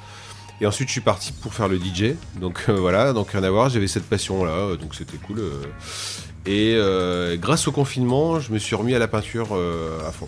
Et 0.61 0.65
ensuite 0.65 0.87
je 0.87 0.93
suis 0.93 1.01
parti 1.01 1.33
pour 1.33 1.53
faire 1.53 1.67
le 1.67 1.77
DJ. 1.77 2.15
Donc 2.39 2.69
voilà, 2.69 3.11
donc 3.11 3.31
rien 3.31 3.43
à 3.43 3.49
voir. 3.49 3.69
J'avais 3.69 3.87
cette 3.87 4.05
passion 4.05 4.45
là, 4.45 4.75
donc 4.77 4.95
c'était 4.95 5.17
cool. 5.17 5.41
Et 6.45 6.77
grâce 7.37 7.67
au 7.67 7.73
confinement, 7.73 8.39
je 8.39 8.53
me 8.53 8.59
suis 8.59 8.75
remis 8.75 8.95
à 8.95 8.99
la 8.99 9.09
peinture 9.09 9.59
à 10.07 10.11
fond. 10.13 10.27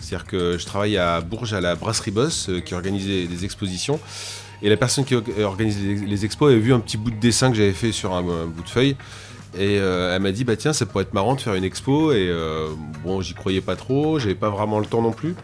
C'est-à-dire 0.00 0.26
que 0.26 0.56
je 0.56 0.64
travaille 0.64 0.96
à 0.96 1.20
Bourges 1.20 1.52
à 1.52 1.60
la 1.60 1.74
Brasserie 1.74 2.12
Boss 2.12 2.48
qui 2.64 2.74
organisait 2.74 3.26
des 3.26 3.44
expositions. 3.44 3.98
Et 4.62 4.68
la 4.68 4.76
personne 4.76 5.04
qui 5.04 5.14
or- 5.14 5.22
organise 5.42 5.78
les, 5.82 5.94
les 5.94 6.24
expos 6.24 6.50
avait 6.50 6.60
vu 6.60 6.72
un 6.72 6.80
petit 6.80 6.96
bout 6.96 7.10
de 7.10 7.20
dessin 7.20 7.50
que 7.50 7.56
j'avais 7.56 7.72
fait 7.72 7.92
sur 7.92 8.12
un, 8.14 8.18
un 8.20 8.46
bout 8.46 8.62
de 8.62 8.68
feuille. 8.68 8.96
Et 9.56 9.78
euh, 9.78 10.14
elle 10.14 10.20
m'a 10.22 10.32
dit, 10.32 10.44
bah 10.44 10.56
tiens, 10.56 10.72
ça 10.72 10.84
pourrait 10.84 11.04
être 11.04 11.14
marrant 11.14 11.34
de 11.34 11.40
faire 11.40 11.54
une 11.54 11.64
expo. 11.64 12.12
Et 12.12 12.28
euh, 12.28 12.68
bon, 13.04 13.20
j'y 13.22 13.34
croyais 13.34 13.60
pas 13.60 13.76
trop, 13.76 14.18
j'avais 14.18 14.34
pas 14.34 14.50
vraiment 14.50 14.78
le 14.78 14.86
temps 14.86 15.00
non 15.02 15.12
plus. 15.12 15.34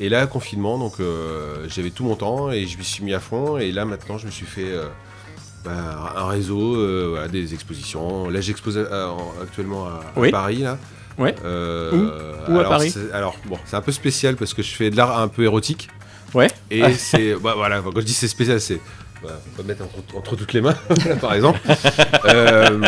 Et 0.00 0.08
là, 0.08 0.26
confinement, 0.26 0.78
donc 0.78 0.94
euh, 1.00 1.66
j'avais 1.68 1.90
tout 1.90 2.04
mon 2.04 2.16
temps 2.16 2.50
et 2.50 2.66
je 2.66 2.76
m'y 2.76 2.84
suis 2.84 3.04
mis 3.04 3.14
à 3.14 3.20
fond. 3.20 3.56
Et 3.58 3.72
là, 3.72 3.84
maintenant, 3.84 4.18
je 4.18 4.26
me 4.26 4.30
suis 4.30 4.46
fait 4.46 4.72
bah, 5.64 6.14
un 6.16 6.26
réseau, 6.26 7.10
voilà, 7.10 7.28
des 7.28 7.54
expositions. 7.54 8.28
Là, 8.28 8.40
j'expose 8.40 8.78
en- 8.78 9.42
actuellement 9.42 9.86
à, 9.86 9.90
à 9.90 10.18
Oui. 10.20 10.30
Paris, 10.30 10.58
là. 10.58 10.78
Ouais. 11.18 11.34
Où? 11.44 12.58
À 12.58 12.64
Paris? 12.64 12.94
Alors, 13.12 13.36
bon, 13.46 13.58
c'est 13.64 13.76
un 13.76 13.80
peu 13.80 13.92
spécial 13.92 14.36
parce 14.36 14.52
que 14.54 14.62
je 14.62 14.74
fais 14.74 14.90
de 14.90 14.96
l'art 14.96 15.18
un 15.18 15.28
peu 15.28 15.44
érotique. 15.44 15.88
Ouais. 16.36 16.48
Et 16.70 16.92
c'est. 16.98 17.34
bah, 17.36 17.54
voilà, 17.56 17.80
quand 17.80 18.00
je 18.00 18.04
dis 18.04 18.12
c'est 18.12 18.28
spécial, 18.28 18.60
c'est. 18.60 18.78
Voilà, 19.22 19.38
faut 19.56 19.62
pas 19.62 19.66
mettre 19.66 19.82
entre, 19.82 20.16
entre 20.16 20.36
toutes 20.36 20.52
les 20.52 20.60
mains, 20.60 20.76
par 21.20 21.34
exemple. 21.34 21.58
Euh, 22.26 22.78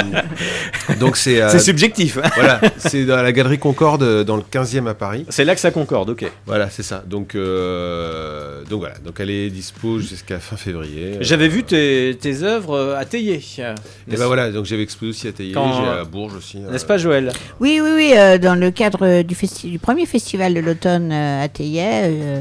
donc 1.01 1.17
c'est. 1.17 1.41
euh, 1.41 1.49
C'est 1.49 1.59
subjectif. 1.59 2.19
hein. 2.23 2.29
Voilà, 2.35 2.61
c'est 2.79 3.05
dans 3.07 3.17
la 3.23 3.33
galerie 3.33 3.59
Concorde, 3.59 4.03
euh, 4.03 4.25
dans 4.25 4.37
le 4.37 4.43
15e 4.43 4.87
à 4.89 4.95
Paris. 4.95 5.25
C'est 5.31 5.45
là 5.45 5.55
que 5.55 5.61
ça 5.61 5.71
concorde, 5.71 6.11
ok. 6.11 6.31
Voilà, 6.47 6.69
c'est 6.71 6.83
ça. 6.83 7.03
Donc, 7.07 7.35
euh, 7.35 8.63
donc 8.65 8.81
voilà, 8.81 8.97
donc 9.05 9.19
elle 9.21 9.31
est 9.31 9.51
dispo 9.51 9.99
jusqu'à 9.99 10.39
fin 10.39 10.57
février. 10.57 11.17
J'avais 11.21 11.49
vu 11.49 11.65
tes, 11.65 12.17
tes 12.21 12.43
œuvres 12.43 12.95
à 12.99 13.05
Théier. 13.05 13.41
Et 13.59 14.17
ben 14.17 14.27
voilà, 14.27 14.51
donc 14.51 14.67
j'avais 14.67 14.83
exposé 14.83 15.11
aussi 15.11 15.29
à 15.29 15.33
Taillé, 15.33 15.53
Quand- 15.53 15.73
j'ai 15.83 15.89
à 16.01 16.05
Bourges 16.05 16.35
aussi. 16.37 16.59
euh, 16.59 16.71
N'est-ce 16.71 16.87
pas, 16.87 16.99
Joël? 16.99 17.33
Oui, 17.61 17.81
oui, 17.83 17.91
oui. 17.95 18.13
euh, 18.17 18.39
dans 18.39 18.55
le 18.55 18.71
cadre 18.71 19.23
du, 19.23 19.35
festi- 19.35 19.71
du 19.71 19.79
premier 19.79 20.07
festival 20.07 20.55
de 20.55 20.61
l'automne 20.61 21.11
à 21.13 21.49
Théier, 21.49 21.83
euh, 22.05 22.41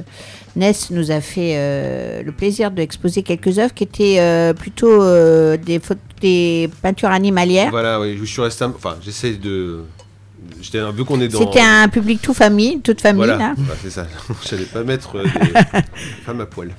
Ness 0.55 0.89
nous 0.89 1.11
a 1.11 1.21
fait 1.21 1.53
euh, 1.55 2.23
le 2.23 2.31
plaisir 2.31 2.71
d'exposer 2.71 3.21
quelques 3.21 3.59
œuvres 3.59 3.75
qui 3.77 3.83
étaient 3.83 4.17
euh, 4.19 4.53
plutôt 4.53 5.01
euh, 5.03 5.55
des, 5.55 5.79
des 6.19 6.69
peintures 6.81 7.09
animalières. 7.11 7.69
Voilà, 7.69 7.99
oui, 7.99 8.17
je 8.19 8.25
suis 8.25 8.41
resté. 8.41 8.65
Enfin, 8.65 8.95
j'essaie 9.01 9.33
de. 9.33 9.83
J'étais 10.61 10.79
vu 10.91 11.05
qu'on 11.05 11.21
est 11.21 11.27
dans. 11.27 11.39
C'était 11.39 11.61
un 11.61 11.87
public 11.87 12.21
tout 12.21 12.33
famille, 12.33 12.79
toute 12.81 13.01
famille. 13.01 13.17
Voilà, 13.25 13.37
là. 13.37 13.53
Voilà, 13.57 13.79
c'est 13.83 13.89
ça. 13.91 14.07
J'allais 14.49 14.63
pas 14.65 14.83
mettre 14.83 15.17
euh, 15.17 15.23
des 15.23 15.81
femmes 16.25 16.41
à 16.41 16.45
poil. 16.45 16.71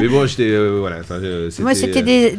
Mais 0.00 0.08
bon, 0.08 0.26
j'étais. 0.26 0.48
euh, 0.50 0.78
voilà. 0.80 0.98
euh, 1.10 1.50
Moi, 1.60 1.74
c'était 1.74 2.02
des, 2.02 2.30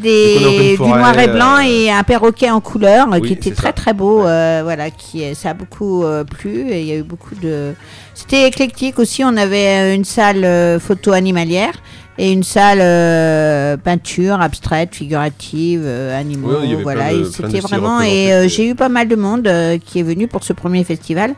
du 0.77 0.81
noir 0.81 1.17
et 1.19 1.27
blanc 1.27 1.57
euh, 1.57 1.67
et 1.67 1.91
un 1.91 2.03
perroquet 2.03 2.49
en 2.49 2.61
couleur 2.61 3.07
oui, 3.11 3.21
qui 3.21 3.33
était 3.33 3.51
très 3.51 3.67
ça. 3.67 3.73
très 3.73 3.93
beau. 3.93 4.19
voilà, 4.21 4.89
qui 4.91 5.35
ça 5.35 5.49
a 5.49 5.53
beaucoup 5.53 6.05
plu 6.29 6.69
et 6.71 6.81
il 6.81 6.87
y 6.87 6.91
a 6.91 6.95
eu 6.95 7.03
beaucoup 7.03 7.35
de. 7.35 7.73
C'était 8.13 8.47
éclectique 8.47 8.97
aussi. 8.99 9.23
On 9.23 9.35
avait 9.37 9.93
une 9.95 10.05
salle 10.05 10.79
photo 10.79 11.11
animalière 11.11 11.73
et 12.17 12.31
une 12.31 12.43
salle 12.43 12.79
euh, 12.81 13.77
peinture 13.77 14.41
abstraite, 14.41 14.95
figurative, 14.95 15.83
euh, 15.85 16.19
animaux. 16.19 16.57
Oui, 16.61 16.75
voilà, 16.81 17.09
c'était 17.31 17.59
vraiment. 17.59 18.01
Et 18.01 18.33
euh, 18.33 18.47
j'ai 18.47 18.67
eu 18.69 18.75
pas 18.75 18.89
mal 18.89 19.07
de 19.07 19.15
monde 19.15 19.47
euh, 19.47 19.77
qui 19.77 19.99
est 19.99 20.03
venu 20.03 20.27
pour 20.27 20.43
ce 20.43 20.53
premier 20.53 20.83
festival. 20.83 21.35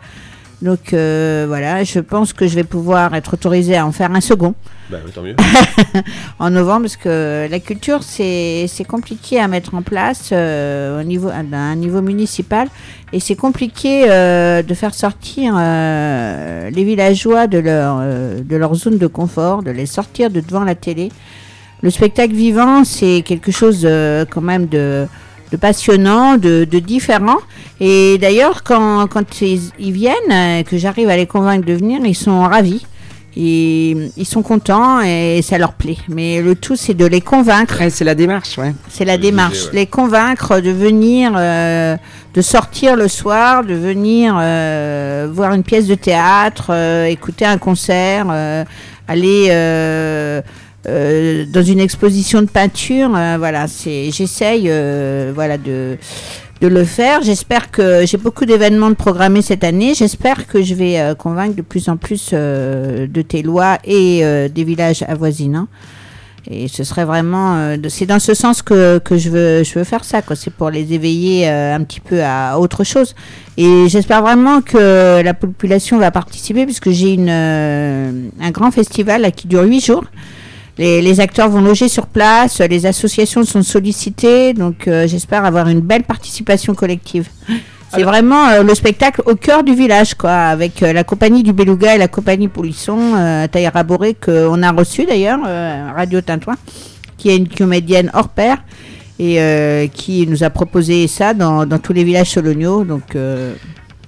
Donc 0.61 0.93
euh, 0.93 1.45
voilà, 1.47 1.83
je 1.85 1.99
pense 1.99 2.33
que 2.33 2.45
je 2.45 2.55
vais 2.55 2.65
pouvoir 2.65 3.15
être 3.15 3.33
autorisée 3.35 3.77
à 3.77 3.85
en 3.85 3.93
faire 3.93 4.11
un 4.11 4.19
second 4.19 4.53
Bah, 4.89 4.97
oui, 5.05 5.11
tant 5.13 5.21
mieux. 5.21 5.35
en 6.39 6.49
novembre 6.49 6.81
parce 6.81 6.97
que 6.97 7.47
la 7.49 7.59
culture 7.59 8.03
c'est 8.03 8.65
c'est 8.67 8.83
compliqué 8.83 9.39
à 9.39 9.47
mettre 9.47 9.73
en 9.73 9.81
place 9.81 10.31
euh, 10.33 10.99
au 10.99 11.03
niveau 11.03 11.29
à 11.29 11.37
un 11.55 11.75
niveau 11.75 12.01
municipal 12.01 12.67
et 13.13 13.21
c'est 13.21 13.37
compliqué 13.37 14.07
euh, 14.09 14.61
de 14.61 14.73
faire 14.73 14.93
sortir 14.93 15.55
euh, 15.57 16.69
les 16.71 16.83
villageois 16.83 17.47
de 17.47 17.59
leur 17.59 17.99
euh, 18.01 18.41
de 18.41 18.55
leur 18.57 18.75
zone 18.75 18.97
de 18.97 19.07
confort, 19.07 19.63
de 19.63 19.71
les 19.71 19.85
sortir 19.85 20.29
de 20.29 20.41
devant 20.41 20.65
la 20.65 20.75
télé. 20.75 21.09
Le 21.81 21.89
spectacle 21.89 22.33
vivant 22.33 22.83
c'est 22.83 23.21
quelque 23.25 23.51
chose 23.53 23.83
euh, 23.85 24.25
quand 24.29 24.41
même 24.41 24.65
de 24.67 25.07
de 25.51 25.57
passionnant, 25.57 26.37
de, 26.37 26.65
de 26.69 26.79
différent. 26.79 27.37
Et 27.79 28.17
d'ailleurs, 28.19 28.63
quand, 28.63 29.07
quand 29.07 29.41
ils, 29.41 29.71
ils 29.79 29.91
viennent, 29.91 30.13
euh, 30.31 30.63
que 30.63 30.77
j'arrive 30.77 31.09
à 31.09 31.15
les 31.17 31.25
convaincre 31.27 31.65
de 31.65 31.73
venir, 31.73 31.99
ils 32.05 32.15
sont 32.15 32.41
ravis. 32.41 32.85
Et 33.37 33.95
ils 34.17 34.25
sont 34.25 34.41
contents 34.41 34.99
et 35.01 35.41
ça 35.43 35.57
leur 35.57 35.73
plaît. 35.73 35.97
Mais 36.09 36.41
le 36.41 36.55
tout, 36.55 36.75
c'est 36.75 36.95
de 36.95 37.05
les 37.05 37.21
convaincre. 37.21 37.77
c'est 37.89 38.03
la 38.03 38.15
démarche, 38.15 38.57
ouais. 38.57 38.73
C'est 38.89 39.05
la 39.05 39.15
Le 39.15 39.21
démarche. 39.21 39.65
ouais. 39.65 39.71
Les 39.73 39.85
convaincre 39.85 40.59
de 40.59 40.71
venir, 40.71 41.33
euh, 41.37 41.95
de 42.33 42.41
sortir 42.41 42.95
le 42.97 43.07
soir, 43.07 43.63
de 43.63 43.75
venir 43.75 44.35
euh, 44.37 45.27
voir 45.31 45.53
une 45.53 45.63
pièce 45.63 45.85
de 45.85 45.95
théâtre, 45.95 46.71
euh, 46.71 47.05
écouter 47.05 47.45
un 47.45 47.59
concert, 47.59 48.25
euh, 48.29 48.65
aller 49.07 49.49
euh, 50.87 51.45
dans 51.51 51.61
une 51.61 51.79
exposition 51.79 52.41
de 52.41 52.47
peinture. 52.47 53.13
euh, 53.15 53.35
voilà, 53.37 53.67
c'est, 53.67 54.11
j'essaye, 54.11 54.65
euh, 54.67 55.31
voilà, 55.35 55.57
de 55.57 55.97
le 56.61 56.83
faire. 56.85 57.21
J'espère 57.21 57.69
que 57.69 58.05
j'ai 58.05 58.17
beaucoup 58.17 58.45
d'événements 58.45 58.89
de 58.89 58.95
programmés 58.95 59.41
cette 59.41 59.63
année. 59.63 59.93
J'espère 59.93 60.47
que 60.47 60.61
je 60.61 60.73
vais 60.73 61.15
convaincre 61.17 61.55
de 61.55 61.61
plus 61.61 61.89
en 61.89 61.97
plus 61.97 62.31
de 62.31 63.21
Télois 63.21 63.77
et 63.85 64.49
des 64.49 64.63
villages 64.63 65.03
avoisinants. 65.07 65.67
Et 66.51 66.67
ce 66.67 66.83
serait 66.83 67.05
vraiment, 67.05 67.75
c'est 67.89 68.05
dans 68.05 68.19
ce 68.19 68.33
sens 68.33 68.61
que, 68.61 68.99
je 69.11 69.29
veux, 69.29 69.83
faire 69.85 70.03
ça. 70.03 70.21
quoi. 70.21 70.35
C'est 70.35 70.51
pour 70.51 70.69
les 70.69 70.93
éveiller 70.93 71.47
un 71.47 71.81
petit 71.83 72.01
peu 72.01 72.21
à 72.21 72.59
autre 72.59 72.83
chose. 72.83 73.15
Et 73.55 73.87
j'espère 73.87 74.21
vraiment 74.21 74.61
que 74.61 75.21
la 75.21 75.33
population 75.33 75.97
va 75.97 76.11
participer 76.11 76.65
puisque 76.65 76.89
j'ai 76.89 77.17
un 77.29 78.51
grand 78.51 78.71
festival 78.71 79.31
qui 79.31 79.47
dure 79.47 79.63
huit 79.63 79.85
jours. 79.85 80.03
Les, 80.79 81.01
les 81.01 81.19
acteurs 81.19 81.49
vont 81.49 81.61
loger 81.61 81.89
sur 81.89 82.07
place, 82.07 82.61
les 82.61 82.85
associations 82.85 83.43
sont 83.43 83.63
sollicitées, 83.63 84.53
donc 84.53 84.87
euh, 84.87 85.07
j'espère 85.07 85.43
avoir 85.43 85.67
une 85.67 85.81
belle 85.81 86.03
participation 86.03 86.73
collective. 86.73 87.27
C'est 87.91 88.03
vraiment 88.03 88.47
euh, 88.47 88.63
le 88.63 88.73
spectacle 88.75 89.21
au 89.25 89.35
cœur 89.35 89.63
du 89.63 89.73
village, 89.73 90.13
quoi, 90.13 90.31
avec 90.31 90.81
euh, 90.83 90.93
la 90.93 91.03
compagnie 91.03 91.43
du 91.43 91.53
Beluga 91.53 91.95
et 91.95 91.97
la 91.97 92.07
compagnie 92.07 92.47
Polisson, 92.47 92.97
euh, 93.15 93.47
Taïra 93.47 93.83
Boré, 93.83 94.13
qu'on 94.13 94.63
a 94.63 94.71
reçu 94.71 95.05
d'ailleurs, 95.05 95.39
Radio 95.95 96.21
Tintouin, 96.21 96.55
qui 97.17 97.29
est 97.29 97.35
une 97.35 97.49
comédienne 97.49 98.09
hors 98.13 98.29
pair 98.29 98.57
et 99.19 99.89
qui 99.93 100.25
nous 100.27 100.45
a 100.45 100.49
proposé 100.49 101.05
ça 101.07 101.33
dans, 101.33 101.65
dans 101.65 101.77
tous 101.77 101.91
les 101.91 102.05
villages 102.05 102.29
soloniaux. 102.29 102.85
Donc, 102.85 103.17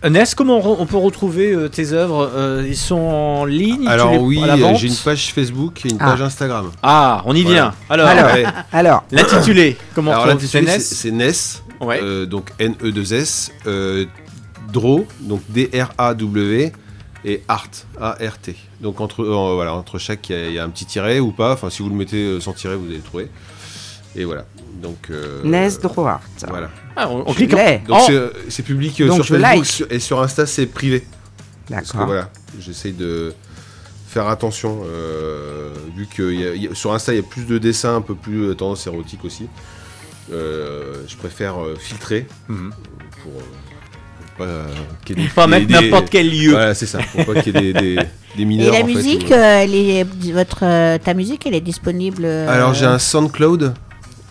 Ness, 0.09 0.33
comment 0.33 0.57
on, 0.57 0.61
re- 0.61 0.77
on 0.79 0.85
peut 0.87 0.97
retrouver 0.97 1.51
euh, 1.53 1.67
tes 1.69 1.93
œuvres 1.93 2.29
Euh, 2.33 2.65
Ils 2.67 2.75
sont 2.75 2.95
en 2.97 3.45
ligne 3.45 3.83
tu 3.83 3.87
Alors 3.87 4.11
les- 4.11 4.17
oui, 4.17 4.41
j'ai 4.75 4.87
une 4.87 4.95
page 4.95 5.31
Facebook 5.33 5.85
et 5.85 5.89
une 5.89 5.97
Ah. 5.99 6.11
page 6.11 6.21
Instagram. 6.23 6.71
Ah, 6.81 7.21
on 7.25 7.35
y 7.35 7.43
vient. 7.43 7.73
Alors, 7.89 8.07
Alors, 8.07 8.33
Ouais. 8.33 8.45
alors. 8.71 9.03
l'intitulé, 9.11 9.77
comment 9.93 10.11
Alors 10.11 10.23
on 10.23 10.27
l'intitulé, 10.27 10.79
c'est 10.79 11.11
Ness, 11.11 11.63
Ouais. 11.79 11.99
euh, 12.01 12.25
donc 12.25 12.51
N-E-2-S, 12.59 13.51
euh, 13.67 14.05
Draw, 14.73 15.05
donc 15.19 15.41
D-R-A-W, 15.49 16.71
et 17.23 17.43
Art, 17.47 17.67
A-R-T. 17.99 18.55
Donc 18.79 18.99
entre, 19.01 19.21
euh, 19.23 19.53
voilà, 19.53 19.75
entre 19.75 19.99
chaque, 19.99 20.29
il 20.29 20.35
y 20.35 20.39
a- 20.39 20.47
il 20.47 20.53
y, 20.53 20.59
a 20.59 20.63
un 20.63 20.69
petit 20.69 20.85
tiret 20.85 21.19
ou 21.19 21.31
pas. 21.31 21.53
Enfin, 21.53 21.69
si 21.69 21.83
vous 21.83 21.89
le 21.89 21.95
mettez 21.95 22.39
sans 22.41 22.53
tiret, 22.53 22.75
vous 22.75 22.85
allez 22.87 22.95
le 22.97 23.03
trouver. 23.03 23.29
Et 24.15 24.23
voilà. 24.25 24.45
Donc, 24.81 25.09
euh, 25.11 25.41
Ness 25.43 25.79
Droit. 25.79 26.19
Voilà. 26.47 26.69
Ah, 26.95 27.09
on, 27.09 27.33
clique 27.33 27.53
en-. 27.53 27.57
Donc 27.87 27.97
Oh. 27.99 28.03
c'est, 28.05 28.13
euh, 28.13 28.29
c'est 28.49 28.63
public 28.63 28.99
euh, 29.01 29.07
Donc 29.07 29.15
sur 29.15 29.23
je 29.23 29.29
Facebook 29.35 29.55
like. 29.55 29.65
sur- 29.65 29.87
et 29.91 29.99
sur 29.99 30.21
Insta 30.21 30.45
c'est 30.45 30.65
privé. 30.67 31.05
Parce 31.69 31.87
que 31.87 31.93
D'accord. 31.93 32.07
voilà, 32.07 32.29
j'essaye 32.59 32.93
de 32.93 33.33
faire 34.07 34.27
attention 34.27 34.81
euh, 34.85 35.69
vu 35.95 36.05
que 36.05 36.31
y 36.33 36.45
a- 36.45 36.53
y 36.55 36.67
a- 36.67 36.75
sur 36.75 36.93
Insta 36.93 37.13
il 37.13 37.17
y 37.17 37.19
a 37.19 37.23
plus 37.23 37.45
de 37.45 37.57
dessins 37.57 37.95
un 37.95 38.01
peu 38.01 38.15
plus 38.15 38.49
euh, 38.49 38.53
tendance 38.55 38.85
érotique 38.87 39.23
aussi. 39.23 39.47
Euh, 40.31 40.95
je 41.07 41.15
préfère 41.17 41.61
euh, 41.63 41.75
filtrer 41.79 42.25
Mhm. 42.47 42.71
pour, 43.23 43.31
euh, 43.33 43.43
pour 44.35 44.45
pas, 44.45 44.51
euh, 44.51 44.65
qu'il 45.05 45.17
y 45.19 45.21
ait 45.21 45.25
des- 45.27 45.33
Pas 45.33 45.45
des- 45.45 45.51
mettre 45.65 45.71
n'importe 45.71 46.09
quel 46.09 46.29
lieu. 46.29 46.51
Voilà, 46.51 46.73
c'est 46.73 46.85
ça. 46.85 46.99
Pour 47.13 47.25
pas 47.33 47.41
qu'il 47.41 47.55
y 47.55 47.57
ait 47.69 47.73
des, 47.73 47.73
des, 47.73 47.95
des 48.35 48.41
et 48.41 48.45
mineurs. 48.45 48.73
la 48.73 48.79
en 48.81 48.87
fait, 48.87 48.93
musique, 48.93 49.27
ou- 49.29 49.33
euh, 49.33 49.61
elle 49.63 49.75
est, 49.75 50.05
votre, 50.33 50.59
euh, 50.63 50.97
ta 50.97 51.13
musique, 51.13 51.45
elle 51.45 51.55
est 51.55 51.61
disponible. 51.61 52.23
euh, 52.25 52.49
Alors 52.49 52.73
j'ai 52.73 52.85
un 52.85 52.99
SoundCloud. 52.99 53.73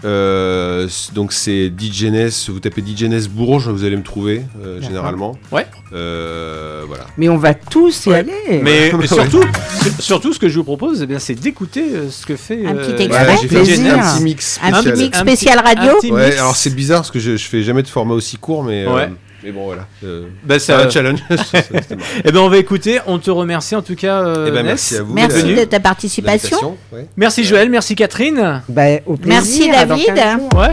Euh, 0.05 0.89
donc 1.15 1.33
c'est 1.33 1.71
DJNS, 1.77 2.31
vous 2.49 2.61
tapez 2.61 2.83
DJNS 2.83 3.29
Bourges, 3.31 3.69
vous 3.69 3.85
allez 3.85 3.97
me 3.97 4.03
trouver 4.03 4.43
euh, 4.65 4.81
généralement. 4.81 5.37
Ouais. 5.53 5.67
Euh, 5.93 6.85
voilà. 6.87 7.05
Mais 7.19 7.29
on 7.29 7.37
va 7.37 7.55
tous 7.55 8.07
y 8.07 8.11
Ouais. 8.11 8.17
aller. 8.17 8.61
Mais 8.63 8.91
surtout, 9.07 9.43
sur- 9.83 10.01
surtout, 10.03 10.33
ce 10.33 10.39
que 10.39 10.49
je 10.49 10.57
vous 10.57 10.65
propose, 10.65 11.03
eh 11.03 11.07
bien, 11.07 11.19
c'est 11.19 11.35
d'écouter 11.35 11.85
euh, 11.95 12.11
ce 12.11 12.25
que 12.27 12.37
fait. 12.37 12.65
Un 12.67 12.75
petit 12.75 12.93
euh, 12.93 12.97
extrait. 12.99 13.27
Ouais, 13.27 13.33
un 13.33 13.37
petit- 13.37 13.57
un 13.89 14.21
mix 14.21 14.59
un 14.63 14.69
spécial. 14.69 14.83
petit 14.95 15.03
mix 15.03 15.19
Un 15.19 15.21
spécial 15.23 15.59
petit- 15.59 15.67
radio. 15.77 15.91
un 15.91 16.01
petit 16.01 16.13
Ouais, 16.13 16.27
mix. 16.27 16.39
alors 16.39 16.57
c'est 16.57 16.75
bizarre 16.75 16.99
parce 17.01 17.11
que 17.11 17.19
je, 17.21 17.37
je 17.37 17.45
fais 17.47 17.63
jamais 17.63 17.83
de 17.83 17.89
format 17.89 18.15
aussi 18.15 18.37
court, 18.37 18.65
mais, 18.65 18.85
euh, 18.87 18.95
Ouais. 18.95 19.11
Mais 19.43 19.53
bon 19.53 19.65
voilà. 19.65 19.87
Euh, 20.05 20.29
Bah, 20.45 20.59
c'est 20.59 20.73
un 20.73 20.89
challenge. 20.91 21.21
Eh 22.25 22.33
ben, 22.33 22.41
on 22.41 22.49
va 22.49 22.59
écouter. 22.59 22.99
On 23.07 23.19
te 23.19 23.31
remercie 23.31 23.75
en 23.77 23.83
tout 23.83 23.95
cas. 23.97 24.21
euh, 24.23 24.47
Eh 24.49 24.51
ben, 24.51 24.65
merci 24.65 24.97
à 24.97 25.03
vous. 25.03 25.13
Merci 25.15 25.55
de 25.55 25.65
ta 25.65 25.81
participation. 25.81 26.77
Ouais. 26.93 27.07
Merci 27.17 27.45
Joël, 27.45 27.69
merci 27.71 27.95
Catherine. 27.95 28.63
Bah, 28.69 28.83
au 29.07 29.17
Merci, 29.25 29.69
plaisir, 29.69 29.87
dans 29.87 29.97
David. 29.97 30.15
15 30.15 30.41
jours. 30.41 30.49
Ouais. 30.59 30.73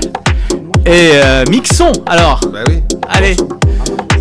Et 0.86 1.12
euh, 1.16 1.44
mixons 1.50 1.92
alors. 2.06 2.40
Bah 2.52 2.60
oui. 2.68 2.82
Allez. 3.10 3.36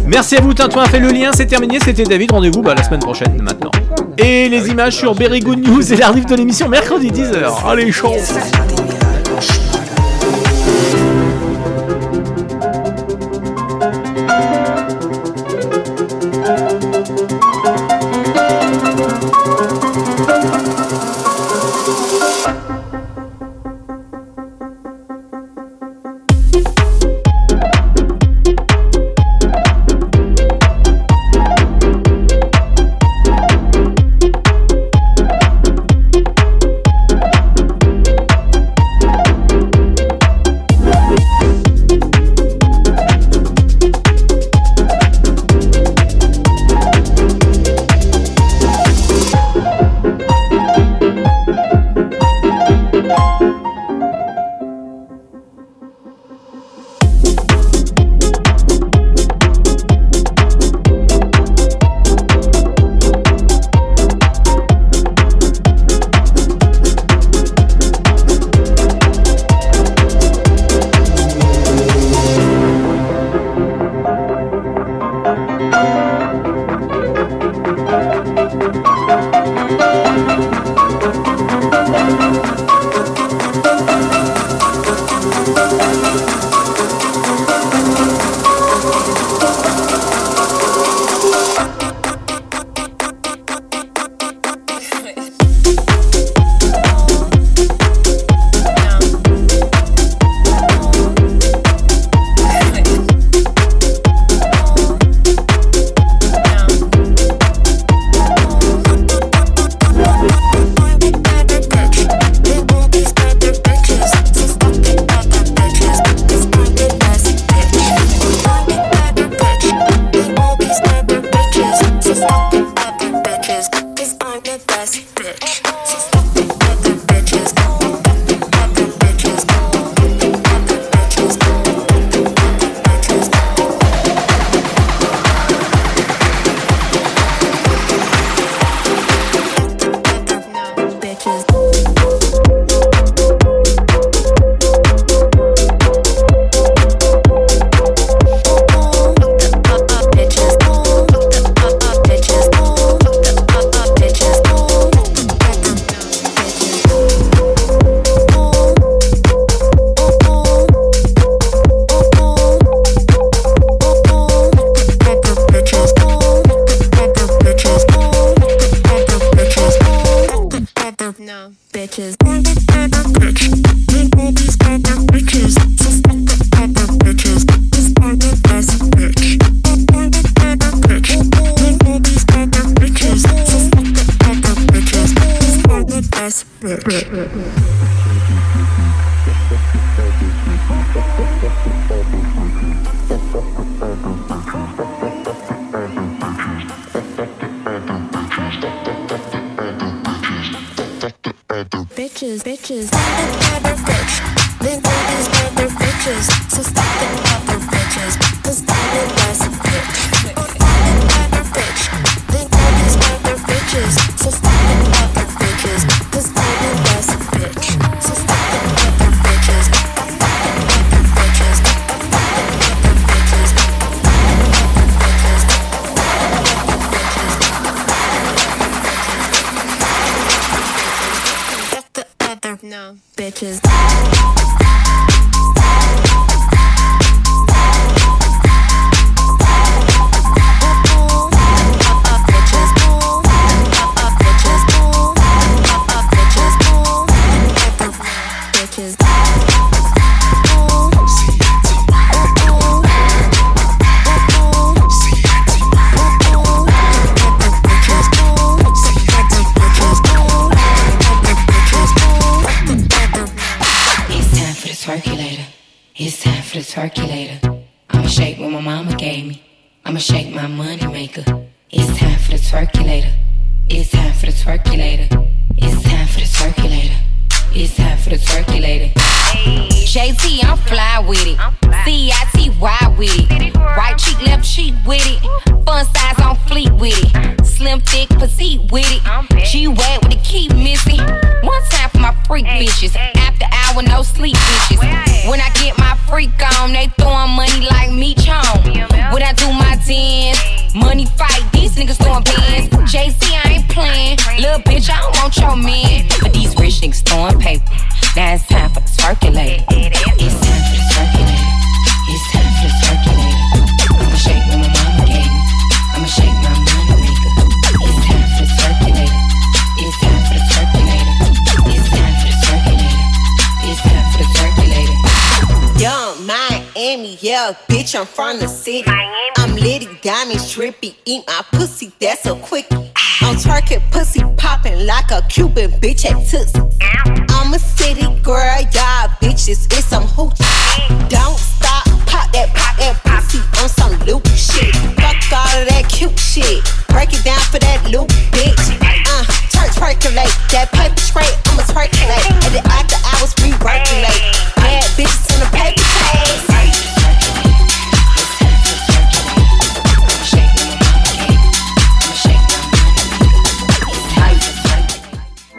Merci 0.07 0.37
à 0.37 0.41
vous, 0.41 0.55
Tintouin 0.55 0.85
a 0.85 0.89
fait 0.89 1.01
le 1.01 1.09
lien, 1.09 1.31
c'est 1.35 1.47
terminé. 1.47 1.79
C'était 1.85 2.05
David, 2.05 2.31
rendez-vous 2.31 2.63
bah, 2.63 2.75
la 2.77 2.83
semaine 2.85 3.01
prochaine 3.01 3.41
maintenant. 3.43 3.73
Et 4.19 4.49
les 4.49 4.69
images 4.69 4.95
sur 4.97 5.15
Berry 5.15 5.41
Good 5.41 5.67
News 5.67 5.93
et 5.93 5.97
l'arrive 5.97 6.27
de 6.27 6.35
l'émission 6.37 6.69
mercredi 6.69 7.09
10h. 7.11 7.67
Allez, 7.69 7.91
chaud. 7.93 8.13